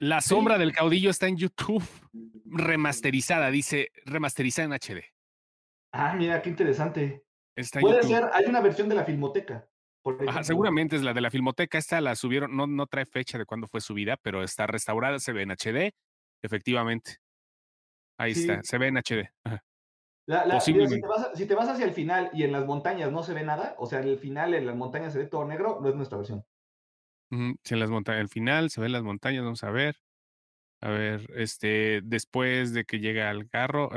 La 0.00 0.20
sombra 0.22 0.56
del 0.58 0.72
caudillo 0.72 1.10
está 1.10 1.28
en 1.28 1.36
YouTube 1.36 1.84
remasterizada, 2.46 3.50
dice 3.50 3.90
remasterizada 4.06 4.66
en 4.66 4.72
HD. 4.72 5.04
Ah, 5.92 6.14
mira, 6.16 6.40
qué 6.40 6.48
interesante. 6.50 7.24
Está 7.56 7.80
Puede 7.80 7.96
YouTube. 8.02 8.10
ser, 8.16 8.30
hay 8.32 8.46
una 8.46 8.60
versión 8.60 8.88
de 8.88 8.94
la 8.94 9.04
Filmoteca. 9.04 9.68
Ajá, 10.26 10.42
seguramente 10.42 10.96
es 10.96 11.02
la 11.02 11.12
de 11.12 11.20
la 11.20 11.30
Filmoteca. 11.30 11.76
Esta 11.76 12.00
la 12.00 12.16
subieron, 12.16 12.56
no, 12.56 12.66
no 12.66 12.86
trae 12.86 13.04
fecha 13.04 13.36
de 13.36 13.44
cuándo 13.44 13.66
fue 13.66 13.82
subida, 13.82 14.16
pero 14.16 14.42
está 14.42 14.66
restaurada, 14.66 15.18
se 15.18 15.32
ve 15.32 15.42
en 15.42 15.50
HD, 15.50 15.92
efectivamente. 16.42 17.16
Ahí 18.18 18.34
Sí. 18.34 18.42
está, 18.42 18.62
se 18.62 18.78
ve 18.78 18.86
en 18.88 18.96
HD. 18.96 19.30
Ajá. 19.44 19.62
La- 20.26 20.46
la- 20.46 20.62
mira, 20.66 20.88
si, 20.88 21.00
te 21.00 21.06
vas, 21.06 21.30
si 21.34 21.46
te 21.46 21.54
vas 21.54 21.68
hacia 21.68 21.84
el 21.84 21.92
final 21.92 22.30
y 22.32 22.44
en 22.44 22.52
las 22.52 22.64
montañas 22.64 23.12
no 23.12 23.22
se 23.22 23.34
ve 23.34 23.42
nada, 23.42 23.74
o 23.78 23.86
sea, 23.86 24.00
en 24.00 24.08
el 24.08 24.18
final 24.18 24.54
en 24.54 24.64
las 24.66 24.76
montañas 24.76 25.12
se 25.12 25.18
ve 25.18 25.26
todo 25.26 25.44
negro, 25.44 25.80
no 25.82 25.88
es 25.90 25.94
nuestra 25.96 26.16
versión. 26.18 26.44
En 27.30 27.56
las 27.78 27.90
montañas, 27.90 28.20
al 28.22 28.28
final 28.28 28.70
se 28.70 28.80
ven 28.80 28.92
las 28.92 29.02
montañas, 29.02 29.44
vamos 29.44 29.62
a 29.64 29.70
ver. 29.70 29.96
A 30.82 30.90
ver, 30.90 31.30
este, 31.36 32.00
después 32.02 32.72
de 32.72 32.84
que 32.84 32.98
llega 32.98 33.30
al 33.30 33.48
carro. 33.48 33.90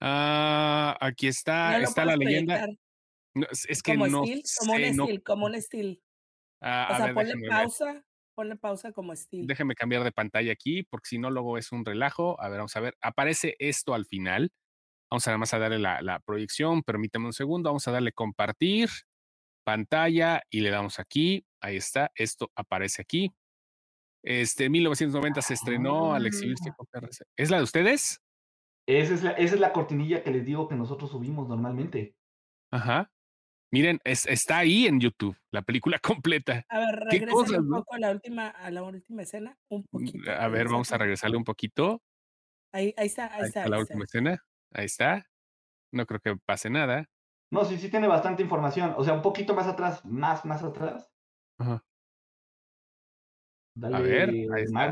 Ah, 0.00 0.96
aquí 1.00 1.26
está, 1.28 1.78
No 1.78 1.84
está 1.84 2.04
la 2.04 2.16
leyenda. 2.16 2.54
proyectar 2.58 2.78
No, 3.34 3.46
es, 3.50 3.82
que 3.82 3.92
como 3.92 4.06
no 4.06 4.22
como 4.58 4.74
un 4.74 4.96
no- 4.96 5.04
estilo, 5.04 5.22
como 5.24 5.46
un 5.46 5.54
estilo. 5.54 5.96
ah, 6.62 6.88
O 6.92 6.96
sea, 6.96 7.04
ver, 7.06 7.14
ponle 7.14 7.28
déjenme 7.28 7.48
ver. 7.48 7.58
pausa, 7.62 8.04
ponle 8.34 8.56
pausa 8.56 8.92
como 8.92 9.12
estilo. 9.12 9.46
Déjeme 9.46 9.74
cambiar 9.74 10.04
de 10.04 10.12
pantalla 10.12 10.52
aquí, 10.52 10.82
porque 10.84 11.08
si 11.08 11.18
no, 11.18 11.30
luego 11.30 11.58
es 11.58 11.72
un 11.72 11.84
relajo. 11.84 12.40
A 12.40 12.48
ver, 12.48 12.58
vamos 12.58 12.76
a 12.76 12.80
ver. 12.80 12.96
Aparece 13.00 13.56
esto 13.58 13.94
al 13.94 14.06
final. 14.06 14.50
Vamos 15.10 15.26
a 15.26 15.30
nada 15.30 15.38
más 15.38 15.54
a 15.54 15.58
darle 15.58 15.78
la, 15.78 16.02
la 16.02 16.20
proyección. 16.20 16.82
Permítame 16.82 17.26
un 17.26 17.32
segundo. 17.32 17.68
Vamos 17.70 17.86
a 17.88 17.92
darle 17.92 18.12
compartir 18.12 18.90
pantalla 19.64 20.42
y 20.50 20.60
le 20.60 20.70
damos 20.70 20.98
aquí. 20.98 21.44
Ahí 21.60 21.76
está. 21.76 22.10
Esto 22.14 22.50
aparece 22.54 23.02
aquí. 23.02 23.32
Este, 24.22 24.66
en 24.66 24.72
1990 24.72 25.40
se 25.42 25.54
estrenó 25.54 26.14
al 26.14 26.26
exhibirse 26.26 26.72
con 26.76 26.86
PRC. 26.86 27.24
¿Es 27.36 27.50
la 27.50 27.58
de 27.58 27.62
ustedes? 27.64 28.20
Esa 28.86 29.14
es, 29.14 29.22
la, 29.22 29.30
esa 29.32 29.54
es 29.54 29.60
la 29.60 29.72
cortinilla 29.72 30.22
que 30.22 30.30
les 30.30 30.44
digo 30.44 30.68
que 30.68 30.74
nosotros 30.74 31.10
subimos 31.10 31.48
normalmente. 31.48 32.16
Ajá. 32.72 33.10
Miren, 33.72 34.00
es- 34.04 34.26
está 34.26 34.58
ahí 34.58 34.86
en 34.86 35.00
YouTube, 35.00 35.36
la 35.52 35.62
película 35.62 35.98
completa. 36.24 36.64
A 36.68 36.78
ver, 36.80 36.98
¿Qué 37.10 37.18
regresa 37.20 37.60
un 37.60 37.70
poco 37.70 37.94
a 37.94 37.98
la 37.98 38.10
última, 38.10 38.48
a 38.48 38.70
la 38.70 38.82
última 38.82 39.22
escena, 39.22 39.56
un 39.68 39.84
poquito. 39.84 40.30
A 40.30 40.48
ver, 40.48 40.66
vamos 40.66 40.90
a 40.90 40.94
regresa. 40.94 40.98
regresarle 40.98 41.36
un 41.36 41.44
poquito. 41.44 42.02
Ahí, 42.72 42.92
ahí 42.96 43.06
está, 43.06 43.26
ahí 43.26 43.42
Ahí 43.42 43.46
está. 43.48 43.60
está 43.60 43.68
la 43.70 43.76
ahí 43.76 43.82
última 43.82 44.04
está. 44.04 44.18
escena. 44.18 44.44
Ahí 44.74 44.84
está. 44.86 45.26
No 45.92 46.06
creo 46.06 46.20
que 46.20 46.36
pase 46.44 46.68
nada. 46.70 47.08
No, 47.52 47.64
sí, 47.64 47.78
sí 47.78 47.90
tiene 47.90 48.06
bastante 48.06 48.42
información. 48.42 48.94
O 48.96 49.04
sea, 49.04 49.14
un 49.14 49.22
poquito 49.22 49.54
más 49.54 49.66
atrás, 49.66 50.04
más, 50.04 50.44
más 50.44 50.62
atrás. 50.62 51.08
Ajá. 51.60 51.84
Dale, 53.74 54.02
ver, 54.02 54.30
ahí 54.30 54.62
está. 54.64 54.90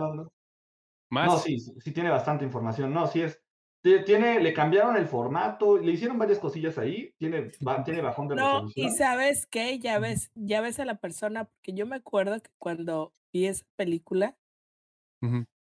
más. 1.11 1.27
No, 1.27 1.39
sí, 1.39 1.59
sí 1.59 1.93
tiene 1.93 2.11
bastante 2.11 2.45
información. 2.45 2.93
No, 2.93 3.07
sí 3.07 3.23
es. 3.23 3.43
ti- 3.83 4.05
Tiene, 4.05 4.39
le 4.41 4.53
cambiaron 4.53 4.97
el 4.97 5.07
formato, 5.07 5.79
le 5.79 5.93
hicieron 5.93 6.19
varias 6.19 6.39
cosillas 6.39 6.77
ahí. 6.77 7.15
Tiene, 7.17 7.51
tiene 7.85 8.03
bajón 8.03 8.29
de 8.29 8.37
No, 8.37 8.69
y 8.75 8.91
sabes 8.91 9.47
qué, 9.47 9.79
ya 9.79 9.99
ves, 9.99 10.31
ya 10.35 10.61
ves 10.61 10.79
a 10.79 10.85
la 10.85 10.97
persona, 10.97 11.47
porque 11.47 11.73
yo 11.73 11.87
me 11.87 11.97
acuerdo 11.97 12.39
que 12.41 12.51
cuando 12.59 13.15
vi 13.33 13.47
esa 13.47 13.65
película, 13.77 14.37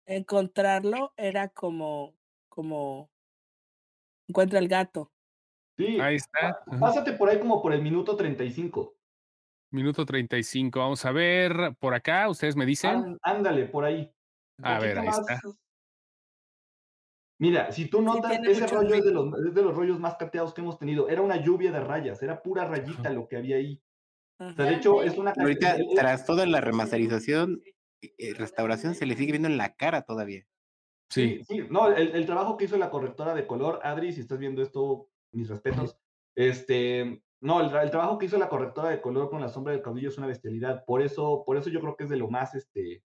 encontrarlo 0.06 1.12
era 1.18 1.48
como, 1.50 2.14
como, 2.48 3.10
encuentra 4.26 4.58
el 4.58 4.68
gato. 4.68 5.12
Sí, 5.76 6.00
Ahí 6.00 6.16
está. 6.16 6.64
pásate 6.80 7.12
por 7.12 7.28
ahí 7.28 7.38
como 7.38 7.60
por 7.60 7.74
el 7.74 7.82
minuto 7.82 8.16
35. 8.16 8.96
Minuto 9.74 10.06
35. 10.06 10.78
Vamos 10.78 11.04
a 11.04 11.10
ver 11.10 11.74
por 11.80 11.94
acá. 11.94 12.28
Ustedes 12.28 12.54
me 12.54 12.64
dicen. 12.64 12.92
Án- 12.92 13.18
ándale, 13.22 13.66
por 13.66 13.84
ahí. 13.84 14.08
A 14.62 14.78
ver, 14.78 15.00
ahí 15.00 15.06
más. 15.06 15.18
está. 15.18 15.40
Mira, 17.40 17.72
si 17.72 17.86
tú 17.88 18.00
notas, 18.00 18.30
tiene 18.30 18.52
ese 18.52 18.68
rollo 18.68 18.94
es 18.94 19.04
de, 19.04 19.10
los, 19.10 19.34
es 19.44 19.52
de 19.52 19.62
los 19.62 19.74
rollos 19.74 19.98
más 19.98 20.14
cateados 20.14 20.54
que 20.54 20.60
hemos 20.60 20.78
tenido. 20.78 21.08
Era 21.08 21.22
una 21.22 21.42
lluvia 21.42 21.72
de 21.72 21.80
rayas, 21.80 22.22
era 22.22 22.40
pura 22.40 22.64
rayita 22.64 23.10
lo 23.10 23.26
que 23.26 23.36
había 23.36 23.56
ahí. 23.56 23.82
O 24.38 24.52
sea, 24.52 24.64
de 24.64 24.74
hecho, 24.76 25.02
es 25.02 25.18
una... 25.18 25.32
Ahorita, 25.36 25.76
tras 25.96 26.24
toda 26.24 26.46
la 26.46 26.60
remasterización, 26.60 27.60
eh, 28.00 28.34
restauración, 28.34 28.94
se 28.94 29.06
le 29.06 29.16
sigue 29.16 29.32
viendo 29.32 29.48
en 29.48 29.56
la 29.56 29.74
cara 29.74 30.02
todavía. 30.02 30.46
Sí. 31.10 31.42
Sí, 31.42 31.44
sí, 31.44 31.66
no, 31.68 31.88
el, 31.88 32.14
el 32.14 32.26
trabajo 32.26 32.56
que 32.56 32.66
hizo 32.66 32.76
la 32.78 32.90
correctora 32.90 33.34
de 33.34 33.48
color, 33.48 33.80
Adri, 33.82 34.12
si 34.12 34.20
estás 34.20 34.38
viendo 34.38 34.62
esto, 34.62 35.08
mis 35.32 35.48
respetos, 35.48 35.98
este, 36.36 37.24
No, 37.44 37.60
el, 37.60 37.66
el, 37.76 37.90
trabajo 37.90 38.16
que 38.16 38.24
hizo 38.24 38.38
la 38.38 38.48
correctora 38.48 38.88
de 38.88 39.02
color 39.02 39.28
con 39.28 39.42
la 39.42 39.50
sombra 39.50 39.74
del 39.74 39.82
caudillo 39.82 40.08
es 40.08 40.16
una 40.16 40.26
bestialidad. 40.26 40.82
Por 40.86 41.02
eso, 41.02 41.44
por 41.44 41.58
eso 41.58 41.68
yo 41.68 41.78
creo 41.82 41.94
que 41.94 42.04
es 42.04 42.10
de 42.10 42.16
lo 42.16 42.28
más, 42.28 42.54
este. 42.54 43.04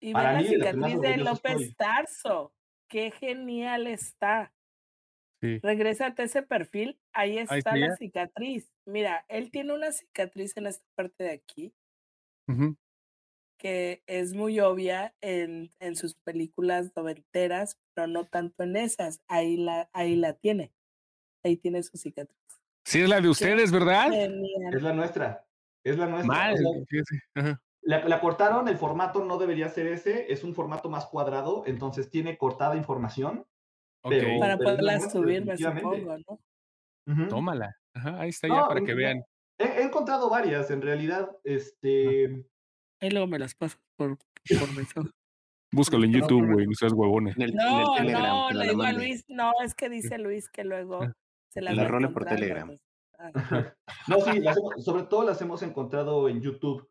Y 0.00 0.14
para 0.14 0.32
la 0.32 0.42
cicatriz 0.42 0.98
de, 0.98 1.16
López 1.18 1.76
Tarso. 1.76 2.54
Qué 2.88 3.10
genial 3.10 3.86
está. 3.86 4.50
Sí. 5.42 5.58
Regrésate 5.62 6.22
a 6.22 6.24
ese 6.24 6.42
perfil, 6.42 6.98
ahí 7.12 7.36
está, 7.36 7.76
la 7.76 7.94
cicatriz. 7.96 8.72
Mira, 8.86 9.26
él 9.28 9.50
tiene 9.50 9.74
una 9.74 9.92
cicatriz 9.92 10.56
en 10.56 10.68
esta 10.68 10.86
parte 10.94 11.24
de 11.24 11.32
aquí, 11.32 11.74
que 13.58 14.02
es 14.06 14.32
muy 14.32 14.58
obvia 14.58 15.14
en, 15.20 15.70
en 15.80 15.96
sus 15.96 16.14
películas 16.14 16.92
noventeras, 16.96 17.78
pero 17.92 18.06
no 18.06 18.24
tanto 18.24 18.62
en 18.62 18.76
esas. 18.76 19.20
Ahí 19.28 19.58
la, 19.58 19.90
ahí 19.92 20.16
la 20.16 20.32
tiene. 20.32 20.72
Ahí 21.44 21.58
tiene 21.58 21.82
su 21.82 21.98
cicatriz. 21.98 22.45
Sí, 22.86 23.00
es 23.00 23.08
la 23.08 23.20
de 23.20 23.28
ustedes, 23.28 23.72
¿verdad? 23.72 24.12
Es 24.72 24.80
la 24.80 24.92
nuestra. 24.92 25.44
Es 25.82 25.98
la 25.98 26.06
nuestra. 26.06 26.54
la, 27.82 28.20
cortaron, 28.20 28.68
el 28.68 28.76
formato 28.76 29.24
no 29.24 29.38
debería 29.38 29.68
ser 29.68 29.88
ese, 29.88 30.32
es 30.32 30.44
un 30.44 30.54
formato 30.54 30.88
más 30.88 31.06
cuadrado, 31.06 31.64
entonces 31.66 32.10
tiene 32.10 32.38
cortada 32.38 32.76
información. 32.76 33.44
para 34.38 34.56
poderla 34.56 35.00
subir, 35.00 35.44
me 35.44 35.56
supongo, 35.56 36.16
¿no? 37.06 37.28
Tómala. 37.28 37.76
ahí 37.94 38.28
está 38.28 38.46
ya 38.46 38.68
para 38.68 38.80
que 38.80 38.94
vean. 38.94 39.20
He, 39.58 39.82
encontrado 39.82 40.30
varias, 40.30 40.70
en 40.70 40.80
realidad. 40.80 41.28
Este. 41.42 42.46
Ahí 43.00 43.10
luego 43.10 43.26
me 43.26 43.40
las 43.40 43.56
paso 43.56 43.78
por, 43.96 44.16
por 44.16 44.72
mensaje. 44.76 45.08
Búscalo 45.72 46.04
en 46.04 46.12
YouTube, 46.12 46.52
güey, 46.52 46.66
no 46.66 46.74
seas 46.74 46.92
huevones. 46.92 47.36
No, 47.36 47.98
no, 47.98 48.50
le 48.52 48.68
digo 48.68 48.82
a 48.82 48.92
Luis, 48.92 49.24
no, 49.26 49.52
es 49.64 49.74
que 49.74 49.88
dice 49.88 50.18
Luis 50.18 50.48
que 50.48 50.62
luego 50.62 51.00
se 51.48 51.60
la, 51.60 51.72
la 51.72 52.10
por 52.10 52.24
Telegram. 52.24 52.68
Pues, 52.68 52.78
no, 54.08 54.20
sí, 54.20 54.42
sobre 54.82 55.04
todo 55.04 55.24
las 55.24 55.40
hemos 55.40 55.62
encontrado 55.62 56.28
en 56.28 56.40
YouTube. 56.40 56.88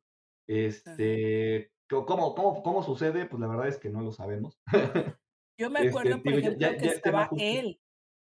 Este, 0.48 1.72
¿cómo, 1.90 2.36
cómo, 2.36 2.64
¿Cómo 2.64 2.84
sucede? 2.84 3.26
Pues 3.26 3.40
la 3.40 3.48
verdad 3.48 3.68
es 3.68 3.78
que 3.78 3.90
no 3.90 4.02
lo 4.02 4.12
sabemos. 4.12 4.60
Yo 5.58 5.70
me 5.70 5.88
acuerdo, 5.88 6.22
por 6.22 6.34
ejemplo, 6.34 6.68
que 6.78 6.88
estaba 6.88 7.30
él. 7.38 7.80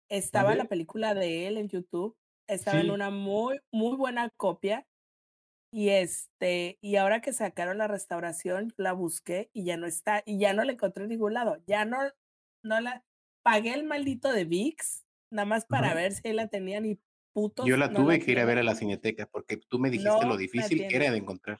Estaba 0.09 0.55
la 0.55 0.65
película 0.65 1.13
de 1.13 1.47
él 1.47 1.57
en 1.57 1.69
YouTube. 1.69 2.17
Estaba 2.47 2.79
en 2.79 2.89
una 2.89 3.11
muy, 3.11 3.59
muy 3.71 3.95
buena 3.95 4.29
copia. 4.35 4.87
Y 5.71 5.89
este, 5.89 6.79
y 6.81 6.95
ahora 6.95 7.21
que 7.21 7.31
sacaron 7.31 7.77
la 7.77 7.87
restauración, 7.87 8.73
la 8.75 8.93
busqué 8.93 9.51
y 9.53 9.65
ya 9.65 9.77
no 9.77 9.85
está, 9.85 10.23
y 10.25 10.39
ya 10.39 10.53
no 10.53 10.63
la 10.63 10.71
encontré 10.71 11.03
en 11.03 11.11
ningún 11.11 11.35
lado. 11.35 11.61
Ya 11.67 11.85
no, 11.85 11.99
no 12.63 12.81
la 12.81 13.05
pagué 13.43 13.75
el 13.75 13.83
maldito 13.83 14.31
de 14.31 14.45
VIX, 14.45 15.05
nada 15.31 15.45
más 15.45 15.65
para 15.65 15.93
ver 15.93 16.11
si 16.11 16.21
él 16.23 16.37
la 16.37 16.47
tenía 16.47 16.79
ni 16.79 16.99
putos. 17.33 17.65
Yo 17.65 17.77
la 17.77 17.91
tuve 17.91 18.19
que 18.19 18.31
ir 18.31 18.39
a 18.39 18.45
ver 18.45 18.57
a 18.57 18.63
la 18.63 18.75
cineteca 18.75 19.27
porque 19.27 19.57
tú 19.57 19.79
me 19.79 19.89
dijiste 19.89 20.25
lo 20.25 20.37
difícil 20.37 20.87
que 20.87 20.95
era 20.95 21.11
de 21.11 21.17
encontrar. 21.17 21.59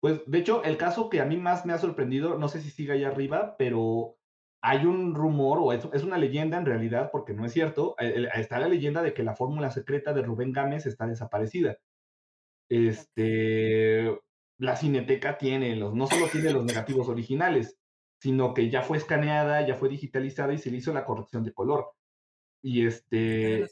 Pues 0.00 0.20
de 0.26 0.38
hecho, 0.38 0.62
el 0.62 0.76
caso 0.76 1.08
que 1.08 1.20
a 1.20 1.24
mí 1.24 1.36
más 1.36 1.66
me 1.66 1.72
ha 1.72 1.78
sorprendido, 1.78 2.38
no 2.38 2.48
sé 2.48 2.60
si 2.60 2.70
sigue 2.70 2.92
allá 2.92 3.08
arriba, 3.08 3.56
pero 3.58 4.16
hay 4.62 4.84
un 4.84 5.14
rumor, 5.14 5.58
o 5.60 5.72
es, 5.72 6.02
una 6.02 6.18
leyenda 6.18 6.58
en 6.58 6.66
realidad, 6.66 7.10
porque 7.10 7.34
no 7.34 7.44
es 7.44 7.52
cierto, 7.52 7.96
está 7.98 8.58
la 8.58 8.68
leyenda 8.68 9.02
de 9.02 9.14
que 9.14 9.22
la 9.22 9.34
fórmula 9.34 9.70
secreta 9.70 10.12
de 10.12 10.22
Rubén 10.22 10.52
Gámez 10.52 10.86
está 10.86 11.06
desaparecida. 11.06 11.78
Este, 12.68 14.18
la 14.58 14.76
cineteca 14.76 15.38
tiene 15.38 15.76
los, 15.76 15.94
no 15.94 16.06
solo 16.06 16.26
tiene 16.26 16.52
los 16.52 16.64
negativos 16.64 17.08
originales, 17.08 17.78
sino 18.20 18.54
que 18.54 18.70
ya 18.70 18.82
fue 18.82 18.98
escaneada, 18.98 19.66
ya 19.66 19.74
fue 19.74 19.88
digitalizada 19.88 20.52
y 20.52 20.58
se 20.58 20.70
le 20.70 20.78
hizo 20.78 20.92
la 20.92 21.04
corrección 21.04 21.44
de 21.44 21.52
color. 21.52 21.92
Y 22.62 22.86
este. 22.86 23.66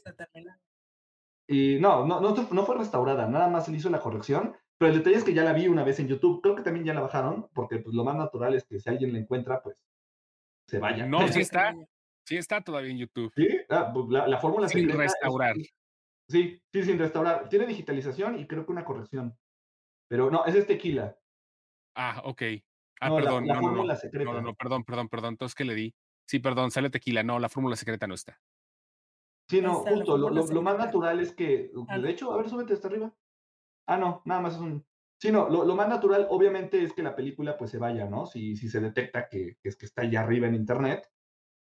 Y 1.47 1.79
no, 1.79 2.05
no, 2.05 2.19
no, 2.19 2.65
fue 2.65 2.77
restaurada, 2.77 3.27
nada 3.27 3.47
más 3.47 3.65
se 3.65 3.71
le 3.71 3.77
hizo 3.77 3.89
la 3.89 3.99
corrección. 3.99 4.55
Pero 4.77 4.91
el 4.91 4.97
detalle 4.97 5.17
es 5.17 5.23
que 5.23 5.33
ya 5.33 5.43
la 5.43 5.53
vi 5.53 5.67
una 5.67 5.83
vez 5.83 5.99
en 5.99 6.07
YouTube. 6.07 6.41
Creo 6.41 6.55
que 6.55 6.63
también 6.63 6.85
ya 6.85 6.93
la 6.93 7.01
bajaron, 7.01 7.47
porque 7.53 7.77
pues, 7.77 7.95
lo 7.95 8.03
más 8.03 8.15
natural 8.15 8.55
es 8.55 8.65
que 8.65 8.79
si 8.79 8.89
alguien 8.89 9.13
la 9.13 9.19
encuentra, 9.19 9.61
pues 9.61 9.81
se 10.67 10.79
vaya. 10.79 11.05
No, 11.05 11.27
sí 11.27 11.39
está. 11.41 11.73
Sí 12.25 12.37
está 12.37 12.61
todavía 12.61 12.91
en 12.91 12.97
YouTube. 12.97 13.31
Sí, 13.35 13.47
ah, 13.69 13.91
pues, 13.93 14.07
la, 14.09 14.39
fórmula 14.39 14.67
Sin 14.67 14.89
restaurar. 14.89 15.55
sí, 16.27 16.59
sí, 16.73 16.83
sin 16.83 16.97
restaurar. 16.97 17.47
Tiene 17.49 17.67
digitalización 17.67 18.39
y 18.39 18.47
creo 18.47 18.65
que 18.65 18.71
una 18.71 18.83
corrección. 18.83 19.37
Pero 20.07 20.31
no, 20.31 20.43
ese 20.45 20.59
es 20.59 20.67
tequila. 20.67 21.15
Ah, 21.95 22.21
ok. 22.25 22.41
Ah, 22.99 23.13
perdón. 23.15 23.45
La, 23.45 23.59
fórmula 23.59 23.95
secreta. 23.95 24.31
No, 24.31 24.41
no, 24.41 24.55
perdón, 24.55 24.83
perdón, 24.83 25.09
perdón. 25.09 25.33
Entonces, 25.33 25.55
¿qué 25.55 25.65
le 25.65 25.75
di? 25.75 25.93
Sí, 26.27 26.39
perdón, 26.39 26.71
sale 26.71 26.89
tequila. 26.89 27.21
No, 27.21 27.37
la 27.37 27.49
fórmula 27.49 27.75
secreta 27.75 28.07
no 28.07 28.15
está. 28.15 28.39
Sí, 29.47 29.61
no, 29.61 29.75
justo, 29.75 30.17
lo, 30.17 30.29
lo, 30.29 30.61
más 30.61 30.77
natural 30.77 31.19
es 31.19 31.31
que, 31.33 31.71
de 32.01 32.09
hecho, 32.09 32.31
a 32.33 32.37
ver, 32.37 32.49
súbete 32.49 32.73
hasta 32.73 32.87
arriba. 32.87 33.13
Ah, 33.85 33.97
no, 33.97 34.21
nada 34.25 34.41
más 34.41 34.55
es 34.55 34.59
un... 34.59 34.83
Sí, 35.19 35.31
no, 35.31 35.49
lo, 35.49 35.63
lo, 35.63 35.75
más 35.75 35.87
natural 35.87 36.27
obviamente 36.29 36.83
es 36.83 36.93
que 36.93 37.03
la 37.03 37.15
película 37.15 37.57
pues 37.57 37.71
se 37.71 37.77
vaya, 37.77 38.05
¿no? 38.05 38.25
Si, 38.25 38.55
si 38.57 38.69
se 38.69 38.81
detecta 38.81 39.29
que, 39.29 39.57
es 39.63 39.75
que 39.77 39.85
está 39.85 40.01
allá 40.01 40.21
arriba 40.21 40.47
en 40.47 40.55
internet, 40.55 41.09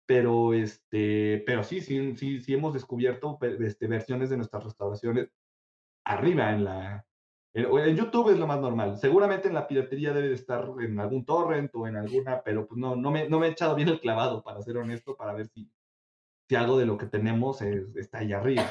pero 0.05 0.53
este, 0.53 1.43
pero 1.45 1.63
sí, 1.63 1.81
sí, 1.81 2.15
sí, 2.17 2.41
sí 2.41 2.53
hemos 2.53 2.73
descubierto 2.73 3.39
este, 3.41 3.87
versiones 3.87 4.29
de 4.29 4.37
nuestras 4.37 4.63
restauraciones 4.65 5.31
arriba 6.05 6.51
en 6.51 6.65
la... 6.65 7.05
En, 7.53 7.95
YouTube 7.95 8.29
es 8.29 8.39
lo 8.39 8.47
más 8.47 8.59
normal. 8.59 8.97
Seguramente 8.97 9.47
en 9.47 9.53
la 9.53 9.67
piratería 9.67 10.13
debe 10.13 10.29
de 10.29 10.35
estar 10.35 10.69
en 10.81 10.99
algún 10.99 11.25
torrent 11.25 11.73
o 11.75 11.87
en 11.87 11.95
alguna, 11.97 12.43
pero 12.43 12.67
pues 12.67 12.77
no, 12.79 12.95
no 12.95 13.11
me, 13.11 13.29
no 13.29 13.39
me 13.39 13.47
he 13.47 13.51
echado 13.51 13.75
bien 13.75 13.89
el 13.89 13.99
clavado, 13.99 14.43
para 14.43 14.61
ser 14.61 14.77
honesto, 14.77 15.15
para 15.15 15.33
ver 15.33 15.47
si, 15.47 15.69
si 16.51 16.57
algo 16.57 16.77
de 16.77 16.85
lo 16.85 16.97
que 16.97 17.05
tenemos 17.05 17.61
está 17.61 18.17
ahí 18.17 18.33
arriba. 18.33 18.69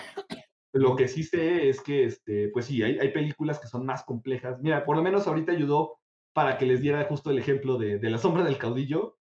Lo 0.75 0.97
que 0.97 1.09
sí 1.09 1.23
sé 1.23 1.71
es 1.71 1.81
que, 1.81 2.05
este, 2.05 2.51
pues 2.51 2.67
sí, 2.67 2.83
hay, 2.83 2.99
hay, 2.99 3.11
películas 3.11 3.59
que 3.59 3.69
son 3.69 3.87
más 3.87 4.05
complejas. 4.05 4.61
Mira, 4.61 4.85
por 4.85 4.97
lo 4.97 5.03
menos 5.03 5.27
ahorita 5.27 5.53
ayudó 5.53 5.99
para 6.35 6.59
que 6.59 6.67
les 6.67 6.83
diera 6.83 7.03
justo 7.05 7.31
el 7.31 7.39
ejemplo 7.39 7.79
de, 7.79 7.99
de 7.99 8.11
La 8.11 8.19
sombra 8.19 8.45
del 8.45 8.59
caudillo. 8.59 9.17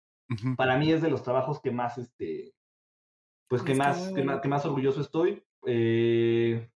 Para 0.57 0.79
mí 0.79 0.93
es 0.93 1.03
de 1.03 1.11
los 1.11 1.25
trabajos 1.25 1.61
que 1.61 1.73
más, 1.73 1.99
este, 1.99 2.55
pues 3.49 3.63
que 3.63 3.75
más, 3.75 4.13
que 4.13 4.23
más, 4.23 4.41
que 4.41 4.47
más, 4.47 4.65
orgulloso 4.65 5.01
estoy. 5.01 5.43
Eh, 5.67 6.71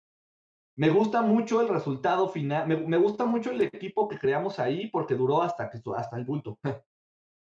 me 0.77 0.91
gusta 0.91 1.23
mucho 1.23 1.61
el 1.61 1.67
resultado 1.67 2.29
final, 2.29 2.69
me, 2.69 2.77
me, 2.77 2.99
gusta 2.99 3.25
mucho 3.25 3.51
el 3.51 3.63
equipo 3.63 4.07
que 4.07 4.21
creamos 4.21 4.61
ahí 4.61 4.87
porque 4.91 5.17
duró 5.17 5.43
hasta, 5.43 5.69
que, 5.71 5.81
hasta 5.97 6.17
el 6.17 6.25
bulto. 6.25 6.57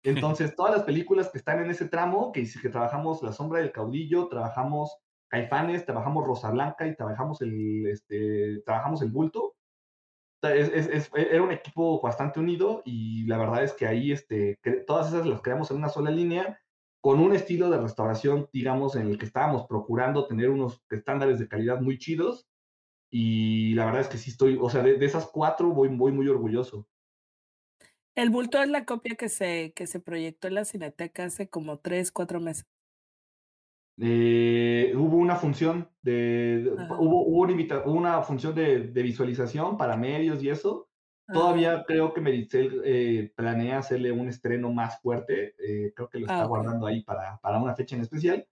Entonces, 0.03 0.57
todas 0.57 0.73
las 0.73 0.83
películas 0.85 1.31
que 1.31 1.39
están 1.39 1.63
en 1.63 1.71
ese 1.71 1.89
tramo, 1.89 2.33
que, 2.33 2.45
que 2.61 2.69
trabajamos 2.69 3.23
La 3.23 3.33
Sombra 3.33 3.61
del 3.61 3.73
Caudillo, 3.73 4.29
trabajamos 4.29 4.97
Caifanes, 5.29 5.87
trabajamos 5.87 6.27
Rosa 6.27 6.51
Blanca 6.51 6.87
y 6.87 6.97
trabajamos 6.97 7.41
el, 7.41 7.87
este, 7.87 8.61
trabajamos 8.65 9.01
el 9.03 9.11
Bulto, 9.11 9.55
es, 10.51 11.11
era 11.15 11.43
un 11.43 11.53
equipo 11.53 12.01
bastante 12.01 12.41
unido 12.41 12.83
y 12.85 13.25
la 13.27 13.39
verdad 13.39 13.63
es 13.63 13.73
que 13.75 13.87
ahí 13.87 14.11
este, 14.11 14.59
todas 14.87 15.09
esas 15.09 15.27
las 15.27 15.41
creamos 15.41 15.71
en 15.71 15.77
una 15.77 15.89
sola 15.89 16.11
línea 16.11 16.59
con 17.01 17.21
un 17.21 17.35
estilo 17.35 17.71
de 17.71 17.79
restauración, 17.79 18.49
digamos, 18.53 18.97
en 18.97 19.09
el 19.09 19.19
que 19.19 19.27
estábamos 19.27 19.67
procurando 19.67 20.27
tener 20.27 20.51
unos 20.51 20.83
estándares 20.91 21.39
de 21.39 21.49
calidad 21.49 21.81
muy 21.81 21.99
chidos 21.99 22.49
y 23.11 23.75
la 23.75 23.87
verdad 23.87 24.03
es 24.03 24.09
que 24.09 24.19
sí 24.19 24.31
estoy, 24.31 24.59
o 24.61 24.69
sea, 24.71 24.83
de, 24.83 24.95
de 24.95 25.07
esas 25.07 25.27
cuatro 25.27 25.71
voy, 25.71 25.89
voy 25.89 26.13
muy 26.13 26.29
orgulloso. 26.29 26.87
El 28.15 28.31
bulto 28.31 28.63
es 28.63 28.69
la 28.69 28.85
copia 28.85 29.17
que 29.17 29.29
se, 29.29 29.73
que 29.75 29.87
se 29.87 30.01
proyectó 30.01 30.49
en 30.49 30.55
la 30.55 30.65
Cineteca 30.65 31.25
hace 31.25 31.49
como 31.49 31.79
tres, 31.79 32.13
cuatro 32.13 32.41
meses. 32.41 32.67
Eh, 33.99 34.93
hubo 34.97 35.17
una 35.17 35.37
función 35.37 35.89
de, 36.03 36.71
hubo, 36.99 37.27
hubo, 37.27 37.93
una, 37.93 38.23
función 38.23 38.55
de, 38.55 38.81
visualización 38.81 39.77
para 39.77 39.97
medios 39.97 40.43
y 40.43 40.49
eso. 40.49 40.89
Todavía 41.33 41.85
creo 41.87 42.13
que 42.13 42.21
Meritzel 42.21 42.83
eh, 42.85 43.33
planea 43.35 43.79
hacerle 43.79 44.13
un 44.13 44.29
estreno 44.29 44.71
más 44.71 45.01
fuerte. 45.01 45.55
Eh, 45.59 45.93
creo 45.95 46.09
que 46.11 46.19
lo 46.19 46.27
está 46.27 46.43
ah, 46.43 46.47
guardando 46.47 46.87
ahí 46.87 47.03
para, 47.03 47.39
para, 47.39 47.59
una 47.59 47.75
fecha 47.75 47.97
en 47.97 48.03
especial. 48.03 48.47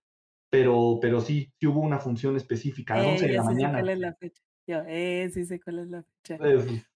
Pero, 0.48 0.98
pero 1.00 1.20
sí, 1.20 1.52
sí 1.60 1.66
hubo 1.66 1.80
una 1.80 1.98
función 1.98 2.36
específica 2.36 2.94
a 2.94 2.98
las 2.98 3.06
11 3.08 3.26
de 3.26 3.32
la 3.34 3.42
mañana. 3.42 3.82
la 3.82 4.14
fecha. 4.14 4.42
Yo, 4.70 4.84
eh, 4.86 5.28
sí 5.34 5.44
sé 5.46 5.60
cuál 5.60 5.80
es 5.80 5.88
la 5.88 6.04
fecha. 6.04 6.38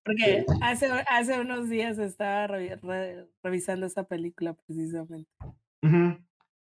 Porque 0.05 0.47
hace, 0.63 0.87
hace 1.09 1.41
unos 1.41 1.69
días 1.69 1.99
estaba 1.99 2.47
revisando 3.43 3.87
esa 3.87 4.05
película 4.05 4.55
precisamente. 4.55 5.29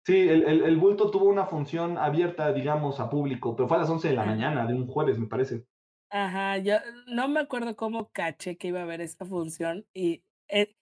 Sí, 0.05 0.28
el, 0.28 0.44
el, 0.44 0.76
bulto 0.76 1.10
tuvo 1.10 1.30
una 1.30 1.47
función 1.47 1.97
abierta, 1.97 2.52
digamos, 2.52 3.01
a 3.01 3.09
público, 3.09 3.56
pero 3.56 3.68
fue 3.68 3.78
a 3.78 3.80
las 3.80 3.89
11 3.89 4.09
de 4.09 4.14
la 4.14 4.26
mañana 4.26 4.66
de 4.66 4.74
un 4.74 4.86
jueves, 4.86 5.18
me 5.18 5.26
parece. 5.28 5.64
Ajá, 6.10 6.59
yo 6.59 6.76
no 7.06 7.26
me 7.28 7.40
acuerdo 7.40 7.74
cómo 7.74 8.10
caché 8.10 8.59
que 8.59 8.68
iba 8.68 8.80
a 8.80 8.82
haber 8.82 9.01
esa 9.01 9.24
función 9.24 9.86
y 9.94 10.24
eh, 10.48 10.76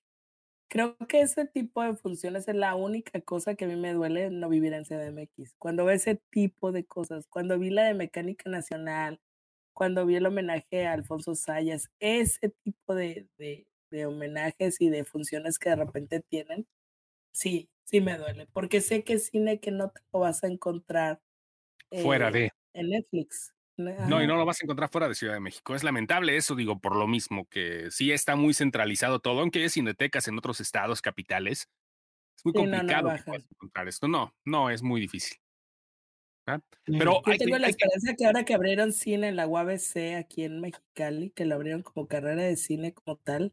creo 0.68 0.96
que 1.08 1.20
ese 1.20 1.46
tipo 1.46 1.84
de 1.84 1.94
funciones 1.94 2.48
es 2.48 2.56
la 2.56 2.74
única 2.74 3.20
cosa 3.20 3.54
que 3.54 3.64
a 3.64 3.68
mí 3.68 3.76
me 3.76 3.92
duele 3.92 4.30
no 4.30 4.48
vivir 4.48 4.72
en 4.72 4.84
CDMX. 4.84 5.54
Cuando 5.58 5.84
veo 5.84 5.94
ese 5.94 6.20
tipo 6.30 6.72
de 6.72 6.84
cosas, 6.84 7.28
cuando 7.28 7.60
vi 7.60 7.70
la 7.70 7.84
de 7.84 7.94
Mecánica 7.94 8.50
Nacional, 8.50 9.20
cuando 9.76 10.06
vi 10.06 10.16
el 10.16 10.24
homenaje 10.24 10.86
a 10.86 10.94
Alfonso 10.94 11.34
Sayas, 11.34 11.90
ese 12.00 12.48
tipo 12.64 12.94
de, 12.94 13.28
de, 13.36 14.06
homenajes 14.06 14.80
y 14.80 14.88
de 14.88 15.04
funciones 15.04 15.58
que 15.58 15.68
de 15.68 15.76
repente 15.76 16.20
tienen, 16.20 16.66
sí, 17.30 17.68
sí 17.84 18.00
me 18.00 18.16
duele, 18.16 18.46
porque 18.54 18.80
sé 18.80 19.04
que 19.04 19.14
es 19.14 19.26
cine 19.26 19.60
que 19.60 19.70
no 19.70 19.90
te 19.90 20.00
lo 20.12 20.20
vas 20.20 20.42
a 20.44 20.46
encontrar 20.46 21.20
fuera 22.02 22.28
eh, 22.28 22.32
de 22.32 22.52
en 22.72 22.88
Netflix. 22.88 23.52
No, 23.76 24.22
y 24.22 24.26
no 24.26 24.36
lo 24.36 24.46
vas 24.46 24.62
a 24.62 24.64
encontrar 24.64 24.88
fuera 24.88 25.08
de 25.08 25.14
Ciudad 25.14 25.34
de 25.34 25.40
México. 25.40 25.74
Es 25.74 25.84
lamentable 25.84 26.38
eso, 26.38 26.54
digo, 26.54 26.80
por 26.80 26.96
lo 26.96 27.06
mismo, 27.06 27.46
que 27.50 27.90
sí 27.90 28.10
está 28.12 28.34
muy 28.34 28.54
centralizado 28.54 29.20
todo, 29.20 29.40
aunque 29.40 29.62
hay 29.62 29.68
cinetecas 29.68 30.26
en 30.28 30.38
otros 30.38 30.60
estados 30.62 31.02
capitales. 31.02 31.68
Es 32.34 32.44
muy 32.46 32.54
complicado 32.54 33.12
encontrar 33.12 33.88
esto. 33.88 34.08
No, 34.08 34.34
no, 34.46 34.70
es 34.70 34.82
muy 34.82 35.02
difícil. 35.02 35.36
¿Ah? 36.46 36.60
Pero 36.84 37.22
Yo 37.26 37.36
tengo 37.38 37.58
la 37.58 37.68
esperanza 37.68 38.14
que... 38.16 38.24
ahora 38.24 38.44
que 38.44 38.54
abrieron 38.54 38.92
cine 38.92 39.28
en 39.28 39.36
la 39.36 39.48
UABC 39.48 40.14
aquí 40.16 40.44
en 40.44 40.60
Mexicali, 40.60 41.30
que 41.30 41.44
lo 41.44 41.56
abrieron 41.56 41.82
como 41.82 42.06
carrera 42.06 42.44
de 42.44 42.56
cine 42.56 42.94
como 42.94 43.16
tal, 43.16 43.52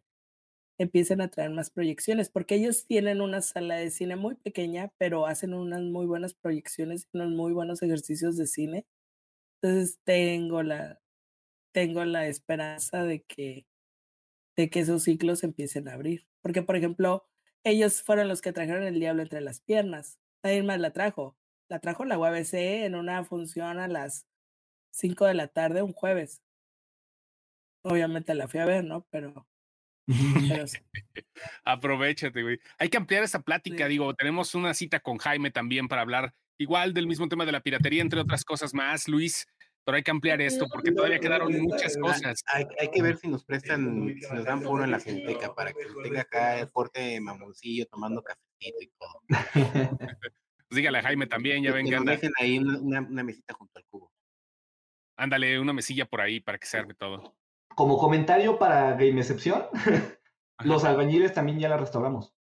empiecen 0.78 1.22
a 1.22 1.30
traer 1.30 1.52
más 1.52 1.72
proyecciones, 1.72 2.30
porque 2.30 2.56
ellos 2.56 2.86
tienen 2.86 3.22
una 3.22 3.42
sala 3.42 3.78
de 3.78 3.90
cine 3.92 4.16
muy 4.16 4.36
pequeña, 4.36 4.92
pero 5.00 5.26
hacen 5.26 5.54
unas 5.56 5.82
muy 5.82 6.06
buenas 6.06 6.36
proyecciones, 6.36 7.08
unos 7.14 7.32
muy 7.32 7.54
buenos 7.54 7.82
ejercicios 7.82 8.38
de 8.38 8.48
cine. 8.48 8.86
Entonces 9.62 10.00
tengo 10.04 10.62
la, 10.64 11.02
tengo 11.74 12.06
la 12.06 12.28
esperanza 12.28 13.04
de 13.04 13.24
que, 13.24 13.66
de 14.56 14.70
que 14.70 14.82
esos 14.82 15.04
ciclos 15.04 15.44
empiecen 15.44 15.88
a 15.88 15.94
abrir. 15.94 16.28
Porque, 16.42 16.62
por 16.64 16.76
ejemplo, 16.76 17.28
ellos 17.64 18.04
fueron 18.04 18.28
los 18.28 18.42
que 18.42 18.54
trajeron 18.54 18.84
el 18.84 19.00
diablo 19.00 19.24
entre 19.24 19.42
las 19.42 19.62
piernas. 19.62 20.20
Nadie 20.44 20.64
más 20.64 20.80
la 20.80 20.92
trajo 20.94 21.38
la 21.70 21.80
trajo 21.80 22.06
la 22.06 22.18
UABC 22.18 22.54
en 22.54 22.96
una 22.96 23.24
función 23.24 23.80
a 23.80 23.88
las 23.88 24.28
5 24.92 25.26
de 25.26 25.34
la 25.34 25.48
tarde 25.48 25.82
un 25.82 25.94
jueves. 25.94 26.42
Obviamente 27.84 28.34
la 28.36 28.48
fui 28.48 28.60
a 28.60 28.66
ver, 28.66 28.84
¿no? 28.84 29.06
Pero. 29.10 29.48
pero 30.08 30.66
Aprovechate, 31.66 32.44
güey. 32.44 32.60
Hay 32.78 32.90
que 32.90 32.98
ampliar 32.98 33.24
esa 33.24 33.42
plática, 33.42 33.88
digo, 33.88 34.14
tenemos 34.14 34.56
una 34.56 34.74
cita 34.74 35.00
con 35.00 35.18
Jaime 35.18 35.52
también 35.52 35.88
para 35.88 36.02
habbar 36.04 36.34
igual 36.58 36.94
del 36.94 37.08
mismo 37.08 37.28
tema 37.28 37.46
de 37.46 37.52
la 37.52 37.62
piratería, 37.62 38.02
entre 38.02 38.22
otras 38.22 38.46
cosas 38.46 38.74
más, 38.74 39.08
Luis. 39.08 39.48
Pero 39.86 39.98
hay 39.98 40.04
que 40.04 40.12
ampliar 40.12 40.42
esto 40.42 40.66
porque 40.72 40.94
todavía 40.94 41.20
quedaron 41.20 41.52
muchas 41.62 41.98
cosas. 41.98 42.42
Hay, 42.48 42.66
hay 42.80 42.90
que 42.90 43.02
ver 43.02 43.18
si 43.18 43.28
nos 43.28 43.44
prestan, 43.44 44.16
si 44.18 44.34
nos 44.34 44.46
dan 44.46 44.62
foro 44.62 44.86
en 44.86 44.92
la 44.92 45.00
Centeca 45.00 45.54
para 45.54 45.74
que 45.74 45.86
tenga 46.02 46.22
acá 46.22 46.58
el 46.58 46.70
porte 46.70 47.20
mamoncillo 47.20 47.86
tomando 47.88 48.24
cafecito 48.24 48.78
y 48.80 48.92
todo. 48.98 49.22
Pues 50.74 50.80
dígale 50.80 50.98
a 50.98 51.04
Jaime 51.04 51.28
también, 51.28 51.62
ya 51.62 51.72
venga. 51.72 52.00
Dejen 52.00 52.32
ahí 52.40 52.58
una, 52.58 53.02
mesita 53.24 53.54
junto 53.54 53.78
al 53.78 53.86
cubo. 53.86 54.12
Ándale, 55.16 55.60
una 55.60 55.72
mesilla 55.72 56.08
por 56.08 56.20
ahí 56.20 56.40
para 56.40 56.58
que 56.58 56.66
se 56.66 56.80
arme 56.80 56.96
todo. 56.96 57.38
Como 57.76 58.00
comentario 58.00 58.58
para 58.58 58.94
Game 58.94 59.22
Excepción, 59.22 59.66
los 60.64 60.84
albañiles 60.84 61.32
también 61.32 61.60
ya 61.60 61.70
la 61.70 61.78
restauramos. 61.78 62.34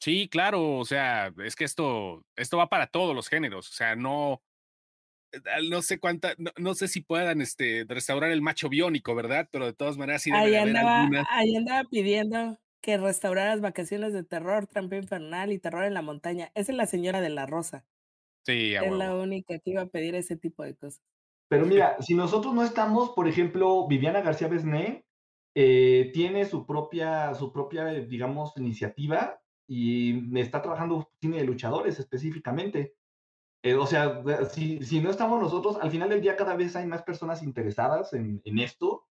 Sí, 0.00 0.26
claro, 0.30 0.78
o 0.78 0.86
sea, 0.86 1.34
es 1.44 1.54
que 1.54 1.64
esto, 1.64 2.24
esto 2.34 2.56
va 2.56 2.70
para 2.70 2.86
todos 2.86 3.14
los 3.14 3.28
géneros, 3.28 3.68
o 3.68 3.74
sea, 3.74 3.94
no, 3.94 4.42
eh, 5.32 5.40
no 5.68 5.82
sé 5.82 6.00
cuánta, 6.00 6.34
no, 6.56 6.74
sé 6.74 6.88
si 6.88 7.02
puedan 7.02 7.42
este, 7.42 7.84
restaurar 7.86 8.30
el 8.30 8.40
macho 8.40 8.70
biónico, 8.70 9.14
¿verdad? 9.14 9.50
Pero 9.52 9.66
de 9.66 9.74
todas 9.74 9.98
maneras 9.98 10.22
sí 10.22 10.30
debe 10.30 10.44
ahí 10.44 10.56
andaba, 10.56 11.26
Ahí 11.28 11.54
andaba 11.54 11.84
pidiendo 11.90 12.58
que 12.84 12.98
restauraras 12.98 13.62
Vacaciones 13.62 14.12
de 14.12 14.24
Terror, 14.24 14.66
Trampa 14.66 14.96
Infernal 14.96 15.52
y 15.52 15.58
Terror 15.58 15.84
en 15.84 15.94
la 15.94 16.02
Montaña. 16.02 16.52
Esa 16.54 16.70
es 16.70 16.76
la 16.76 16.84
señora 16.84 17.22
de 17.22 17.30
la 17.30 17.46
Rosa. 17.46 17.86
Sí, 18.44 18.74
Es 18.74 18.92
la 18.92 19.16
única 19.16 19.58
que 19.58 19.70
iba 19.70 19.80
a 19.80 19.86
pedir 19.86 20.14
ese 20.14 20.36
tipo 20.36 20.62
de 20.62 20.74
cosas. 20.74 21.02
Pero 21.48 21.64
mira, 21.64 21.96
si 22.02 22.14
nosotros 22.14 22.52
no 22.52 22.62
estamos, 22.62 23.10
por 23.10 23.26
ejemplo, 23.26 23.88
Viviana 23.88 24.20
García 24.20 24.48
Besné 24.48 25.06
eh, 25.54 26.10
tiene 26.12 26.44
su 26.44 26.66
propia, 26.66 27.32
su 27.32 27.50
propia, 27.54 27.86
digamos, 27.86 28.52
iniciativa 28.58 29.40
y 29.66 30.38
está 30.38 30.60
trabajando 30.60 31.08
cine 31.22 31.38
de 31.38 31.44
luchadores 31.44 31.98
específicamente. 31.98 32.96
Eh, 33.62 33.76
o 33.76 33.86
sea, 33.86 34.22
si, 34.50 34.84
si, 34.84 35.00
no 35.00 35.08
estamos 35.08 35.40
nosotros, 35.40 35.78
al 35.80 35.90
final 35.90 36.10
del 36.10 36.20
día 36.20 36.36
cada 36.36 36.54
vez 36.54 36.76
hay 36.76 36.84
más 36.84 37.02
personas 37.02 37.42
interesadas 37.42 38.12
en, 38.12 38.42
en 38.44 38.58
esto 38.58 39.06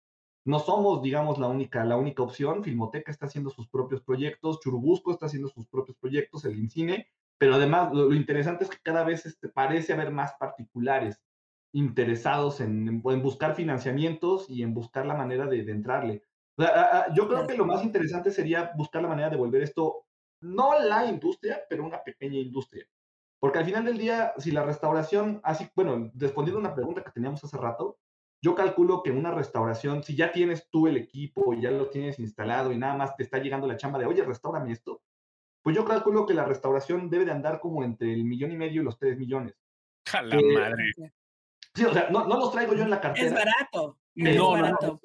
no 0.45 0.59
somos, 0.59 1.01
digamos, 1.01 1.39
la 1.39 1.47
única, 1.47 1.85
la 1.85 1.95
única 1.95 2.23
opción. 2.23 2.63
Filmoteca 2.63 3.11
está 3.11 3.27
haciendo 3.27 3.49
sus 3.49 3.67
propios 3.67 4.01
proyectos, 4.01 4.59
Churubusco 4.59 5.11
está 5.11 5.27
haciendo 5.27 5.47
sus 5.49 5.67
propios 5.67 5.97
proyectos, 5.97 6.43
el 6.45 6.57
INCINE, 6.57 7.07
pero 7.37 7.55
además 7.55 7.93
lo, 7.93 8.13
interesante 8.13 8.65
es 8.65 8.69
que 8.69 8.81
cada 8.81 9.03
vez 9.03 9.25
este, 9.25 9.49
parece 9.49 9.93
haber 9.93 10.11
más 10.11 10.33
particulares 10.39 11.21
interesados 11.73 12.61
en, 12.61 13.01
buscar 13.01 13.55
financiamientos 13.55 14.49
y 14.49 14.61
en 14.61 14.73
buscar 14.73 15.05
la 15.05 15.15
manera 15.15 15.47
de, 15.47 15.59
entrarle. 15.59 16.23
yo 17.15 17.27
creo 17.27 17.47
que 17.47 17.57
lo 17.57 17.65
más 17.65 17.83
interesante 17.83 18.29
sería 18.31 18.71
buscar 18.77 19.01
la 19.01 19.09
manera 19.09 19.29
de 19.29 19.37
volver 19.37 19.63
esto, 19.63 20.05
no 20.41 20.79
la 20.79 21.05
industria, 21.05 21.61
pero 21.69 21.85
una 21.85 22.03
pequeña 22.03 22.37
industria. 22.37 22.85
Porque 23.39 23.59
al 23.59 23.65
final 23.65 23.85
del 23.85 23.97
día, 23.97 24.33
si 24.37 24.51
la 24.51 24.63
restauración, 24.63 25.41
así, 25.43 25.67
bueno, 25.75 26.11
respondiendo 26.15 26.59
a 26.59 26.65
una 26.67 26.75
pregunta 26.75 27.03
que 27.03 27.11
teníamos 27.11 27.43
hace 27.43 27.57
rato, 27.57 27.97
yo 28.43 28.55
calculo 28.55 29.01
que 29.01 29.11
una 29.11 29.31
restauración, 29.31 30.03
si 30.03 30.17
ya 30.17 30.33
tienes 30.33 30.69
tú 30.69 30.87
el 30.87 30.97
equipo 30.97 31.53
y 31.53 31.61
ya 31.61 31.71
lo 31.71 31.89
tienes 31.89 32.19
instalado 32.19 32.73
y 32.73 32.77
nada 32.77 32.93
más 32.93 33.15
te 33.15 33.23
está 33.23 33.37
llegando 33.37 33.67
la 33.67 33.77
chamba 33.77 33.99
de, 33.99 34.05
oye, 34.05 34.21
restaurame 34.21 34.73
esto, 34.73 35.01
pues 35.61 35.73
yo 35.73 35.85
calculo 35.85 36.25
que 36.25 36.33
la 36.33 36.43
restauración 36.43 37.09
debe 37.09 37.23
de 37.23 37.31
andar 37.31 37.61
como 37.61 37.85
entre 37.85 38.13
el 38.13 38.25
millón 38.25 38.51
y 38.51 38.57
medio 38.57 38.81
y 38.81 38.83
los 38.83 38.99
tres 38.99 39.17
millones. 39.17 39.55
¡Jala 40.05 40.35
eh, 40.35 40.53
madre! 40.53 40.83
Sí, 41.73 41.85
o 41.85 41.93
sea, 41.93 42.09
no, 42.09 42.27
no, 42.27 42.37
los 42.37 42.51
traigo 42.51 42.75
yo 42.75 42.83
en 42.83 42.89
la 42.89 42.99
cartera. 42.99 43.27
Es 43.27 43.33
barato. 43.33 43.97
no, 44.13 44.57
no, 44.57 44.77
no, 44.81 44.99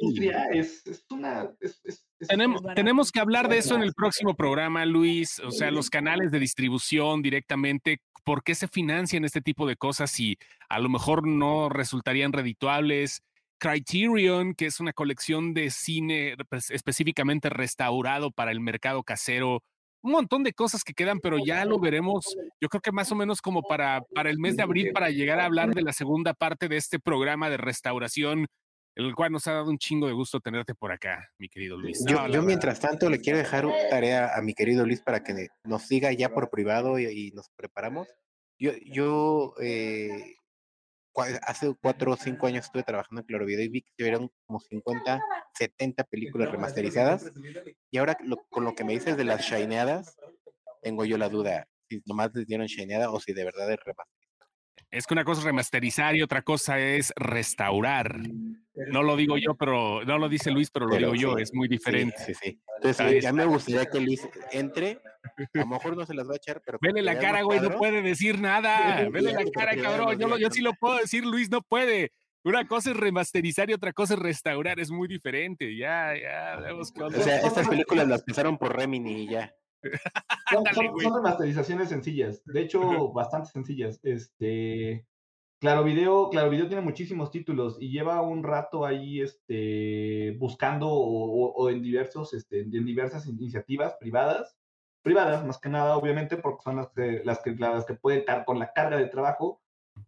es, 0.53 0.85
es 0.85 1.07
una... 1.09 1.49
Es, 1.61 2.05
tenemos, 2.27 2.61
tenemos 2.75 3.13
que 3.13 3.21
hablar 3.21 3.49
de 3.49 3.59
eso 3.59 3.77
en 3.77 3.83
el 3.83 3.95
próximo 3.95 4.35
programa, 4.35 4.85
Luis. 4.85 5.39
O 5.39 5.53
sea, 5.53 5.71
los 5.71 5.91
canales 5.91 6.33
de 6.33 6.41
distribución 6.41 7.23
directamente, 7.23 8.01
¿por 8.25 8.43
qué 8.43 8.57
se 8.57 8.67
financian 8.67 9.25
este 9.25 9.41
tipo 9.41 9.65
de 9.65 9.77
cosas 9.77 10.11
si 10.11 10.37
a 10.69 10.81
lo 10.81 10.89
mejor 10.89 11.25
no 11.25 11.69
resultarían 11.69 12.33
redituables? 12.33 13.23
Criterion, 13.59 14.55
que 14.55 14.67
es 14.67 14.81
una 14.81 14.93
colección 14.93 15.53
de 15.55 15.71
cine 15.71 16.37
específicamente 16.71 17.51
restaurado 17.51 18.31
para 18.31 18.53
el 18.53 18.61
mercado 18.61 19.03
casero. 19.03 19.63
Un 20.01 20.13
montón 20.13 20.45
de 20.45 20.53
cosas 20.53 20.85
que 20.85 20.95
quedan, 20.95 21.19
pero 21.19 21.39
ya 21.45 21.65
lo 21.65 21.81
veremos, 21.81 22.37
yo 22.61 22.69
creo 22.69 22.81
que 22.81 22.93
más 22.93 23.11
o 23.11 23.17
menos 23.17 23.43
como 23.43 23.63
para, 23.63 24.03
para 24.15 24.31
el 24.31 24.39
mes 24.39 24.57
de 24.57 24.63
abril, 24.63 24.93
para 24.93 25.11
llegar 25.11 25.41
a 25.41 25.45
hablar 25.45 25.75
de 25.75 25.83
la 25.83 25.93
segunda 25.93 26.35
parte 26.35 26.69
de 26.69 26.77
este 26.77 27.01
programa 27.01 27.51
de 27.51 27.57
restauración, 27.57 28.47
el 28.95 29.15
cual 29.17 29.33
nos 29.33 29.47
ha 29.49 29.53
dado 29.53 29.71
un 29.71 29.79
chingo 29.79 30.07
de 30.07 30.13
gusto 30.13 30.41
tenerte 30.41 30.75
por 30.75 30.93
acá, 30.93 31.29
mi 31.39 31.49
querido 31.49 31.77
Luis. 31.77 32.05
Yo, 32.07 32.43
mientras 32.43 32.79
tanto 32.81 33.11
le 33.11 33.21
quiero 33.21 33.39
dejar 33.39 33.67
tarea 33.91 34.37
a 34.37 34.41
mi 34.41 34.55
querido 34.55 34.87
Luis 34.87 35.01
para 35.01 35.23
que 35.25 35.49
nos 35.65 35.83
siga 35.83 36.13
ya 36.13 36.29
por 36.31 36.49
privado 36.51 36.99
y, 36.99 37.33
nos 37.33 37.49
preparamos. 37.57 38.09
Yo, 38.59 38.73
yo 38.85 39.55
eh, 39.61 40.38
hace 41.21 41.75
cuatro 41.81 42.13
o 42.13 42.17
cinco 42.17 42.47
años 42.47 42.65
estuve 42.65 42.83
trabajando 42.83 43.21
en 43.21 43.27
Claro 43.27 43.47
Video 43.47 43.65
y 43.65 43.69
vi 43.69 43.83
que 43.83 43.91
tuvieron 43.97 44.31
como 44.47 44.61
50, 44.61 45.21
70 45.55 46.05
películas 46.05 46.51
remasterizadas. 46.51 47.31
Y 47.91 47.99
ahora 47.99 48.17
con 48.51 48.65
lo 48.65 48.75
que 48.75 48.85
me 48.85 48.93
dices 48.93 49.17
de 49.17 49.25
las 49.25 49.43
shineadas, 49.43 50.17
tengo 50.83 51.05
yo 51.05 51.19
la 51.19 51.29
duda 51.29 51.67
si 51.89 52.03
nomás 52.05 52.31
les 52.35 52.47
dieron 52.47 52.67
shineada 52.67 53.11
o 53.11 53.21
si 53.21 53.33
de 53.33 53.45
verdad 53.45 53.71
es 53.71 53.79
remasterizada. 53.85 54.18
Es 54.91 55.07
que 55.07 55.15
una 55.15 55.25
cosa 55.25 55.41
es 55.41 55.45
remasterizar 55.45 56.17
y 56.17 56.23
otra 56.23 56.43
cosa 56.43 56.79
es 56.79 57.13
restaurar. 57.17 58.19
No 58.75 59.03
lo 59.03 59.17
digo 59.17 59.37
yo, 59.37 59.55
pero 59.55 60.03
no 60.05 60.19
lo 60.19 60.29
dice 60.29 60.51
Luis, 60.51 60.71
pero 60.71 60.87
lo 60.87 60.97
digo 60.97 61.15
yo, 61.15 61.39
es 61.39 61.53
muy 61.53 61.69
diferente. 61.69 62.17
Sí, 62.25 62.35
sí, 62.35 62.61
Entonces, 62.77 63.23
ya 63.23 63.33
me 63.33 63.45
gustaría 63.45 63.85
que 63.87 64.01
Luis 64.01 64.27
entre. 64.53 65.01
A 65.55 65.59
lo 65.59 65.67
mejor 65.67 65.97
no 65.97 66.07
se 66.07 66.15
las 66.15 66.29
va 66.29 66.35
a 66.35 66.37
echar, 66.37 66.63
pero. 66.65 66.79
Vele 66.81 67.03
la 67.03 67.19
cara, 67.19 67.43
güey, 67.43 67.61
no 67.61 67.77
puede 67.77 68.01
decir 68.01 68.41
nada. 68.41 69.09
Vele 69.11 69.33
la 69.33 69.45
cara, 69.53 69.77
cabrón. 69.77 70.19
Yo, 70.19 70.39
yo 70.39 70.51
sí 70.51 70.63
lo 70.63 70.73
puedo 70.75 70.97
decir, 70.97 71.27
Luis 71.27 71.51
no 71.51 71.61
puede. 71.61 72.13
Una 72.45 72.67
cosa 72.67 72.91
es 72.91 72.97
remasterizar 72.97 73.69
y 73.69 73.75
otra 73.75 73.93
cosa 73.93 74.15
es 74.15 74.21
restaurar, 74.21 74.81
es 74.81 74.91
muy 74.91 75.07
diferente. 75.07 75.77
Ya, 75.77 76.15
ya, 76.19 76.57
vemos 76.61 76.93
O 76.97 77.11
sea, 77.11 77.41
estas 77.41 77.69
películas 77.69 78.09
las 78.09 78.23
pensaron 78.23 78.57
por 78.57 78.75
Remini 78.75 79.25
y 79.25 79.29
ya. 79.29 79.55
Son, 80.51 80.65
son, 80.75 81.15
remasterizaciones 81.15 81.89
sencillas, 81.91 82.43
de 82.45 82.63
hecho, 82.63 83.13
bastante 83.13 83.51
sencillas. 83.51 84.01
Este, 84.03 85.07
Claro 85.61 85.83
Video, 85.83 86.31
Claro 86.31 86.51
Video 86.51 86.69
tiene 86.69 86.83
muchísimos 86.83 87.31
títulos 87.31 87.79
y 87.81 87.91
lleva 87.91 88.23
un 88.23 88.45
rato 88.45 88.87
ahí 88.87 89.21
este, 89.21 90.37
buscando 90.39 90.89
o, 90.89 91.69
en 91.69 91.83
diversos, 91.83 92.33
este, 92.33 92.61
en 92.61 92.71
diversas 92.71 93.27
iniciativas 93.27 93.97
privadas, 93.99 94.57
privadas 95.03 95.45
más 95.45 95.59
que 95.59 95.69
nada, 95.69 95.97
obviamente, 95.97 96.37
porque 96.37 96.63
son 96.63 96.77
las 96.77 96.89
que, 96.91 97.23
las 97.25 97.41
que, 97.41 97.55
las 97.57 97.85
que 97.85 97.95
pueden 97.95 98.21
estar 98.21 98.45
con 98.45 98.59
la 98.59 98.73
carga 98.73 98.97
de 98.97 99.07
trabajo, 99.07 99.61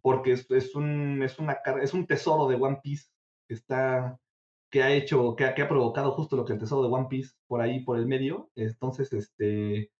porque 0.03 0.33
es, 0.33 0.49
es 0.51 0.75
un, 0.77 1.23
es, 1.23 1.39
una, 1.39 1.59
es 1.83 1.95
un 1.95 2.07
tesoro 2.07 2.47
de 2.47 2.55
One 2.55 2.81
Piece 2.83 3.09
que 3.49 3.55
está 3.55 4.21
que 4.71 4.83
ha 4.83 4.93
hecho, 4.93 5.35
que 5.37 5.45
ha, 5.45 5.55
que 5.55 5.63
ha 5.63 5.69
provocado 5.69 6.13
justo 6.13 6.37
lo 6.37 6.45
que 6.45 6.53
el 6.55 6.59
tesoro 6.59 6.83
de 6.83 6.95
One 6.95 7.09
Piece 7.09 7.35
por 7.47 7.61
ahí, 7.61 7.81
por 7.85 7.99
el 7.99 8.07
medio. 8.07 8.51
Entonces, 8.55 9.13
este, 9.13 9.91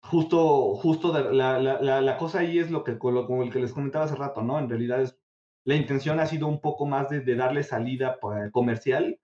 justo, 0.00 0.74
justo 0.76 1.12
la, 1.32 1.58
la, 1.60 2.00
la, 2.00 2.16
cosa 2.18 2.40
ahí 2.40 2.58
es 2.58 2.70
lo 2.70 2.84
que, 2.84 2.98
como 2.98 3.42
el 3.42 3.52
que 3.52 3.58
les 3.58 3.72
comentaba 3.72 4.04
hace 4.04 4.14
rato, 4.14 4.42
¿no? 4.42 4.58
En 4.58 4.68
realidad 4.68 5.02
es, 5.02 5.18
la 5.64 5.74
intención 5.74 6.20
ha 6.20 6.26
sido 6.26 6.46
un 6.46 6.60
poco 6.60 6.86
más 6.86 7.10
de, 7.10 7.34
darle 7.34 7.62
salida 7.64 8.18
comercial. 8.52 9.18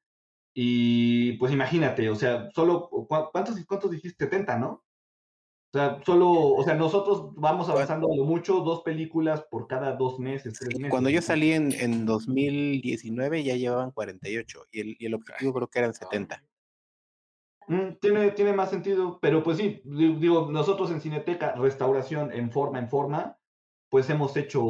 Y 0.55 1.35
pues 1.39 1.53
imagínate, 1.53 2.11
o 2.11 2.15
sea, 2.15 2.51
solo, 2.51 2.91
¿cuántos, 3.33 3.65
cuántos 3.67 3.91
dijiste? 3.91 4.25
70, 4.27 4.59
¿no? 4.59 4.85
O 5.75 5.79
sea, 5.79 6.01
solo, 6.05 6.31
o 6.31 6.63
sea, 6.65 6.75
nosotros 6.75 7.33
vamos 7.35 7.69
avanzando 7.71 8.07
lo 8.15 8.25
mucho, 8.25 8.61
dos 8.61 8.83
películas 8.83 9.43
por 9.51 9.67
cada 9.67 9.97
dos 9.97 10.19
meses, 10.19 10.53
tres 10.59 10.77
meses. 10.77 10.91
Cuando 10.91 11.09
yo 11.09 11.23
salí 11.23 11.53
en, 11.53 11.73
en 11.73 12.05
2019 12.05 13.43
ya 13.43 13.57
llevaban 13.57 13.91
48 13.91 14.67
y 14.71 14.81
el, 14.81 14.97
y 14.99 15.07
el 15.07 15.15
objetivo 15.15 15.55
creo 15.55 15.69
que 15.69 15.79
eran 15.79 15.95
70. 15.95 16.45
Mm, 17.69 17.95
tiene, 18.03 18.31
tiene 18.33 18.53
más 18.53 18.69
sentido, 18.69 19.19
pero 19.23 19.43
pues 19.43 19.57
sí, 19.57 19.81
digo, 19.85 20.51
nosotros 20.51 20.91
en 20.91 21.01
Cineteca, 21.01 21.55
restauración 21.55 22.33
en 22.33 22.51
forma, 22.51 22.79
en 22.79 22.91
forma, 22.91 23.39
pues 23.89 24.11
hemos 24.11 24.37
hecho 24.37 24.61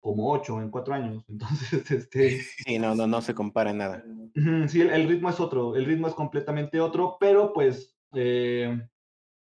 como 0.00 0.30
ocho 0.30 0.60
en 0.60 0.70
cuatro 0.70 0.94
años. 0.94 1.24
Entonces, 1.28 1.90
este. 1.90 2.40
Sí, 2.40 2.78
no, 2.78 2.94
no, 2.94 3.08
no 3.08 3.20
se 3.20 3.34
compara 3.34 3.72
nada. 3.72 4.04
Sí, 4.68 4.80
el, 4.80 5.08
ritmo 5.08 5.30
es 5.30 5.40
otro, 5.40 5.74
el 5.74 5.86
ritmo 5.86 6.06
es 6.06 6.14
completamente 6.14 6.80
otro, 6.80 7.16
pero 7.18 7.52
pues, 7.52 7.96
eh, 8.14 8.78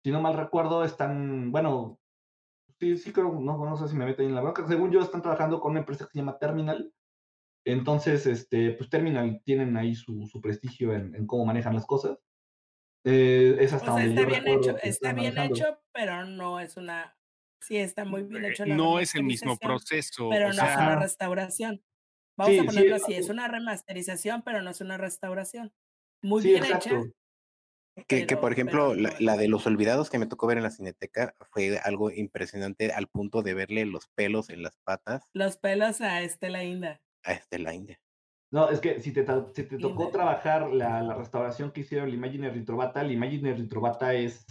si 0.10 0.14
no 0.14 0.22
mal 0.22 0.36
recuerdo, 0.36 0.84
están, 0.84 1.52
bueno, 1.52 2.00
sí, 2.80 2.98
sí 2.98 3.14
creo, 3.14 3.32
no, 3.40 3.64
no 3.64 3.78
sé 3.78 3.88
si 3.88 3.96
me 3.96 4.06
meten 4.06 4.26
en 4.26 4.36
la 4.36 4.42
bronca, 4.42 4.68
según 4.68 4.92
yo 4.92 5.02
están 5.02 5.22
trabajando 5.22 5.60
con 5.60 5.72
una 5.72 5.82
empresa 5.82 6.06
que 6.06 6.14
se 6.14 6.18
llama 6.18 6.40
Terminal. 6.40 6.92
Entonces, 7.64 8.26
este, 8.26 8.72
pues 8.72 8.90
Terminal 8.90 9.40
tienen 9.46 9.78
ahí 9.78 9.94
su, 9.94 10.26
su 10.26 10.42
prestigio 10.42 10.94
en, 10.94 11.14
en, 11.14 11.28
cómo 11.28 11.46
manejan 11.46 11.76
las 11.76 11.86
cosas. 11.86 12.18
Eh, 13.04 13.56
es 13.60 13.72
hasta 13.72 13.94
o 13.94 13.98
sea, 13.98 14.06
está 14.08 14.26
bien 14.26 14.48
hecho, 14.48 14.78
está 14.82 15.14
bien 15.14 15.38
hecho, 15.38 15.80
pero 15.92 16.26
no 16.26 16.60
es 16.60 16.76
una 16.76 17.16
Sí, 17.62 17.78
está 17.78 18.06
muy 18.06 18.24
bien 18.24 18.46
hecho. 18.46 18.66
La 18.66 18.76
no 18.76 19.00
es 19.00 19.14
el 19.16 19.24
mismo 19.24 19.58
proceso. 19.58 20.30
Pero 20.30 20.54
no 20.54 20.64
es 20.66 20.78
una 20.78 20.96
restauración. 20.96 21.84
Vamos 22.36 22.58
a 22.58 22.64
ponerlo 22.64 22.96
así, 22.96 23.14
es 23.14 23.30
una 23.30 23.48
remasterización, 23.48 24.42
pero 24.44 24.62
no 24.62 24.70
es 24.70 24.80
una 24.80 24.98
restauración. 24.98 25.74
Muy 26.22 26.42
bien 26.42 26.64
hecha. 26.64 27.04
Que, 28.08 28.26
que, 28.26 28.38
por 28.38 28.52
ejemplo, 28.52 28.94
la, 28.96 29.38
de 29.38 29.48
los 29.48 29.66
olvidados 29.68 30.10
que 30.10 30.20
me 30.20 30.26
tocó 30.26 30.48
ver 30.48 30.58
en 30.58 30.64
la 30.64 30.72
cineteca 30.72 31.36
fue 31.52 31.80
algo 31.80 32.12
impresionante 32.12 32.92
al 32.92 33.08
punto 33.08 33.42
de 33.42 33.54
verle 33.54 33.86
los 33.86 34.08
pelos 34.10 34.50
en 34.50 34.64
las 34.64 34.78
patas. 34.84 35.24
Los 35.34 35.58
pelos 35.58 36.02
a 36.02 36.22
Estela 36.22 36.64
Inda. 36.64 37.02
A 37.24 37.34
Estela 37.34 37.74
Inda. 37.74 38.00
No, 38.52 38.70
es 38.70 38.80
que 38.80 39.00
si 39.00 39.12
te, 39.12 39.26
si 39.54 39.64
te 39.64 39.78
tocó 39.78 40.10
trabajar 40.10 40.70
la, 40.72 41.04
la, 41.04 41.14
restauración 41.14 41.72
que 41.72 41.82
hicieron 41.82 42.10
la 42.10 42.16
Imaginary 42.16 42.60
Ritrovata, 42.60 43.04
la 43.04 43.12
Imaginary 43.12 43.62
Ritrovata 43.62 44.14
es 44.16 44.46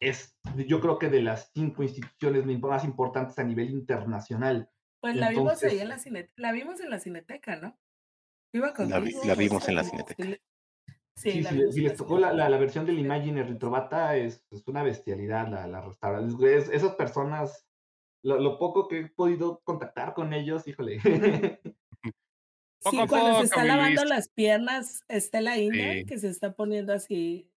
es, 0.00 0.36
yo 0.66 0.80
creo 0.80 0.98
que 0.98 1.08
de 1.08 1.22
las 1.22 1.50
cinco 1.54 1.82
instituciones 1.82 2.44
más 2.46 2.84
importantes 2.84 3.38
a 3.38 3.44
nivel 3.44 3.70
internacional. 3.70 4.68
Pues 5.00 5.16
la 5.16 5.30
vimos 5.30 5.62
ahí 5.62 5.80
en 5.80 5.88
la 5.88 5.98
cineteca, 5.98 6.32
la 6.36 6.52
vimos 6.52 6.80
en 6.80 6.90
la 6.90 6.98
cineteca, 6.98 7.56
¿no? 7.56 7.78
Iba 8.52 8.72
la, 8.78 9.00
la, 9.24 9.34
vimos 9.34 9.68
en 9.68 9.74
la 9.74 9.84
cineteca. 9.84 10.38
Sí, 11.16 11.44
sí 11.44 11.72
si, 11.72 11.80
les 11.80 11.96
tocó 11.96 12.18
la, 12.18 12.32
la, 12.32 12.58
versión 12.58 12.84
del 12.86 12.98
Imagine 12.98 13.44
Retrovata, 13.44 14.16
es, 14.16 14.44
es 14.50 14.66
una 14.66 14.82
bestialidad 14.82 15.48
la, 15.48 15.66
la 15.66 15.80
restauración. 15.80 16.44
esas 16.44 16.94
personas, 16.96 17.66
lo, 18.22 18.40
lo, 18.40 18.58
poco 18.58 18.88
que 18.88 18.98
he 19.00 19.08
podido 19.08 19.60
contactar 19.62 20.14
con 20.14 20.32
ellos, 20.32 20.66
híjole. 20.66 20.98
sí, 22.80 22.96
cuando 23.08 23.38
se 23.38 23.44
está 23.44 23.64
lavando 23.64 24.04
las 24.04 24.28
piernas, 24.28 25.02
Estela 25.08 25.56
Inda, 25.56 26.04
que 26.04 26.18
se 26.18 26.28
está 26.28 26.52
poniendo 26.54 26.92
así. 26.92 27.48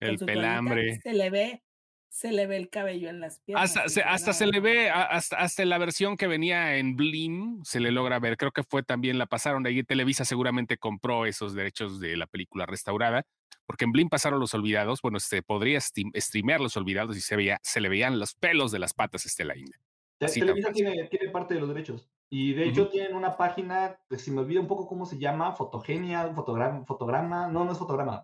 El 0.00 0.18
pelambre. 0.18 0.98
se 1.00 1.12
le 1.12 1.30
ve 1.30 1.62
se 2.08 2.32
le 2.32 2.46
ve 2.46 2.56
el 2.56 2.70
cabello 2.70 3.08
en 3.08 3.20
las 3.20 3.40
piernas. 3.40 3.76
Hasta, 3.76 3.88
se, 3.88 4.02
hasta 4.02 4.32
se 4.32 4.46
le 4.46 4.60
ve, 4.60 4.90
hasta, 4.90 5.36
hasta 5.36 5.64
la 5.64 5.78
versión 5.78 6.16
que 6.16 6.26
venía 6.26 6.76
en 6.76 6.96
Blim, 6.96 7.62
se 7.64 7.80
le 7.80 7.90
logra 7.90 8.18
ver. 8.18 8.36
Creo 8.36 8.52
que 8.52 8.62
fue 8.62 8.82
también, 8.82 9.18
la 9.18 9.26
pasaron 9.26 9.62
de 9.62 9.70
ahí. 9.70 9.82
Televisa 9.82 10.24
seguramente 10.24 10.78
compró 10.78 11.26
esos 11.26 11.54
derechos 11.54 12.00
de 12.00 12.16
la 12.16 12.26
película 12.26 12.66
restaurada, 12.66 13.26
porque 13.66 13.84
en 13.84 13.92
Blim 13.92 14.08
pasaron 14.08 14.40
Los 14.40 14.54
Olvidados. 14.54 15.02
Bueno, 15.02 15.20
se 15.20 15.42
podría 15.42 15.80
streamear 15.80 16.60
Los 16.60 16.76
Olvidados 16.76 17.16
y 17.16 17.20
se, 17.20 17.36
veía, 17.36 17.58
se 17.62 17.80
le 17.80 17.88
veían 17.88 18.18
los 18.18 18.34
pelos 18.34 18.72
de 18.72 18.78
las 18.78 18.94
patas 18.94 19.26
a 19.26 19.28
Estela 19.28 19.56
India. 19.56 19.78
Televisa 20.18 20.72
tiene, 20.72 21.08
tiene, 21.08 21.30
parte 21.30 21.54
de 21.54 21.60
los 21.60 21.68
derechos. 21.68 22.08
Y 22.30 22.54
de 22.54 22.68
hecho 22.68 22.88
tienen 22.88 23.14
una 23.14 23.36
página, 23.36 23.98
que 24.08 24.18
si 24.18 24.30
me 24.30 24.40
olvida 24.40 24.60
un 24.60 24.66
poco 24.66 24.88
cómo 24.88 25.06
se 25.06 25.18
llama, 25.18 25.52
Fotogenia, 25.52 26.32
fotograma, 26.34 26.84
fotograma, 26.84 27.48
no, 27.48 27.64
no 27.64 27.72
es 27.72 27.78
fotograma, 27.78 28.20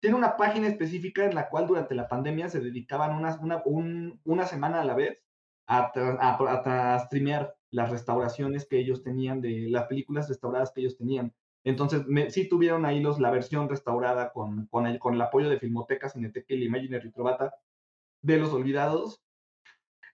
tiene 0.00 0.16
una 0.16 0.36
página 0.36 0.68
específica 0.68 1.24
en 1.24 1.34
la 1.34 1.48
cual 1.48 1.66
durante 1.66 1.94
la 1.94 2.08
pandemia 2.08 2.48
se 2.48 2.60
dedicaban 2.60 3.16
una, 3.16 3.38
una, 3.40 3.62
una 4.24 4.46
semana 4.46 4.80
a 4.80 4.84
la 4.84 4.94
vez 4.94 5.18
a, 5.66 5.90
a, 5.94 6.98
streamear 7.06 7.54
las 7.70 7.90
restauraciones 7.90 8.66
que 8.68 8.78
ellos 8.78 9.02
tenían 9.02 9.40
de 9.40 9.68
las 9.68 9.86
películas 9.86 10.28
restauradas 10.28 10.72
que 10.72 10.80
ellos 10.80 10.96
tenían. 10.96 11.34
Entonces, 11.64 12.04
sí 12.28 12.48
tuvieron 12.48 12.84
ahí 12.86 13.00
los, 13.00 13.18
la 13.18 13.30
versión 13.30 13.68
restaurada 13.68 14.32
con, 14.32 14.66
con, 14.66 14.86
el, 14.86 15.00
con 15.00 15.14
el 15.14 15.20
apoyo 15.20 15.48
de 15.48 15.58
Filmoteca, 15.58 16.08
Cineteca 16.08 16.54
y 16.54 16.64
Imaginary 16.64 17.10
Trovata 17.10 17.54
de 18.22 18.38
Los 18.38 18.52
Olvidados. 18.52 19.22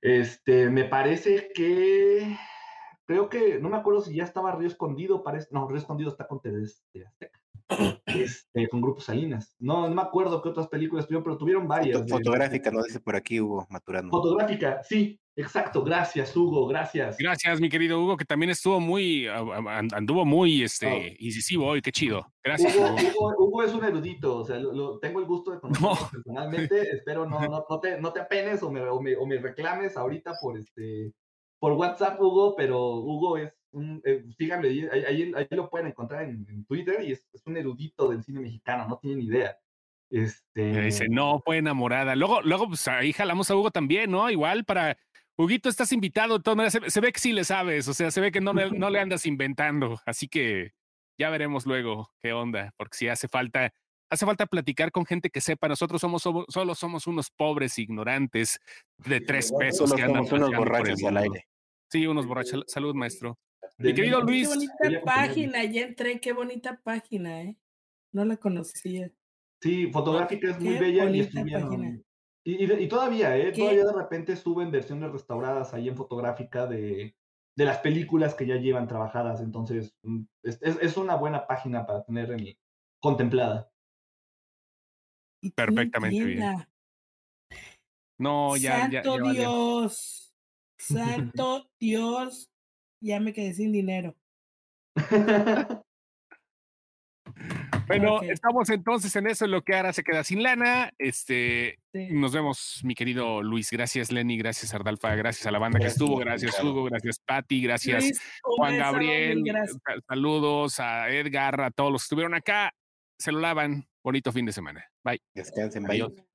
Este, 0.01 0.71
me 0.71 0.85
parece 0.85 1.53
que, 1.55 2.37
creo 3.05 3.29
que, 3.29 3.61
no 3.61 3.69
me 3.69 3.77
acuerdo 3.77 4.01
si 4.01 4.15
ya 4.15 4.25
estaba 4.25 4.57
Río 4.57 4.69
Escondido, 4.69 5.23
parece, 5.23 5.49
no, 5.51 5.69
Río 5.69 5.79
Escondido 5.79 6.11
está 6.11 6.27
con 6.27 6.41
TV 6.41 6.65
Azteca 6.65 7.42
este, 8.07 8.69
con 8.69 8.81
Grupo 8.81 9.01
Salinas. 9.01 9.55
No, 9.59 9.89
no 9.89 9.95
me 9.95 10.03
acuerdo 10.03 10.43
qué 10.43 10.49
otras 10.49 10.69
películas 10.69 11.07
tuvieron, 11.07 11.25
pero 11.25 11.39
tuvieron 11.39 11.69
varias. 11.69 12.09
fotográfica, 12.09 12.71
no 12.71 12.83
dice 12.83 13.01
por 13.01 13.17
aquí 13.17 13.41
Hugo 13.41 13.67
Maturano. 13.71 14.11
Fotográfica, 14.11 14.83
sí, 14.83 15.21
exacto. 15.37 15.85
Gracias, 15.85 16.37
Hugo, 16.37 16.67
gracias. 16.67 17.17
Gracias, 17.19 17.61
mi 17.61 17.69
querido 17.69 18.01
Hugo, 18.03 18.17
que 18.17 18.25
también 18.25 18.51
estuvo 18.51 18.81
muy, 18.81 19.27
anduvo 19.27 20.25
muy 20.25 20.63
este, 20.63 21.17
incisivo 21.19 21.67
hoy, 21.67 21.83
qué 21.83 21.93
chido. 21.93 22.27
Gracias. 22.43 22.77
Hugo, 22.77 23.35
Hugo. 23.39 23.63
es 23.63 23.73
un 23.73 23.85
erudito, 23.85 24.39
o 24.39 24.45
sea, 24.45 24.59
lo, 24.59 24.99
tengo 24.99 25.21
el 25.21 25.27
gusto 25.27 25.53
de 25.53 25.61
conocerlo 25.61 26.11
personalmente. 26.11 26.91
Espero 26.93 27.27
no, 27.27 27.41
no, 27.41 27.65
no, 27.69 27.81
te, 27.81 28.01
no 28.01 28.13
te 28.13 28.21
apenes 28.21 28.63
o 28.63 28.71
me, 28.71 28.81
o 28.83 29.01
me, 29.01 29.17
o 29.17 29.27
me 29.27 29.39
reclames 29.39 29.97
ahorita 29.97 30.35
por 30.41 30.59
este 30.59 31.13
por 31.63 31.75
WhatsApp, 31.75 32.21
Hugo, 32.21 32.57
pero 32.57 32.97
Hugo 32.97 33.37
es 33.37 33.53
un, 33.73 34.03
eh, 34.05 34.25
ahí, 34.63 35.33
ahí, 35.35 35.47
lo 35.51 35.69
pueden 35.69 35.89
encontrar 35.89 36.25
en, 36.25 36.65
Twitter 36.67 37.03
y 37.03 37.13
es, 37.13 37.27
un 37.45 37.57
erudito 37.57 38.09
del 38.11 38.23
cine 38.23 38.41
mexicano, 38.41 38.87
no 38.89 38.99
tienen 38.99 39.23
idea. 39.23 39.57
Este... 40.11 40.83
dice, 40.83 41.09
no, 41.09 41.41
fue 41.45 41.59
enamorada. 41.59 42.15
Luego, 42.15 42.43
luego, 42.43 42.69
pues 42.69 42.87
ahí 42.89 43.13
jalamos 43.13 43.51
a 43.51 43.57
Hugo 43.57 43.71
también, 43.71 44.11
¿no? 44.11 44.31
Igual 44.31 44.65
para, 44.65 44.97
Huguito, 45.37 45.69
estás 45.69 45.93
invitado, 45.93 46.39
de 46.39 46.45
todas 46.45 46.57
maneras, 46.57 46.93
se, 46.93 47.01
ve 47.01 47.13
que 47.13 47.21
sí 47.21 47.33
le 47.33 47.45
sabes, 47.45 47.89
o 47.89 47.95
sea, 47.95 48.11
se 48.11 48.21
ve 48.21 48.31
que 48.31 48.41
no, 48.41 48.53
no 48.53 48.91
le 48.91 49.01
andas 49.01 49.25
inventando, 49.25 49.99
así 50.05 50.29
que 50.29 50.73
ya 51.19 51.31
veremos 51.31 51.67
luego 51.67 52.11
qué 52.21 52.33
onda, 52.33 52.75
porque 52.77 52.97
si 52.97 53.09
hace 53.09 53.29
falta, 53.29 53.73
hace 54.11 54.27
falta 54.27 54.47
platicar 54.47 54.93
con 54.93 55.07
gente 55.07 55.31
que 55.31 55.41
sepa, 55.41 55.69
nosotros 55.69 56.01
somos, 56.01 56.23
solo 56.23 56.75
somos 56.75 57.07
unos 57.07 57.31
pobres 57.31 57.79
ignorantes 57.79 58.61
de 58.99 59.21
tres 59.21 59.53
pesos 59.59 59.93
que 59.95 60.03
andan 60.03 60.27
unos 60.31 60.55
borrachos 60.55 61.03
al 61.05 61.17
aire. 61.17 61.47
Sí, 61.91 62.07
unos 62.07 62.27
borrachos. 62.27 62.65
Salud, 62.69 62.95
maestro. 62.95 63.39
Mi 63.83 63.95
querido 63.95 64.21
Luis. 64.21 64.49
Qué 64.49 64.55
bonita 64.89 65.05
página, 65.05 65.65
ya 65.65 65.83
entré, 65.83 66.21
qué 66.21 66.33
bonita 66.33 66.81
página, 66.83 67.43
¿eh? 67.43 67.57
No 68.13 68.25
la 68.25 68.37
conocía. 68.37 69.11
Sí, 69.61 69.91
fotográfica 69.93 70.51
es 70.51 70.61
muy 70.61 70.79
bella 70.79 71.09
y 71.11 71.21
Y, 72.45 72.73
y, 72.73 72.89
todavía, 72.89 73.37
¿eh? 73.37 73.53
Todavía 73.53 73.85
de 73.85 73.93
repente 73.93 74.37
suben 74.37 74.71
versiones 74.71 75.13
restauradas 75.13 75.73
ahí 75.75 75.89
en 75.89 75.97
fotográfica 75.97 76.67
de, 76.67 77.15
de 77.55 77.65
las 77.65 77.79
películas 77.79 78.35
que 78.35 78.47
ya 78.47 78.57
llevan 78.57 78.89
trabajadas. 78.89 79.41
Entonces, 79.41 79.95
mm, 80.03 80.23
es, 80.43 80.61
es, 80.63 80.97
una 80.97 81.15
buena 81.17 81.47
página 81.47 81.87
para 81.87 82.05
tener 82.05 82.33
en, 82.33 82.57
contemplada. 83.01 83.71
Perfectamente 85.55 86.25
bien. 86.25 86.67
No, 88.19 88.57
ya, 88.57 88.91
Santo 88.91 89.19
ya, 89.19 89.33
Dios. 89.33 90.35
Santo 90.79 91.71
Dios, 91.79 92.52
ya 93.03 93.21
me 93.21 93.33
quedé 93.33 93.53
sin 93.53 93.73
dinero. 93.73 94.17
Bueno, 97.89 98.23
estamos 98.23 98.71
entonces 98.71 99.15
en 99.17 99.27
eso, 99.27 99.45
en 99.45 99.51
lo 99.51 99.63
que 99.63 99.75
ahora 99.75 99.93
se 99.93 100.03
queda 100.03 100.25
sin 100.25 100.43
lana. 100.43 100.91
Este, 100.99 101.79
nos 101.93 102.33
vemos, 102.33 102.81
mi 102.85 102.95
querido 102.95 103.43
Luis. 103.43 103.71
Gracias, 103.71 104.11
Lenny. 104.13 104.39
Gracias, 104.39 104.73
Ardalfa. 104.73 105.15
Gracias 105.15 105.47
a 105.47 105.51
la 105.51 105.59
banda 105.59 105.79
que 105.79 105.89
estuvo. 105.89 106.17
Gracias, 106.17 106.63
Hugo. 106.63 106.85
Gracias, 106.85 107.19
Patti. 107.19 107.63
Gracias, 107.63 108.21
Juan 108.43 108.79
Gabriel. 108.79 109.43
Saludos 110.09 110.81
a 110.81 111.11
Edgar, 111.11 111.61
a 111.61 111.71
todos 111.71 111.93
los 111.93 112.03
que 112.03 112.07
estuvieron 112.07 112.35
acá. 112.35 112.73
Se 113.19 113.33
lo 113.33 113.41
lavan. 113.41 113.87
Bonito 114.03 114.33
fin 114.33 114.47
de 114.47 114.53
semana. 114.53 114.85
Bye. 115.05 115.21
Descansen. 115.35 115.85
Bye. 115.85 116.32